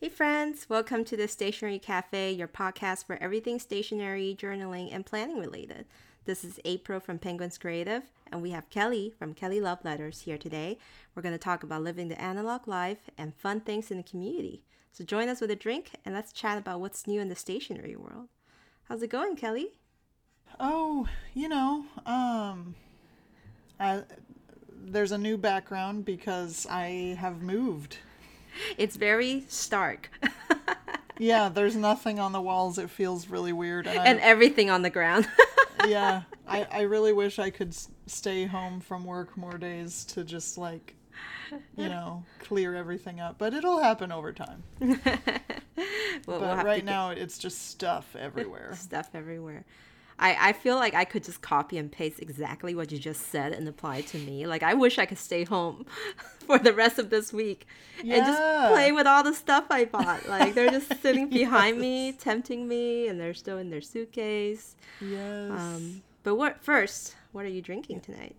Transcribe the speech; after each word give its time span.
Hey, 0.00 0.08
friends, 0.08 0.66
welcome 0.66 1.04
to 1.04 1.14
the 1.14 1.28
Stationery 1.28 1.78
Cafe, 1.78 2.32
your 2.32 2.48
podcast 2.48 3.04
for 3.04 3.18
everything 3.20 3.58
stationery, 3.58 4.34
journaling, 4.34 4.88
and 4.90 5.04
planning 5.04 5.38
related. 5.38 5.84
This 6.24 6.42
is 6.42 6.58
April 6.64 7.00
from 7.00 7.18
Penguins 7.18 7.58
Creative, 7.58 8.04
and 8.32 8.40
we 8.40 8.48
have 8.52 8.70
Kelly 8.70 9.12
from 9.18 9.34
Kelly 9.34 9.60
Love 9.60 9.84
Letters 9.84 10.22
here 10.22 10.38
today. 10.38 10.78
We're 11.14 11.20
going 11.20 11.34
to 11.34 11.38
talk 11.38 11.62
about 11.62 11.82
living 11.82 12.08
the 12.08 12.18
analog 12.18 12.66
life 12.66 13.10
and 13.18 13.34
fun 13.34 13.60
things 13.60 13.90
in 13.90 13.98
the 13.98 14.02
community. 14.02 14.62
So 14.90 15.04
join 15.04 15.28
us 15.28 15.42
with 15.42 15.50
a 15.50 15.54
drink 15.54 15.90
and 16.06 16.14
let's 16.14 16.32
chat 16.32 16.56
about 16.56 16.80
what's 16.80 17.06
new 17.06 17.20
in 17.20 17.28
the 17.28 17.36
stationery 17.36 17.94
world. 17.94 18.28
How's 18.84 19.02
it 19.02 19.10
going, 19.10 19.36
Kelly? 19.36 19.74
Oh, 20.58 21.06
you 21.34 21.50
know, 21.50 21.84
um, 22.06 22.74
I, 23.78 24.04
there's 24.82 25.12
a 25.12 25.18
new 25.18 25.36
background 25.36 26.06
because 26.06 26.66
I 26.70 27.18
have 27.20 27.42
moved. 27.42 27.98
It's 28.76 28.96
very 28.96 29.44
stark. 29.48 30.10
yeah, 31.18 31.48
there's 31.48 31.76
nothing 31.76 32.18
on 32.18 32.32
the 32.32 32.40
walls. 32.40 32.78
It 32.78 32.90
feels 32.90 33.28
really 33.28 33.52
weird. 33.52 33.86
And, 33.86 33.98
and 33.98 34.20
everything 34.20 34.70
on 34.70 34.82
the 34.82 34.90
ground. 34.90 35.28
yeah, 35.86 36.22
I, 36.46 36.66
I 36.70 36.80
really 36.82 37.12
wish 37.12 37.38
I 37.38 37.50
could 37.50 37.74
stay 38.06 38.46
home 38.46 38.80
from 38.80 39.04
work 39.04 39.36
more 39.36 39.58
days 39.58 40.04
to 40.06 40.24
just 40.24 40.58
like, 40.58 40.94
you 41.76 41.88
know, 41.88 42.24
clear 42.40 42.74
everything 42.74 43.20
up. 43.20 43.36
But 43.38 43.54
it'll 43.54 43.80
happen 43.80 44.12
over 44.12 44.32
time. 44.32 44.62
well, 44.80 44.98
but 46.26 46.40
we'll 46.40 46.56
right 46.64 46.84
now, 46.84 47.10
it's 47.10 47.38
just 47.38 47.68
stuff 47.68 48.16
everywhere. 48.18 48.74
stuff 48.74 49.10
everywhere. 49.14 49.64
I, 50.20 50.50
I 50.50 50.52
feel 50.52 50.76
like 50.76 50.94
I 50.94 51.04
could 51.04 51.24
just 51.24 51.40
copy 51.40 51.78
and 51.78 51.90
paste 51.90 52.20
exactly 52.20 52.74
what 52.74 52.92
you 52.92 52.98
just 52.98 53.30
said 53.30 53.52
and 53.52 53.66
apply 53.66 53.98
it 53.98 54.06
to 54.08 54.18
me. 54.18 54.46
Like 54.46 54.62
I 54.62 54.74
wish 54.74 54.98
I 54.98 55.06
could 55.06 55.18
stay 55.18 55.44
home 55.44 55.86
for 56.46 56.58
the 56.58 56.74
rest 56.74 56.98
of 56.98 57.08
this 57.08 57.32
week 57.32 57.66
yeah. 58.04 58.16
and 58.16 58.26
just 58.26 58.72
play 58.72 58.92
with 58.92 59.06
all 59.06 59.24
the 59.24 59.34
stuff 59.34 59.64
I 59.70 59.86
bought. 59.86 60.28
Like 60.28 60.54
they're 60.54 60.70
just 60.70 60.94
sitting 61.02 61.30
behind 61.30 61.76
yes. 61.76 61.82
me, 61.82 62.12
tempting 62.12 62.68
me, 62.68 63.08
and 63.08 63.18
they're 63.18 63.34
still 63.34 63.56
in 63.56 63.70
their 63.70 63.80
suitcase. 63.80 64.76
Yes. 65.00 65.50
Um, 65.50 66.02
but 66.22 66.34
what 66.34 66.62
first? 66.62 67.16
What 67.32 67.46
are 67.46 67.48
you 67.48 67.62
drinking 67.62 68.00
tonight? 68.00 68.36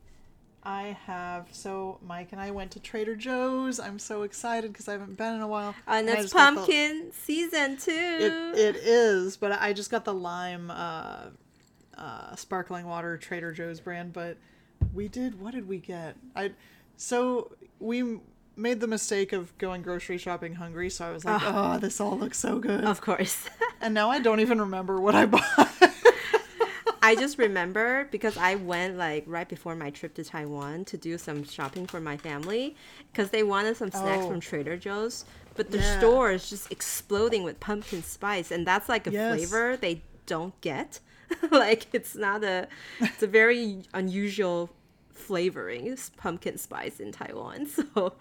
I 0.64 0.96
have 1.06 1.48
so 1.52 1.98
Mike 2.06 2.32
and 2.32 2.40
I 2.40 2.52
went 2.52 2.70
to 2.72 2.80
Trader 2.80 3.16
Joe's. 3.16 3.80
I'm 3.80 3.98
so 3.98 4.22
excited 4.22 4.72
because 4.72 4.88
I 4.88 4.92
haven't 4.92 5.18
been 5.18 5.34
in 5.34 5.42
a 5.42 5.48
while. 5.48 5.74
And, 5.88 6.08
and 6.08 6.20
it's 6.20 6.32
pumpkin 6.32 7.08
the, 7.08 7.14
season 7.16 7.78
too. 7.78 7.92
It, 7.92 8.60
it 8.60 8.76
is, 8.76 9.38
but 9.38 9.54
I 9.54 9.74
just 9.74 9.90
got 9.90 10.06
the 10.06 10.14
lime 10.14 10.70
uh, 10.70 11.30
uh, 11.98 12.36
sparkling 12.36 12.86
water 12.86 13.18
Trader 13.18 13.52
Joe's 13.52 13.80
brand, 13.80 14.14
but 14.14 14.38
we 14.94 15.08
did. 15.08 15.40
What 15.40 15.54
did 15.54 15.68
we 15.68 15.78
get? 15.78 16.16
I 16.36 16.52
so 16.98 17.52
we 17.80 18.20
made 18.56 18.80
the 18.80 18.88
mistake 18.88 19.34
of 19.34 19.58
going 19.58 19.82
grocery 19.82 20.18
shopping 20.18 20.56
hungry, 20.56 20.90
so 20.90 21.08
I 21.08 21.12
was 21.12 21.26
like, 21.26 21.42
"Oh, 21.44 21.74
oh 21.74 21.78
this 21.80 22.00
all 22.00 22.18
looks 22.18 22.40
so 22.40 22.60
good." 22.60 22.84
Of 22.84 23.02
course. 23.02 23.50
and 23.82 23.94
now 23.94 24.10
I 24.10 24.20
don't 24.20 24.40
even 24.40 24.60
remember 24.60 25.00
what 25.00 25.16
I 25.16 25.26
bought. 25.26 25.70
I 27.04 27.16
just 27.16 27.40
remember 27.40 28.08
because 28.12 28.38
I 28.38 28.56
went 28.56 28.98
like 28.98 29.24
right 29.26 29.50
before 29.50 29.76
my 29.76 29.90
trip 29.90 30.14
to 30.16 30.24
Taiwan 30.24 30.86
to 30.86 30.98
do 30.98 31.18
some 31.18 31.44
shopping 31.44 31.88
for 31.88 32.00
my 32.00 32.16
family 32.16 32.76
because 33.12 33.32
they 33.32 33.42
wanted 33.42 33.76
some 33.76 33.90
snacks 33.90 34.24
oh. 34.24 34.30
from 34.30 34.40
Trader 34.40 34.78
Joe's, 34.78 35.26
but 35.56 35.72
the 35.72 35.80
yeah. 35.80 35.98
store 35.98 36.32
is 36.32 36.50
just 36.50 36.72
exploding 36.72 37.44
with 37.44 37.60
pumpkin 37.60 38.04
spice, 38.04 38.52
and 38.52 38.68
that's 38.68 38.88
like 38.88 39.08
a 39.08 39.12
yes. 39.12 39.36
flavor 39.36 39.78
they 39.78 40.04
don't 40.28 40.60
get. 40.62 41.00
like 41.52 41.88
it's 41.94 42.16
not 42.16 42.44
a 42.44 42.68
it's 43.00 43.24
a 43.24 43.28
very 43.28 43.84
unusual 43.94 44.70
flavoring 45.14 45.88
it's 45.88 46.10
pumpkin 46.12 46.58
spice 46.58 47.00
in 47.00 47.12
taiwan. 47.12 47.68
So 47.76 48.14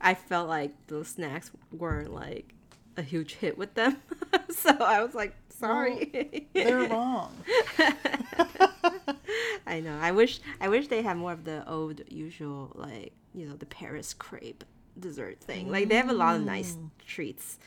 i 0.00 0.14
felt 0.14 0.48
like 0.48 0.72
those 0.88 1.08
snacks 1.08 1.50
weren't 1.72 2.12
like 2.12 2.54
a 2.96 3.02
huge 3.02 3.34
hit 3.34 3.56
with 3.58 3.74
them. 3.74 3.96
So 4.50 4.70
i 4.70 5.02
was 5.02 5.14
like 5.14 5.34
sorry. 5.48 6.46
Well, 6.54 6.64
they're 6.64 6.88
wrong. 6.88 7.32
I 9.66 9.80
know. 9.80 9.98
I 10.00 10.12
wish 10.12 10.40
i 10.60 10.68
wish 10.68 10.88
they 10.88 11.02
had 11.02 11.16
more 11.16 11.32
of 11.32 11.44
the 11.44 11.68
old 11.68 12.00
usual 12.08 12.72
like 12.74 13.12
you 13.34 13.46
know 13.46 13.56
the 13.56 13.66
paris 13.66 14.14
crepe 14.14 14.64
dessert 14.98 15.40
thing. 15.40 15.70
Like 15.70 15.88
they 15.88 15.96
have 15.96 16.10
a 16.10 16.14
lot 16.14 16.36
of 16.36 16.42
nice 16.42 16.72
mm. 16.72 16.90
treats 17.06 17.58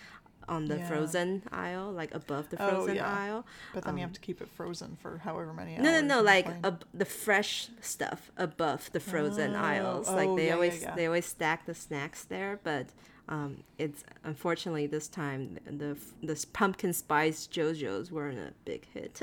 on 0.49 0.65
the 0.65 0.77
yeah. 0.77 0.87
frozen 0.87 1.43
aisle, 1.51 1.91
like 1.91 2.13
above 2.13 2.49
the 2.49 2.61
oh, 2.61 2.69
frozen 2.69 2.91
oh, 2.91 2.93
yeah. 2.95 3.19
aisle. 3.19 3.45
But 3.73 3.83
then 3.83 3.91
um, 3.91 3.97
you 3.97 4.01
have 4.01 4.09
um, 4.09 4.15
to 4.15 4.19
keep 4.19 4.41
it 4.41 4.49
frozen 4.49 4.97
for 5.01 5.19
however 5.19 5.53
many 5.53 5.75
hours. 5.75 5.83
No, 5.83 6.01
no, 6.01 6.15
no, 6.15 6.21
like 6.21 6.47
ab- 6.63 6.85
the 6.93 7.05
fresh 7.05 7.69
stuff 7.81 8.31
above 8.37 8.91
the 8.91 8.99
frozen 8.99 9.55
oh, 9.55 9.59
aisles. 9.59 10.09
Like 10.09 10.35
they 10.35 10.47
yeah, 10.47 10.53
always 10.53 10.85
they 10.95 11.05
always 11.05 11.25
stack 11.25 11.65
the 11.65 11.75
snacks 11.75 12.23
there, 12.25 12.59
but 12.63 12.87
um, 13.29 13.63
it's 13.77 14.03
unfortunately 14.23 14.87
this 14.87 15.07
time 15.07 15.59
the 15.65 15.97
this 16.23 16.45
pumpkin 16.45 16.93
spice 16.93 17.45
Joe-Joe's 17.45 18.11
weren't 18.11 18.39
a 18.39 18.53
big 18.65 18.87
hit. 18.91 19.21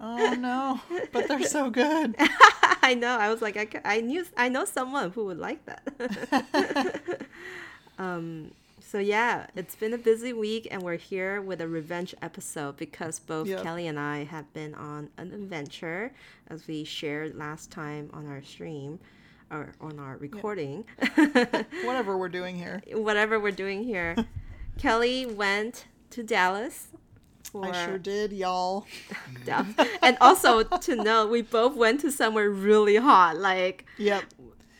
oh 0.00 0.34
no! 0.34 0.80
But 1.12 1.28
they're 1.28 1.42
so 1.44 1.70
good. 1.70 2.14
I 2.82 2.94
know. 2.94 3.16
I 3.16 3.30
was 3.30 3.40
like, 3.40 3.56
I, 3.56 3.96
I 3.96 4.00
knew 4.00 4.26
I 4.36 4.48
know 4.48 4.64
someone 4.64 5.12
who 5.12 5.26
would 5.26 5.38
like 5.38 5.64
that. 5.66 7.00
um, 7.98 8.50
so 8.84 8.98
yeah, 8.98 9.46
it's 9.54 9.74
been 9.74 9.94
a 9.94 9.98
busy 9.98 10.32
week, 10.32 10.68
and 10.70 10.82
we're 10.82 10.96
here 10.96 11.40
with 11.40 11.60
a 11.60 11.68
revenge 11.68 12.14
episode 12.20 12.76
because 12.76 13.20
both 13.20 13.46
yep. 13.46 13.62
Kelly 13.62 13.86
and 13.86 13.98
I 13.98 14.24
have 14.24 14.52
been 14.52 14.74
on 14.74 15.08
an 15.16 15.32
adventure, 15.32 16.12
as 16.48 16.66
we 16.66 16.84
shared 16.84 17.36
last 17.36 17.70
time 17.70 18.10
on 18.12 18.26
our 18.26 18.42
stream, 18.42 18.98
or 19.50 19.72
on 19.80 19.98
our 19.98 20.16
recording. 20.16 20.84
Whatever 21.84 22.18
we're 22.18 22.28
doing 22.28 22.56
here. 22.56 22.82
Whatever 22.92 23.38
we're 23.38 23.50
doing 23.52 23.84
here. 23.84 24.16
Kelly 24.78 25.26
went 25.26 25.86
to 26.10 26.22
Dallas. 26.22 26.88
For... 27.44 27.66
I 27.66 27.86
sure 27.86 27.98
did, 27.98 28.32
y'all. 28.32 28.86
and 30.02 30.16
also 30.20 30.64
to 30.64 30.96
know, 30.96 31.26
we 31.26 31.42
both 31.42 31.76
went 31.76 32.00
to 32.00 32.10
somewhere 32.10 32.50
really 32.50 32.96
hot. 32.96 33.36
Like, 33.36 33.86
yep. 33.96 34.24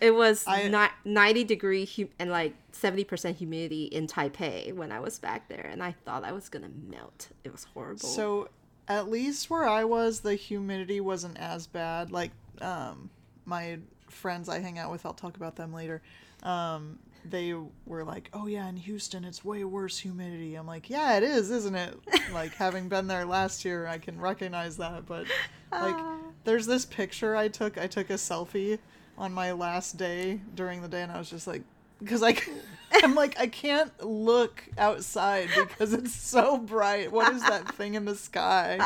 It 0.00 0.14
was 0.14 0.44
I, 0.48 0.68
ni- 0.68 1.12
90 1.12 1.44
degree 1.44 1.86
hu- 1.86 2.08
and 2.18 2.30
like 2.30 2.54
70% 2.82 3.36
humidity 3.36 3.84
in 3.84 4.06
Taipei 4.06 4.74
when 4.74 4.90
I 4.92 5.00
was 5.00 5.18
back 5.18 5.48
there, 5.48 5.68
and 5.70 5.82
I 5.82 5.92
thought 6.04 6.24
I 6.24 6.32
was 6.32 6.48
gonna 6.48 6.70
melt. 6.88 7.28
It 7.44 7.52
was 7.52 7.64
horrible. 7.64 8.00
So, 8.00 8.48
at 8.88 9.08
least 9.08 9.48
where 9.50 9.64
I 9.64 9.84
was, 9.84 10.20
the 10.20 10.34
humidity 10.34 11.00
wasn't 11.00 11.38
as 11.38 11.66
bad. 11.66 12.10
Like, 12.10 12.32
um, 12.60 13.10
my 13.44 13.78
friends 14.08 14.48
I 14.48 14.58
hang 14.58 14.78
out 14.78 14.90
with, 14.90 15.06
I'll 15.06 15.14
talk 15.14 15.36
about 15.36 15.56
them 15.56 15.72
later. 15.72 16.02
Um, 16.42 16.98
they 17.24 17.54
were 17.86 18.04
like, 18.04 18.28
"Oh 18.32 18.46
yeah, 18.46 18.68
in 18.68 18.76
Houston, 18.76 19.24
it's 19.24 19.44
way 19.44 19.62
worse 19.64 19.98
humidity." 19.98 20.56
I'm 20.56 20.66
like, 20.66 20.90
"Yeah, 20.90 21.16
it 21.16 21.22
is, 21.22 21.50
isn't 21.50 21.74
it?" 21.74 21.96
like 22.32 22.54
having 22.54 22.88
been 22.88 23.06
there 23.06 23.24
last 23.24 23.64
year, 23.64 23.86
I 23.86 23.98
can 23.98 24.20
recognize 24.20 24.76
that. 24.78 25.06
But 25.06 25.26
like, 25.70 25.94
uh. 25.94 26.16
there's 26.44 26.66
this 26.66 26.84
picture 26.84 27.36
I 27.36 27.48
took. 27.48 27.78
I 27.78 27.86
took 27.86 28.10
a 28.10 28.14
selfie 28.14 28.78
on 29.16 29.32
my 29.32 29.52
last 29.52 29.96
day 29.96 30.40
during 30.54 30.82
the 30.82 30.88
day, 30.88 31.02
and 31.02 31.12
I 31.12 31.18
was 31.18 31.30
just 31.30 31.46
like, 31.46 31.62
because 32.02 32.22
I, 32.22 32.36
I'm 33.02 33.14
like, 33.14 33.38
I 33.38 33.46
can't 33.46 33.92
look 34.04 34.64
outside 34.76 35.48
because 35.56 35.92
it's 35.92 36.14
so 36.14 36.58
bright. 36.58 37.12
What 37.12 37.32
is 37.32 37.42
that 37.42 37.74
thing 37.74 37.94
in 37.94 38.04
the 38.04 38.16
sky? 38.16 38.78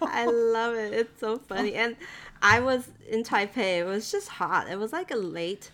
I 0.00 0.26
love 0.26 0.74
it. 0.74 0.92
It's 0.92 1.20
so 1.20 1.38
funny. 1.38 1.74
And 1.74 1.96
I 2.42 2.60
was 2.60 2.88
in 3.08 3.24
Taipei. 3.24 3.78
It 3.78 3.84
was 3.84 4.10
just 4.10 4.28
hot. 4.28 4.68
It 4.68 4.78
was 4.78 4.92
like 4.92 5.10
a 5.10 5.16
late 5.16 5.70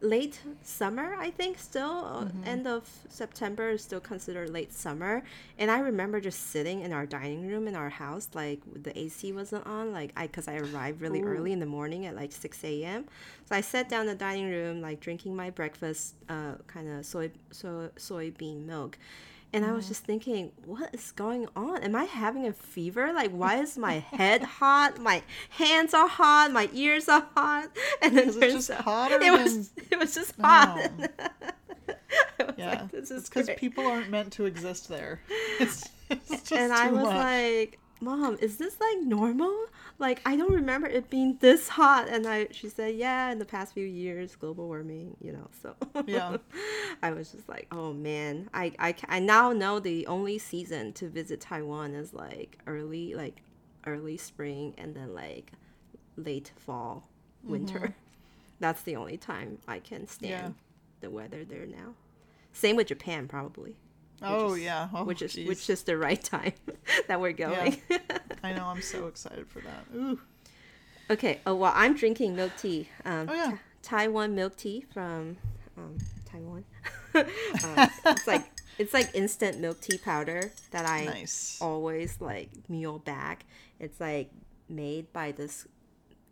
late 0.00 0.40
summer, 0.62 1.16
I 1.18 1.30
think, 1.30 1.58
still. 1.58 2.02
Mm-hmm. 2.04 2.44
End 2.44 2.66
of 2.66 2.88
September 3.08 3.70
is 3.70 3.82
still 3.82 4.00
considered 4.00 4.50
late 4.50 4.72
summer. 4.72 5.22
And 5.58 5.70
I 5.70 5.78
remember 5.78 6.20
just 6.20 6.50
sitting 6.50 6.82
in 6.82 6.92
our 6.92 7.06
dining 7.06 7.46
room 7.46 7.66
in 7.66 7.74
our 7.74 7.88
house, 7.88 8.28
like 8.34 8.60
the 8.82 8.96
AC 8.98 9.32
wasn't 9.32 9.66
on, 9.66 9.92
like 9.92 10.12
I, 10.16 10.26
cause 10.26 10.48
I 10.48 10.56
arrived 10.56 11.00
really 11.00 11.20
Ooh. 11.20 11.26
early 11.26 11.52
in 11.52 11.60
the 11.60 11.66
morning 11.66 12.06
at 12.06 12.14
like 12.14 12.32
6 12.32 12.64
a.m. 12.64 13.06
So 13.46 13.54
I 13.54 13.60
sat 13.60 13.88
down 13.88 14.02
in 14.02 14.06
the 14.08 14.14
dining 14.14 14.50
room, 14.50 14.80
like 14.80 15.00
drinking 15.00 15.34
my 15.34 15.50
breakfast, 15.50 16.14
uh, 16.28 16.54
kind 16.66 16.88
of 16.88 17.06
soy, 17.06 17.30
soy, 17.50 17.88
soybean 17.96 18.66
milk. 18.66 18.98
And 19.52 19.64
I 19.64 19.72
was 19.72 19.84
mm-hmm. 19.84 19.90
just 19.90 20.04
thinking, 20.04 20.52
what 20.64 20.94
is 20.94 21.12
going 21.12 21.48
on? 21.56 21.82
Am 21.82 21.94
I 21.94 22.04
having 22.04 22.46
a 22.46 22.52
fever? 22.52 23.12
Like, 23.12 23.30
why 23.30 23.56
is 23.56 23.78
my 23.78 23.94
head 23.94 24.42
hot? 24.60 25.00
My 25.00 25.22
hands 25.50 25.94
are 25.94 26.08
hot. 26.08 26.50
My 26.52 26.68
ears 26.72 27.08
are 27.08 27.26
hot. 27.34 27.68
And 28.02 28.16
then 28.16 28.28
it's 28.28 28.36
just 28.36 28.70
hotter. 28.70 29.18
It 29.20 29.32
was. 29.32 29.70
It 29.90 29.98
was 29.98 30.14
just 30.14 30.34
hot. 30.40 30.90
yeah, 32.56 32.70
like, 32.70 32.90
this 32.90 33.10
is 33.10 33.20
it's 33.22 33.28
because 33.28 33.50
people 33.56 33.86
aren't 33.86 34.10
meant 34.10 34.32
to 34.34 34.44
exist 34.44 34.88
there. 34.88 35.20
It's, 35.58 35.88
it's 36.10 36.52
and 36.52 36.72
I 36.72 36.90
was 36.90 37.04
much. 37.04 37.14
like, 37.14 37.78
Mom, 38.00 38.36
is 38.40 38.58
this 38.58 38.78
like 38.80 39.02
normal? 39.02 39.66
like 39.98 40.20
I 40.26 40.36
don't 40.36 40.52
remember 40.52 40.86
it 40.86 41.08
being 41.08 41.38
this 41.40 41.68
hot. 41.68 42.08
And 42.08 42.26
I, 42.26 42.48
she 42.50 42.68
said, 42.68 42.94
yeah, 42.94 43.30
in 43.30 43.38
the 43.38 43.44
past 43.44 43.74
few 43.74 43.86
years, 43.86 44.36
global 44.36 44.66
warming, 44.66 45.16
you 45.20 45.32
know. 45.32 45.48
So 45.62 45.74
yeah, 46.06 46.36
I 47.02 47.12
was 47.12 47.32
just 47.32 47.48
like, 47.48 47.66
oh 47.72 47.92
man, 47.92 48.50
I, 48.52 48.72
I, 48.78 48.94
I 49.08 49.18
now 49.20 49.52
know 49.52 49.80
the 49.80 50.06
only 50.06 50.38
season 50.38 50.92
to 50.94 51.08
visit 51.08 51.40
Taiwan 51.40 51.94
is 51.94 52.12
like 52.12 52.58
early, 52.66 53.14
like 53.14 53.40
early 53.86 54.16
spring, 54.16 54.74
and 54.76 54.94
then 54.94 55.14
like 55.14 55.52
late 56.16 56.52
fall, 56.56 57.08
winter. 57.42 57.78
Mm-hmm. 57.78 57.92
That's 58.60 58.82
the 58.82 58.96
only 58.96 59.18
time 59.18 59.58
I 59.68 59.80
can 59.80 60.06
stand 60.06 60.30
yeah. 60.30 60.50
the 61.00 61.10
weather 61.10 61.44
there 61.44 61.66
now. 61.66 61.94
Same 62.52 62.76
with 62.76 62.86
Japan, 62.86 63.28
probably. 63.28 63.76
Oh 64.22 64.54
is- 64.54 64.62
yeah. 64.62 64.88
Oh, 64.94 65.04
which 65.04 65.22
is 65.22 65.34
jeez. 65.34 65.46
which 65.46 65.68
is 65.70 65.82
the 65.82 65.96
right 65.96 66.22
time 66.22 66.52
that 67.08 67.20
we're 67.20 67.32
going. 67.32 67.80
I 68.42 68.52
know. 68.52 68.64
I'm 68.66 68.82
so 68.82 69.06
excited 69.06 69.46
for 69.48 69.60
that. 69.60 69.84
Ooh. 69.94 70.20
okay. 71.10 71.40
Oh 71.46 71.54
well, 71.54 71.72
I'm 71.74 71.94
drinking 71.94 72.36
milk 72.36 72.52
tea. 72.58 72.88
Um, 73.04 73.28
Oh, 73.28 73.34
yeah. 73.34 73.50
Ta- 73.82 73.98
Taiwan 73.98 74.34
milk 74.34 74.56
tea 74.56 74.84
from 74.92 75.36
um, 75.76 75.96
Taiwan. 76.24 76.64
uh, 77.14 77.24
it's 78.06 78.26
like 78.26 78.44
it's 78.78 78.92
like 78.92 79.10
instant 79.14 79.60
milk 79.60 79.80
tea 79.80 79.98
powder 79.98 80.50
that 80.72 80.86
I 80.86 81.04
Nice. 81.04 81.58
always 81.60 82.20
like 82.20 82.50
mule 82.68 82.98
back. 82.98 83.44
It's 83.78 84.00
like 84.00 84.30
made 84.68 85.12
by 85.12 85.32
this. 85.32 85.66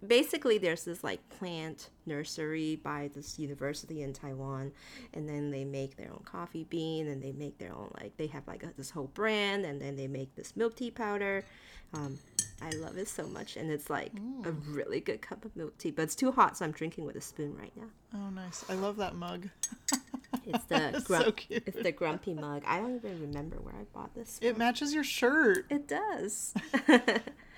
Basically, 0.06 0.58
there's 0.58 0.84
this 0.84 1.02
like 1.04 1.26
plant 1.28 1.90
nursery 2.06 2.76
by 2.76 3.10
this 3.14 3.38
university 3.38 4.02
in 4.02 4.12
Taiwan, 4.12 4.72
and 5.12 5.28
then 5.28 5.50
they 5.50 5.64
make 5.64 5.96
their 5.96 6.10
own 6.10 6.22
coffee 6.24 6.64
bean, 6.64 7.08
and 7.08 7.22
they 7.22 7.32
make 7.32 7.58
their 7.58 7.72
own 7.74 7.90
like 8.00 8.16
they 8.16 8.26
have 8.28 8.46
like 8.46 8.62
a, 8.62 8.72
this 8.76 8.90
whole 8.90 9.10
brand, 9.14 9.64
and 9.64 9.80
then 9.80 9.96
they 9.96 10.06
make 10.06 10.34
this 10.34 10.56
milk 10.56 10.76
tea 10.76 10.90
powder. 10.90 11.44
Um, 11.92 12.18
I 12.62 12.70
love 12.70 12.96
it 12.98 13.08
so 13.08 13.26
much, 13.26 13.56
and 13.56 13.70
it's 13.70 13.90
like 13.90 14.12
a 14.44 14.50
really 14.52 15.00
good 15.00 15.20
cup 15.22 15.44
of 15.44 15.54
milk 15.54 15.76
tea, 15.78 15.90
but 15.90 16.02
it's 16.02 16.14
too 16.14 16.32
hot, 16.32 16.56
so 16.56 16.64
I'm 16.64 16.72
drinking 16.72 17.04
with 17.04 17.16
a 17.16 17.20
spoon 17.20 17.56
right 17.56 17.72
now. 17.76 17.86
Oh, 18.14 18.30
nice. 18.30 18.64
I 18.68 18.74
love 18.74 18.96
that 18.96 19.14
mug. 19.14 19.48
It's 20.46 20.64
the 20.64 21.02
grump- 21.06 21.24
so 21.24 21.32
cute. 21.32 21.62
it's 21.66 21.82
the 21.82 21.92
grumpy 21.92 22.34
mug. 22.34 22.64
I 22.66 22.78
don't 22.78 22.94
even 22.96 23.18
remember 23.20 23.56
where 23.62 23.74
I 23.74 23.84
bought 23.94 24.14
this. 24.14 24.38
It 24.42 24.58
matches 24.58 24.92
your 24.92 25.04
shirt. 25.04 25.64
It 25.70 25.88
does. 25.88 26.52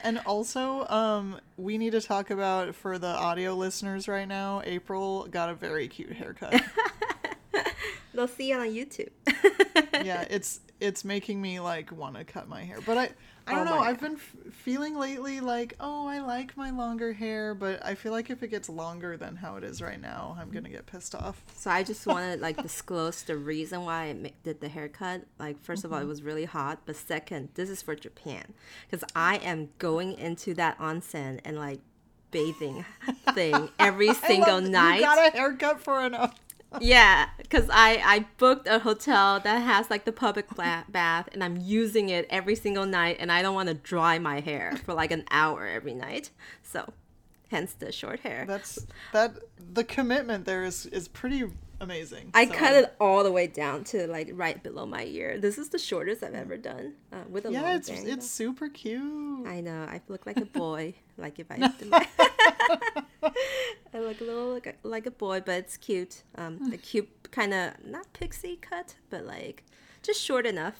And 0.03 0.19
also, 0.27 0.87
um, 0.89 1.41
we 1.57 1.79
need 1.79 1.93
to 1.93 2.01
talk 2.01 2.31
about 2.31 2.75
for 2.75 2.99
the 2.99 3.07
audio 3.09 3.55
listeners 3.55 4.09
right 4.09 4.29
now. 4.29 4.63
April 4.65 5.27
got 5.27 5.49
a 5.49 5.55
very 5.55 5.89
cute 5.89 6.13
haircut. 6.13 6.63
They'll 8.17 8.27
see 8.29 8.51
it 8.53 8.59
on 8.59 8.67
YouTube. 8.69 9.11
yeah, 10.05 10.25
it's 10.29 10.61
it's 10.81 11.05
making 11.05 11.41
me 11.41 11.61
like 11.61 11.93
want 11.93 12.17
to 12.17 12.25
cut 12.25 12.49
my 12.49 12.65
hair. 12.65 12.79
But 12.85 12.99
I 12.99 13.11
I 13.47 13.53
don't 13.55 13.69
Oh 13.69 13.71
know. 13.75 13.77
my 13.81 13.87
I've 13.89 14.01
been 14.01 14.15
f- 14.15 14.53
feeling 14.53 14.97
lately 14.99 15.39
like, 15.41 15.75
oh, 15.79 16.07
I 16.09 16.19
like 16.19 16.57
my 16.57 16.71
longer 16.71 17.13
hair, 17.13 17.55
but 17.55 17.85
I 17.85 17.95
feel 17.95 18.11
like 18.13 18.29
if 18.31 18.43
it 18.43 18.49
gets 18.49 18.69
longer 18.69 19.17
than 19.17 19.37
how 19.37 19.57
it 19.57 19.63
is 19.65 19.81
right 19.81 20.01
now, 20.01 20.37
I'm 20.41 20.51
gonna 20.51 20.69
get 20.69 20.87
pissed 20.87 21.15
off. 21.15 21.41
So 21.57 21.71
I 21.71 21.83
just 21.85 22.07
want 22.07 22.35
to 22.35 22.41
like 22.43 22.61
disclose 22.61 23.23
the 23.23 23.37
reason 23.37 23.85
why 23.85 24.07
I 24.07 24.13
ma- 24.15 24.29
did 24.43 24.61
the 24.61 24.69
haircut. 24.69 25.23
Like, 25.39 25.63
1st 25.65 25.85
of 25.85 25.93
all, 25.93 25.99
Mm-hmm. 25.99 26.07
it 26.07 26.09
was 26.09 26.23
really 26.23 26.45
hot, 26.47 26.81
but 26.87 26.97
second, 26.97 27.51
this 27.55 27.71
is 27.71 27.83
for 27.83 27.95
Japan 27.95 28.53
because 28.91 29.07
I 29.15 29.37
am 29.37 29.69
going 29.79 30.15
into 30.19 30.53
that 30.55 30.79
onsen 30.79 31.41
and 31.45 31.57
like 31.59 31.81
bathing 32.33 32.85
thing 33.35 33.69
every 33.79 34.13
single 34.15 34.61
night. 34.61 34.97
You 34.97 35.03
got 35.03 35.19
a 35.33 35.37
haircut 35.37 35.81
for 35.81 36.05
enough. 36.05 36.35
Yeah, 36.81 37.29
because 37.39 37.69
I 37.71 38.01
I 38.05 38.27
booked 38.39 38.67
a 38.67 38.81
hotel 38.81 39.41
that 39.41 39.59
has 39.59 39.91
like 39.91 40.05
the 40.05 40.13
public 40.13 40.47
bath, 40.57 41.29
and 41.33 41.43
I'm 41.43 41.57
using 41.57 42.09
it 42.09 42.27
every 42.31 42.55
single 42.55 42.87
night, 42.87 43.17
and 43.19 43.31
I 43.33 43.43
don't 43.43 43.55
want 43.55 43.69
to 43.69 43.75
dry 43.75 44.19
my 44.19 44.41
hair 44.41 44.77
for 44.85 44.95
like 44.95 45.11
an 45.11 45.25
hour 45.31 45.67
every 45.67 45.95
night. 45.95 46.31
So, 46.63 46.93
hence 47.51 47.73
the 47.73 47.93
short 47.93 48.21
hair. 48.21 48.45
That's 48.47 48.87
that. 49.13 49.37
The 49.73 49.85
commitment 49.85 50.45
there 50.45 50.65
is 50.65 50.87
is 50.87 51.09
pretty 51.09 51.45
amazing. 51.81 52.31
I 52.35 52.47
so- 52.47 52.55
cut 52.55 52.75
it 52.75 52.95
all 53.01 53.23
the 53.25 53.33
way 53.33 53.47
down 53.47 53.85
to 53.85 54.07
like 54.07 54.31
right 54.33 54.63
below 54.63 54.87
my 54.87 55.05
ear. 55.05 55.39
This 55.39 55.59
is 55.59 55.69
the 55.71 55.79
shortest 55.79 56.23
I've 56.23 56.35
ever 56.35 56.57
done 56.57 56.95
uh, 57.13 57.17
with 57.29 57.45
a 57.47 57.51
long 57.51 57.63
Yeah, 57.63 57.77
it's 57.77 57.89
bang, 57.91 58.09
it's 58.09 58.29
super 58.31 58.69
cute. 58.69 59.47
I 59.47 59.61
know. 59.61 59.83
I 59.85 60.01
look 60.09 60.27
like 60.27 60.39
a 60.39 60.47
boy. 60.47 60.95
like 61.17 61.39
if 61.39 61.47
I. 61.51 61.57
my- 61.59 62.09
I 63.95 63.99
look 64.01 64.21
a 64.21 64.25
little 64.25 64.53
like 64.53 64.67
a, 64.67 64.75
like 64.87 65.07
a 65.07 65.11
boy, 65.11 65.41
but 65.45 65.55
it's 65.57 65.77
cute. 65.77 66.23
Um, 66.37 66.71
a 66.73 66.77
cute 66.77 67.09
kind 67.31 67.55
of 67.55 67.73
not 67.85 68.13
pixie 68.13 68.57
cut, 68.57 68.95
but 69.11 69.25
like 69.25 69.65
just 70.03 70.21
short 70.21 70.47
enough. 70.47 70.75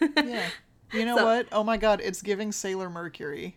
Yeah. 0.00 0.48
You 0.92 1.04
know 1.06 1.16
So- 1.16 1.24
what? 1.24 1.46
Oh 1.52 1.64
my 1.64 1.76
god, 1.76 2.00
it's 2.02 2.22
giving 2.22 2.52
Sailor 2.52 2.90
Mercury. 2.90 3.56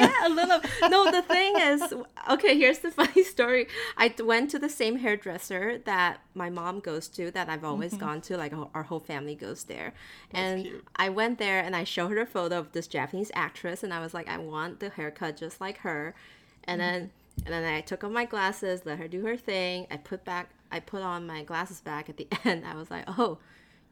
Ah, 0.00 0.22
yeah, 0.22 0.26
a 0.26 0.30
little. 0.30 0.60
No, 0.88 1.10
the 1.10 1.22
thing 1.22 1.54
is, 1.58 1.94
okay, 2.30 2.56
here's 2.56 2.78
the 2.80 2.90
funny 3.00 3.24
story. 3.24 3.66
I 3.96 4.14
went 4.22 4.50
to 4.52 4.58
the 4.58 4.68
same 4.68 4.96
hairdresser 4.98 5.78
that 5.84 6.20
my 6.34 6.50
mom 6.50 6.80
goes 6.80 7.08
to, 7.08 7.30
that 7.32 7.48
I've 7.48 7.64
always 7.64 7.94
gone 7.94 8.20
to, 8.22 8.36
like 8.36 8.52
our 8.74 8.82
whole 8.84 9.00
family 9.00 9.34
goes 9.34 9.64
there. 9.64 9.94
and 10.32 10.62
cute. 10.64 10.84
I 10.96 11.08
went 11.08 11.38
there 11.38 11.60
and 11.60 11.74
I 11.76 11.84
showed 11.84 12.10
her 12.12 12.20
a 12.20 12.26
photo 12.26 12.58
of 12.58 12.72
this 12.72 12.86
Japanese 12.86 13.30
actress, 13.34 13.82
and 13.82 13.92
I 13.92 14.00
was 14.00 14.14
like, 14.14 14.28
I 14.28 14.38
want 14.38 14.80
the 14.80 14.90
haircut 14.90 15.36
just 15.36 15.60
like 15.60 15.78
her. 15.78 16.14
And 16.64 16.80
then, 16.80 17.10
and 17.44 17.52
then 17.52 17.64
I 17.64 17.80
took 17.80 18.04
off 18.04 18.12
my 18.12 18.24
glasses, 18.24 18.82
let 18.84 18.98
her 18.98 19.08
do 19.08 19.24
her 19.26 19.36
thing. 19.36 19.86
I 19.90 19.96
put 19.96 20.24
back, 20.24 20.50
I 20.70 20.80
put 20.80 21.02
on 21.02 21.26
my 21.26 21.42
glasses 21.42 21.80
back 21.80 22.08
at 22.08 22.16
the 22.16 22.28
end. 22.44 22.64
I 22.66 22.74
was 22.74 22.90
like, 22.90 23.04
oh. 23.08 23.38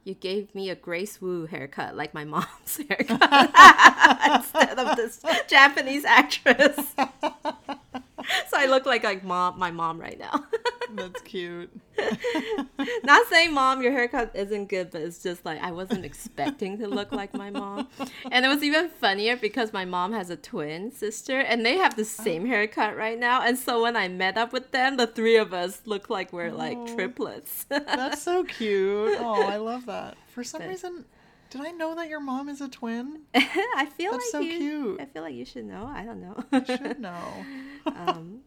You 0.03 0.15
gave 0.15 0.55
me 0.55 0.71
a 0.71 0.75
Grace 0.75 1.21
Wu 1.21 1.45
haircut, 1.45 1.95
like 1.95 2.13
my 2.13 2.25
mom's 2.25 2.77
haircut, 2.89 3.21
instead 4.35 4.79
of 4.79 4.97
this 4.97 5.23
Japanese 5.47 6.05
actress. 6.05 6.95
so 8.49 8.57
I 8.57 8.65
look 8.65 8.85
like 8.85 9.03
like 9.03 9.23
mom, 9.23 9.57
my 9.59 9.71
mom 9.71 9.99
right 9.99 10.19
now. 10.19 10.45
That's 10.93 11.21
cute. 11.21 11.69
Not 13.03 13.27
saying 13.27 13.53
mom, 13.53 13.81
your 13.81 13.91
haircut 13.91 14.31
isn't 14.33 14.67
good, 14.67 14.91
but 14.91 15.01
it's 15.01 15.23
just 15.23 15.45
like 15.45 15.61
I 15.61 15.71
wasn't 15.71 16.03
expecting 16.03 16.77
to 16.79 16.87
look 16.87 17.11
like 17.11 17.33
my 17.33 17.49
mom. 17.49 17.87
And 18.29 18.45
it 18.45 18.49
was 18.49 18.61
even 18.63 18.89
funnier 18.89 19.37
because 19.37 19.71
my 19.71 19.85
mom 19.85 20.11
has 20.13 20.29
a 20.29 20.35
twin 20.35 20.91
sister 20.91 21.39
and 21.39 21.65
they 21.65 21.77
have 21.77 21.95
the 21.95 22.01
oh. 22.01 22.23
same 22.23 22.45
haircut 22.45 22.97
right 22.97 23.17
now. 23.17 23.41
And 23.41 23.57
so 23.57 23.81
when 23.83 23.95
I 23.95 24.07
met 24.09 24.37
up 24.37 24.51
with 24.51 24.71
them, 24.71 24.97
the 24.97 25.07
three 25.07 25.37
of 25.37 25.53
us 25.53 25.81
look 25.85 26.09
like 26.09 26.33
we're 26.33 26.51
like 26.51 26.77
Oh. 26.77 26.95
triplets. 26.95 27.65
That's 27.69 28.21
so 28.21 28.43
cute. 28.43 29.17
Oh, 29.19 29.43
I 29.43 29.57
love 29.57 29.85
that. 29.85 30.17
For 30.27 30.43
some 30.43 30.61
But- 30.61 30.69
reason, 30.69 31.05
did 31.51 31.61
I 31.61 31.69
know 31.71 31.93
that 31.95 32.09
your 32.09 32.19
mom 32.19 32.49
is 32.49 32.59
a 32.61 32.67
twin? 32.67 33.21
I 33.35 33.85
feel 33.97 34.11
That's 34.11 34.23
like 34.25 34.31
so 34.31 34.39
you, 34.39 34.57
cute. 34.57 35.01
I 35.01 35.05
feel 35.05 35.21
like 35.21 35.35
you 35.35 35.45
should 35.45 35.65
know. 35.65 35.85
I 35.93 36.03
don't 36.03 36.19
know. 36.21 36.43
I 36.51 36.63
should 36.63 36.99
know. 37.07 37.45
um, 37.85 38.39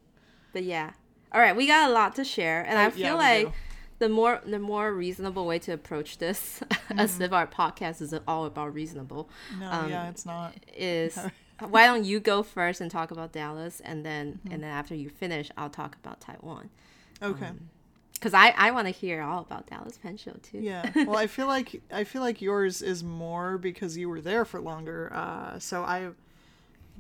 but 0.53 0.65
yeah. 0.65 0.91
All 1.33 1.41
right, 1.41 1.55
we 1.55 1.67
got 1.67 1.91
a 1.91 1.93
lot 1.93 2.15
to 2.17 2.25
share, 2.25 2.63
and 2.63 2.79
I 2.79 2.87
Oh, 2.87 2.91
feel 2.91 3.03
yeah, 3.05 3.15
like 3.15 3.53
the 3.99 4.09
more 4.09 4.41
the 4.47 4.59
more 4.59 4.93
reasonable 4.93 5.47
way 5.47 5.59
to 5.61 5.73
approach 5.73 6.19
this, 6.19 6.63
as 6.91 7.13
Mm-hmm. 7.15 7.23
if 7.23 7.33
our 7.33 7.47
podcast 7.47 8.01
is 8.03 8.15
all 8.29 8.45
about 8.47 8.73
reasonable, 8.75 9.29
No, 9.61 9.71
Um, 9.71 9.91
yeah, 9.91 10.09
it's 10.09 10.25
not. 10.27 10.55
is 10.77 11.19
why 11.71 11.87
don't 11.87 12.05
you 12.05 12.21
go 12.21 12.43
first 12.43 12.81
and 12.81 12.91
talk 12.91 13.11
about 13.11 13.33
Dallas, 13.33 13.81
and 13.85 14.05
then 14.05 14.35
Mm-hmm. 14.45 14.53
and 14.53 14.63
then 14.63 14.71
after 14.71 14.95
you 14.95 15.09
finish, 15.11 15.51
I'll 15.57 15.71
talk 15.71 15.97
about 15.97 16.21
Taiwan, 16.21 16.71
Okay. 17.23 17.51
Because 18.15 18.35
I 18.35 18.51
I 18.57 18.71
want 18.71 18.87
to 18.87 18.93
hear 18.93 19.23
all 19.23 19.41
about 19.41 19.67
Dallas 19.67 19.99
Pen 19.99 20.17
Show 20.17 20.33
too. 20.43 20.59
Yeah. 20.59 20.91
Well, 21.07 21.17
I 21.17 21.27
feel 21.27 21.47
like 21.47 21.83
I 21.93 22.05
feel 22.05 22.23
like 22.23 22.41
yours 22.41 22.83
is 22.83 23.05
more 23.05 23.59
because 23.59 23.97
you 23.97 24.09
were 24.09 24.21
there 24.21 24.45
for 24.45 24.61
longer. 24.61 25.13
Uh, 25.13 25.59
so 25.59 25.83
I 25.83 26.09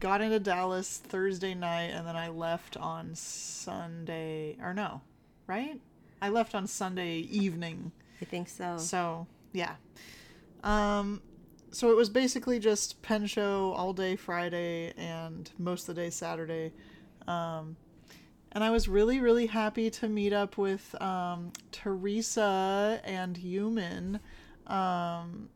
got 0.00 0.20
into 0.20 0.40
Dallas 0.40 0.98
Thursday 0.98 1.54
night, 1.54 1.90
and 1.92 2.06
then 2.06 2.16
I 2.16 2.28
left 2.28 2.76
on 2.76 3.14
Sunday. 3.14 4.56
Or 4.62 4.74
no, 4.74 5.00
right? 5.46 5.80
I 6.20 6.28
left 6.28 6.54
on 6.54 6.66
Sunday 6.66 7.18
evening. 7.18 7.92
I 8.20 8.24
think 8.24 8.48
so. 8.48 8.76
So 8.78 9.26
yeah. 9.52 9.74
Um, 10.62 11.20
so 11.70 11.90
it 11.90 11.96
was 11.96 12.08
basically 12.08 12.58
just 12.58 13.02
pen 13.02 13.26
show 13.26 13.72
all 13.76 13.92
day 13.92 14.16
Friday 14.16 14.92
and 14.96 15.50
most 15.58 15.88
of 15.88 15.94
the 15.94 16.02
day 16.02 16.10
Saturday. 16.10 16.72
Um, 17.26 17.76
and 18.54 18.62
I 18.62 18.70
was 18.70 18.88
really, 18.88 19.20
really 19.20 19.46
happy 19.46 19.90
to 19.90 20.08
meet 20.08 20.32
up 20.32 20.56
with 20.56 21.00
um, 21.02 21.52
Teresa 21.72 23.00
and 23.04 23.36
Human. 23.36 24.20
Um, 24.66 25.48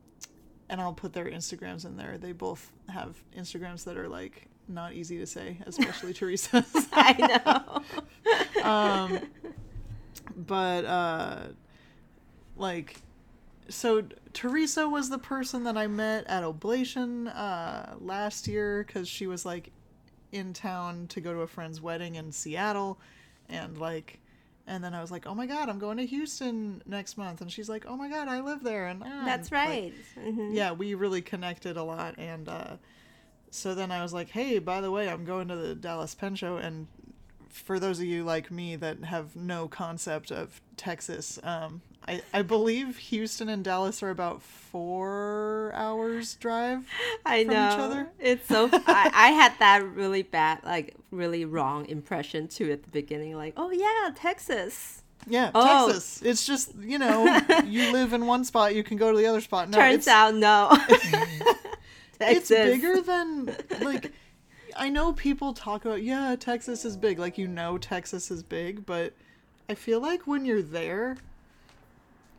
and 0.69 0.81
I'll 0.81 0.93
put 0.93 1.12
their 1.12 1.26
Instagrams 1.26 1.85
in 1.85 1.97
there. 1.97 2.19
They 2.19 2.33
both 2.33 2.73
have 2.88 3.17
Instagrams 3.37 3.85
that 3.85 3.97
are 3.97 4.09
like 4.09 4.49
not 4.67 4.95
easy 4.95 5.19
to 5.19 5.26
say, 5.26 5.59
especially 5.64 6.12
Teresa's. 6.14 6.88
I 6.93 7.83
know. 8.57 8.62
um, 8.69 9.21
but 10.37 10.85
uh, 10.85 11.38
like, 12.57 13.00
so 13.69 14.05
Teresa 14.33 14.88
was 14.88 15.09
the 15.09 15.19
person 15.19 15.64
that 15.64 15.76
I 15.76 15.87
met 15.87 16.26
at 16.26 16.43
Oblation 16.43 17.28
uh, 17.28 17.95
last 18.00 18.49
year 18.49 18.85
because 18.85 19.09
she 19.09 19.26
was 19.26 19.47
like 19.47 19.71
in 20.32 20.52
town 20.52 21.06
to 21.08 21.20
go 21.20 21.32
to 21.32 21.40
a 21.40 21.47
friend's 21.47 21.80
wedding 21.80 22.16
in 22.16 22.32
Seattle, 22.32 22.99
and 23.49 23.78
like. 23.78 24.20
And 24.70 24.85
then 24.85 24.92
I 24.92 25.00
was 25.00 25.11
like, 25.11 25.26
"Oh 25.26 25.35
my 25.35 25.47
God, 25.47 25.70
I'm 25.70 25.78
going 25.78 25.97
to 25.97 26.04
Houston 26.04 26.82
next 26.85 27.16
month." 27.16 27.40
And 27.40 27.50
she's 27.50 27.70
like, 27.70 27.87
"Oh 27.88 27.97
my 27.97 28.11
God, 28.11 28.28
I 28.28 28.40
live 28.40 28.62
there." 28.62 28.88
And 28.88 29.02
ah, 29.02 29.23
That's 29.25 29.50
like, 29.50 29.66
right. 29.66 29.94
Mhm. 30.18 30.54
yeah, 30.54 30.73
we 30.73 30.92
really 30.92 31.23
connected 31.23 31.78
a 31.78 31.82
lot. 31.82 32.18
And 32.18 32.50
uh, 32.50 32.76
so 33.50 33.75
then 33.75 33.90
I 33.90 34.02
was 34.02 34.12
like, 34.12 34.28
hey, 34.28 34.58
by 34.58 34.80
the 34.80 34.90
way, 34.90 35.08
I'm 35.08 35.25
going 35.25 35.49
to 35.49 35.56
the 35.56 35.75
Dallas 35.75 36.14
Pen 36.14 36.35
Show. 36.35 36.58
And 36.58 36.87
for 37.50 37.78
those 37.78 37.99
of 37.99 38.07
you 38.07 38.25
like 38.25 38.50
me 38.50 38.76
that 38.76 39.05
have 39.05 39.35
no 39.37 39.69
concept 39.69 40.31
of 40.31 40.61
Texas, 40.76 41.38
um, 41.43 41.83
I, 42.07 42.23
I 42.33 42.43
believe 42.43 42.97
Houston 42.97 43.49
and 43.50 43.62
Dallas 43.62 44.02
are 44.02 44.11
about 44.11 44.43
four 44.43 45.73
hours 45.75 46.35
drive. 46.37 46.87
I 47.26 47.45
from 47.45 47.55
know. 47.55 47.69
each 47.73 47.78
other? 47.78 48.09
It's 48.19 48.49
so. 48.49 48.69
I, 48.73 49.11
I 49.12 49.28
had 49.33 49.52
that 49.59 49.85
really 49.85 50.23
bad, 50.23 50.61
like 50.64 50.95
really 51.11 51.45
wrong 51.45 51.87
impression 51.87 52.49
too 52.49 52.73
at 52.73 52.83
the 52.83 52.90
beginning. 52.90 53.37
Like, 53.37 53.55
oh 53.57 53.71
yeah, 53.71 54.11
Texas. 54.14 55.02
Yeah, 55.26 55.50
Oh. 55.55 55.88
Texas. 55.88 56.23
It's 56.23 56.47
just 56.47 56.75
you 56.81 56.99
know, 56.99 57.25
you 57.67 57.93
live 57.93 58.14
in 58.14 58.26
one 58.26 58.45
spot, 58.45 58.75
you 58.75 58.83
can 58.83 58.97
go 58.97 59.12
to 59.12 59.19
the 59.19 59.26
other 59.26 59.43
spot. 59.43 59.69
No, 59.69 59.76
Turns 59.76 60.09
out, 60.09 60.35
no. 60.35 60.69
it's 62.21 62.49
bigger 62.49 63.00
than 63.02 63.55
like. 63.81 64.12
I 64.78 64.88
know 64.88 65.12
people 65.12 65.52
talk 65.52 65.85
about 65.85 66.02
yeah, 66.02 66.37
Texas 66.38 66.85
is 66.85 66.97
big. 66.97 67.18
Like 67.18 67.37
you 67.37 67.49
know, 67.49 67.78
Texas 67.78 68.30
is 68.30 68.42
big, 68.42 68.87
but 68.87 69.12
I 69.68 69.75
feel 69.75 70.00
like 70.00 70.26
when 70.26 70.44
you're 70.44 70.62
there, 70.62 71.16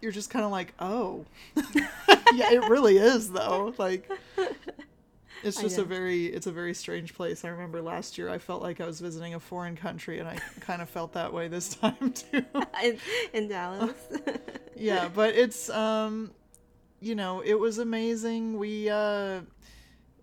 you're 0.01 0.11
just 0.11 0.29
kind 0.29 0.45
of 0.45 0.51
like, 0.51 0.73
oh, 0.79 1.25
yeah, 2.33 2.51
it 2.51 2.67
really 2.69 2.97
is 2.97 3.31
though. 3.31 3.73
Like, 3.77 4.09
it's 5.43 5.61
just 5.61 5.77
a 5.77 5.83
very, 5.83 6.25
it's 6.25 6.47
a 6.47 6.51
very 6.51 6.73
strange 6.73 7.13
place. 7.13 7.45
I 7.45 7.49
remember 7.49 7.81
last 7.81 8.17
year, 8.17 8.29
I 8.29 8.37
felt 8.37 8.61
like 8.61 8.81
I 8.81 8.85
was 8.85 8.99
visiting 8.99 9.35
a 9.35 9.39
foreign 9.39 9.75
country, 9.75 10.19
and 10.19 10.27
I 10.27 10.37
kind 10.61 10.81
of 10.81 10.89
felt 10.89 11.13
that 11.13 11.31
way 11.31 11.47
this 11.47 11.75
time 11.75 12.13
too. 12.13 12.45
in, 12.83 12.97
in 13.33 13.47
Dallas. 13.47 13.95
yeah, 14.75 15.09
but 15.13 15.35
it's 15.35 15.69
um, 15.69 16.31
you 17.01 17.15
know, 17.15 17.41
it 17.41 17.55
was 17.59 17.77
amazing. 17.77 18.57
We 18.57 18.89
uh, 18.89 19.41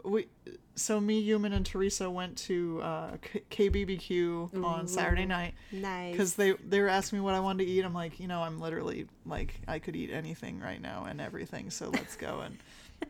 we 0.06 0.28
so 0.76 1.00
me, 1.00 1.20
Human, 1.20 1.52
and 1.52 1.64
Teresa 1.64 2.08
went 2.08 2.36
to 2.38 2.80
uh, 2.82 3.16
K- 3.22 3.70
KBBQ 3.70 4.62
on 4.62 4.86
Saturday 4.86 5.24
night 5.24 5.54
nice. 5.72 6.12
because 6.12 6.34
they 6.36 6.52
they 6.52 6.80
were 6.80 6.88
asking 6.88 7.18
me 7.18 7.24
what 7.24 7.34
I 7.34 7.40
wanted 7.40 7.64
to 7.64 7.70
eat. 7.70 7.84
I'm 7.84 7.94
like, 7.94 8.20
you 8.20 8.28
know, 8.28 8.42
I'm 8.42 8.60
literally 8.60 9.06
like 9.24 9.60
I 9.66 9.78
could 9.78 9.96
eat 9.96 10.10
anything 10.10 10.60
right 10.60 10.80
now 10.80 11.06
and 11.08 11.20
everything. 11.20 11.70
So 11.70 11.90
let's 11.90 12.16
go 12.16 12.40
and. 12.40 12.58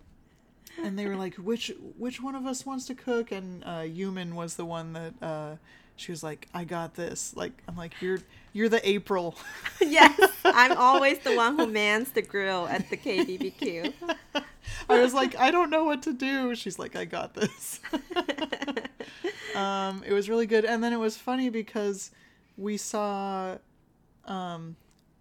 And 0.83 0.99
they 0.99 1.07
were 1.07 1.17
like, 1.17 1.37
"Which 1.37 1.73
which 1.97 2.21
one 2.21 2.35
of 2.35 2.45
us 2.45 2.67
wants 2.67 2.85
to 2.88 2.95
cook?" 2.95 3.33
And 3.33 3.65
uh, 3.65 3.81
Human 3.85 4.35
was 4.35 4.57
the 4.57 4.67
one 4.67 4.93
that 4.93 5.15
uh, 5.23 5.57
she 5.97 6.12
was 6.12 6.23
like, 6.23 6.49
"I 6.53 6.65
got 6.65 6.93
this." 6.95 7.35
Like 7.35 7.62
I'm 7.67 7.76
like, 7.76 7.95
"You're 8.03 8.19
you're 8.56 8.68
the 8.68 8.86
April." 8.88 9.36
yes, 9.80 10.18
I'm 10.44 10.76
always 10.76 11.18
the 11.20 11.36
one 11.36 11.58
who 11.58 11.66
mans 11.66 12.10
the 12.10 12.22
grill 12.22 12.66
at 12.68 12.88
the 12.90 12.96
KBBQ. 12.96 13.92
I 14.88 15.00
was 15.00 15.14
like, 15.14 15.36
I 15.36 15.50
don't 15.50 15.70
know 15.70 15.84
what 15.84 16.02
to 16.02 16.12
do. 16.12 16.54
She's 16.54 16.78
like, 16.78 16.96
I 16.96 17.04
got 17.04 17.34
this. 17.34 17.80
um, 19.54 20.02
it 20.06 20.12
was 20.12 20.28
really 20.28 20.46
good, 20.46 20.64
and 20.64 20.82
then 20.82 20.92
it 20.92 20.98
was 20.98 21.16
funny 21.16 21.50
because 21.50 22.10
we 22.56 22.76
saw 22.76 23.58
um, 24.25 24.76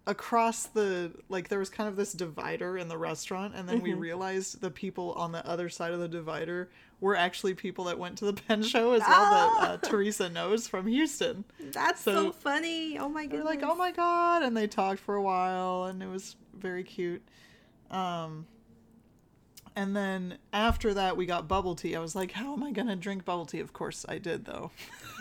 across 0.06 0.66
the 0.66 1.10
like 1.28 1.48
there 1.48 1.58
was 1.58 1.68
kind 1.70 1.88
of 1.88 1.96
this 1.96 2.12
divider 2.12 2.78
in 2.78 2.88
the 2.88 2.96
restaurant, 2.98 3.54
and 3.56 3.68
then 3.68 3.80
we 3.80 3.92
realized 3.94 4.60
the 4.60 4.70
people 4.70 5.12
on 5.14 5.32
the 5.32 5.44
other 5.46 5.68
side 5.68 5.92
of 5.92 6.00
the 6.00 6.08
divider 6.08 6.68
were 7.00 7.16
actually 7.16 7.52
people 7.54 7.84
that 7.84 7.98
went 7.98 8.16
to 8.18 8.24
the 8.24 8.32
pen 8.48 8.62
show 8.62 8.92
as 8.92 9.02
well 9.06 9.60
that 9.60 9.70
uh, 9.84 9.88
Teresa 9.88 10.28
knows 10.30 10.66
from 10.68 10.86
Houston. 10.86 11.44
That's 11.72 12.00
so, 12.02 12.12
So- 12.14 12.32
funny. 12.32 12.98
Oh 12.98 13.08
my 13.08 13.26
They're 13.26 13.44
like, 13.44 13.62
oh 13.62 13.74
my 13.74 13.90
god, 13.92 14.42
and 14.42 14.56
they 14.56 14.66
talked 14.66 15.00
for 15.00 15.14
a 15.14 15.22
while, 15.22 15.84
and 15.84 16.02
it 16.02 16.08
was 16.08 16.36
very 16.54 16.84
cute. 16.84 17.22
Um, 17.90 18.46
and 19.74 19.94
then 19.94 20.38
after 20.52 20.94
that, 20.94 21.16
we 21.18 21.26
got 21.26 21.46
bubble 21.48 21.74
tea. 21.74 21.94
I 21.96 22.00
was 22.00 22.14
like, 22.16 22.32
how 22.32 22.54
am 22.54 22.62
I 22.62 22.70
gonna 22.70 22.96
drink 22.96 23.24
bubble 23.24 23.44
tea? 23.46 23.60
Of 23.60 23.72
course, 23.72 24.06
I 24.08 24.18
did 24.18 24.44
though. 24.46 24.70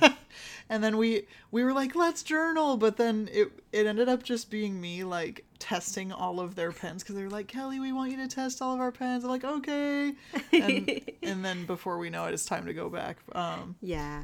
and 0.69 0.83
then 0.83 0.97
we 0.97 1.27
we 1.51 1.63
were 1.63 1.73
like, 1.73 1.95
let's 1.95 2.23
journal, 2.23 2.77
but 2.77 2.97
then 2.97 3.29
it 3.31 3.51
it 3.71 3.85
ended 3.85 4.09
up 4.09 4.23
just 4.23 4.49
being 4.49 4.79
me 4.79 5.03
like 5.03 5.45
testing 5.59 6.11
all 6.11 6.39
of 6.39 6.55
their 6.55 6.71
pens 6.71 7.01
because 7.03 7.15
they 7.15 7.23
were 7.23 7.29
like, 7.29 7.47
Kelly, 7.47 7.79
we 7.79 7.91
want 7.91 8.11
you 8.11 8.17
to 8.17 8.27
test 8.27 8.61
all 8.61 8.73
of 8.73 8.79
our 8.79 8.91
pens. 8.91 9.23
I'm 9.23 9.29
like, 9.29 9.43
okay. 9.43 10.13
And, 10.51 11.01
and 11.23 11.43
then 11.45 11.65
before 11.65 11.97
we 11.97 12.09
know 12.09 12.25
it, 12.25 12.33
it's 12.33 12.45
time 12.45 12.65
to 12.65 12.73
go 12.73 12.89
back. 12.89 13.17
Um, 13.33 13.75
Yeah. 13.81 14.21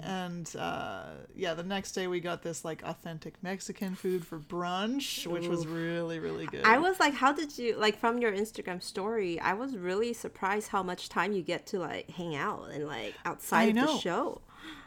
and 0.00 0.54
uh, 0.56 1.02
yeah, 1.34 1.54
the 1.54 1.64
next 1.64 1.92
day 1.92 2.06
we 2.06 2.20
got 2.20 2.42
this 2.42 2.64
like 2.64 2.82
authentic 2.84 3.34
Mexican 3.42 3.96
food 3.96 4.24
for 4.24 4.38
brunch, 4.38 5.26
which 5.26 5.48
was 5.48 5.66
really 5.66 6.20
really 6.20 6.46
good. 6.46 6.64
I 6.64 6.78
was 6.78 7.00
like, 7.00 7.14
how 7.14 7.32
did 7.32 7.58
you 7.58 7.76
like 7.76 7.98
from 7.98 8.18
your 8.18 8.32
Instagram 8.32 8.80
story? 8.82 9.40
I 9.40 9.54
was 9.54 9.76
really 9.76 10.12
surprised 10.12 10.68
how 10.68 10.82
much 10.84 11.08
time 11.08 11.32
you 11.32 11.42
get 11.42 11.66
to 11.68 11.80
like 11.80 12.08
hang 12.10 12.36
out 12.36 12.70
and 12.72 12.86
like 12.86 13.14
outside 13.24 13.74
the 13.74 13.98
show. 13.98 14.40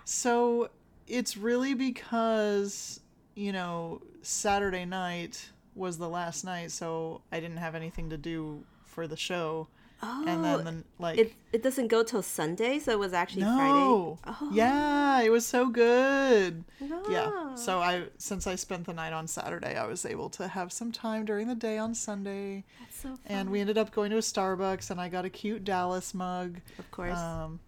So 0.08 0.70
it's 1.06 1.36
really 1.36 1.74
because 1.74 3.02
you 3.36 3.52
know 3.52 4.02
Saturday 4.22 4.86
night 4.86 5.50
was 5.76 5.98
the 5.98 6.08
last 6.08 6.46
night, 6.46 6.72
so 6.72 7.22
I 7.32 7.42
didn't 7.42 7.58
have 7.58 7.76
anything 7.76 8.10
to 8.12 8.18
do 8.18 8.64
for 8.86 9.06
the 9.06 9.18
show, 9.18 9.68
Oh, 10.02 10.24
and 10.28 10.46
then 10.46 10.64
the, 10.64 10.84
like 11.00 11.18
it 11.18 11.34
it 11.52 11.64
doesn't 11.64 11.88
go 11.88 12.04
till 12.04 12.22
Sunday, 12.22 12.78
so 12.78 12.92
it 12.92 13.00
was 13.00 13.14
actually 13.14 13.42
no, 13.44 14.18
Friday. 14.24 14.36
Oh. 14.42 14.50
yeah, 14.54 15.22
it 15.22 15.30
was 15.30 15.46
so 15.46 15.70
good. 15.70 16.64
No. 16.80 17.04
Yeah. 17.10 17.30
Ah. 17.34 17.56
So 17.56 17.80
I 17.80 18.04
since 18.18 18.46
I 18.46 18.56
spent 18.56 18.86
the 18.86 18.94
night 18.94 19.12
on 19.12 19.28
Saturday, 19.28 19.76
I 19.76 19.88
was 19.88 20.06
able 20.06 20.30
to 20.32 20.48
have 20.48 20.72
some 20.72 20.92
time 20.92 21.26
during 21.26 21.48
the 21.48 21.56
day 21.56 21.80
on 21.80 21.96
Sunday. 21.96 22.64
That's 22.80 23.02
so 23.02 23.10
fun. 23.10 23.20
And 23.26 23.50
we 23.50 23.60
ended 23.60 23.78
up 23.80 23.92
going 23.92 24.12
to 24.12 24.18
a 24.18 24.22
Starbucks, 24.22 24.92
and 24.92 25.02
I 25.02 25.10
got 25.10 25.26
a 25.26 25.30
cute 25.30 25.64
Dallas 25.64 26.14
mug. 26.14 26.62
of 26.78 26.92
course. 26.92 27.18
Um, 27.18 27.60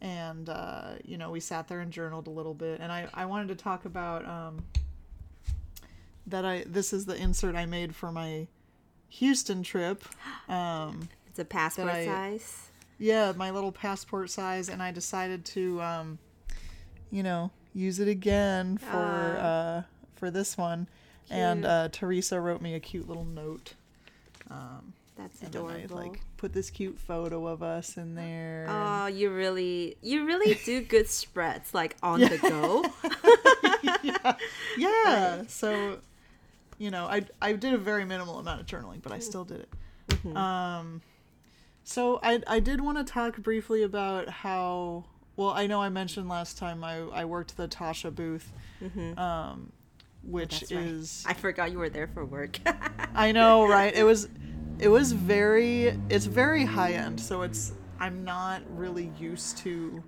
and 0.00 0.48
uh, 0.48 0.92
you 1.04 1.18
know, 1.18 1.30
we 1.30 1.40
sat 1.40 1.68
there 1.68 1.80
and 1.80 1.92
journaled 1.92 2.26
a 2.26 2.30
little 2.30 2.54
bit. 2.54 2.80
And 2.80 2.90
I, 2.90 3.08
I 3.14 3.26
wanted 3.26 3.48
to 3.48 3.54
talk 3.56 3.84
about 3.84 4.24
um, 4.26 4.64
that. 6.26 6.44
I 6.44 6.64
this 6.66 6.92
is 6.92 7.06
the 7.06 7.16
insert 7.16 7.54
I 7.56 7.66
made 7.66 7.94
for 7.94 8.10
my 8.12 8.46
Houston 9.10 9.62
trip. 9.62 10.04
Um, 10.48 11.08
it's 11.28 11.38
a 11.38 11.44
passport 11.44 11.88
I- 11.90 12.06
size. 12.06 12.70
yeah, 12.98 13.32
my 13.36 13.50
little 13.52 13.70
passport 13.70 14.30
size, 14.30 14.68
and 14.68 14.82
I 14.82 14.90
decided 14.90 15.44
to, 15.46 15.80
um, 15.80 16.18
you 17.12 17.22
know, 17.22 17.52
use 17.72 18.00
it 18.00 18.08
again 18.08 18.76
for 18.78 19.36
Ah. 19.38 19.40
uh, 19.46 19.82
for 20.16 20.28
this 20.32 20.58
one. 20.58 20.88
And 21.30 21.60
Cute. 21.60 21.70
uh, 21.70 21.88
Teresa 21.92 22.40
wrote 22.40 22.60
me 22.60 22.74
a 22.74 22.80
cute 22.80 23.06
little 23.06 23.24
note. 23.24 23.74
That's 25.20 25.42
and 25.42 25.52
then 25.52 25.62
I 25.66 25.78
adorable. 25.80 25.96
like 25.96 26.20
put 26.38 26.52
this 26.52 26.70
cute 26.70 26.98
photo 26.98 27.46
of 27.46 27.62
us 27.62 27.96
in 27.98 28.14
there. 28.14 28.66
Oh, 28.68 29.06
you 29.06 29.30
really, 29.30 29.96
you 30.02 30.24
really 30.26 30.58
do 30.64 30.80
good 30.94 31.08
spreads 31.08 31.74
like 31.74 31.96
on 32.02 32.20
the 32.20 32.38
go. 32.38 32.84
yeah, 34.02 34.34
yeah. 34.78 35.42
So, 35.46 35.98
you 36.78 36.90
know, 36.90 37.04
I 37.06 37.26
I 37.42 37.52
did 37.52 37.74
a 37.74 37.78
very 37.78 38.04
minimal 38.04 38.38
amount 38.38 38.60
of 38.60 38.66
journaling, 38.66 39.02
but 39.02 39.12
I 39.12 39.18
still 39.18 39.44
did 39.44 39.60
it. 39.60 40.36
Um, 40.36 41.02
so 41.84 42.18
I 42.22 42.40
I 42.46 42.60
did 42.60 42.80
want 42.80 42.96
to 42.98 43.04
talk 43.04 43.36
briefly 43.38 43.82
about 43.82 44.28
how 44.28 45.04
well 45.36 45.50
I 45.50 45.66
know 45.66 45.82
I 45.82 45.88
mentioned 45.90 46.28
last 46.28 46.56
time 46.56 46.82
I 46.82 46.98
I 47.12 47.24
worked 47.26 47.56
the 47.58 47.68
Taccia 47.68 48.10
booth, 48.14 48.50
um, 49.18 49.70
which 50.22 50.60
That's 50.60 50.72
right. 50.72 50.86
is 50.86 51.24
I 51.26 51.34
forgot 51.34 51.72
you 51.72 51.78
were 51.78 51.90
there 51.90 52.08
for 52.08 52.24
work. 52.24 52.58
I 53.14 53.32
know, 53.32 53.66
right? 53.68 53.94
It 53.94 54.04
was 54.04 54.28
it 54.80 54.88
was 54.88 55.12
very 55.12 55.98
it's 56.08 56.24
very 56.24 56.64
high 56.64 56.92
end, 56.92 57.20
so 57.20 57.42
it's 57.42 57.72
I'm 57.98 58.24
not 58.24 58.62
really 58.70 59.12
used 59.18 59.58
to 59.58 60.02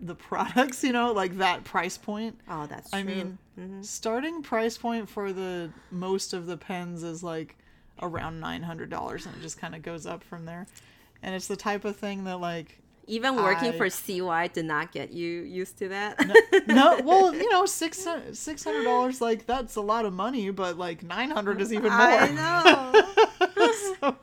the 0.00 0.14
products, 0.30 0.84
you 0.84 0.92
know, 0.92 1.12
like 1.12 1.38
that 1.38 1.64
price 1.64 1.98
point. 1.98 2.38
oh, 2.48 2.66
that's 2.66 2.90
true. 2.90 3.00
I 3.00 3.02
mean, 3.02 3.38
mm-hmm. 3.58 3.82
starting 3.82 4.42
price 4.42 4.78
point 4.78 5.08
for 5.08 5.32
the 5.32 5.70
most 5.90 6.32
of 6.32 6.46
the 6.46 6.56
pens 6.56 7.02
is 7.02 7.22
like 7.22 7.56
around 8.00 8.40
nine 8.40 8.62
hundred 8.62 8.90
dollars, 8.90 9.26
and 9.26 9.34
it 9.36 9.42
just 9.42 9.58
kind 9.58 9.74
of 9.74 9.82
goes 9.82 10.06
up 10.06 10.22
from 10.22 10.46
there. 10.46 10.66
And 11.22 11.34
it's 11.34 11.48
the 11.48 11.56
type 11.56 11.84
of 11.84 11.96
thing 11.96 12.24
that 12.24 12.38
like 12.38 12.78
even 13.06 13.36
working 13.36 13.70
I- 13.70 13.76
for 13.76 13.90
CY 13.90 14.48
did 14.48 14.64
not 14.64 14.92
get 14.92 15.10
you 15.10 15.42
used 15.42 15.78
to 15.78 15.88
that. 15.88 16.66
no, 16.66 17.00
well, 17.04 17.34
you 17.34 17.50
know, 17.50 17.66
six 17.66 18.06
six 18.32 18.64
hundred 18.64 18.84
dollars 18.84 19.20
like 19.20 19.46
that's 19.46 19.76
a 19.76 19.80
lot 19.80 20.04
of 20.04 20.12
money, 20.12 20.50
but 20.50 20.78
like 20.78 21.02
nine 21.02 21.30
hundred 21.30 21.60
is 21.60 21.72
even 21.72 21.90
more. 21.90 22.00
I 22.00 22.30
know. 22.30 22.92
so 24.00 24.16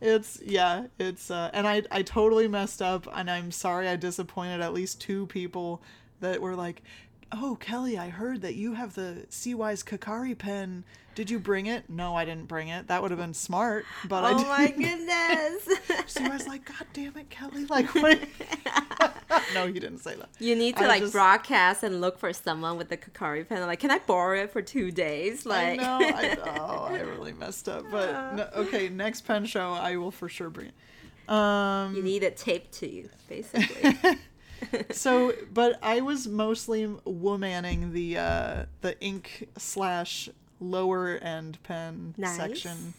it's 0.00 0.40
yeah 0.44 0.86
it's 0.98 1.30
uh 1.30 1.50
and 1.52 1.66
i 1.66 1.82
i 1.90 2.02
totally 2.02 2.48
messed 2.48 2.82
up 2.82 3.06
and 3.14 3.30
i'm 3.30 3.50
sorry 3.50 3.88
i 3.88 3.96
disappointed 3.96 4.60
at 4.60 4.72
least 4.72 5.00
two 5.00 5.26
people 5.26 5.82
that 6.20 6.40
were 6.40 6.54
like 6.54 6.82
oh 7.32 7.56
kelly 7.60 7.98
i 7.98 8.08
heard 8.08 8.42
that 8.42 8.54
you 8.54 8.74
have 8.74 8.94
the 8.94 9.26
CY's 9.30 9.82
kakari 9.82 10.36
pen 10.36 10.84
did 11.16 11.28
you 11.28 11.40
bring 11.40 11.66
it 11.66 11.90
no 11.90 12.14
i 12.14 12.24
didn't 12.24 12.46
bring 12.46 12.68
it 12.68 12.86
that 12.86 13.02
would 13.02 13.10
have 13.10 13.18
been 13.18 13.34
smart 13.34 13.84
but 14.08 14.22
i 14.22 14.30
oh 14.32 14.36
didn't 14.38 14.48
my 14.48 14.66
goodness. 14.70 16.20
was 16.30 16.46
like 16.46 16.64
god 16.64 16.86
damn 16.92 17.16
it 17.16 17.28
kelly 17.30 17.64
like 17.76 17.92
what 17.96 18.20
no 19.54 19.66
he 19.66 19.72
didn't 19.74 19.98
say 19.98 20.14
that 20.14 20.28
You 20.38 20.54
need 20.54 20.76
to 20.76 20.84
I 20.84 20.88
like 20.88 21.00
just- 21.02 21.12
broadcast 21.12 21.82
and 21.82 22.00
look 22.00 22.18
for 22.18 22.32
someone 22.32 22.76
with 22.76 22.88
the 22.88 22.96
Kakari 22.96 23.48
pen. 23.48 23.66
Like, 23.66 23.80
can 23.80 23.90
I 23.90 23.98
borrow 23.98 24.42
it 24.42 24.50
for 24.52 24.62
two 24.62 24.90
days? 24.90 25.46
Like, 25.46 25.80
I 25.80 25.82
know. 25.82 25.98
I, 26.00 26.36
oh, 26.58 26.84
I 26.94 27.00
really 27.00 27.32
messed 27.32 27.68
up. 27.68 27.84
But 27.90 28.34
no, 28.34 28.48
okay, 28.54 28.88
next 28.88 29.22
pen 29.22 29.44
show, 29.46 29.72
I 29.72 29.96
will 29.96 30.10
for 30.10 30.28
sure 30.28 30.50
bring 30.50 30.68
it. 30.68 31.32
Um, 31.32 31.94
you 31.94 32.02
need 32.02 32.22
it 32.22 32.36
taped 32.36 32.72
to 32.80 32.88
you, 32.90 33.08
basically. 33.28 34.18
so, 34.90 35.32
but 35.52 35.78
I 35.82 36.00
was 36.00 36.26
mostly 36.28 36.86
womaning 36.86 37.92
the 37.92 38.18
uh, 38.18 38.64
the 38.80 38.98
ink 39.00 39.48
slash 39.56 40.28
lower 40.60 41.16
end 41.18 41.62
pen 41.62 42.14
Nice. 42.16 42.36
section, 42.36 42.94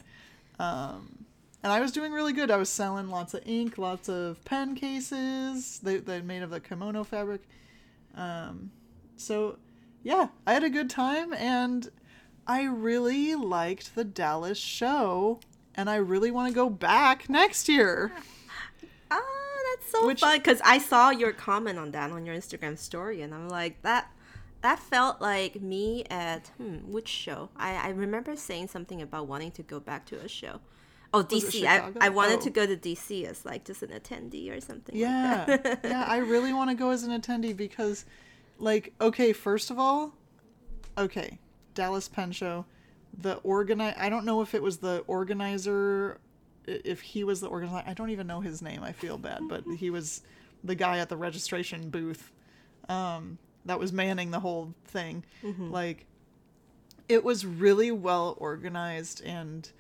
um, 0.60 1.26
and 1.64 1.72
I 1.74 1.80
was 1.80 1.92
doing 1.92 2.12
really 2.12 2.34
good. 2.34 2.52
I 2.52 2.58
was 2.58 2.70
selling 2.70 3.10
lots 3.10 3.34
of 3.34 3.42
ink, 3.46 3.78
lots 3.78 4.08
of 4.10 4.44
pen 4.46 4.76
cases. 4.76 5.80
They 5.80 5.98
they 5.98 6.22
made 6.22 6.44
of 6.44 6.50
the 6.50 6.60
kimono 6.60 7.04
fabric. 7.04 7.42
Um, 8.16 8.72
so 9.16 9.58
yeah, 10.04 10.28
I 10.46 10.54
had 10.54 10.64
a 10.64 10.70
good 10.70 10.90
time 10.90 11.34
and 11.34 11.90
I 12.48 12.64
really 12.64 13.36
liked 13.36 13.94
the 13.96 14.04
Dallas 14.04 14.58
show 14.58 15.40
and 15.76 15.90
I 15.90 15.96
really 15.98 16.32
want 16.32 16.50
to 16.50 16.56
go 16.56 16.70
back 16.70 17.30
next 17.30 17.68
year. 17.70 18.12
Oh, 19.12 19.76
that's 19.76 19.92
so 19.92 20.08
Which- 20.08 20.20
fun 20.22 20.38
because 20.38 20.62
I 20.64 20.78
saw 20.80 21.10
your 21.12 21.32
comment 21.34 21.78
on 21.78 21.92
that 21.92 22.12
on 22.12 22.26
your 22.26 22.36
Instagram 22.36 22.78
story, 22.78 23.22
and 23.22 23.34
I'm 23.34 23.48
like 23.50 23.82
that. 23.84 24.12
That 24.62 24.80
felt 24.80 25.22
like 25.22 25.62
me 25.62 26.04
at 26.10 26.48
hmm, 26.58 26.92
which 26.92 27.08
show? 27.08 27.50
I, 27.56 27.76
I 27.76 27.90
remember 27.90 28.36
saying 28.36 28.68
something 28.70 29.02
about 29.02 29.28
wanting 29.28 29.52
to 29.52 29.64
go 29.64 29.80
back 29.80 30.06
to 30.08 30.20
a 30.20 30.28
show. 30.28 30.60
Oh, 31.14 31.24
DC. 31.24 31.66
I, 31.66 31.92
I 32.02 32.10
wanted 32.10 32.40
Oh. 32.40 32.44
to 32.44 32.50
go 32.50 32.66
to 32.66 32.76
DC 32.76 33.24
as 33.26 33.46
like 33.46 33.64
just 33.66 33.82
an 33.84 33.90
attendee 33.90 34.56
or 34.56 34.60
something. 34.60 34.94
like 34.96 35.02
Yeah. 35.02 35.46
that. 35.46 35.80
yeah, 35.84 36.04
I 36.08 36.18
really 36.18 36.54
want 36.54 36.70
to 36.70 36.76
go 36.76 36.90
as 36.90 37.04
an 37.04 37.20
attendee 37.20 37.56
because 37.56 38.06
like 38.60 38.94
okay, 39.00 39.32
first 39.32 39.70
of 39.72 39.80
all, 39.80 40.14
okay, 40.98 41.40
Dallas 41.76 42.08
Pen 42.08 42.32
show, 42.32 42.66
the 43.18 43.38
organi 43.38 43.98
I 43.98 44.10
don't 44.10 44.26
know 44.26 44.42
if 44.42 44.54
it 44.54 44.62
was 44.62 44.78
the 44.80 45.04
organizer 45.08 46.20
if 46.66 47.00
he 47.02 47.24
was 47.24 47.40
the 47.40 47.48
organizer. 47.48 47.84
I 47.88 47.94
don't 47.94 48.10
even 48.10 48.28
know 48.28 48.42
his 48.42 48.62
name. 48.62 48.84
I 48.84 48.92
feel 48.92 49.18
bad, 49.18 49.42
but 49.48 49.64
he 49.78 49.90
was 49.90 50.24
the 50.64 50.76
guy 50.76 50.98
at 50.98 51.08
the 51.10 51.18
registration 51.18 51.90
booth 51.90 52.32
um 52.90 53.38
that 53.68 53.80
was 53.80 53.94
manning 53.94 54.32
the 54.32 54.40
whole 54.40 54.74
thing. 54.86 55.24
Like 55.72 56.06
it 57.10 57.24
was 57.24 57.46
really 57.46 57.92
well 57.92 58.36
organized 58.40 59.22
and 59.24 59.72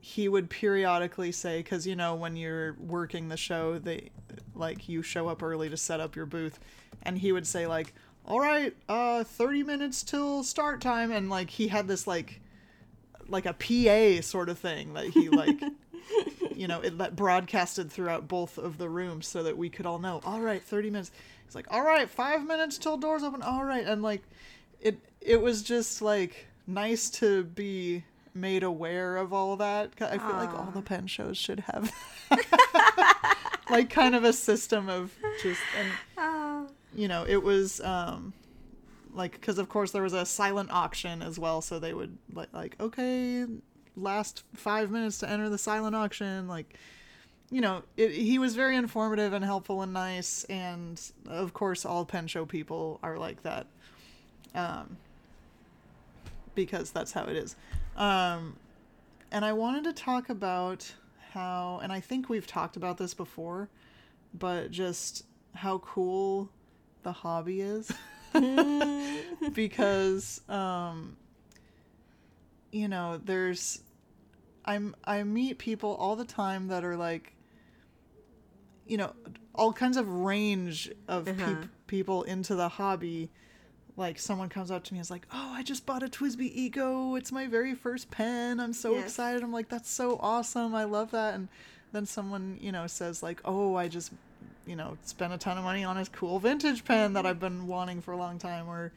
he 0.00 0.28
would 0.28 0.48
periodically 0.48 1.30
say 1.32 1.58
because 1.58 1.86
you 1.86 1.94
know 1.94 2.14
when 2.14 2.36
you're 2.36 2.74
working 2.78 3.28
the 3.28 3.36
show 3.36 3.78
they 3.78 4.10
like 4.54 4.88
you 4.88 5.02
show 5.02 5.28
up 5.28 5.42
early 5.42 5.68
to 5.68 5.76
set 5.76 6.00
up 6.00 6.16
your 6.16 6.26
booth 6.26 6.58
and 7.02 7.18
he 7.18 7.32
would 7.32 7.46
say 7.46 7.66
like 7.66 7.92
all 8.24 8.40
right 8.40 8.74
uh 8.88 9.22
30 9.24 9.62
minutes 9.62 10.02
till 10.02 10.42
start 10.42 10.80
time 10.80 11.12
and 11.12 11.28
like 11.28 11.50
he 11.50 11.68
had 11.68 11.86
this 11.86 12.06
like 12.06 12.40
like 13.28 13.44
a 13.46 13.52
pa 13.52 14.22
sort 14.22 14.48
of 14.48 14.58
thing 14.58 14.94
that 14.94 15.06
he 15.06 15.28
like 15.28 15.60
you 16.54 16.66
know 16.66 16.80
it 16.80 16.96
that 16.96 17.14
broadcasted 17.14 17.90
throughout 17.92 18.26
both 18.26 18.56
of 18.56 18.78
the 18.78 18.88
rooms 18.88 19.26
so 19.26 19.42
that 19.42 19.56
we 19.56 19.68
could 19.68 19.84
all 19.86 19.98
know 19.98 20.20
all 20.24 20.40
right 20.40 20.62
30 20.62 20.90
minutes 20.90 21.10
it's 21.50 21.56
like 21.56 21.66
all 21.68 21.82
right 21.82 22.08
five 22.08 22.46
minutes 22.46 22.78
till 22.78 22.96
doors 22.96 23.24
open 23.24 23.42
all 23.42 23.64
right 23.64 23.84
and 23.84 24.02
like 24.02 24.22
it 24.80 24.96
it 25.20 25.42
was 25.42 25.64
just 25.64 26.00
like 26.00 26.46
nice 26.68 27.10
to 27.10 27.42
be 27.42 28.04
made 28.34 28.62
aware 28.62 29.16
of 29.16 29.32
all 29.32 29.56
that. 29.56 29.90
i 30.00 30.16
feel 30.16 30.36
like 30.36 30.50
all 30.50 30.70
the 30.72 30.80
pen 30.80 31.08
shows 31.08 31.36
should 31.36 31.58
have 31.58 31.92
like 33.68 33.90
kind 33.90 34.14
of 34.14 34.22
a 34.22 34.32
system 34.32 34.88
of 34.88 35.12
just 35.42 35.60
and 35.76 35.88
Ah. 36.16 36.66
you 36.94 37.08
know 37.08 37.24
it 37.26 37.42
was 37.42 37.80
um 37.80 38.32
like 39.12 39.32
because 39.32 39.58
of 39.58 39.68
course 39.68 39.90
there 39.90 40.02
was 40.04 40.12
a 40.12 40.24
silent 40.24 40.70
auction 40.70 41.20
as 41.20 41.36
well 41.36 41.60
so 41.60 41.80
they 41.80 41.92
would 41.94 42.16
like 42.32 42.52
like 42.52 42.76
okay 42.78 43.44
last 43.96 44.44
five 44.54 44.88
minutes 44.92 45.18
to 45.18 45.28
enter 45.28 45.48
the 45.48 45.58
silent 45.58 45.96
auction 45.96 46.46
like 46.46 46.74
you 47.50 47.60
know 47.60 47.82
it, 47.96 48.12
he 48.12 48.38
was 48.38 48.54
very 48.54 48.76
informative 48.76 49.32
and 49.32 49.44
helpful 49.44 49.82
and 49.82 49.92
nice 49.92 50.44
and 50.44 51.10
of 51.26 51.52
course 51.52 51.84
all 51.84 52.04
pen 52.04 52.26
show 52.26 52.46
people 52.46 52.98
are 53.02 53.18
like 53.18 53.42
that 53.42 53.66
um 54.54 54.96
because 56.54 56.90
that's 56.90 57.12
how 57.12 57.24
it 57.24 57.36
is. 57.36 57.56
Um 57.96 58.56
and 59.32 59.44
i 59.44 59.52
wanted 59.52 59.84
to 59.84 59.92
talk 59.92 60.28
about 60.28 60.92
how 61.32 61.80
and 61.82 61.92
i 61.92 62.00
think 62.00 62.28
we've 62.28 62.46
talked 62.46 62.76
about 62.76 62.98
this 62.98 63.14
before 63.14 63.68
but 64.34 64.70
just 64.70 65.24
how 65.54 65.78
cool 65.78 66.48
the 67.02 67.12
hobby 67.12 67.60
is. 67.60 67.90
Because 69.54 70.40
um 70.48 71.16
you 72.70 72.86
know 72.86 73.20
there's 73.24 73.82
i'm 74.64 74.94
i 75.04 75.22
meet 75.24 75.58
people 75.58 75.94
all 75.96 76.14
the 76.14 76.24
time 76.24 76.68
that 76.68 76.84
are 76.84 76.96
like 76.96 77.32
you 78.90 78.96
know 78.96 79.12
all 79.54 79.72
kinds 79.72 79.96
of 79.96 80.06
range 80.08 80.90
of 81.08 81.28
Uh-huh. 81.28 81.54
people 81.86 82.22
into 82.24 82.54
the 82.54 82.68
hobby. 82.68 83.30
Like 83.96 84.18
someone 84.18 84.48
comes 84.48 84.70
up 84.70 84.82
to 84.84 84.94
me 84.94 84.98
and 84.98 85.04
is 85.04 85.10
like 85.10 85.26
oh 85.32 85.52
i 85.58 85.62
just 85.62 85.84
bought 85.84 86.02
a 86.02 86.08
TWSBI 86.08 86.50
eco 86.54 87.16
it's 87.16 87.30
my 87.32 87.46
very 87.46 87.74
first 87.74 88.10
pen. 88.10 88.58
I'm 88.60 88.72
so 88.72 88.94
Yes. 88.94 89.04
excited. 89.04 89.42
I'm 89.42 89.52
like 89.52 89.68
that's 89.68 89.90
so 89.90 90.18
awesome. 90.20 90.74
I 90.74 90.84
love 90.84 91.10
that. 91.10 91.34
And 91.34 91.48
then 91.92 92.06
someone 92.06 92.56
you 92.60 92.72
know 92.72 92.86
says 92.86 93.22
like 93.22 93.40
oh 93.44 93.74
i 93.76 93.88
just 93.88 94.10
you 94.66 94.76
know 94.76 94.96
spent 95.02 95.32
a 95.32 95.38
ton 95.38 95.58
of 95.58 95.64
money 95.64 95.84
on 95.84 95.96
a 95.98 96.06
cool 96.06 96.38
vintage 96.38 96.84
pen 96.84 97.12
that 97.14 97.26
i've 97.26 97.40
been 97.40 97.66
wanting 97.66 98.00
for 98.00 98.12
a 98.12 98.16
long 98.16 98.38
time. 98.38 98.68
Or 98.68 98.92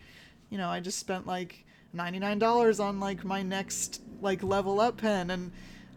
you 0.49 0.57
know 0.57 0.69
i 0.69 0.79
just 0.79 0.99
spent 0.99 1.27
like 1.27 1.65
$99 1.95 2.79
on 2.79 2.99
like 2.99 3.23
my 3.25 3.41
next 3.43 4.01
like 4.21 4.41
level 4.43 4.79
up 4.79 4.97
pen. 4.97 5.29
And 5.31 5.51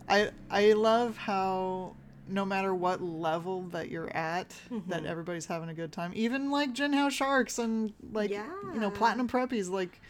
i 0.08 0.30
i 0.50 0.72
love 0.72 1.16
how 1.16 1.94
no 2.28 2.44
matter 2.44 2.74
what 2.74 3.02
level 3.02 3.62
that 3.62 3.88
you're 3.88 4.14
at 4.16 4.48
that 4.48 4.70
mm-hmm. 4.70 5.06
everybody's 5.06 5.46
having 5.46 5.68
a 5.68 5.74
good 5.74 5.92
time. 5.92 6.12
Even 6.14 6.50
like 6.50 6.74
Jinhao 6.74 7.10
sharks 7.10 7.58
and 7.58 7.92
like 8.12 8.30
you 8.30 8.80
know 8.80 8.90
platinum 8.90 9.28
preppies 9.28 9.70
like 9.70 10.00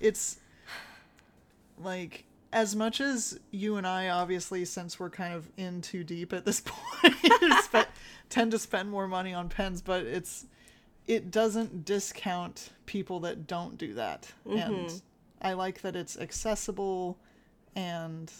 it's 0.00 0.38
like 1.78 2.24
as 2.52 2.76
much 2.76 3.00
as 3.00 3.38
you 3.50 3.76
and 3.76 3.86
I 3.86 4.08
obviously 4.08 4.64
since 4.64 4.98
we're 4.98 5.10
kind 5.10 5.34
of 5.34 5.48
in 5.56 5.82
too 5.82 6.04
deep 6.04 6.32
at 6.32 6.44
this 6.44 6.60
point 6.64 7.14
spe- 7.64 7.88
tend 8.28 8.50
to 8.52 8.58
spend 8.58 8.90
more 8.90 9.08
money 9.08 9.34
on 9.34 9.48
pens 9.48 9.82
but 9.82 10.06
it's 10.06 10.46
it 11.06 11.30
doesn't 11.30 11.84
discount 11.84 12.70
people 12.84 13.20
that 13.20 13.46
don't 13.46 13.78
do 13.78 13.94
that. 13.94 14.32
And 14.44 14.58
mm-hmm. 14.58 14.96
I 15.40 15.52
like 15.52 15.82
that 15.82 15.94
it's 15.94 16.18
accessible 16.18 17.16
and 17.74 18.32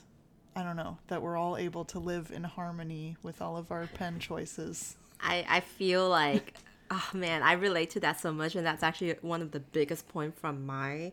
I 0.57 0.63
don't 0.63 0.77
know 0.77 0.97
that 1.09 1.21
we're 1.23 1.37
all 1.37 1.57
able 1.59 1.85
to 1.87 1.99
live 1.99 2.33
in 2.35 2.43
harmony 2.43 3.17
with 3.23 3.43
all 3.43 3.57
of 3.59 3.71
our 3.71 3.87
pen 3.89 4.19
choices. 4.19 4.97
I, 5.21 5.45
I 5.49 5.61
feel 5.61 6.09
like 6.09 6.55
oh 6.91 7.09
man 7.15 7.43
i 7.43 7.53
relate 7.55 7.91
to 7.91 7.99
that 8.01 8.21
so 8.21 8.31
much 8.33 8.55
and 8.55 8.65
that's 8.65 8.83
actually 8.85 9.13
one 9.23 9.43
of 9.43 9.51
the 9.51 9.59
biggest 9.59 10.07
point 10.09 10.39
from 10.39 10.65
my 10.65 11.11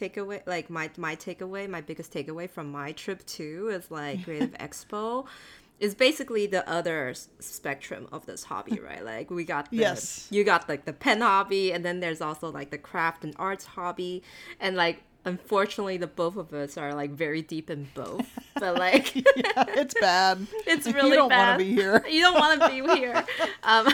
takeaway 0.00 0.44
like 0.46 0.68
my 0.68 0.90
my 0.96 1.14
takeaway 1.14 1.68
my 1.68 1.80
biggest 1.80 2.12
takeaway 2.12 2.50
from 2.50 2.72
my 2.72 2.90
trip 2.92 3.24
too 3.26 3.68
is 3.72 3.88
like 3.90 4.24
creative 4.24 4.50
expo 4.54 5.24
is 5.78 5.94
basically 5.94 6.46
the 6.46 6.68
other 6.68 7.14
spectrum 7.38 8.08
of 8.10 8.26
this 8.26 8.42
hobby 8.44 8.80
right 8.84 9.04
like 9.04 9.30
we 9.30 9.44
got 9.44 9.70
the, 9.70 9.76
Yes. 9.76 10.26
you 10.30 10.42
got 10.44 10.68
like 10.68 10.86
the 10.86 10.92
pen 10.92 11.20
hobby 11.20 11.72
and 11.72 11.84
then 11.84 12.00
there's 12.00 12.20
also 12.20 12.50
like 12.50 12.70
the 12.70 12.78
craft 12.78 13.22
and 13.22 13.34
arts 13.38 13.64
hobby 13.64 14.22
and 14.58 14.76
like 14.76 15.02
unfortunately 15.24 15.96
the 15.96 16.06
both 16.06 16.36
of 16.36 16.52
us 16.52 16.76
are 16.76 16.94
like 16.94 17.10
very 17.10 17.42
deep 17.42 17.70
in 17.70 17.88
both 17.94 18.26
but 18.58 18.76
like 18.78 19.14
yeah, 19.14 19.22
it's 19.80 19.94
bad. 20.00 20.46
it's 20.66 20.86
really 20.86 21.10
You 21.12 21.16
don't 21.16 21.30
wanna 21.30 21.58
be 21.58 21.72
here. 21.72 22.04
you 22.08 22.20
don't 22.20 22.34
want 22.34 22.60
to 22.60 22.68
be 22.68 22.80
here 22.98 23.24
um 23.62 23.86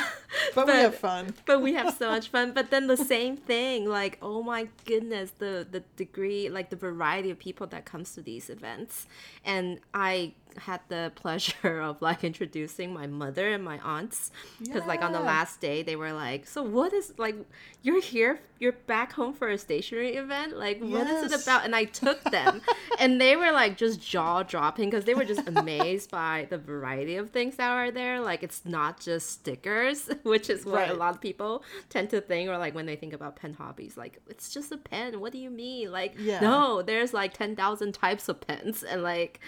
But, 0.54 0.66
we 0.66 0.72
have 0.74 0.94
fun. 0.94 1.34
but 1.46 1.60
we 1.62 1.74
have 1.74 1.94
so 1.94 2.08
much 2.10 2.28
fun 2.28 2.52
but 2.52 2.70
then 2.70 2.86
the 2.86 2.96
same 2.96 3.36
thing 3.36 3.88
like 3.88 4.18
oh 4.22 4.42
my 4.42 4.68
goodness 4.84 5.30
the 5.38 5.66
the 5.70 5.80
degree 5.96 6.48
like 6.48 6.70
the 6.70 6.76
variety 6.76 7.30
of 7.30 7.38
people 7.38 7.66
that 7.68 7.84
comes 7.84 8.12
to 8.14 8.20
these 8.22 8.50
events 8.50 9.06
and 9.44 9.80
i 9.94 10.32
had 10.56 10.80
the 10.88 11.12
pleasure 11.16 11.80
of 11.80 12.00
like 12.00 12.24
introducing 12.24 12.92
my 12.92 13.06
mother 13.06 13.48
and 13.48 13.64
my 13.64 13.78
aunts. 13.78 14.30
Because 14.58 14.86
like 14.86 15.02
on 15.02 15.12
the 15.12 15.20
last 15.20 15.60
day 15.60 15.82
they 15.82 15.96
were 15.96 16.12
like 16.12 16.46
so 16.46 16.62
what 16.62 16.92
is 16.92 17.12
like 17.18 17.36
you're 17.82 18.00
here 18.00 18.40
you're 18.60 18.72
back 18.72 19.12
home 19.12 19.32
for 19.32 19.48
a 19.48 19.58
stationery 19.58 20.16
event? 20.16 20.56
Like 20.56 20.80
what 20.80 21.06
is 21.06 21.32
it 21.32 21.42
about? 21.42 21.64
And 21.64 21.76
i 21.76 21.84
took 21.84 22.22
them. 22.24 22.60
And 23.00 23.20
they 23.20 23.36
were 23.36 23.52
like 23.52 23.76
just 23.76 24.00
jaw 24.00 24.42
dropping 24.42 24.90
because 24.90 25.04
they 25.04 25.14
were 25.14 25.24
just 25.24 25.46
amazed 25.46 26.10
by 26.10 26.48
the 26.50 26.58
variety 26.58 27.14
of 27.14 27.30
things 27.30 27.54
that 27.56 27.70
are 27.70 27.92
there. 27.92 28.20
Like 28.20 28.42
it's 28.42 28.64
not 28.64 28.98
just 28.98 29.30
stickers 29.30 30.10
which 30.24 30.50
is 30.50 30.64
what 30.66 30.88
a 30.90 30.94
lot 30.94 31.14
of 31.14 31.20
people 31.20 31.62
tend 31.88 32.10
to 32.10 32.20
think 32.20 32.50
or 32.50 32.58
like 32.58 32.74
when 32.74 32.86
they 32.86 32.96
think 32.96 33.12
about 33.12 33.36
pen 33.36 33.54
hobbies 33.54 33.96
like 33.96 34.20
it's 34.28 34.52
just 34.52 34.72
a 34.72 34.76
pen. 34.76 35.20
What 35.20 35.30
do 35.32 35.38
you 35.38 35.50
mean? 35.50 35.92
Like 35.92 36.16
Yeah. 36.18 36.40
no 36.40 36.82
there's 36.82 37.14
like 37.14 37.34
10,000 37.34 37.92
types 37.92 38.28
of 38.28 38.40
pens. 38.40 38.82
And 38.82 39.02
like 39.04 39.38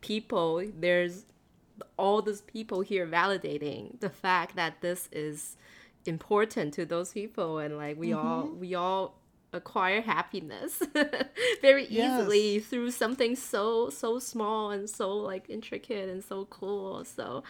people 0.00 0.62
there's 0.78 1.24
all 1.96 2.22
these 2.22 2.40
people 2.42 2.80
here 2.80 3.06
validating 3.06 3.98
the 4.00 4.10
fact 4.10 4.56
that 4.56 4.80
this 4.80 5.08
is 5.12 5.56
important 6.06 6.72
to 6.74 6.84
those 6.86 7.12
people 7.12 7.58
and 7.58 7.76
like 7.76 7.98
we 7.98 8.12
all 8.12 8.44
Mm-hmm. 8.46 8.60
we 8.60 8.74
all 8.74 9.14
acquire 9.52 10.02
happiness 10.02 10.82
very 11.62 11.84
easily 11.86 12.56
Yes. 12.56 12.64
through 12.66 12.90
something 12.90 13.34
so 13.34 13.88
so 13.90 14.18
small 14.18 14.70
and 14.70 14.88
so 14.90 15.16
like 15.16 15.48
intricate 15.48 16.08
and 16.10 16.22
so 16.22 16.44
cool 16.46 17.02
so 17.04 17.42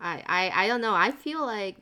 I, 0.00 0.22
I 0.26 0.64
i 0.64 0.66
don't 0.66 0.80
know 0.80 0.94
i 0.94 1.10
feel 1.10 1.44
like 1.44 1.76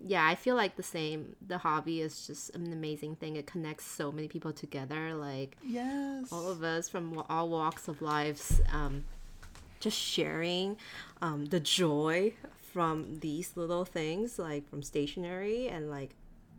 yeah 0.00 0.26
i 0.26 0.34
feel 0.34 0.56
like 0.56 0.76
the 0.76 0.82
same 0.82 1.36
the 1.46 1.58
hobby 1.58 2.00
is 2.00 2.26
just 2.26 2.54
an 2.56 2.72
amazing 2.72 3.16
thing 3.16 3.36
it 3.36 3.46
connects 3.46 3.84
so 3.84 4.10
many 4.10 4.28
people 4.28 4.52
together 4.52 5.14
like 5.14 5.56
Yes. 5.62 6.32
all 6.32 6.48
of 6.48 6.62
us 6.62 6.88
from 6.88 7.22
all 7.28 7.48
walks 7.50 7.88
of 7.88 8.00
lives 8.00 8.62
um, 8.72 9.04
just 9.86 9.98
sharing 9.98 10.76
um, 11.22 11.46
the 11.46 11.60
joy 11.60 12.32
from 12.72 13.20
these 13.20 13.56
little 13.56 13.84
things 13.84 14.38
like 14.38 14.68
from 14.68 14.82
stationery 14.82 15.68
and 15.68 15.88
like 15.90 16.10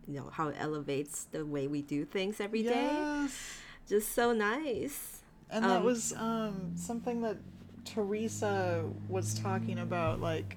you 0.06 0.14
know 0.18 0.30
how 0.32 0.48
it 0.48 0.56
elevates 0.58 1.24
the 1.30 1.44
way 1.44 1.66
we 1.66 1.82
do 1.82 2.04
things 2.06 2.40
every 2.40 2.62
day. 2.62 2.94
Yes. 2.96 3.60
just 3.86 4.12
so 4.14 4.32
nice. 4.32 5.20
And 5.50 5.64
that 5.64 5.78
Um, 5.80 5.84
was 5.84 6.14
um 6.14 6.72
something 6.74 7.20
that 7.22 7.36
Teresa 7.84 8.84
was 9.08 9.38
talking 9.38 9.78
about 9.78 10.20
like 10.20 10.56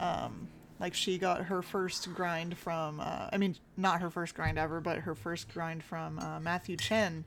um 0.00 0.48
like 0.80 0.92
she 0.94 1.16
got 1.18 1.42
her 1.44 1.62
first 1.62 2.12
grind 2.14 2.58
from 2.58 3.00
uh, 3.00 3.28
I 3.32 3.36
mean 3.38 3.56
not 3.76 4.00
her 4.00 4.10
first 4.10 4.34
grind 4.34 4.58
ever 4.58 4.80
but 4.80 4.98
her 4.98 5.14
first 5.14 5.48
grind 5.54 5.82
from 5.84 6.18
uh, 6.18 6.38
Matthew 6.40 6.76
Chen 6.76 7.24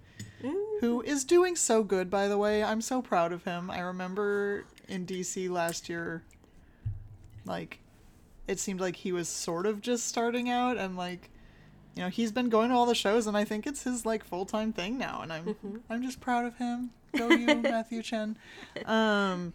who 0.80 1.02
is 1.02 1.24
doing 1.24 1.56
so 1.56 1.84
good 1.84 2.10
by 2.10 2.28
the 2.28 2.38
way. 2.38 2.64
I'm 2.64 2.82
so 2.82 3.02
proud 3.02 3.32
of 3.32 3.44
him. 3.44 3.70
I 3.70 3.80
remember 3.80 4.66
in 4.88 5.06
DC 5.06 5.50
last 5.50 5.90
year 5.90 6.24
like 7.46 7.80
it 8.48 8.60
seemed 8.60 8.80
like 8.80 8.96
he 8.96 9.12
was 9.12 9.28
sort 9.28 9.66
of 9.66 9.82
just 9.82 10.08
starting 10.08 10.50
out 10.50 10.78
and 10.78 10.98
like 10.98 11.30
you 11.96 12.04
know 12.04 12.10
he's 12.10 12.32
been 12.32 12.50
going 12.50 12.70
to 12.70 12.76
all 12.76 12.86
the 12.86 12.96
shows 12.96 13.28
and 13.28 13.36
I 13.36 13.44
think 13.44 13.68
it's 13.68 13.84
his 13.84 14.06
like 14.06 14.24
full-time 14.24 14.74
thing 14.74 14.98
now 14.98 15.22
and 15.22 15.32
I'm 15.32 15.56
I'm 15.90 16.02
just 16.02 16.22
proud 16.22 16.46
of 16.46 16.58
him. 16.58 16.92
Go 17.18 17.30
you 17.30 17.56
Matthew 17.56 18.02
Chen. 18.02 18.38
Um 18.86 19.54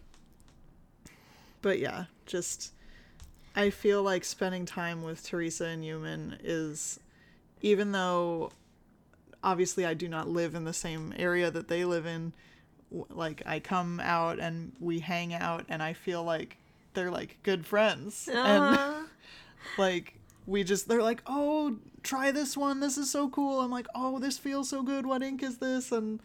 but 1.61 1.79
yeah 1.79 2.05
just 2.25 2.73
I 3.55 3.69
feel 3.69 4.03
like 4.03 4.25
spending 4.25 4.65
time 4.65 5.01
with 5.01 5.23
Teresa 5.25 5.65
and 5.65 5.83
Human 5.83 6.37
is 6.43 6.99
even 7.61 7.91
though 7.93 8.51
obviously 9.45 9.85
I 9.85 9.93
do 9.93 10.09
not 10.09 10.27
live 10.27 10.55
in 10.55 10.65
the 10.65 10.73
same 10.73 11.13
area 11.17 11.49
that 11.51 11.69
they 11.69 11.85
live 11.85 12.05
in. 12.05 12.33
Like 12.91 13.43
I 13.45 13.59
come 13.59 14.01
out 14.01 14.39
and 14.39 14.73
we 14.79 14.99
hang 14.99 15.33
out 15.33 15.65
and 15.69 15.81
I 15.81 15.93
feel 15.93 16.23
like 16.23 16.57
they're 16.93 17.11
like 17.11 17.37
good 17.43 17.65
friends. 17.65 18.27
And 18.27 18.37
Uh-huh. 18.63 19.03
like 19.77 20.19
we 20.45 20.63
just 20.63 20.87
they're 20.87 21.01
like 21.03 21.21
oh 21.27 21.77
try 22.03 22.31
this 22.31 22.57
one. 22.57 22.79
This 22.79 22.97
is 22.97 23.09
so 23.09 23.29
cool. 23.29 23.61
I'm 23.61 23.71
like 23.71 23.87
oh 23.95 24.19
this 24.19 24.37
feels 24.37 24.67
so 24.67 24.83
good. 24.83 25.05
What 25.05 25.23
ink 25.23 25.43
is 25.43 25.59
this? 25.59 25.91
And 25.91 26.19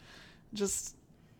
just 0.55 0.97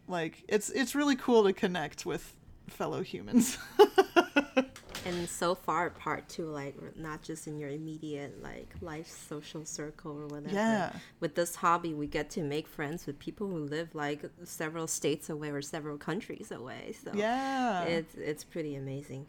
like 0.07 0.45
it's 0.49 0.69
it's 0.71 0.95
really 0.95 1.17
cool 1.17 1.45
to 1.45 1.53
connect 1.53 2.05
with 2.05 2.35
fellow 2.69 3.03
humans 3.03 3.59
and 5.07 5.29
so 5.29 5.55
far 5.55 5.87
apart 5.87 6.29
too 6.29 6.47
like 6.47 6.77
not 6.97 7.23
just 7.23 7.47
in 7.47 7.59
your 7.59 7.71
immediate 7.71 8.43
like 8.43 8.69
life 8.81 9.09
social 9.09 9.65
circle 9.65 10.13
or 10.13 10.27
whatever. 10.27 10.55
Yeah. 10.55 10.93
with 11.21 11.35
this 11.35 11.57
hobby 11.57 11.95
we 11.95 12.07
get 12.07 12.31
to 12.31 12.43
make 12.43 12.67
friends 12.67 13.07
with 13.07 13.19
people 13.19 13.49
who 13.49 13.59
live 13.59 13.95
like 13.95 14.25
several 14.45 14.87
states 14.87 15.31
away 15.31 15.51
or 15.51 15.63
several 15.63 15.97
countries 15.97 16.51
away. 16.51 16.95
So 17.03 17.13
yeah. 17.15 17.83
it's 17.85 18.15
it's 18.15 18.45
pretty 18.45 18.77
amazing. 18.77 19.27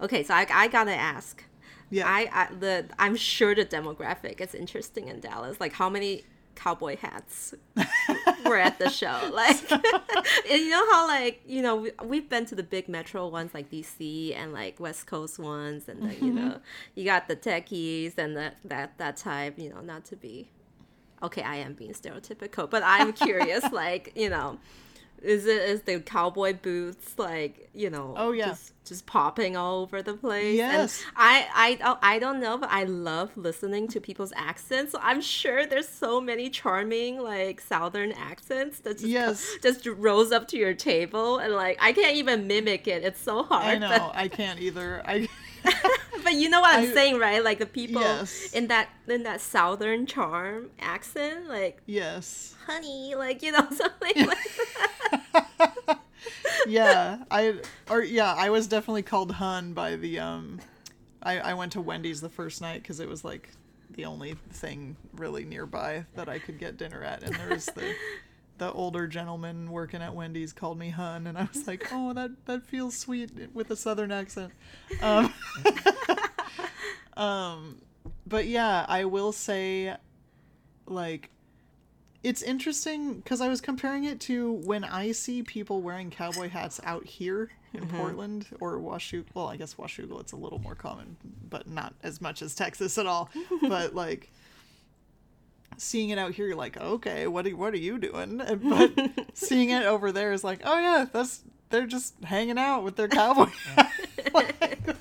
Okay 0.00 0.22
so 0.22 0.34
i, 0.34 0.46
I 0.50 0.68
gotta 0.68 0.94
ask. 0.94 1.44
Yeah. 1.90 2.06
I, 2.06 2.30
I 2.32 2.54
the 2.54 2.86
i'm 2.98 3.16
sure 3.16 3.54
the 3.54 3.64
demographic 3.64 4.40
is 4.40 4.54
interesting 4.54 5.08
in 5.08 5.20
dallas. 5.20 5.60
Like 5.60 5.72
how 5.72 5.90
many 5.90 6.24
cowboy 6.54 6.96
hats 6.96 7.54
were 8.50 8.58
at 8.58 8.78
the 8.78 8.90
show. 8.90 9.18
Like 9.30 9.70
and 10.50 10.60
you 10.60 10.70
know 10.70 10.90
how 10.90 11.06
like 11.06 11.42
you 11.46 11.62
know 11.62 11.76
we, 11.76 11.92
we've 12.04 12.28
been 12.28 12.46
to 12.46 12.54
the 12.54 12.62
big 12.62 12.88
metro 12.88 13.28
ones 13.28 13.52
like 13.54 13.70
dc 13.70 14.36
and 14.36 14.52
like 14.52 14.78
west 14.80 15.06
coast 15.06 15.38
ones 15.38 15.88
and 15.88 16.02
the, 16.02 16.14
you 16.14 16.32
mm-hmm. 16.32 16.36
know 16.36 16.60
you 16.94 17.04
got 17.04 17.28
the 17.28 17.36
techies 17.36 18.18
and 18.18 18.36
the, 18.36 18.52
that 18.64 18.98
that 18.98 19.16
type 19.16 19.58
you 19.58 19.70
know 19.70 19.80
not 19.80 20.04
to 20.04 20.16
be 20.16 20.48
okay 21.22 21.42
i 21.42 21.56
am 21.56 21.74
being 21.74 21.92
stereotypical 21.92 22.68
but 22.68 22.82
i'm 22.84 23.12
curious 23.12 23.64
like 23.72 24.12
you 24.14 24.28
know 24.28 24.58
is 25.22 25.46
it 25.46 25.62
is 25.62 25.82
the 25.82 26.00
cowboy 26.00 26.52
boots 26.54 27.18
like 27.18 27.68
you 27.74 27.90
know 27.90 28.14
Oh, 28.16 28.32
yeah. 28.32 28.48
just, 28.48 28.72
just 28.84 29.06
popping 29.06 29.56
all 29.56 29.82
over 29.82 30.02
the 30.02 30.14
place 30.14 30.56
Yes. 30.56 31.02
and 31.06 31.12
i 31.16 31.46
i 31.54 31.74
don't 31.74 31.98
i 32.02 32.18
don't 32.18 32.40
know 32.40 32.56
but 32.58 32.70
i 32.70 32.84
love 32.84 33.30
listening 33.36 33.86
to 33.88 34.00
people's 34.00 34.32
accents 34.34 34.92
so 34.92 34.98
i'm 35.02 35.20
sure 35.20 35.66
there's 35.66 35.88
so 35.88 36.20
many 36.20 36.48
charming 36.50 37.20
like 37.20 37.60
southern 37.60 38.12
accents 38.12 38.80
that 38.80 38.94
just 38.94 39.04
Yes. 39.06 39.46
just 39.62 39.86
rose 39.86 40.32
up 40.32 40.48
to 40.48 40.56
your 40.56 40.74
table 40.74 41.38
and 41.38 41.52
like 41.54 41.76
i 41.80 41.92
can't 41.92 42.16
even 42.16 42.46
mimic 42.46 42.88
it 42.88 43.04
it's 43.04 43.20
so 43.20 43.42
hard 43.42 43.64
i 43.64 43.78
know 43.78 43.88
but- 43.88 44.12
i 44.16 44.26
can't 44.28 44.58
either 44.60 45.02
i 45.06 45.28
but 46.24 46.34
you 46.34 46.48
know 46.48 46.60
what 46.60 46.74
I'm 46.78 46.90
I- 46.90 46.94
saying, 46.94 47.18
right? 47.18 47.42
Like 47.42 47.58
the 47.58 47.66
people 47.66 48.02
Yes. 48.02 48.52
in 48.52 48.68
that 48.68 48.88
in 49.08 49.22
that 49.24 49.40
southern 49.40 50.06
charm 50.06 50.70
accent, 50.80 51.48
like 51.48 51.80
yes 51.86 52.54
honey, 52.66 53.14
like 53.16 53.42
you 53.42 53.52
know 53.52 53.66
something 53.70 54.26
like 54.26 54.50
that. 55.32 55.98
yeah 56.66 57.18
i 57.30 57.54
or 57.88 58.02
yeah 58.02 58.34
i 58.36 58.50
was 58.50 58.66
definitely 58.66 59.02
called 59.02 59.32
hun 59.32 59.72
by 59.72 59.96
the 59.96 60.18
um 60.18 60.60
i 61.22 61.38
i 61.40 61.54
went 61.54 61.72
to 61.72 61.80
wendy's 61.80 62.20
the 62.20 62.28
first 62.28 62.60
night 62.60 62.82
because 62.82 63.00
it 63.00 63.08
was 63.08 63.24
like 63.24 63.48
the 63.90 64.04
only 64.04 64.34
thing 64.50 64.94
really 65.14 65.44
nearby 65.44 66.04
that 66.14 66.28
i 66.28 66.38
could 66.38 66.58
get 66.58 66.76
dinner 66.76 67.02
at 67.02 67.22
and 67.22 67.34
there 67.36 67.48
was 67.48 67.64
the 67.66 67.94
the 68.60 68.70
older 68.72 69.06
gentleman 69.06 69.70
working 69.70 70.02
at 70.02 70.14
wendy's 70.14 70.52
called 70.52 70.78
me 70.78 70.90
hun 70.90 71.26
and 71.26 71.38
i 71.38 71.48
was 71.52 71.66
like 71.66 71.88
oh 71.92 72.12
that 72.12 72.30
that 72.44 72.62
feels 72.66 72.96
sweet 72.96 73.30
with 73.54 73.70
a 73.70 73.76
southern 73.76 74.12
accent 74.12 74.52
um 75.00 75.32
um 77.16 77.80
but 78.26 78.46
yeah 78.46 78.84
i 78.86 79.02
will 79.04 79.32
say 79.32 79.96
like 80.86 81.30
it's 82.22 82.42
interesting 82.42 83.14
because 83.14 83.40
I 83.40 83.48
was 83.48 83.62
comparing 83.62 84.04
it 84.04 84.20
to 84.22 84.52
when 84.52 84.84
I 84.84 85.12
see 85.12 85.42
people 85.42 85.80
wearing 85.80 86.10
cowboy 86.10 86.50
hats 86.50 86.78
out 86.84 87.06
here 87.06 87.50
in 87.72 87.86
Portland 87.88 88.46
or 88.60 88.78
Washougal. 88.78 89.24
Well, 89.32 89.48
I 89.48 89.56
guess 89.56 89.76
Washougal 89.76 90.20
it's 90.20 90.32
a 90.32 90.36
little 90.36 90.58
more 90.58 90.74
common, 90.74 91.16
but 91.48 91.66
not 91.66 91.94
as 92.02 92.20
much 92.20 92.42
as 92.42 92.54
Texas 92.54 92.98
at 92.98 93.06
all. 93.06 93.30
but 93.62 93.94
like 93.94 94.30
seeing 95.80 96.10
it 96.10 96.18
out 96.18 96.32
here, 96.32 96.46
you're 96.46 96.56
like, 96.56 96.76
okay, 96.76 97.26
what 97.26 97.46
are 97.46 97.56
what 97.56 97.72
are 97.74 97.78
you 97.78 97.98
doing? 97.98 98.40
And- 98.40 98.62
But 98.68 99.26
seeing 99.34 99.70
it 99.70 99.84
over 99.84 100.12
there 100.12 100.32
is 100.32 100.44
like, 100.44 100.60
oh 100.64 100.78
yeah, 100.78 101.06
that's 101.12 101.42
they're 101.70 101.86
just 101.86 102.14
hanging 102.24 102.58
out 102.58 102.82
with 102.84 102.96
their 102.96 103.08
cowboy. 103.20 103.46
hat. 103.74 103.90
Like, 104.34 104.96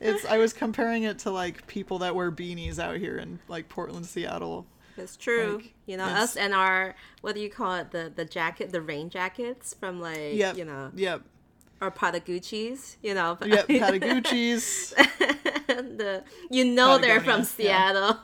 it's 0.00 0.24
I 0.26 0.36
was 0.38 0.52
comparing 0.52 1.04
it 1.04 1.20
to 1.20 1.30
like 1.30 1.66
people 1.66 2.00
that 2.00 2.14
wear 2.14 2.30
beanies 2.30 2.78
out 2.78 2.96
here 2.96 3.16
in 3.16 3.38
like 3.48 3.68
Portland, 3.68 4.04
Seattle. 4.06 4.66
It's 4.98 5.16
true. 5.16 5.56
Like, 5.56 5.74
you 5.86 5.96
know, 5.96 6.04
us 6.04 6.36
and 6.36 6.52
our 6.54 6.94
what 7.22 7.34
do 7.34 7.40
you 7.40 7.48
call 7.50 7.74
it? 7.76 7.90
The 7.92 8.12
the 8.14 8.24
jacket, 8.24 8.72
the 8.72 8.80
rain 8.82 9.08
jackets 9.08 9.74
from 9.74 10.00
like 10.00 10.34
Yep. 10.34 10.56
you 10.58 10.64
know, 10.64 10.90
Yep. 10.94 11.22
Or 11.80 11.90
Patagucci's. 11.90 12.96
You 13.02 13.14
know, 13.14 13.38
Yep. 13.44 13.68
Patagucci's. 13.68 14.94
the 15.66 16.24
you 16.50 16.64
know 16.64 16.98
they're 16.98 17.20
from 17.20 17.44
Patagonia, 17.44 17.46
Seattle. 17.46 18.18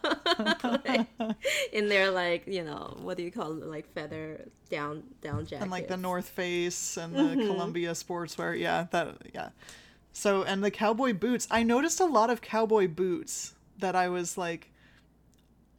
Like, 0.85 1.37
in 1.73 1.89
their 1.89 2.11
like 2.11 2.47
you 2.47 2.65
know 2.65 2.97
what 3.01 3.17
do 3.17 3.23
you 3.23 3.31
call 3.31 3.53
it? 3.53 3.67
Like 3.67 3.93
feather 3.93 4.49
down 4.71 5.03
down 5.21 5.45
jacket 5.45 5.63
and 5.63 5.71
like 5.71 5.89
the 5.89 5.97
North 5.97 6.29
Face 6.29 6.97
and 6.97 7.15
the 7.15 7.23
mm-hmm. 7.23 7.47
Columbia 7.47 7.93
sportswear. 7.93 8.59
Yeah, 8.59 8.87
that 8.91 9.17
yeah. 9.35 9.51
So 10.13 10.43
and 10.43 10.63
the 10.63 10.71
cowboy 10.71 11.15
boots. 11.15 11.49
I 11.51 11.63
noticed 11.63 12.01
a 12.01 12.07
lot 12.07 12.31
of 12.31 12.41
cowboy 12.41 12.89
boots 12.89 13.55
that 13.79 13.97
I 13.97 14.09
was 14.09 14.39
like, 14.39 14.71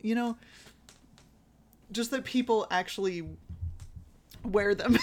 you 0.01 0.15
know, 0.15 0.37
just 1.91 2.11
that 2.11 2.23
people 2.23 2.67
actually 2.69 3.23
wear 4.43 4.75
them. 4.75 4.97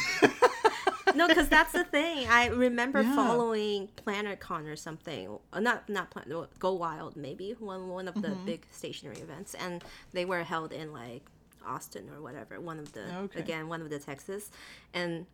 No, 1.15 1.29
because 1.29 1.49
that's 1.49 1.73
the 1.73 1.85
thing. 1.85 2.27
I 2.29 2.47
remember 2.49 3.03
Yeah. 3.03 3.15
following 3.17 3.89
PlannerCon 3.97 4.67
or 4.71 4.77
something. 4.77 5.39
Uh, 5.53 5.61
Not 5.61 5.89
not 5.89 6.11
Plan. 6.11 6.27
no, 6.29 6.47
Go 6.59 6.73
Wild 6.75 7.17
maybe 7.17 7.55
one 7.59 7.89
one 7.89 8.09
of 8.09 8.15
the 8.21 8.29
Mm-hmm. 8.29 8.45
big 8.47 8.67
stationary 8.71 9.19
events, 9.19 9.55
and 9.55 9.83
they 10.13 10.25
were 10.25 10.43
held 10.45 10.73
in 10.73 10.93
like 10.93 11.23
Austin 11.67 12.09
or 12.15 12.21
whatever. 12.23 12.61
One 12.61 12.79
of 12.79 12.93
the 12.93 13.05
Okay. 13.25 13.41
again 13.41 13.69
one 13.69 13.83
of 13.83 13.91
the 13.91 13.99
Texas, 13.99 14.51
and 14.95 15.27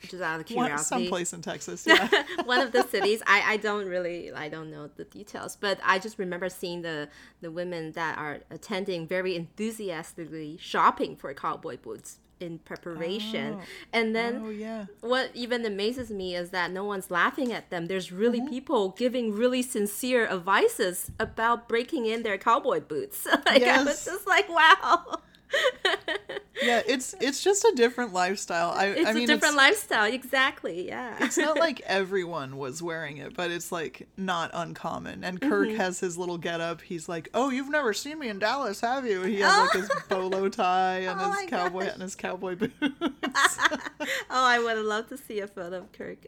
just 0.00 0.22
out 0.22 0.40
of 0.40 0.46
One, 0.50 0.66
curiosity. 0.66 1.06
someplace 1.06 1.32
in 1.32 1.40
Texas. 1.42 1.86
Yeah. 1.86 2.08
one 2.44 2.60
of 2.60 2.72
the 2.72 2.82
cities 2.94 3.22
I, 3.26 3.52
I 3.52 3.56
don't 3.56 3.86
really 3.86 4.30
i 4.32 4.48
don't 4.50 4.70
know 4.70 4.88
the 4.96 5.04
details 5.04 5.56
but 5.56 5.78
i 5.82 5.98
just 5.98 6.18
remember 6.18 6.48
seeing 6.50 6.82
the 6.82 7.08
the 7.40 7.50
women 7.50 7.92
that 7.92 8.18
are 8.18 8.40
attending 8.50 9.06
very 9.06 9.34
enthusiastically 9.36 10.56
shopping 10.60 11.16
for 11.16 11.32
cowboy 11.34 11.76
boots 11.78 12.18
in 12.40 12.58
preparation 12.58 13.54
Oh. 13.58 13.62
and 13.92 14.14
then 14.14 14.42
oh 14.44 14.50
yeah. 14.50 14.86
what 15.00 15.30
even 15.34 15.64
amazes 15.64 16.10
me 16.10 16.34
is 16.34 16.50
that 16.50 16.70
no 16.72 16.84
one's 16.84 17.10
laughing 17.10 17.52
at 17.52 17.70
them 17.70 17.86
there's 17.86 18.10
really 18.12 18.40
Mm-hmm. 18.40 18.48
people 18.48 18.88
giving 18.90 19.32
really 19.32 19.62
sincere 19.62 20.26
advices 20.26 21.10
about 21.20 21.68
breaking 21.68 22.06
in 22.06 22.22
their 22.22 22.36
cowboy 22.38 22.80
boots 22.80 23.26
like 23.46 23.62
i 23.62 23.78
was 23.78 23.86
Yes. 23.86 24.04
just 24.06 24.26
like 24.26 24.48
wow 24.48 25.20
Yeah, 26.62 26.80
it's 26.86 27.14
it's 27.20 27.42
just 27.44 27.62
a 27.64 27.72
different 27.76 28.14
lifestyle. 28.14 28.70
I 28.70 28.86
it's 28.86 29.06
I 29.06 29.12
mean 29.12 29.24
a 29.24 29.26
different 29.26 29.56
lifestyle 29.56 30.10
exactly 30.10 30.86
yeah 30.88 31.14
it's 31.20 31.36
not 31.36 31.58
like 31.58 31.80
everyone 31.84 32.56
was 32.56 32.80
wearing 32.82 33.18
it, 33.18 33.34
but 33.34 33.50
it's 33.50 33.70
like 33.70 34.08
not 34.16 34.50
uncommon. 34.54 35.24
And 35.24 35.40
Kirk 35.42 35.68
Mm-hmm. 35.68 35.76
has 35.76 36.00
his 36.00 36.16
little 36.16 36.38
get 36.38 36.60
up. 36.62 36.80
He's 36.80 37.06
like, 37.08 37.28
"Oh, 37.34 37.50
you've 37.50 37.68
never 37.70 37.92
seen 37.92 38.18
me 38.18 38.28
in 38.28 38.38
Dallas, 38.38 38.80
have 38.80 39.04
you?" 39.04 39.22
He 39.22 39.40
has 39.40 39.58
like 39.58 39.72
his 39.72 39.90
bolo 40.08 40.48
tie 40.48 40.98
and 41.00 41.20
Oh 41.20 41.32
his 41.32 41.50
cowboy 41.50 41.80
gosh. 41.80 41.84
hat 41.86 41.92
and 41.94 42.02
his 42.02 42.14
cowboy 42.14 42.54
boots. 42.56 42.72
oh 42.80 44.14
i 44.30 44.58
would 44.58 44.76
have 44.76 44.86
loved 44.86 45.08
to 45.10 45.16
see 45.18 45.40
a 45.40 45.46
photo 45.48 45.78
of 45.78 45.92
kirk 45.92 46.18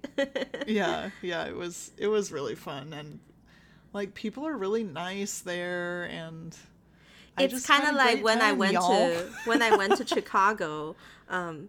yeah, 0.67 1.11
yeah, 1.23 1.45
it 1.47 1.55
was 1.57 1.93
it 1.99 2.09
was 2.09 2.31
really 2.33 2.57
fun 2.57 2.93
and 2.93 3.21
like 3.93 4.13
people 4.15 4.47
are 4.47 4.57
really 4.57 4.85
nice 4.85 5.39
there 5.41 6.05
and 6.05 6.55
it's 7.39 7.67
kind 7.67 7.87
of 7.87 7.95
like 7.95 8.23
when 8.25 8.41
I 8.41 8.53
went 8.53 8.73
y'all. 8.75 8.89
to 8.89 9.31
when 9.45 9.63
I 9.63 9.77
went 9.77 9.97
to 9.99 10.07
Chicago. 10.07 10.97
Um, 11.29 11.69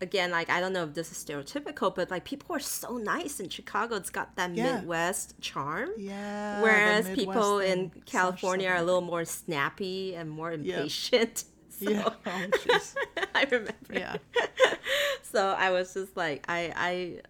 again, 0.00 0.30
like 0.32 0.50
I 0.50 0.60
don't 0.60 0.72
know 0.72 0.84
if 0.84 0.94
this 0.94 1.10
is 1.12 1.24
stereotypical, 1.24 1.94
but 1.94 2.10
like 2.10 2.24
people 2.24 2.54
are 2.56 2.60
so 2.60 2.98
nice 2.98 3.40
in 3.40 3.48
Chicago. 3.48 3.94
It's 3.96 4.10
got 4.10 4.34
that 4.36 4.54
Yeah. 4.54 4.76
Midwest 4.76 5.40
charm. 5.40 5.90
Yeah. 5.96 6.60
Whereas 6.60 7.08
people 7.10 7.60
in 7.60 7.90
California 8.04 8.68
are 8.68 8.76
a 8.76 8.82
little 8.82 9.00
more 9.00 9.24
snappy 9.24 10.14
and 10.14 10.28
more 10.30 10.52
impatient. 10.52 11.44
So 11.82 11.90
Yeah. 11.90 12.10
Oh. 12.26 12.80
I 13.34 13.44
remember. 13.50 13.72
Yeah. 13.92 14.16
So 15.22 15.48
I 15.58 15.70
was 15.70 15.94
just 15.94 16.16
like, 16.16 16.44
I, 16.48 16.72
I, 16.76 17.20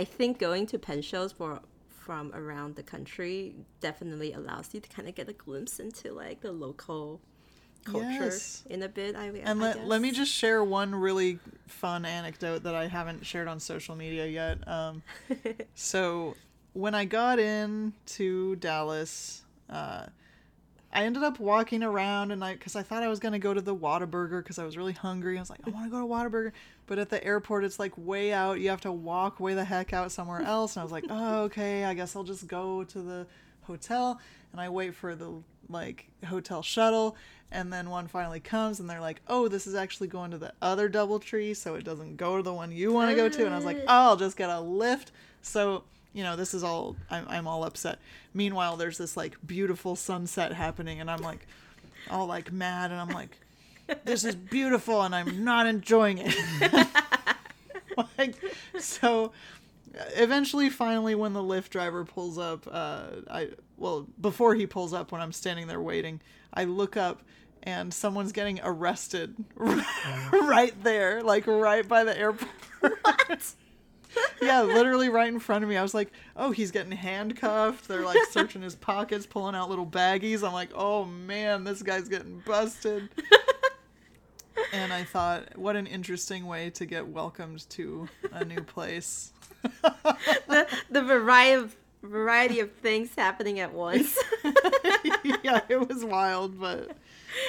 I 0.00 0.04
think 0.04 0.38
going 0.38 0.66
to 0.68 0.78
pen 0.78 1.02
shows 1.02 1.32
for 1.32 1.60
from 2.08 2.32
around 2.32 2.74
the 2.74 2.82
country 2.82 3.54
definitely 3.80 4.32
allows 4.32 4.72
you 4.72 4.80
to 4.80 4.88
kind 4.88 5.06
of 5.10 5.14
get 5.14 5.28
a 5.28 5.34
glimpse 5.34 5.78
into 5.78 6.10
like 6.10 6.40
the 6.40 6.50
local 6.50 7.20
culture 7.84 8.06
Yes. 8.08 8.64
in 8.70 8.82
a 8.82 8.88
bit. 8.88 9.14
I, 9.14 9.26
And 9.26 9.46
I 9.46 9.52
let, 9.52 9.86
let 9.86 10.00
me 10.00 10.10
just 10.10 10.32
share 10.32 10.64
one 10.64 10.94
really 10.94 11.38
fun 11.66 12.06
anecdote 12.06 12.62
that 12.62 12.74
I 12.74 12.86
haven't 12.86 13.26
shared 13.26 13.46
on 13.46 13.60
social 13.60 13.94
media 13.94 14.26
yet. 14.26 14.66
Um, 14.66 15.02
so 15.74 16.34
when 16.72 16.94
I 16.94 17.04
got 17.04 17.38
in 17.38 17.92
to 18.16 18.56
Dallas, 18.56 19.42
uh, 19.68 20.06
I 20.92 21.04
ended 21.04 21.22
up 21.22 21.38
walking 21.38 21.82
around 21.82 22.30
and 22.30 22.42
I, 22.42 22.54
because 22.54 22.74
I 22.74 22.82
thought 22.82 23.02
I 23.02 23.08
was 23.08 23.18
gonna 23.18 23.38
go 23.38 23.52
to 23.52 23.60
the 23.60 23.76
Whataburger 23.76 24.42
because 24.42 24.58
I 24.58 24.64
was 24.64 24.76
really 24.76 24.94
hungry. 24.94 25.36
I 25.36 25.40
was 25.40 25.50
like, 25.50 25.60
I 25.66 25.70
want 25.70 25.84
to 25.84 25.90
go 25.90 26.00
to 26.00 26.06
Whataburger, 26.06 26.52
but 26.86 26.98
at 26.98 27.10
the 27.10 27.22
airport 27.22 27.64
it's 27.64 27.78
like 27.78 27.92
way 27.96 28.32
out. 28.32 28.60
You 28.60 28.70
have 28.70 28.80
to 28.82 28.92
walk 28.92 29.38
way 29.38 29.54
the 29.54 29.64
heck 29.64 29.92
out 29.92 30.10
somewhere 30.12 30.40
else. 30.40 30.76
And 30.76 30.80
I 30.80 30.84
was 30.84 30.92
like, 30.92 31.04
oh 31.10 31.42
okay, 31.44 31.84
I 31.84 31.94
guess 31.94 32.16
I'll 32.16 32.24
just 32.24 32.46
go 32.46 32.84
to 32.84 33.02
the 33.02 33.26
hotel. 33.62 34.18
And 34.52 34.60
I 34.60 34.70
wait 34.70 34.94
for 34.94 35.14
the 35.14 35.42
like 35.68 36.08
hotel 36.26 36.62
shuttle, 36.62 37.16
and 37.50 37.72
then 37.72 37.90
one 37.90 38.08
finally 38.08 38.40
comes, 38.40 38.80
and 38.80 38.88
they're 38.88 39.00
like, 39.00 39.20
oh, 39.28 39.48
this 39.48 39.66
is 39.66 39.74
actually 39.74 40.08
going 40.08 40.30
to 40.30 40.38
the 40.38 40.52
other 40.62 40.88
DoubleTree, 40.88 41.54
so 41.54 41.74
it 41.74 41.84
doesn't 41.84 42.16
go 42.16 42.38
to 42.38 42.42
the 42.42 42.52
one 42.52 42.72
you 42.72 42.92
want 42.92 43.10
to 43.10 43.16
go 43.16 43.28
to. 43.28 43.44
And 43.44 43.52
I 43.52 43.56
was 43.56 43.66
like, 43.66 43.78
oh, 43.80 44.08
I'll 44.08 44.16
just 44.16 44.36
get 44.36 44.48
a 44.50 44.60
lift. 44.60 45.12
So 45.42 45.84
you 46.12 46.22
know, 46.22 46.36
this 46.36 46.54
is 46.54 46.64
all 46.64 46.96
I'm, 47.10 47.26
I'm 47.28 47.46
all 47.46 47.64
upset. 47.64 47.98
Meanwhile, 48.34 48.76
there's 48.76 48.98
this 48.98 49.16
like 49.16 49.36
beautiful 49.46 49.96
sunset 49.96 50.52
happening, 50.52 51.00
and 51.00 51.10
I'm 51.10 51.22
like, 51.22 51.46
all 52.10 52.26
like 52.26 52.52
mad, 52.52 52.90
and 52.90 53.00
I'm 53.00 53.10
like, 53.10 53.38
this 54.04 54.24
is 54.24 54.34
beautiful, 54.34 55.02
and 55.02 55.14
I'm 55.14 55.44
not 55.44 55.66
enjoying 55.66 56.18
it. 56.18 56.88
like, 58.18 58.34
so 58.78 59.32
eventually, 60.16 60.70
finally, 60.70 61.14
when 61.14 61.32
the 61.32 61.42
Lyft 61.42 61.70
driver 61.70 62.04
pulls 62.04 62.38
up, 62.38 62.66
uh, 62.70 63.06
I 63.30 63.50
well 63.76 64.06
before 64.20 64.54
he 64.54 64.66
pulls 64.66 64.92
up, 64.92 65.12
when 65.12 65.20
I'm 65.20 65.32
standing 65.32 65.66
there 65.66 65.80
waiting, 65.80 66.20
I 66.52 66.64
look 66.64 66.96
up. 66.96 67.22
And 67.64 67.92
someone's 67.92 68.30
getting 68.30 68.60
arrested 68.62 69.34
right 69.56 70.72
there, 70.84 71.24
like 71.24 71.46
right 71.48 71.86
by 71.86 72.04
the 72.04 72.16
airport. 72.16 72.48
yeah, 74.42 74.62
literally 74.62 75.08
right 75.08 75.28
in 75.28 75.38
front 75.38 75.64
of 75.64 75.70
me. 75.70 75.76
I 75.76 75.82
was 75.82 75.94
like, 75.94 76.10
oh, 76.36 76.50
he's 76.50 76.70
getting 76.70 76.92
handcuffed. 76.92 77.88
They're 77.88 78.04
like 78.04 78.18
searching 78.30 78.62
his 78.62 78.74
pockets, 78.74 79.26
pulling 79.26 79.54
out 79.54 79.68
little 79.68 79.86
baggies. 79.86 80.46
I'm 80.46 80.52
like, 80.52 80.70
oh 80.74 81.04
man, 81.04 81.64
this 81.64 81.82
guy's 81.82 82.08
getting 82.08 82.42
busted. 82.46 83.08
and 84.72 84.92
I 84.92 85.04
thought, 85.04 85.56
what 85.56 85.76
an 85.76 85.86
interesting 85.86 86.46
way 86.46 86.70
to 86.70 86.86
get 86.86 87.06
welcomed 87.06 87.68
to 87.70 88.08
a 88.32 88.44
new 88.44 88.62
place. 88.62 89.32
the, 89.82 90.66
the 90.90 91.02
variety 91.02 91.54
of 91.54 91.76
variety 92.02 92.60
of 92.60 92.70
things 92.74 93.10
happening 93.16 93.58
at 93.58 93.72
once. 93.72 94.16
yeah, 95.42 95.60
it 95.68 95.88
was 95.88 96.04
wild, 96.04 96.58
but 96.60 96.96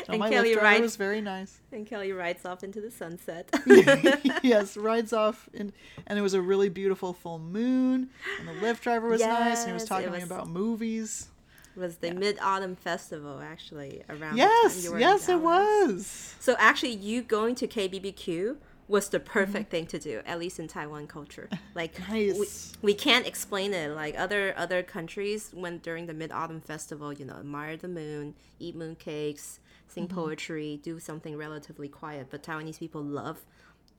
no, 0.08 0.14
And 0.16 0.24
Kelly 0.34 0.56
rides- 0.56 0.82
was 0.82 0.96
very 0.96 1.22
nice. 1.22 1.60
and 1.72 1.86
Kelly 1.88 2.12
rides 2.12 2.46
off 2.46 2.64
into 2.64 2.82
the 2.82 2.92
sunset. 2.92 3.50
yes, 4.44 4.76
rides 4.78 5.14
off, 5.14 5.50
and 5.54 5.72
and 6.08 6.18
it 6.20 6.22
was 6.22 6.34
a 6.34 6.42
really 6.42 6.70
beautiful 6.70 7.14
full 7.14 7.40
moon, 7.40 8.10
and 8.40 8.48
the 8.48 8.54
Lyft 8.54 8.82
driver 8.82 9.08
was 9.10 9.22
nice, 9.22 9.60
and 9.62 9.68
he 9.70 9.74
was 9.74 9.86
talking 9.86 10.08
it 10.08 10.12
to 10.12 10.14
me 10.14 10.20
was- 10.24 10.32
about 10.32 10.48
movies. 10.48 11.30
It 11.76 11.80
was 11.80 11.98
the 11.98 12.12
Mid 12.12 12.38
Autumn 12.42 12.76
Festival 12.76 13.40
actually 13.42 14.04
around? 14.10 14.36
Yes, 14.38 14.84
you 14.84 14.90
were 14.92 14.98
in 14.98 15.02
yes, 15.02 15.30
it 15.30 15.40
was. 15.40 16.36
So 16.40 16.56
actually, 16.60 16.94
you 16.96 17.22
going 17.22 17.56
to 17.56 17.68
KBBQ 17.68 18.58
was 18.88 19.06
Mm-hmm. 19.06 19.12
the 19.12 19.20
perfect 19.20 19.70
thing 19.72 19.86
to 19.86 20.00
do, 20.00 20.20
at 20.26 20.40
least 20.40 20.60
in 20.60 20.68
Taiwan 20.68 21.06
culture. 21.08 21.48
Like 21.76 21.98
we, 22.12 22.34
Nice. 22.34 22.74
we 22.82 22.94
can't 22.96 23.26
explain 23.28 23.74
it. 23.74 23.92
Like 23.92 24.20
other 24.20 24.54
other 24.58 24.82
countries, 24.84 25.52
when 25.54 25.78
during 25.78 26.08
the 26.08 26.14
Mid 26.14 26.32
Autumn 26.32 26.60
Festival, 26.60 27.14
you 27.14 27.24
know, 27.24 27.36
admire 27.36 27.78
the 27.78 27.88
moon, 27.88 28.34
eat 28.60 28.76
moon 28.76 28.96
cakes, 28.96 29.60
sing 29.90 30.08
Mm-hmm. 30.08 30.16
poetry, 30.16 30.80
do 30.82 31.00
something 31.00 31.36
relatively 31.38 31.88
quiet. 31.90 32.28
But 32.30 32.44
Taiwanese 32.44 32.80
people 32.80 33.04
love 33.04 33.40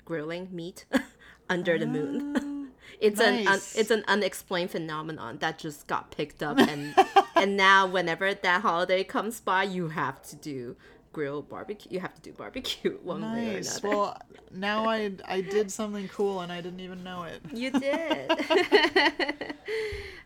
grilling 0.05 0.49
meat 0.51 0.85
under 1.49 1.79
the 1.79 1.87
moon. 1.87 2.71
it's 3.01 3.21
an 3.21 3.47
un, 3.47 3.55
Oh, 3.59 3.61
it's 3.75 3.91
an 3.91 4.05
unexplained 4.09 4.71
phenomenon 4.71 5.39
that 5.39 5.59
just 5.59 5.87
got 5.87 6.11
picked 6.11 6.43
up 6.43 6.59
and 6.59 6.95
and 7.37 7.57
now 7.57 7.87
whenever 7.87 8.33
that 8.35 8.63
holiday 8.63 9.05
comes 9.05 9.41
by, 9.41 9.65
you 9.65 9.89
have 9.89 10.23
to 10.23 10.37
do 10.37 10.77
grill 11.13 11.43
barbecue. 11.43 11.91
You 11.93 12.01
have 12.01 12.15
to 12.15 12.21
do 12.21 12.33
barbecue 12.33 12.99
one 13.03 13.23
way 13.23 13.51
or 13.51 13.53
Nice. 13.55 13.79
another. 13.79 13.97
Well, 13.97 14.23
now 14.53 14.87
I 14.89 15.13
I 15.27 15.41
did 15.41 15.71
something 15.73 16.09
cool 16.09 16.41
and 16.41 16.53
I 16.53 16.61
didn't 16.61 16.81
even 16.81 17.03
know 17.03 17.25
it. 17.25 17.41
you 17.53 17.71
did. 17.71 18.31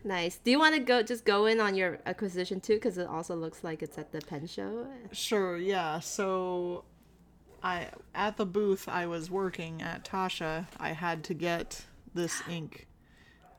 nice. 0.04 0.36
Do 0.36 0.50
you 0.50 0.58
want 0.58 0.74
to 0.74 0.80
go 0.80 1.02
just 1.02 1.24
go 1.24 1.46
in 1.46 1.60
on 1.60 1.74
your 1.74 1.98
acquisition 2.06 2.60
too? 2.60 2.74
Because 2.74 2.98
it 2.98 3.06
also 3.06 3.34
looks 3.34 3.64
like 3.64 3.82
it's 3.82 3.98
at 3.98 4.12
the 4.12 4.20
pen 4.20 4.46
show. 4.46 4.86
Sure, 5.12 5.56
yeah. 5.56 6.00
So 6.00 6.84
I 7.62 7.88
at 8.14 8.36
the 8.36 8.46
booth 8.46 8.88
I 8.88 9.06
was 9.06 9.30
working 9.30 9.82
at 9.82 10.04
Taccia, 10.04 10.66
I 10.78 10.90
had 10.92 11.24
to 11.24 11.34
get 11.34 11.84
this 12.14 12.42
ink. 12.50 12.86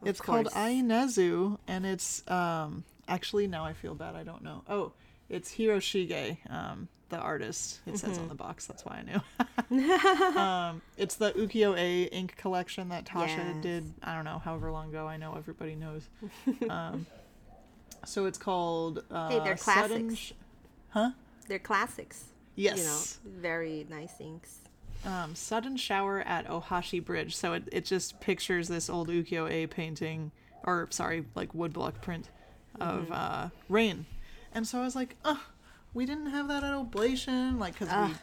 it's 0.03 0.21
called 0.21 0.45
course. 0.51 0.55
Ainezu 0.55 1.57
and 1.67 1.85
it's 1.85 2.23
um 2.29 2.83
actually 3.07 3.47
now 3.47 3.65
I 3.65 3.73
feel 3.73 3.95
bad, 3.95 4.15
I 4.15 4.23
don't 4.23 4.43
know. 4.43 4.63
Oh, 4.69 4.93
it's 5.29 5.55
Hiroshige, 5.55 6.38
um, 6.51 6.88
the 7.09 7.17
artist. 7.17 7.79
It 7.85 7.97
says 7.97 8.11
Mm-hmm. 8.13 8.21
on 8.23 8.29
the 8.29 8.35
box, 8.35 8.65
that's 8.65 8.83
why 8.85 8.97
I 8.99 9.03
knew. 9.03 10.37
um, 10.39 10.81
it's 10.97 11.15
the 11.15 11.31
Ukiyo-e 11.33 12.03
ink 12.11 12.35
collection 12.37 12.89
that 12.89 13.05
Taccia 13.05 13.37
Yes. 13.37 13.55
did, 13.61 13.93
I 14.03 14.15
don't 14.15 14.25
know, 14.25 14.39
however 14.43 14.71
long 14.71 14.89
ago. 14.89 15.07
I 15.07 15.17
know 15.17 15.35
everybody 15.37 15.75
knows. 15.75 16.07
um, 16.69 17.05
so 18.05 18.25
it's 18.25 18.37
called 18.37 19.03
uh, 19.11 19.29
Hey, 19.29 19.39
they're 19.43 19.55
classics. 19.55 20.15
Sh- 20.15 20.31
huh? 20.89 21.11
They're 21.47 21.59
classics. 21.59 22.25
Yes. 22.55 23.19
You 23.25 23.31
know, 23.31 23.39
very 23.41 23.85
nice 23.89 24.13
inks. 24.19 24.59
um, 25.05 25.35
sudden 25.35 25.77
shower 25.77 26.21
at 26.21 26.47
Ohashi 26.47 27.03
Bridge. 27.03 27.35
So 27.35 27.53
it, 27.53 27.63
it 27.71 27.85
just 27.85 28.19
pictures 28.19 28.67
this 28.67 28.89
old 28.89 29.09
ukiyo-e 29.09 29.67
painting, 29.67 30.31
or 30.63 30.87
sorry, 30.89 31.25
like 31.35 31.53
woodblock 31.53 32.01
print 32.01 32.29
of 32.79 33.03
Mm-hmm. 33.03 33.13
uh, 33.13 33.49
rain. 33.69 34.05
And 34.53 34.65
so 34.67 34.79
I 34.79 34.83
was 34.83 34.95
like, 34.95 35.15
oh, 35.25 35.41
we 35.95 36.05
didn't 36.05 36.27
have 36.27 36.49
that 36.49 36.63
at 36.63 36.73
Oblation, 36.73 37.58
like 37.58 37.79
because 37.79 38.10
we, 38.10 38.15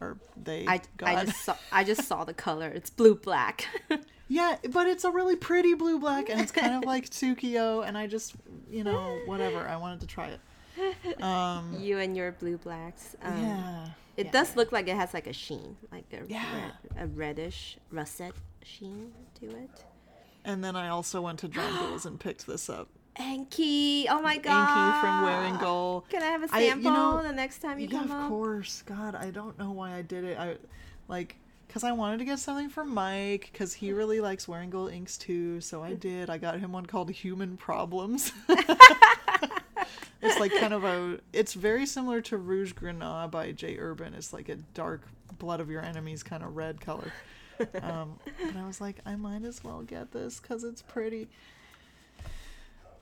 or 0.00 0.18
they 0.36 0.66
I, 0.66 0.82
got. 0.98 1.08
I 1.08 1.24
just 1.24 1.40
saw 1.44 1.56
I 1.72 1.84
just 1.84 2.04
saw 2.06 2.24
the 2.24 2.34
color. 2.34 2.68
It's 2.68 2.90
blue 2.90 3.14
black. 3.14 3.66
yeah, 4.28 4.56
but 4.70 4.86
it's 4.86 5.04
a 5.04 5.10
really 5.10 5.36
pretty 5.36 5.72
blue 5.72 5.98
black, 5.98 6.28
and 6.28 6.40
it's 6.40 6.52
kind 6.52 6.74
of 6.74 6.84
like 6.84 7.08
Tsukiyo, 7.08 7.86
and 7.86 7.96
I 7.96 8.06
just, 8.06 8.34
you 8.70 8.84
know, 8.84 9.18
whatever. 9.24 9.66
I 9.66 9.76
wanted 9.76 10.00
to 10.00 10.06
try 10.06 10.28
it. 10.28 11.22
Um, 11.22 11.76
you 11.78 11.98
and 11.98 12.16
your 12.16 12.32
blue 12.32 12.58
blacks. 12.58 13.16
Um, 13.22 13.42
yeah. 13.42 13.86
It 14.16 14.26
yeah. 14.26 14.32
does 14.32 14.56
look 14.56 14.72
like 14.72 14.88
it 14.88 14.96
has 14.96 15.14
like 15.14 15.26
a 15.26 15.32
sheen, 15.32 15.76
like 15.92 16.04
a 16.12 16.26
Yeah. 16.26 16.44
red, 16.54 16.72
a 16.98 17.06
reddish 17.06 17.78
russet 17.90 18.34
sheen 18.62 19.12
to 19.40 19.46
it. 19.46 19.84
And 20.44 20.64
then 20.64 20.76
I 20.76 20.88
also 20.88 21.20
went 21.20 21.38
to 21.40 21.48
John 21.48 21.76
Bull's 21.78 22.06
and 22.06 22.18
picked 22.18 22.46
this 22.46 22.70
up. 22.70 22.88
Anki, 23.16 24.06
oh 24.08 24.22
my 24.22 24.38
god! 24.38 24.68
Inky 24.68 25.00
from 25.00 25.60
Wearingeul. 25.60 26.08
Can 26.08 26.22
I 26.22 26.26
have 26.26 26.42
a 26.42 26.48
I- 26.52 26.60
you 26.60 26.68
sample 26.70 26.92
know, 26.92 27.22
the 27.22 27.32
next 27.32 27.58
time 27.58 27.78
you 27.78 27.88
yeah, 27.88 27.98
come 27.98 28.10
of 28.10 28.16
up? 28.22 28.28
course. 28.28 28.82
God, 28.86 29.14
I 29.14 29.30
don't 29.30 29.58
know 29.58 29.72
why 29.72 29.94
I 29.94 30.02
did 30.02 30.24
it. 30.24 30.38
I 30.38 30.56
like 31.08 31.36
because 31.66 31.84
I 31.84 31.92
wanted 31.92 32.18
to 32.18 32.24
get 32.24 32.38
something 32.38 32.68
for 32.68 32.84
Mike 32.84 33.50
because 33.52 33.74
he 33.74 33.92
really 33.92 34.20
likes 34.20 34.46
Wearingeul 34.46 34.92
inks 34.92 35.16
too. 35.18 35.60
So 35.60 35.82
I 35.82 35.94
did. 35.94 36.30
I 36.30 36.38
got 36.38 36.58
him 36.58 36.72
one 36.72 36.86
called 36.86 37.10
Human 37.10 37.56
Problems. 37.56 38.32
it's 40.22 40.38
like 40.40 40.52
kind 40.56 40.72
of 40.74 40.84
a. 40.84 41.20
It's 41.32 41.54
very 41.54 41.86
similar 41.86 42.20
to 42.22 42.36
Rouge 42.38 42.72
Grenat 42.72 43.30
by 43.30 43.52
J. 43.52 43.76
Herbin. 43.76 44.14
It's 44.14 44.32
like 44.32 44.48
a 44.48 44.56
dark 44.56 45.02
blood 45.38 45.60
of 45.60 45.70
your 45.70 45.82
enemies 45.82 46.22
kind 46.22 46.42
of 46.42 46.56
red 46.56 46.80
color. 46.80 47.12
Um, 47.82 48.18
and 48.42 48.56
I 48.58 48.66
was 48.66 48.80
like, 48.80 49.00
I 49.04 49.16
might 49.16 49.44
as 49.44 49.62
well 49.62 49.82
get 49.82 50.12
this 50.12 50.40
because 50.40 50.64
it's 50.64 50.80
pretty. 50.80 51.28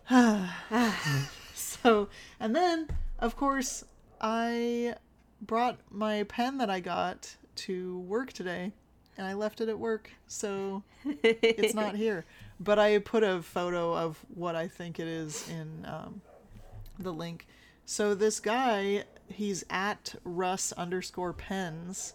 so, 1.54 2.08
and 2.40 2.54
then, 2.56 2.88
of 3.18 3.36
course, 3.36 3.84
I 4.20 4.94
brought 5.40 5.78
my 5.90 6.24
pen 6.24 6.58
that 6.58 6.70
I 6.70 6.80
got 6.80 7.36
to 7.56 7.98
work 8.00 8.32
today, 8.32 8.72
and 9.16 9.26
I 9.26 9.34
left 9.34 9.60
it 9.60 9.68
at 9.68 9.78
work, 9.78 10.10
so 10.26 10.82
it's 11.04 11.74
not 11.74 11.94
here. 12.04 12.24
But 12.60 12.78
I 12.78 12.98
put 12.98 13.22
a 13.22 13.42
photo 13.42 13.94
of 13.96 14.18
what 14.34 14.56
I 14.56 14.66
think 14.68 14.98
it 14.98 15.06
is 15.06 15.48
in 15.48 15.84
um, 15.86 16.20
the 16.98 17.12
link. 17.12 17.46
So 17.84 18.14
this 18.14 18.40
guy, 18.40 19.04
he's 19.28 19.64
at 19.70 20.14
Russ 20.24 20.72
underscore 20.72 21.32
pens. 21.32 22.14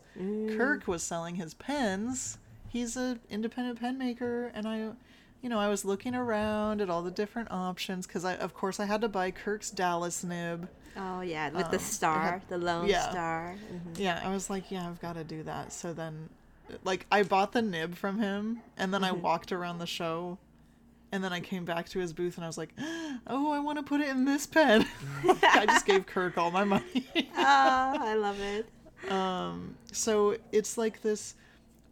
Kirk 0.57 0.87
was 0.87 1.03
selling 1.03 1.35
his 1.35 1.53
pens. 1.53 2.37
he's 2.69 2.97
an 2.97 3.19
independent 3.29 3.79
pen 3.79 3.97
maker, 3.97 4.51
and 4.53 4.67
I, 4.67 4.89
you 5.43 5.49
know, 5.49 5.59
I 5.59 5.67
was 5.69 5.83
looking 5.85 6.15
around 6.15 6.81
at 6.81 6.89
all 6.89 7.03
the 7.03 7.11
different 7.11 7.51
options 7.51 8.07
because 8.07 8.23
I, 8.25 8.35
of 8.37 8.53
course, 8.55 8.79
I 8.79 8.85
had 8.85 9.01
to 9.01 9.09
buy 9.09 9.29
Kirk's 9.29 9.69
Dallas 9.69 10.23
nib. 10.23 10.67
Oh 10.97 11.21
yeah, 11.21 11.49
with 11.51 11.65
Um, 11.65 11.71
the 11.71 11.79
star, 11.79 12.21
had- 12.31 12.49
the 12.49 12.57
lone 12.57 12.87
yeah. 12.87 13.09
star. 13.11 13.55
Mhm. 13.71 13.99
Yeah, 13.99 14.21
I 14.23 14.29
was 14.33 14.49
like, 14.49 14.71
yeah, 14.71 14.87
I've 14.87 15.01
got 15.01 15.13
to 15.13 15.23
do 15.23 15.43
that. 15.43 15.73
So 15.73 15.93
then, 15.93 16.29
like, 16.83 17.05
I 17.11 17.23
bought 17.23 17.51
the 17.51 17.61
nib 17.61 17.95
from 17.95 18.19
him, 18.19 18.61
and 18.77 18.93
then 18.93 19.03
I 19.03 19.11
walked 19.11 19.51
around 19.51 19.79
the 19.79 19.85
show, 19.87 20.37
and 21.11 21.23
then 21.23 21.33
I 21.33 21.39
came 21.41 21.65
back 21.65 21.89
to 21.89 21.99
his 21.99 22.13
booth, 22.13 22.37
and 22.37 22.43
I 22.45 22.47
was 22.47 22.57
like, 22.57 22.73
oh, 23.27 23.51
I 23.51 23.59
want 23.59 23.79
to 23.79 23.83
put 23.83 24.01
it 24.01 24.07
in 24.09 24.23
this 24.25 24.45
pen. 24.45 24.85
I 25.43 25.65
just 25.67 25.85
gave 25.85 26.05
Kirk 26.05 26.37
all 26.37 26.51
my 26.51 26.63
money. 26.63 27.07
oh, 27.15 27.23
I 27.37 28.13
love 28.15 28.39
it. 28.39 28.65
um, 29.11 29.75
so 29.91 30.37
it's 30.53 30.77
like 30.77 31.01
this 31.01 31.35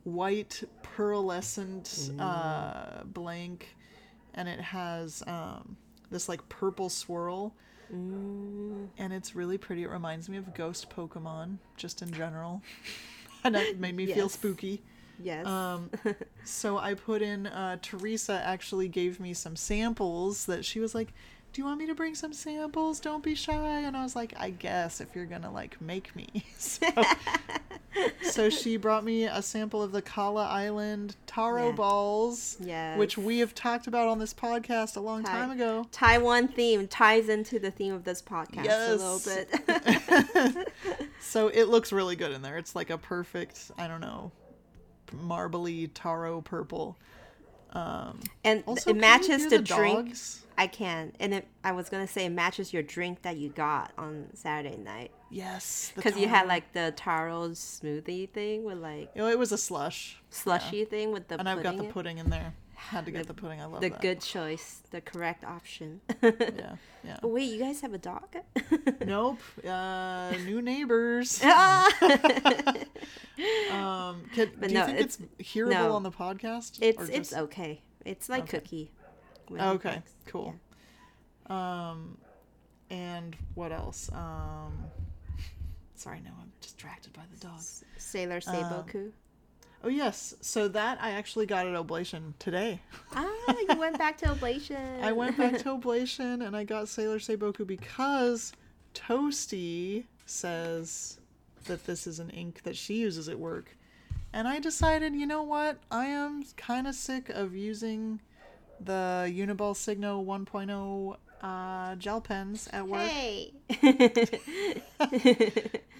white 0.03 0.63
pearlescent 0.83 2.19
uh, 2.19 3.03
blank, 3.05 3.75
and 4.33 4.47
it 4.47 4.59
has 4.59 5.23
um, 5.27 5.77
this 6.09 6.29
like 6.29 6.47
purple 6.49 6.89
swirl. 6.89 7.53
Mm, 7.93 8.87
and 8.97 9.11
it's 9.13 9.35
really 9.35 9.57
pretty. 9.57 9.83
It 9.83 9.89
reminds 9.89 10.29
me 10.29 10.37
of 10.37 10.53
ghost 10.53 10.89
Pokemon, 10.89 11.57
just 11.75 12.01
in 12.01 12.11
general, 12.11 12.61
and 13.43 13.55
it 13.55 13.79
made 13.79 13.95
me 13.95 14.05
feel 14.05 14.29
spooky. 14.29 14.81
yes. 15.21 15.45
Um, 15.45 15.89
so 16.45 16.77
I 16.77 16.93
put 16.93 17.21
in. 17.21 17.47
Uh, 17.47 17.77
Teresa 17.81 18.41
actually 18.45 18.87
gave 18.87 19.19
me 19.19 19.33
some 19.33 19.55
samples 19.55 20.45
that 20.45 20.63
she 20.63 20.79
was 20.79 20.95
like, 20.95 21.13
"Do 21.53 21.61
you 21.61 21.65
want 21.65 21.79
me 21.79 21.85
to 21.87 21.95
bring 21.95 22.15
some 22.15 22.33
samples? 22.33 22.99
Don't 22.99 23.23
be 23.23 23.35
shy." 23.35 23.79
And 23.81 23.95
I 23.97 24.03
was 24.03 24.15
like, 24.15 24.33
"I 24.37 24.49
guess 24.51 25.01
if 25.01 25.15
you're 25.15 25.25
gonna 25.25 25.51
like 25.51 25.79
make 25.81 26.15
me." 26.15 26.45
so, 26.57 26.87
so 28.23 28.49
she 28.49 28.77
brought 28.77 29.03
me 29.03 29.25
a 29.25 29.41
sample 29.41 29.81
of 29.83 29.91
the 29.91 30.01
Kala 30.01 30.45
Island 30.47 31.15
taro 31.27 31.67
Yeah. 31.69 31.75
balls, 31.75 32.57
yes. 32.59 32.97
which 32.97 33.17
we 33.17 33.39
have 33.39 33.53
talked 33.53 33.87
about 33.87 34.07
on 34.07 34.19
this 34.19 34.33
podcast 34.33 34.95
a 34.97 35.01
long 35.01 35.23
Ti- 35.23 35.29
time 35.31 35.51
ago. 35.51 35.85
Taiwan 35.91 36.47
theme 36.47 36.87
ties 36.87 37.29
into 37.29 37.59
the 37.59 37.71
theme 37.71 37.93
of 37.93 38.03
this 38.03 38.21
podcast 38.21 38.89
a 38.89 38.95
little 38.95 39.21
bit. 39.25 40.67
So 41.23 41.47
it 41.49 41.65
looks 41.69 41.93
really 41.93 42.15
good 42.15 42.31
in 42.31 42.41
there. 42.41 42.57
It's 42.57 42.75
like 42.75 42.89
a 42.89 42.97
perfect, 42.97 43.71
I 43.77 43.87
don't 43.87 44.01
know, 44.01 44.31
marbly 45.13 45.87
taro 45.93 46.41
purple. 46.41 46.97
Um, 47.73 48.19
and 48.43 48.63
also, 48.65 48.89
it 48.89 48.97
matches 48.97 49.43
the, 49.45 49.57
the 49.57 49.59
drink. 49.59 50.07
dogs? 50.09 50.37
I 50.57 50.67
can, 50.67 51.13
and 51.19 51.33
it, 51.33 51.47
I 51.63 51.71
was 51.71 51.89
gonna 51.89 52.07
say 52.07 52.25
it 52.25 52.29
matches 52.31 52.71
your 52.73 52.83
drink 52.83 53.21
that 53.23 53.37
you 53.37 53.49
got 53.49 53.91
on 53.97 54.27
Saturday 54.33 54.77
night 54.77 55.11
Yes, 55.31 55.91
because 55.95 56.17
you 56.17 56.27
had 56.27 56.47
like 56.47 56.73
the 56.73 56.93
taro 56.95 57.49
smoothie 57.49 58.29
thing 58.29 58.63
with 58.65 58.77
like 58.77 59.09
You 59.15 59.21
know, 59.21 59.27
it 59.29 59.39
was 59.39 59.51
a 59.51 59.57
slush, 59.57 60.21
slushy 60.29 60.85
thing 60.85 61.11
with 61.13 61.29
the 61.29 61.39
and 61.39 61.47
I've 61.49 61.63
got 61.63 61.71
pudding 61.71 61.77
the 61.79 61.85
in- 61.85 61.91
pudding 61.91 62.17
in 62.19 62.29
there. 62.29 62.53
Had 62.89 63.05
to 63.05 63.11
get 63.11 63.27
the, 63.27 63.33
pudding. 63.33 63.61
I 63.61 63.65
love 63.65 63.81
the 63.81 63.89
that. 63.89 64.01
good 64.01 64.21
choice, 64.21 64.81
the 64.91 65.01
correct 65.01 65.43
option. 65.45 66.01
Yeah, 66.21 66.75
yeah. 67.03 67.17
Oh, 67.23 67.29
wait, 67.29 67.43
you 67.51 67.59
guys 67.59 67.81
have 67.81 67.93
a 67.93 67.97
dog? 67.97 68.35
Nope. 69.05 69.39
Uh, 69.65 70.31
new 70.45 70.61
neighbors. 70.61 71.39
Ah! 71.45 71.87
Um, 73.71 74.23
can, 74.35 74.51
do 74.59 74.67
you 74.67 74.73
no, 74.73 74.85
think 74.85 74.99
it's, 74.99 75.17
hearable 75.39 75.73
no. 75.89 75.93
on 75.93 76.03
the 76.03 76.11
podcast? 76.11 76.79
it's 76.81 76.99
or 77.01 77.11
it's 77.11 77.33
okay. 77.33 77.81
It's 78.05 78.29
like 78.29 78.43
Okay. 78.43 78.59
cookie. 78.59 78.91
Okay, 79.51 80.01
cool. 80.27 80.55
Um, 81.47 82.17
and 82.89 83.35
what 83.55 83.71
else? 83.71 84.09
Um, 84.13 84.85
sorry, 85.95 86.19
no, 86.23 86.31
I'm 86.41 86.51
distracted 86.61 87.13
by 87.13 87.23
the 87.33 87.37
dogs. 87.47 87.83
Yeah. 87.83 87.99
Sailor 87.99 88.41
Um, 88.47 88.53
Seiboku. 88.55 89.11
Oh 89.83 89.89
yes, 89.89 90.35
so 90.41 90.67
that 90.67 90.99
I 91.01 91.11
actually 91.11 91.47
got 91.47 91.65
at 91.65 91.75
Oblation 91.75 92.35
today. 92.37 92.79
ah, 93.15 93.55
you 93.67 93.79
went 93.79 93.97
back 93.97 94.17
to 94.19 94.29
Oblation. 94.29 94.77
I 95.01 95.11
went 95.11 95.37
back 95.37 95.57
to 95.59 95.69
Oblation 95.73 96.43
and 96.43 96.55
I 96.55 96.63
got 96.63 96.87
Sailor 96.87 97.17
Seiboku 97.17 97.65
because 97.65 98.53
Toasty 98.93 100.05
says 100.27 101.19
that 101.65 101.85
this 101.85 102.05
is 102.05 102.19
an 102.19 102.29
ink 102.29 102.61
that 102.63 102.75
she 102.77 102.95
uses 102.95 103.27
at 103.27 103.39
work. 103.39 103.75
And 104.33 104.47
I 104.47 104.59
decided, 104.59 105.15
you 105.15 105.25
know 105.25 105.43
what? 105.43 105.77
I 105.89 106.05
am 106.05 106.43
kind 106.57 106.87
of 106.87 106.95
sick 106.95 107.29
of 107.29 107.55
using 107.55 108.21
the 108.79 109.31
Uniball 109.35 109.75
Signo 109.75 110.23
1.0 110.23 111.17
uh, 111.41 111.95
gel 111.95 112.21
pens 112.21 112.69
at 112.71 112.87
work. 112.87 113.01
Hey. 113.01 113.53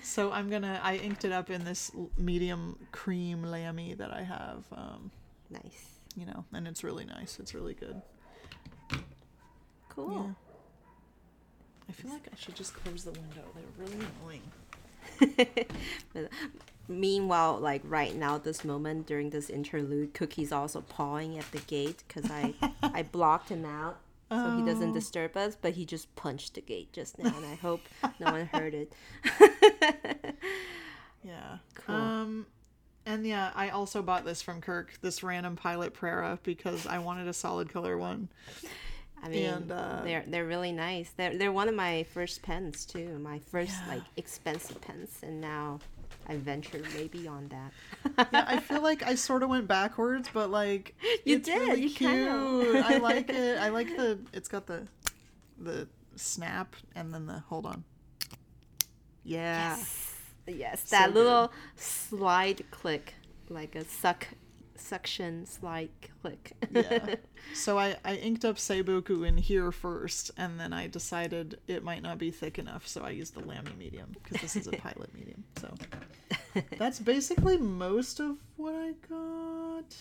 So 0.03 0.31
I'm 0.31 0.49
gonna. 0.49 0.79
I 0.83 0.95
inked 0.97 1.25
it 1.25 1.31
up 1.31 1.49
in 1.49 1.63
this 1.63 1.91
medium 2.17 2.77
cream 2.91 3.43
Lamy 3.43 3.93
that 3.93 4.11
I 4.11 4.23
have. 4.23 4.63
Um, 4.71 5.11
nice. 5.49 5.99
you 6.15 6.25
know, 6.25 6.43
and 6.53 6.67
it's 6.67 6.83
really 6.83 7.05
nice. 7.05 7.39
It's 7.39 7.53
really 7.53 7.75
good. 7.75 8.01
Cool. 9.89 10.11
Yeah. 10.13 10.33
I 11.89 11.91
feel 11.93 12.11
like 12.11 12.27
I 12.31 12.35
should 12.35 12.55
just 12.55 12.73
close 12.73 13.03
the 13.03 13.11
window. 13.11 13.43
They're 13.53 13.85
really 13.85 14.05
annoying. 16.15 16.29
Meanwhile, 16.87 17.59
like 17.59 17.81
right 17.85 18.15
now, 18.15 18.37
this 18.37 18.65
moment 18.65 19.05
during 19.05 19.29
this 19.29 19.49
interlude, 19.49 20.13
Cookie's 20.13 20.51
also 20.51 20.81
pawing 20.81 21.37
at 21.37 21.49
the 21.51 21.59
gate 21.59 22.03
because 22.07 22.29
I 22.31 22.53
I 22.81 23.03
blocked 23.03 23.49
him 23.49 23.65
out 23.65 23.99
so 24.31 24.55
he 24.57 24.63
doesn't 24.63 24.91
Oh. 24.91 24.93
disturb 24.93 25.35
us. 25.37 25.55
But 25.61 25.73
he 25.73 25.85
just 25.85 26.15
punched 26.15 26.55
the 26.55 26.61
gate 26.61 26.91
just 26.93 27.19
now, 27.19 27.35
and 27.35 27.45
I 27.45 27.55
hope 27.61 27.81
no 28.19 28.31
one 28.31 28.45
heard 28.47 28.73
it. 28.73 28.93
Yeah. 31.23 31.57
Cool. 31.75 31.95
Um, 31.95 32.45
and 33.05 33.25
yeah, 33.27 33.51
I 33.53 33.69
also 33.69 34.01
bought 34.01 34.25
this 34.25 34.41
from 34.41 34.59
Kirk, 34.59 34.93
this 35.01 35.21
random 35.21 35.55
Pilot 35.55 35.93
Prera, 35.93 36.39
because 36.41 36.87
I 36.87 36.97
wanted 36.97 37.27
a 37.27 37.33
solid 37.33 37.69
color 37.69 37.95
one. 37.97 38.27
I 39.23 39.29
mean, 39.29 39.45
And, 39.45 39.71
uh, 39.71 40.01
they're 40.03 40.23
they're 40.25 40.47
really 40.47 40.71
nice. 40.71 41.11
They're 41.15 41.37
they're 41.37 41.51
one 41.51 41.69
of 41.69 41.75
my 41.75 42.03
first 42.11 42.41
pens 42.41 42.85
too. 42.85 43.19
My 43.19 43.37
first 43.37 43.75
Yeah. 43.85 43.93
like 43.95 44.03
expensive 44.17 44.81
pens, 44.81 45.19
and 45.21 45.39
now 45.39 45.77
I 46.27 46.37
venture 46.37 46.81
maybe 46.93 47.27
on 47.27 47.49
that. 47.49 47.73
Yeah, 48.31 48.45
I 48.47 48.57
feel 48.59 48.81
like 48.81 49.03
I 49.03 49.15
sort 49.15 49.43
of 49.43 49.49
went 49.49 49.67
backwards, 49.67 50.29
but 50.33 50.49
like 50.49 50.95
You 51.25 51.37
it's 51.37 51.45
did, 51.45 51.57
really 51.69 51.81
you 51.81 51.89
cute. 51.89 51.99
kinda. 51.99 52.81
I 52.83 52.95
like 52.97 53.29
it. 53.29 53.57
I 53.59 53.69
like 53.69 53.95
the. 53.95 54.19
It's 54.33 54.47
got 54.47 54.67
the, 54.67 54.87
the 55.57 55.87
snap 56.15 56.75
and 56.95 57.13
then 57.13 57.25
the 57.27 57.39
hold 57.39 57.65
on. 57.65 57.83
Yeah. 59.23 59.77
Yes, 60.47 60.83
So 60.85 60.95
that 60.97 61.13
good. 61.13 61.13
little 61.13 61.51
slide 61.75 62.69
click, 62.71 63.13
like 63.49 63.75
a 63.75 63.85
suck 63.85 64.27
suction 64.91 65.47
like 65.61 66.11
click. 66.21 66.51
yeah. 66.71 67.15
So 67.55 67.79
I, 67.79 67.95
I 68.05 68.15
inked 68.15 68.45
up 68.45 68.57
Seiboku 68.57 69.27
in 69.27 69.35
here 69.35 69.71
first, 69.71 70.31
and 70.37 70.59
then 70.59 70.73
I 70.73 70.87
decided 70.87 71.59
it 71.67 71.83
might 71.83 72.03
not 72.03 72.17
be 72.17 72.29
thick 72.29 72.59
enough, 72.59 72.87
so 72.87 73.01
I 73.01 73.09
used 73.09 73.33
the 73.33 73.39
Lamy 73.39 73.71
medium 73.79 74.13
because 74.13 74.41
this 74.41 74.55
is 74.55 74.67
a 74.67 74.71
pilot 74.85 75.13
medium. 75.13 75.43
So 75.59 75.73
that's 76.77 76.99
basically 76.99 77.57
most 77.57 78.19
of 78.19 78.37
what 78.57 78.75
I 78.75 78.93
got. 79.09 79.95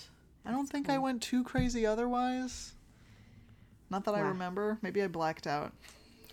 I 0.44 0.50
don't 0.50 0.68
think 0.68 0.90
I 0.90 0.98
went 0.98 1.22
too 1.22 1.42
crazy 1.42 1.87
otherwise. 1.87 2.72
Not 3.88 4.05
that 4.05 4.14
I 4.14 4.20
remember. 4.20 4.79
Maybe 4.83 5.03
I 5.03 5.09
blacked 5.09 5.46
out. 5.46 5.72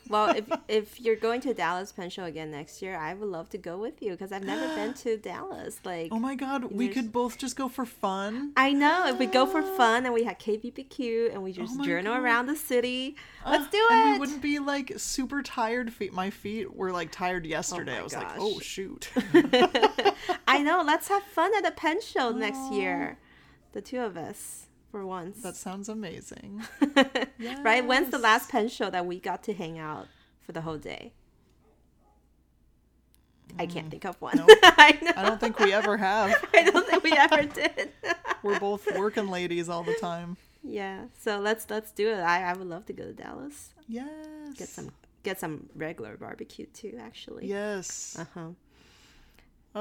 Well, 0.10 0.36
if 0.36 0.46
if 0.68 1.00
you're 1.02 1.16
going 1.16 1.42
to 1.42 1.54
Dallas 1.54 1.92
Pen 1.92 2.10
Show 2.10 2.24
again 2.26 2.52
next 2.52 2.82
year, 2.82 2.96
I 2.98 3.14
would 3.14 3.30
love 3.30 3.50
to 3.50 3.58
go 3.58 3.78
with 3.78 4.02
you 4.02 4.12
because 4.12 4.32
I've 4.32 4.44
never 4.44 4.68
been 4.76 4.94
to 4.96 5.18
Dallas. 5.18 5.80
Like, 5.84 6.10
Oh 6.12 6.20
my 6.20 6.36
god, 6.36 6.66
we 6.66 6.88
could 6.90 7.12
both 7.12 7.38
just 7.38 7.56
go 7.56 7.68
for 7.70 7.86
fun. 7.86 8.52
I 8.56 8.72
know 8.74 9.08
if 9.08 9.18
we 9.20 9.26
go 9.26 9.46
for 9.46 9.62
fun 9.78 10.06
and 10.06 10.14
we 10.14 10.24
had 10.24 10.40
KBBQ 10.40 11.34
and 11.34 11.44
we 11.44 11.52
just 11.52 11.76
Oh 11.80 11.84
journal 11.84 12.14
God. 12.14 12.24
around 12.24 12.46
the 12.48 12.56
city, 12.56 13.16
let's 13.46 13.66
Ah, 13.66 13.70
do 13.72 13.78
it. 13.78 13.92
And 13.92 14.14
we 14.14 14.20
wouldn't 14.20 14.42
be 14.42 14.60
like 14.60 14.94
super 14.98 15.42
tired 15.42 15.92
feet. 15.94 16.14
My 16.14 16.30
feet 16.30 16.76
were 16.76 16.92
like 16.92 17.12
tired 17.12 17.46
yesterday. 17.46 17.94
my 17.94 18.00
I 18.00 18.04
was 18.04 18.14
like, 18.16 18.28
oh 18.38 18.60
shoot. 18.60 19.10
I 20.48 20.60
know. 20.64 20.84
Let's 20.86 21.08
have 21.10 21.24
fun 21.24 21.52
at 21.58 21.66
a 21.66 21.72
pen 21.72 22.02
show 22.02 22.32
next 22.32 22.72
year, 22.72 23.18
the 23.74 23.82
two 23.82 24.00
of 24.00 24.16
us 24.18 24.67
for 24.92 25.06
once. 25.06 25.42
that 25.42 25.56
sounds 25.56 25.90
amazing. 25.90 26.64
right? 27.62 27.86
When's 27.86 28.10
the 28.10 28.18
last 28.18 28.50
pen 28.50 28.70
show 28.70 28.90
that 28.90 29.06
we 29.06 29.20
got 29.20 29.44
to 29.44 29.54
hang 29.54 29.78
out 29.78 30.08
for 30.42 30.52
the 30.52 30.62
whole 30.62 30.78
day? 30.78 31.14
I 33.60 33.66
can't 33.66 33.90
think 33.90 34.06
of 34.06 34.20
one. 34.22 34.38
Mm. 34.38 34.48
Nope. 34.48 34.58
I 34.64 35.00
know. 35.02 35.12
I 35.16 35.24
don't 35.24 35.40
think 35.40 35.60
we 35.60 35.74
ever 35.74 35.98
have. 35.98 36.36
I 36.54 36.64
don't 36.64 36.86
think 36.88 37.04
we 37.04 37.12
ever 37.14 37.44
did. 37.44 37.92
We're 38.44 38.60
both 38.60 38.88
working 38.98 39.30
ladies 39.30 39.70
all 39.70 39.84
the 39.84 39.96
time. 39.96 40.38
yeah. 40.64 41.06
So 41.20 41.40
let's 41.40 41.70
let's 41.70 41.92
do 41.92 42.10
it. 42.10 42.20
I, 42.20 42.44
I 42.44 42.54
would 42.54 42.68
love 42.68 42.86
to 42.88 42.94
go 42.94 43.04
to 43.06 43.14
Dallas. 43.14 43.70
Yes. 43.88 44.08
Get 44.58 44.68
some 44.68 44.92
get 45.24 45.40
some 45.40 45.70
regular 45.76 46.18
barbecue 46.18 46.66
too. 46.68 46.98
Actually. 47.00 47.48
Yes. 47.48 48.18
Uh 48.20 48.26
huh. 48.34 48.50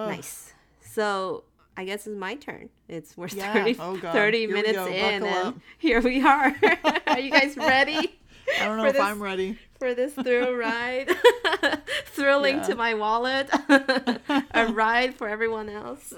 Nice. 0.07 0.53
So 0.81 1.45
I 1.77 1.85
guess 1.85 2.07
it's 2.07 2.17
my 2.17 2.35
turn. 2.37 2.71
It's 2.89 3.17
we're 3.17 3.29
Yeah. 3.29 3.53
30, 3.53 3.77
Oh, 3.81 3.97
God. 3.97 4.13
30 4.13 4.47
minutes 4.47 4.73
go. 4.73 4.87
in, 4.87 5.21
Buckle 5.23 5.37
and 5.39 5.49
up. 5.49 5.55
here 5.79 6.01
we 6.01 6.23
are. 6.25 6.55
are 7.07 7.19
you 7.21 7.31
guys 7.31 7.57
ready? 7.57 8.19
I 8.61 8.65
don't 8.65 8.77
know 8.79 8.87
if 8.87 8.95
this- 8.95 9.03
I'm 9.03 9.23
ready. 9.23 9.59
for 9.79 9.95
this 9.95 10.15
thrill 10.15 10.55
ride. 10.57 11.11
Thrilling 12.07 12.57
Yeah. 12.59 12.63
to 12.65 12.75
my 12.77 12.95
wallet. 12.95 13.51
a 13.69 14.73
ride 14.73 15.15
for 15.15 15.29
everyone 15.29 15.69
else. 15.69 16.13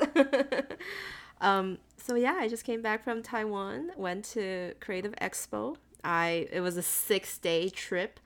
um, 1.40 1.78
so 1.96 2.14
yeah, 2.14 2.36
I 2.38 2.48
just 2.48 2.64
came 2.64 2.82
back 2.82 3.02
from 3.02 3.22
Taiwan, 3.22 3.90
went 3.96 4.24
to 4.26 4.74
Creative 4.80 5.12
Expo. 5.20 5.76
I 6.04 6.46
it 6.52 6.60
was 6.60 6.76
a 6.76 6.82
six 6.82 7.38
day 7.38 7.68
trip. 7.68 8.20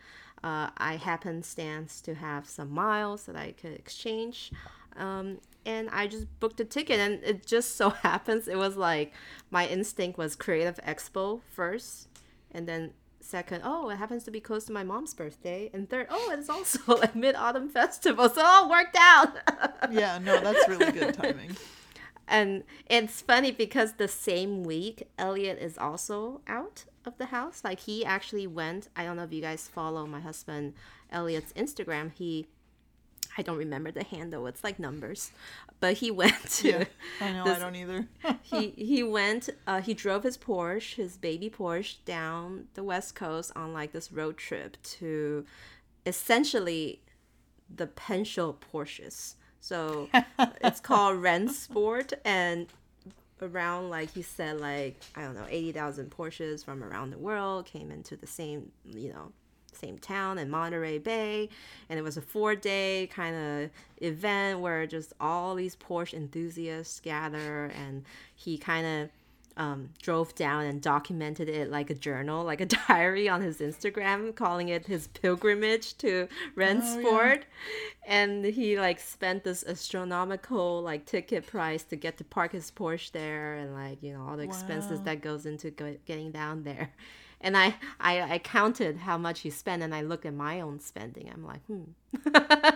Uh, 0.45 0.71
I 0.77 0.97
happenstance 0.97 2.01
to 2.03 2.15
have 2.15 2.49
some 2.49 2.71
miles 2.71 3.27
that 3.27 3.37
I 3.37 3.53
could 3.53 3.73
exchange. 3.73 4.51
Um, 4.97 5.39
and 5.65 5.89
I 5.91 6.07
just 6.07 6.27
booked 6.41 6.61
a 6.61 6.65
ticket, 6.65 6.99
and 6.99 7.23
it 7.23 7.47
just 7.47 7.77
so 7.77 7.91
happens 8.03 8.49
it 8.49 8.59
was 8.59 8.77
like 8.77 9.13
my 9.51 9.67
instinct 9.67 10.19
was 10.19 10.37
Creative 10.37 10.79
Expo 10.87 11.41
first, 11.55 12.09
and 12.51 12.69
then 12.69 12.93
second, 13.21 13.63
oh, 13.65 13.89
it 13.89 13.97
happens 13.97 14.25
to 14.25 14.31
be 14.31 14.41
close 14.41 14.65
to 14.65 14.73
my 14.73 14.85
mom's 14.85 15.15
birthday, 15.15 15.71
and 15.73 15.89
third, 15.89 16.07
oh, 16.11 16.35
it's 16.37 16.49
also 16.49 16.97
a 17.03 17.11
Mid 17.15 17.35
Autumn 17.35 17.69
Festival, 17.69 18.29
so 18.29 18.41
it 18.41 18.47
all 18.47 18.69
worked 18.69 18.97
out. 18.99 19.37
yeah, 19.91 20.19
no, 20.19 20.41
that's 20.41 20.69
really 20.69 20.93
good 20.93 21.15
timing. 21.15 21.57
and 22.29 22.65
it's 22.89 23.21
funny 23.21 23.51
because 23.51 23.95
the 23.95 24.09
same 24.09 24.63
week, 24.63 25.09
Elliot 25.19 25.59
is 25.61 25.79
also 25.79 26.41
out 26.47 26.85
of 27.05 27.19
the 27.19 27.27
house. 27.27 27.63
Like 27.65 27.81
he 27.81 28.05
actually 28.05 28.47
went. 28.47 28.89
I 28.97 29.05
don't 29.05 29.17
know 29.17 29.25
if 29.25 29.33
you 29.33 29.41
guys 29.41 29.69
follow 29.69 30.07
my 30.07 30.21
husband 30.21 30.75
Elliot's 31.11 31.53
Instagram. 31.55 32.13
He 32.13 32.47
I 33.37 33.43
don't 33.43 33.57
remember 33.57 33.91
the 33.91 34.05
handle. 34.05 34.47
It's 34.47 34.63
like 34.63 34.79
numbers, 34.79 35.33
but 35.81 35.95
he 35.95 36.11
went 36.23 36.49
to. 36.51 36.69
Yeah, 36.69 36.85
I 37.21 37.33
know. 37.33 37.45
This, 37.45 37.57
I 37.57 37.59
don't 37.61 37.77
either. 37.77 38.07
he 38.43 38.71
he 38.71 39.03
went. 39.03 39.49
Uh, 39.67 39.81
he 39.81 39.95
drove 39.95 40.23
his 40.23 40.37
Porsche, 40.37 40.95
his 40.97 41.17
baby 41.17 41.51
Porsche, 41.51 41.97
down 42.05 42.69
the 42.75 42.83
west 42.83 43.15
coast 43.15 43.53
on 43.57 43.73
like 43.73 43.93
this 43.93 44.13
road 44.13 44.37
trip 44.37 44.77
to, 44.83 45.45
essentially, 46.07 47.01
the 47.75 47.87
Penshow 47.87 48.55
Porsches. 48.73 49.35
So 49.61 50.09
it's 50.39 50.81
called 50.81 51.19
Rennsport, 51.19 52.13
and 52.25 52.67
around 53.41 53.91
like 53.91 54.13
he 54.13 54.23
said 54.23 54.61
like 54.61 54.97
I 55.17 55.23
don't 55.23 55.35
know 55.35 55.47
eighty 55.49 55.73
thousand 55.73 56.11
Porsches 56.11 56.65
from 56.65 56.83
around 56.83 57.11
the 57.11 57.19
world 57.19 57.67
came 57.67 57.91
into 57.91 58.17
the 58.17 58.27
same 58.27 58.71
you 58.85 59.13
know 59.13 59.33
same 59.75 59.99
town 59.99 60.39
in 60.39 60.51
Monterey 60.51 60.99
Bay, 60.99 61.49
and 61.89 61.99
it 61.99 62.03
was 62.03 62.17
a 62.17 62.23
four 62.23 62.55
day 62.55 63.09
kind 63.13 63.35
of 63.37 63.71
event 63.99 64.61
where 64.61 64.87
just 64.87 65.13
all 65.21 65.55
these 65.55 65.77
Porsche 65.77 66.15
enthusiasts 66.15 67.01
gather, 67.01 67.67
and 67.67 68.05
he 68.35 68.59
kind 68.59 68.87
of 68.87 69.11
um, 69.57 69.91
drove 70.01 70.35
down 70.35 70.65
and 70.65 70.81
documented 70.81 71.49
it 71.49 71.71
like 71.71 71.91
a 71.91 71.95
journal, 71.95 72.45
like 72.53 72.61
a 72.61 72.67
diary 72.67 73.29
on 73.29 73.41
his 73.41 73.59
Instagram, 73.59 74.35
calling 74.35 74.69
it 74.69 74.87
his 74.87 75.09
pilgrimage 75.09 75.97
to 75.99 76.29
Rennsport. 76.57 77.05
Oh, 77.05 77.47
yeah. 78.07 78.07
And 78.07 78.45
he 78.45 78.79
like 78.79 79.01
spent 79.01 79.45
this 79.45 79.65
astronomical 79.67 80.83
like 80.83 81.07
ticket 81.07 81.47
price 81.47 81.85
to 81.85 81.97
get 81.97 82.19
to 82.19 82.25
park 82.25 82.53
his 82.53 82.71
Porsche 82.71 83.13
there, 83.13 83.55
and 83.55 83.75
like 83.75 84.03
you 84.03 84.13
know 84.13 84.27
all 84.29 84.37
the 84.37 84.47
wow. 84.47 84.51
expenses 84.51 85.01
that 85.03 85.21
goes 85.21 85.47
into 85.47 85.71
go- 85.71 85.97
getting 86.07 86.31
down 86.31 86.65
there. 86.65 86.93
And 87.43 87.57
I, 87.57 87.75
I 88.01 88.23
I 88.23 88.39
counted 88.39 88.99
how 88.99 89.19
much 89.19 89.41
he 89.41 89.51
spent, 89.51 89.83
and 89.83 89.95
I 89.95 90.03
look 90.03 90.25
at 90.25 90.35
my 90.35 90.61
own 90.61 90.81
spending. 90.81 91.31
I'm 91.33 91.45
like, 91.45 91.65
hmm. 91.67 91.83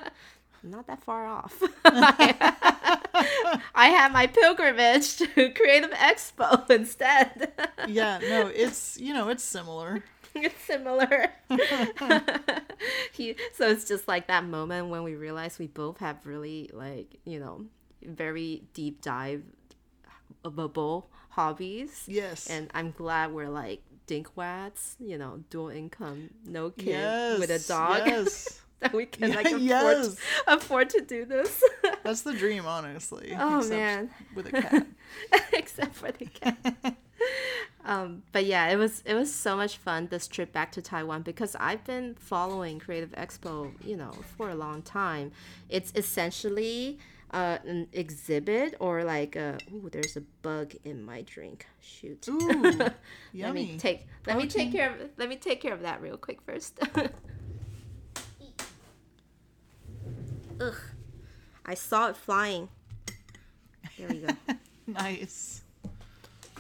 not 0.63 0.87
that 0.89 1.03
far 1.05 1.27
off. 1.27 1.63
I 1.85 3.89
have 3.89 4.13
my 4.13 4.27
pilgrimage 4.27 5.17
to 5.19 5.51
Creative 5.51 5.91
Expo 5.91 6.69
instead. 6.79 7.53
yeah, 7.87 8.19
no, 8.19 8.49
it's 8.49 8.99
you 8.99 9.15
know, 9.15 9.29
it's 9.29 9.45
similar. 9.45 10.03
It's 10.35 10.63
similar. 10.65 11.31
he 13.13 13.37
so 13.55 13.71
it's 13.71 13.89
just 13.89 14.07
like 14.07 14.27
that 14.27 14.45
moment 14.45 14.89
when 14.89 15.03
we 15.03 15.15
realize 15.15 15.59
we 15.59 15.67
both 15.67 15.99
have 15.99 16.27
really 16.27 16.69
like, 16.75 17.17
you 17.25 17.41
know, 17.41 17.65
very 18.03 18.65
deep 18.75 19.01
dive 19.01 19.43
bubble 20.43 21.09
hobbies. 21.31 22.05
Yes. 22.07 22.49
And 22.49 22.71
I'm 22.75 22.91
glad 22.91 23.33
we're 23.33 23.49
like 23.49 23.83
dinkwads, 24.07 24.95
you 25.01 25.19
know, 25.19 25.43
dual 25.51 25.69
income, 25.69 26.31
no 26.45 26.71
kid 26.71 26.87
yes, 26.87 27.39
with 27.39 27.51
a 27.51 27.59
dog. 27.67 28.03
Yes. 28.07 28.61
that 28.81 28.93
we 28.93 29.07
can 29.07 29.33
like 29.33 29.47
afford, 29.47 29.63
yes. 29.63 30.17
afford 30.47 30.91
to 30.91 31.01
do 31.01 31.25
this. 31.25 31.63
That's 32.05 32.23
the 32.23 32.35
dream, 32.35 32.67
honestly. 32.67 33.35
Oh 33.39 33.67
man, 33.69 34.11
with 34.35 34.53
a 34.53 34.63
cat. 34.63 34.87
except 35.53 35.95
for 35.95 36.13
the 36.13 36.27
cat. 36.27 36.97
um, 37.85 38.23
but 38.33 38.45
yeah, 38.45 38.69
it 38.69 38.77
was 38.77 39.03
it 39.07 39.15
was 39.15 39.35
so 39.35 39.57
much 39.57 39.79
fun 39.79 40.09
this 40.11 40.29
trip 40.29 40.53
back 40.53 40.73
to 40.73 40.83
Taiwan 40.83 41.23
because 41.23 41.57
I've 41.59 41.85
been 41.85 42.15
following 42.17 42.79
Creative 42.79 43.13
Expo, 43.13 43.73
you 43.85 43.97
know, 43.97 44.13
for 44.37 44.51
a 44.51 44.55
long 44.55 44.83
time. 44.83 45.33
It's 45.71 45.93
essentially 45.97 46.99
uh, 47.33 47.59
an 47.65 47.89
exhibit 47.93 48.75
or 48.81 49.05
like 49.05 49.37
a 49.37 49.59
ooh, 49.73 49.89
there's 49.91 50.17
a 50.17 50.21
bug 50.43 50.75
in 50.85 51.05
my 51.05 51.23
drink. 51.23 51.67
Shoot. 51.81 52.29
Ooh, 52.29 52.39
let 52.63 52.95
yummy. 53.33 53.67
me 53.73 53.79
take 53.79 54.07
let 54.27 54.35
Protein. 54.37 54.47
me 54.47 54.49
take 54.49 54.73
care 54.73 54.91
of 54.93 55.01
let 55.17 55.29
me 55.29 55.37
take 55.37 55.61
care 55.61 55.75
of 55.75 55.83
that 55.83 56.01
real 56.01 56.17
quick 56.17 56.41
first. 56.43 56.79
Ugh. 60.61 60.75
I 61.67 61.75
saw 61.75 62.09
it 62.09 62.17
flying. 62.17 62.69
There 63.99 64.09
we 64.09 64.21
go. 64.21 64.29
nice. 64.87 65.63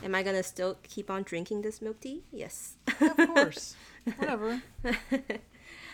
Am 0.03 0.15
I 0.15 0.23
gonna 0.23 0.43
still 0.43 0.77
keep 0.83 1.11
on 1.11 1.23
drinking 1.23 1.63
this 1.63 1.81
milk 1.81 2.01
tea? 2.01 2.25
Yes. 2.33 2.77
of 3.01 3.17
course. 3.17 3.77
Whatever. 4.17 4.61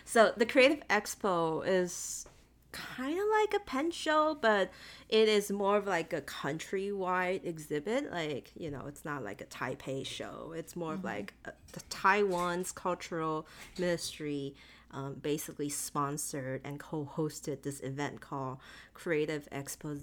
so 0.04 0.32
the 0.36 0.46
Creative 0.46 0.82
Expo 0.88 1.62
is 1.66 2.26
kind 2.72 3.18
of 3.18 3.24
like 3.40 3.54
a 3.54 3.64
pen 3.64 3.90
show, 3.90 4.36
but 4.40 4.70
it 5.08 5.28
is 5.28 5.50
more 5.50 5.76
of 5.76 5.86
like 5.86 6.12
a 6.12 6.22
countrywide 6.22 7.44
exhibit. 7.44 8.10
Like, 8.10 8.50
you 8.56 8.70
know, 8.70 8.84
it's 8.86 9.04
not 9.04 9.22
like 9.22 9.40
a 9.40 9.44
Taipei 9.44 10.04
show. 10.04 10.52
It's 10.56 10.74
more 10.74 10.92
mm-hmm. 10.92 10.98
of 10.98 11.04
like 11.04 11.34
a, 11.44 11.52
the 11.72 11.80
Taiwan's 11.90 12.72
cultural 12.72 13.46
ministry 13.78 14.54
um, 14.92 15.14
basically 15.14 15.68
sponsored 15.68 16.60
and 16.64 16.78
co-hosted 16.78 17.62
this 17.62 17.80
event 17.80 18.20
called 18.20 18.58
Creative 18.94 19.48
Expo 19.50 20.00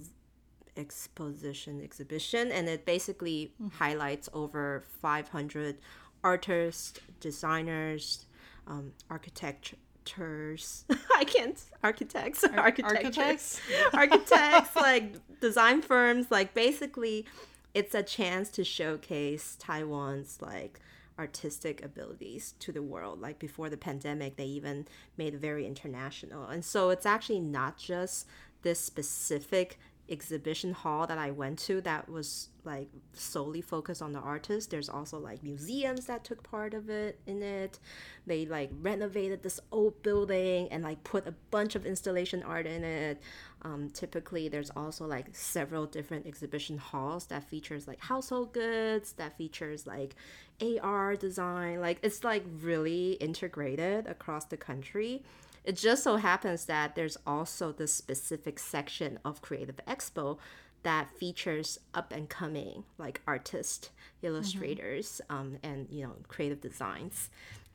Exposition 0.76 1.80
Exhibition, 1.82 2.50
and 2.50 2.68
it 2.68 2.84
basically 2.84 3.52
mm-hmm. 3.60 3.76
highlights 3.76 4.28
over 4.32 4.84
500 5.00 5.78
artists, 6.22 7.00
designers, 7.20 8.26
um, 8.66 8.92
architecture 10.04 10.84
I 11.16 11.24
can't 11.24 11.62
architects 11.82 12.44
Ar- 12.44 12.58
architects 12.58 13.60
architects 13.92 14.76
like 14.76 15.14
design 15.40 15.82
firms 15.82 16.30
like 16.30 16.54
basically 16.54 17.26
it's 17.74 17.94
a 17.94 18.02
chance 18.02 18.50
to 18.50 18.64
showcase 18.64 19.56
Taiwan's 19.60 20.38
like 20.40 20.80
artistic 21.20 21.84
abilities 21.84 22.54
to 22.60 22.72
the 22.72 22.82
world. 22.82 23.20
Like 23.20 23.38
before 23.38 23.68
the 23.68 23.76
pandemic, 23.76 24.36
they 24.36 24.46
even 24.46 24.88
made 25.16 25.34
it 25.34 25.40
very 25.40 25.66
international. 25.66 26.46
And 26.46 26.64
so 26.64 26.88
it's 26.90 27.06
actually 27.06 27.40
not 27.40 27.76
just 27.76 28.26
this 28.62 28.80
specific 28.80 29.78
exhibition 30.10 30.72
hall 30.72 31.06
that 31.06 31.18
I 31.18 31.30
went 31.30 31.58
to 31.60 31.80
that 31.82 32.08
was 32.08 32.48
like 32.64 32.88
solely 33.12 33.60
focused 33.60 34.02
on 34.02 34.12
the 34.12 34.18
artist. 34.18 34.70
There's 34.70 34.88
also 34.88 35.18
like 35.18 35.42
museums 35.42 36.06
that 36.06 36.24
took 36.24 36.42
part 36.42 36.74
of 36.74 36.90
it 36.90 37.18
in 37.26 37.42
it. 37.42 37.78
They 38.26 38.44
like 38.46 38.70
renovated 38.80 39.42
this 39.42 39.60
old 39.72 40.02
building 40.02 40.68
and 40.70 40.82
like 40.82 41.02
put 41.04 41.26
a 41.26 41.34
bunch 41.50 41.74
of 41.74 41.86
installation 41.86 42.42
art 42.42 42.66
in 42.66 42.84
it. 42.84 43.22
Um, 43.62 43.90
typically, 43.90 44.48
there's 44.48 44.70
also 44.70 45.06
like 45.06 45.28
several 45.32 45.86
different 45.86 46.26
exhibition 46.26 46.78
halls 46.78 47.26
that 47.26 47.44
features 47.44 47.86
like 47.86 48.00
household 48.00 48.52
goods, 48.52 49.12
that 49.12 49.36
features 49.36 49.86
like 49.86 50.14
AR 50.82 51.16
design. 51.16 51.80
Like 51.80 51.98
it's 52.02 52.24
like 52.24 52.44
really 52.60 53.12
integrated 53.12 54.06
across 54.06 54.46
the 54.46 54.56
country. 54.56 55.22
It 55.64 55.76
just 55.76 56.02
so 56.02 56.16
happens 56.16 56.64
that 56.66 56.94
there's 56.94 57.18
also 57.26 57.72
the 57.72 57.86
specific 57.86 58.58
section 58.58 59.18
of 59.24 59.42
Creative 59.42 59.78
Expo 59.86 60.38
that 60.82 61.10
features 61.10 61.78
up 61.94 62.12
and 62.12 62.28
coming 62.28 62.84
like 62.98 63.20
artists, 63.26 63.90
illustrators, 64.22 65.20
mm-hmm. 65.28 65.36
um, 65.36 65.58
and 65.62 65.88
you 65.90 66.04
know 66.04 66.14
creative 66.28 66.60
designs. 66.60 67.30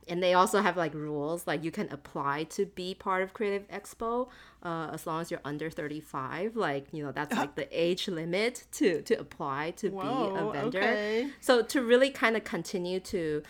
And 0.08 0.22
they 0.22 0.34
also 0.34 0.60
have 0.62 0.76
like 0.76 0.94
rules 0.94 1.48
like 1.48 1.64
you 1.64 1.72
can 1.72 1.88
apply 1.90 2.44
to 2.50 2.66
be 2.66 2.94
part 2.94 3.22
of 3.22 3.32
Creative 3.34 3.66
Expo 3.68 4.28
uh, 4.62 4.90
as 4.92 5.04
long 5.06 5.20
as 5.20 5.30
you're 5.32 5.40
under 5.44 5.68
35. 5.68 6.56
Like 6.56 6.86
you 6.92 7.04
know 7.04 7.12
that's 7.12 7.36
like 7.36 7.54
the 7.54 7.68
age 7.70 8.08
limit 8.08 8.64
to 8.72 9.02
to 9.02 9.14
apply 9.14 9.72
to 9.78 9.90
Whoa, 9.90 10.02
be 10.02 10.38
a 10.38 10.52
vendor. 10.52 10.78
Okay. 10.78 11.30
So 11.40 11.62
to 11.62 11.82
really 11.82 12.10
kind 12.10 12.36
of 12.36 12.44
continue 12.44 13.00
to, 13.00 13.42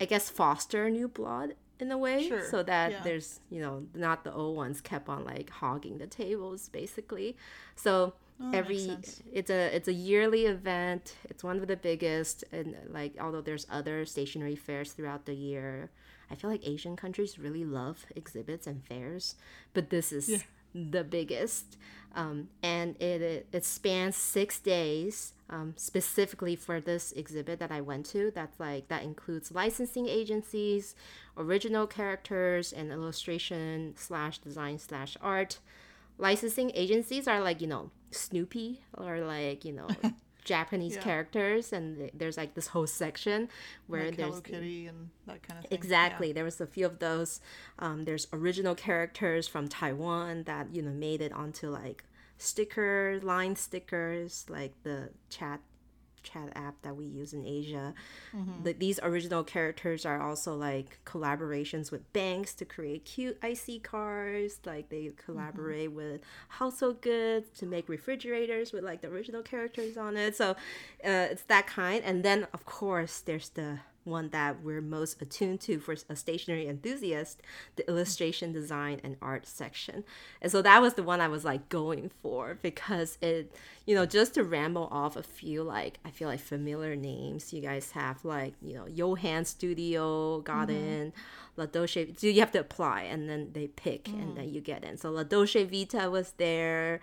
I 0.00 0.04
guess, 0.04 0.28
foster 0.28 0.88
new 0.90 1.08
blood 1.08 1.54
in 1.82 1.90
a 1.90 1.98
way 1.98 2.28
sure. 2.28 2.44
so 2.44 2.62
that 2.62 2.92
yeah. 2.92 3.00
there's 3.02 3.40
you 3.50 3.60
know 3.60 3.82
not 3.94 4.24
the 4.24 4.32
old 4.32 4.56
ones 4.56 4.80
kept 4.80 5.08
on 5.08 5.24
like 5.24 5.50
hogging 5.50 5.98
the 5.98 6.06
tables 6.06 6.68
basically 6.68 7.36
so 7.76 8.14
oh, 8.40 8.50
every 8.54 8.96
it's 9.32 9.50
a 9.50 9.74
it's 9.76 9.88
a 9.88 9.92
yearly 9.92 10.46
event 10.46 11.16
it's 11.28 11.42
one 11.42 11.58
of 11.58 11.66
the 11.66 11.76
biggest 11.76 12.44
and 12.52 12.76
like 12.88 13.12
although 13.20 13.40
there's 13.40 13.66
other 13.70 14.06
stationery 14.06 14.56
fairs 14.56 14.92
throughout 14.92 15.26
the 15.26 15.34
year 15.34 15.90
i 16.30 16.34
feel 16.34 16.48
like 16.48 16.66
asian 16.66 16.96
countries 16.96 17.38
really 17.38 17.64
love 17.64 18.06
exhibits 18.14 18.66
and 18.66 18.84
fairs 18.84 19.34
but 19.74 19.90
this 19.90 20.12
is 20.12 20.28
yeah. 20.28 20.38
The 20.74 21.04
biggest. 21.04 21.76
Um, 22.14 22.48
and 22.62 22.94
it, 23.00 23.22
it, 23.22 23.46
it 23.52 23.64
spans 23.64 24.16
six 24.16 24.58
days 24.58 25.32
um, 25.48 25.74
specifically 25.76 26.56
for 26.56 26.80
this 26.80 27.12
exhibit 27.12 27.58
that 27.58 27.70
I 27.70 27.80
went 27.80 28.06
to. 28.06 28.30
That's 28.34 28.58
like 28.58 28.88
that 28.88 29.02
includes 29.02 29.52
licensing 29.52 30.08
agencies, 30.08 30.94
original 31.36 31.86
characters, 31.86 32.72
and 32.72 32.90
illustration 32.90 33.94
slash 33.96 34.38
design 34.38 34.78
slash 34.78 35.16
art. 35.22 35.58
Licensing 36.18 36.70
agencies 36.74 37.26
are 37.26 37.40
like 37.40 37.60
you 37.60 37.66
know 37.66 37.90
Snoopy 38.10 38.80
or 38.96 39.20
like 39.20 39.64
you 39.64 39.72
know 39.72 39.88
Japanese 40.44 40.96
Yeah. 40.96 41.02
characters, 41.02 41.72
and 41.72 42.10
there's 42.14 42.36
like 42.36 42.54
this 42.54 42.68
whole 42.68 42.86
section 42.86 43.48
where 43.86 44.06
like 44.06 44.16
there's 44.16 44.30
Hello 44.30 44.40
Kitty 44.40 44.86
and 44.86 45.10
that 45.26 45.42
kind 45.42 45.58
of 45.58 45.66
thing. 45.70 45.76
Exactly. 45.78 46.32
There 46.32 46.44
was 46.44 46.60
a 46.60 46.66
few 46.66 46.86
of 46.86 46.98
those. 46.98 47.40
Um, 47.78 48.04
there's 48.04 48.26
original 48.32 48.74
characters 48.74 49.46
from 49.48 49.68
Taiwan 49.68 50.44
that 50.44 50.74
you 50.74 50.82
know 50.82 50.90
made 50.90 51.20
it 51.20 51.32
onto 51.32 51.68
like 51.68 52.04
sticker 52.38 53.20
line 53.22 53.56
stickers, 53.56 54.46
like 54.48 54.72
the 54.82 55.10
chat 55.30 55.60
chat 56.22 56.50
app 56.54 56.80
that 56.82 56.96
we 56.96 57.04
use 57.06 57.32
in 57.32 57.44
Asia. 57.46 57.94
The, 58.64 58.72
these 58.72 58.98
original 59.02 59.44
characters 59.44 60.06
are 60.06 60.20
also 60.20 60.54
like 60.54 60.98
collaborations 61.04 61.90
with 61.90 62.10
banks 62.12 62.54
to 62.54 62.64
create 62.64 63.04
cute 63.04 63.38
IC 63.42 63.82
cards. 63.82 64.60
Like 64.64 64.88
they 64.88 65.12
collaborate 65.24 65.92
with 65.92 66.20
household 66.48 67.00
goods 67.02 67.48
to 67.58 67.66
make 67.66 67.88
refrigerators 67.88 68.72
with 68.72 68.84
like 68.84 69.00
the 69.00 69.08
original 69.08 69.42
characters 69.42 69.96
on 69.96 70.16
it. 70.16 70.36
So 70.36 70.50
uh, 71.04 71.28
it's 71.30 71.42
that 71.44 71.66
kind. 71.66 72.02
And 72.04 72.24
then 72.24 72.46
of 72.52 72.64
course 72.64 73.20
there's 73.20 73.50
the 73.50 73.80
one 74.04 74.28
that 74.30 74.62
we're 74.62 74.80
most 74.80 75.20
attuned 75.22 75.60
to 75.62 75.78
for 75.78 75.94
a 76.08 76.16
stationery 76.16 76.66
enthusiast, 76.66 77.40
the 77.76 77.88
illustration 77.88 78.52
design 78.52 79.00
and 79.04 79.16
art 79.22 79.46
section. 79.46 80.04
And 80.40 80.50
so 80.50 80.62
that 80.62 80.82
was 80.82 80.94
the 80.94 81.02
one 81.02 81.20
I 81.20 81.28
was 81.28 81.44
like 81.44 81.68
going 81.68 82.10
for 82.22 82.58
because 82.62 83.18
it, 83.20 83.54
you 83.86 83.94
know, 83.94 84.06
just 84.06 84.34
to 84.34 84.44
ramble 84.44 84.88
off 84.90 85.16
a 85.16 85.22
few 85.22 85.62
like 85.62 85.98
I 86.04 86.10
feel 86.10 86.28
like 86.28 86.40
familiar 86.40 86.96
names. 86.96 87.52
You 87.52 87.62
guys 87.62 87.92
have 87.92 88.24
like, 88.24 88.54
you 88.60 88.74
know, 88.74 88.86
Johan 88.86 89.44
Studio 89.44 90.40
got 90.40 90.68
mm-hmm. 90.68 90.86
in, 90.86 91.12
La 91.56 91.66
Dolce 91.66 92.12
so 92.16 92.26
you 92.26 92.40
have 92.40 92.52
to 92.52 92.60
apply 92.60 93.02
and 93.02 93.28
then 93.28 93.50
they 93.52 93.66
pick 93.68 94.08
and 94.08 94.36
then 94.36 94.46
mm. 94.46 94.54
you 94.54 94.60
get 94.60 94.84
in. 94.84 94.96
So 94.96 95.10
La 95.10 95.22
Dolce 95.22 95.64
Vita 95.64 96.10
was 96.10 96.32
there 96.38 97.00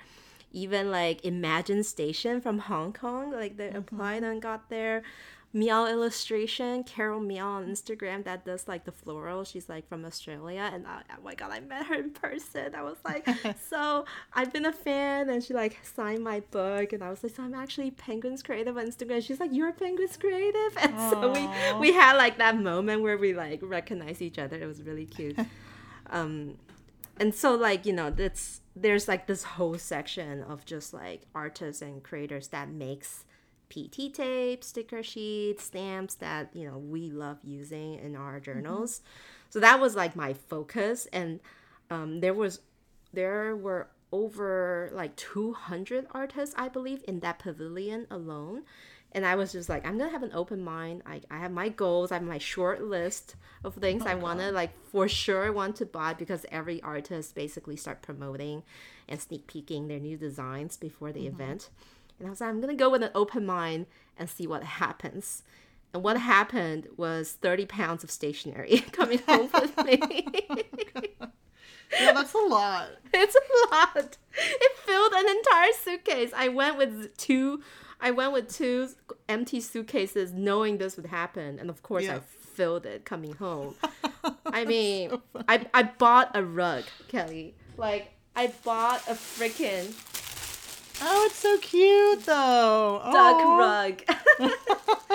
even 0.52 0.90
like 0.90 1.24
Imagine 1.26 1.84
Station 1.84 2.42
from 2.42 2.60
Hong 2.60 2.94
Kong, 2.94 3.32
like 3.32 3.58
they 3.58 3.68
mm-hmm. 3.68 3.78
applied 3.78 4.24
and 4.24 4.42
got 4.42 4.70
there. 4.70 5.04
Meow 5.52 5.88
illustration, 5.88 6.84
Carol 6.84 7.20
Meow 7.20 7.48
on 7.54 7.66
Instagram 7.66 8.24
that 8.26 8.46
does 8.46 8.68
like 8.68 8.86
the 8.86 8.92
floral. 8.92 9.44
She's 9.44 9.68
like 9.68 9.88
from 9.90 10.06
Australia, 10.06 10.70
and 10.72 10.86
I, 10.86 11.02
oh 11.12 11.24
my 11.24 11.34
god, 11.34 11.52
I 11.52 11.60
met 11.60 11.88
her 11.88 11.96
in 11.96 12.12
person. 12.12 12.76
I 12.76 12.84
was 12.84 12.98
like, 13.04 13.28
so 13.70 14.06
I've 14.34 14.54
been 14.54 14.68
a 14.68 14.72
fan, 14.72 15.28
and 15.30 15.44
she 15.44 15.56
like 15.56 15.80
signed 15.82 16.24
my 16.24 16.42
book, 16.52 16.94
and 16.94 17.04
I 17.04 17.10
was 17.10 17.24
like, 17.24 17.36
so 17.36 17.42
I'm 17.42 17.56
actually 17.56 17.90
Penguins 17.90 18.44
Creative 18.44 18.78
on 18.78 18.86
Instagram. 18.86 19.24
She's 19.24 19.40
like, 19.40 19.50
you're 19.52 19.72
Penguins 19.72 20.18
Creative, 20.18 20.78
and 20.82 20.94
so 21.10 21.32
we 21.32 21.80
we 21.80 21.94
had 21.94 22.16
like 22.16 22.38
that 22.38 22.56
moment 22.60 23.02
where 23.02 23.18
we 23.18 23.34
like 23.34 23.60
recognized 23.64 24.22
each 24.22 24.38
other. 24.38 24.56
It 24.56 24.68
was 24.68 24.84
really 24.84 25.06
cute. 25.06 25.40
um, 26.12 26.60
and 27.20 27.34
so 27.34 27.56
like 27.56 27.88
you 27.88 27.94
know 27.94 28.12
that's 28.12 28.62
there's 28.76 29.08
like 29.08 29.26
this 29.26 29.42
whole 29.44 29.80
section 29.80 30.44
of 30.44 30.64
just 30.64 30.94
like 30.94 31.24
artists 31.34 31.82
and 31.82 32.04
creators 32.04 32.50
that 32.50 32.70
makes 32.70 33.26
pt 33.70 34.14
tape 34.14 34.64
sticker 34.64 35.04
sheets 35.04 35.64
stamps 35.64 36.16
that 36.16 36.50
you 36.54 36.68
know 36.68 36.78
we 36.78 37.10
love 37.10 37.38
using 37.44 37.96
in 37.96 38.16
our 38.16 38.40
journals. 38.40 39.02
So 39.50 39.60
that 39.60 39.80
was 39.80 39.96
like 39.96 40.16
my 40.16 40.34
focus. 40.34 41.08
And 41.14 41.40
um, 41.90 42.20
there 42.20 42.34
was 42.34 42.60
there 43.14 43.56
were 43.56 43.88
over 44.12 44.90
like 44.92 45.16
200 45.18 46.08
artists 46.12 46.56
i 46.58 46.68
believe 46.68 47.04
in 47.08 47.20
that 47.20 47.38
pavilion 47.38 48.08
alone. 48.10 48.64
And 49.12 49.26
i 49.26 49.36
was 49.36 49.52
just 49.52 49.70
like 49.70 49.86
i'm 49.86 49.98
gonna 49.98 50.12
have 50.12 50.24
an 50.24 50.34
open 50.34 50.62
mind. 50.64 51.04
I, 51.06 51.22
I 51.30 51.38
have 51.40 51.52
my 51.52 51.70
goals. 51.70 52.12
I 52.12 52.16
have 52.16 52.24
my 52.24 52.38
short 52.40 52.84
list 52.84 53.36
of 53.64 53.76
things 53.76 54.06
i 54.06 54.16
want 54.16 54.40
to 54.40 54.52
like 54.52 54.72
for 54.86 55.08
sure 55.08 55.52
want 55.52 55.76
to 55.76 55.86
buy 55.86 56.14
because 56.14 56.46
every 56.52 56.82
artist 56.82 57.36
basically 57.36 57.76
start 57.76 58.02
promoting 58.02 58.64
and 59.08 59.20
sneak 59.20 59.48
peeking 59.48 59.88
their 59.88 60.00
new 60.00 60.16
designs 60.18 60.78
before 60.78 61.12
the 61.12 61.28
event 61.28 61.70
and 62.20 62.28
i 62.28 62.30
was 62.30 62.42
like 62.42 62.50
i'm 62.50 62.62
gonna 62.62 62.76
go 62.76 62.90
with 62.90 63.04
an 63.04 63.12
open 63.16 63.46
mind 63.46 63.86
and 64.18 64.30
see 64.30 64.46
what 64.46 64.64
happens 64.64 65.44
and 65.94 66.04
what 66.04 66.18
happened 66.18 66.88
was 66.98 67.32
30 67.34 67.66
pounds 67.66 68.04
of 68.04 68.12
stationery 68.12 68.80
coming 68.92 69.20
home 69.28 69.50
with 69.54 69.78
me 69.86 70.28
Yeah, 72.00 72.14
that's 72.14 72.34
a 72.34 72.38
lot. 72.38 72.90
it's 73.14 73.36
a 73.36 73.76
lot. 73.76 74.18
It 74.34 74.78
filled 74.78 75.14
an 75.14 75.28
entire 75.28 75.72
suitcase. 75.74 76.32
I 76.36 76.48
went 76.50 76.78
with 76.78 77.16
two. 77.18 77.62
I 78.00 78.12
went 78.12 78.32
with 78.32 78.54
two 78.54 78.90
empty 79.28 79.60
suitcases, 79.60 80.32
knowing 80.32 80.78
this 80.78 80.96
would 80.96 81.08
happen, 81.08 81.60
and 81.60 81.70
of 81.70 81.84
course, 81.84 82.08
I 82.08 82.20
filled 82.20 82.86
it 82.86 83.06
coming 83.06 83.34
home. 83.34 83.76
I 84.46 84.66
mean, 84.66 85.20
I 85.48 85.66
I 85.74 85.84
bought 85.84 86.32
a 86.36 86.44
rug, 86.44 86.86
Kelly. 87.08 87.56
Like 87.76 88.12
I 88.36 88.54
bought 88.64 89.06
a 89.08 89.14
freaking 89.14 89.92
Oh, 91.02 91.26
it's 91.28 91.36
so 91.36 91.58
cute 91.60 92.26
though. 92.26 93.02
duck 93.12 93.38
rug. 93.60 94.04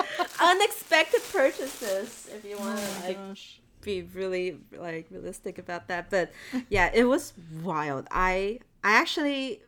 Unexpected 0.41 1.21
purchases, 1.31 2.29
if 2.35 2.45
you 2.45 2.57
want 2.57 2.77
to 2.77 2.83
Oh 2.85 3.07
like 3.07 3.17
gosh. 3.17 3.59
be 3.81 4.01
really 4.13 4.57
like 4.75 5.07
realistic 5.11 5.57
about 5.59 5.87
that 5.87 6.09
but 6.09 6.31
yeah 6.69 6.89
it 6.93 7.03
was 7.05 7.33
wild 7.61 8.07
i 8.09 8.59
i 8.83 8.91
actually 8.91 9.61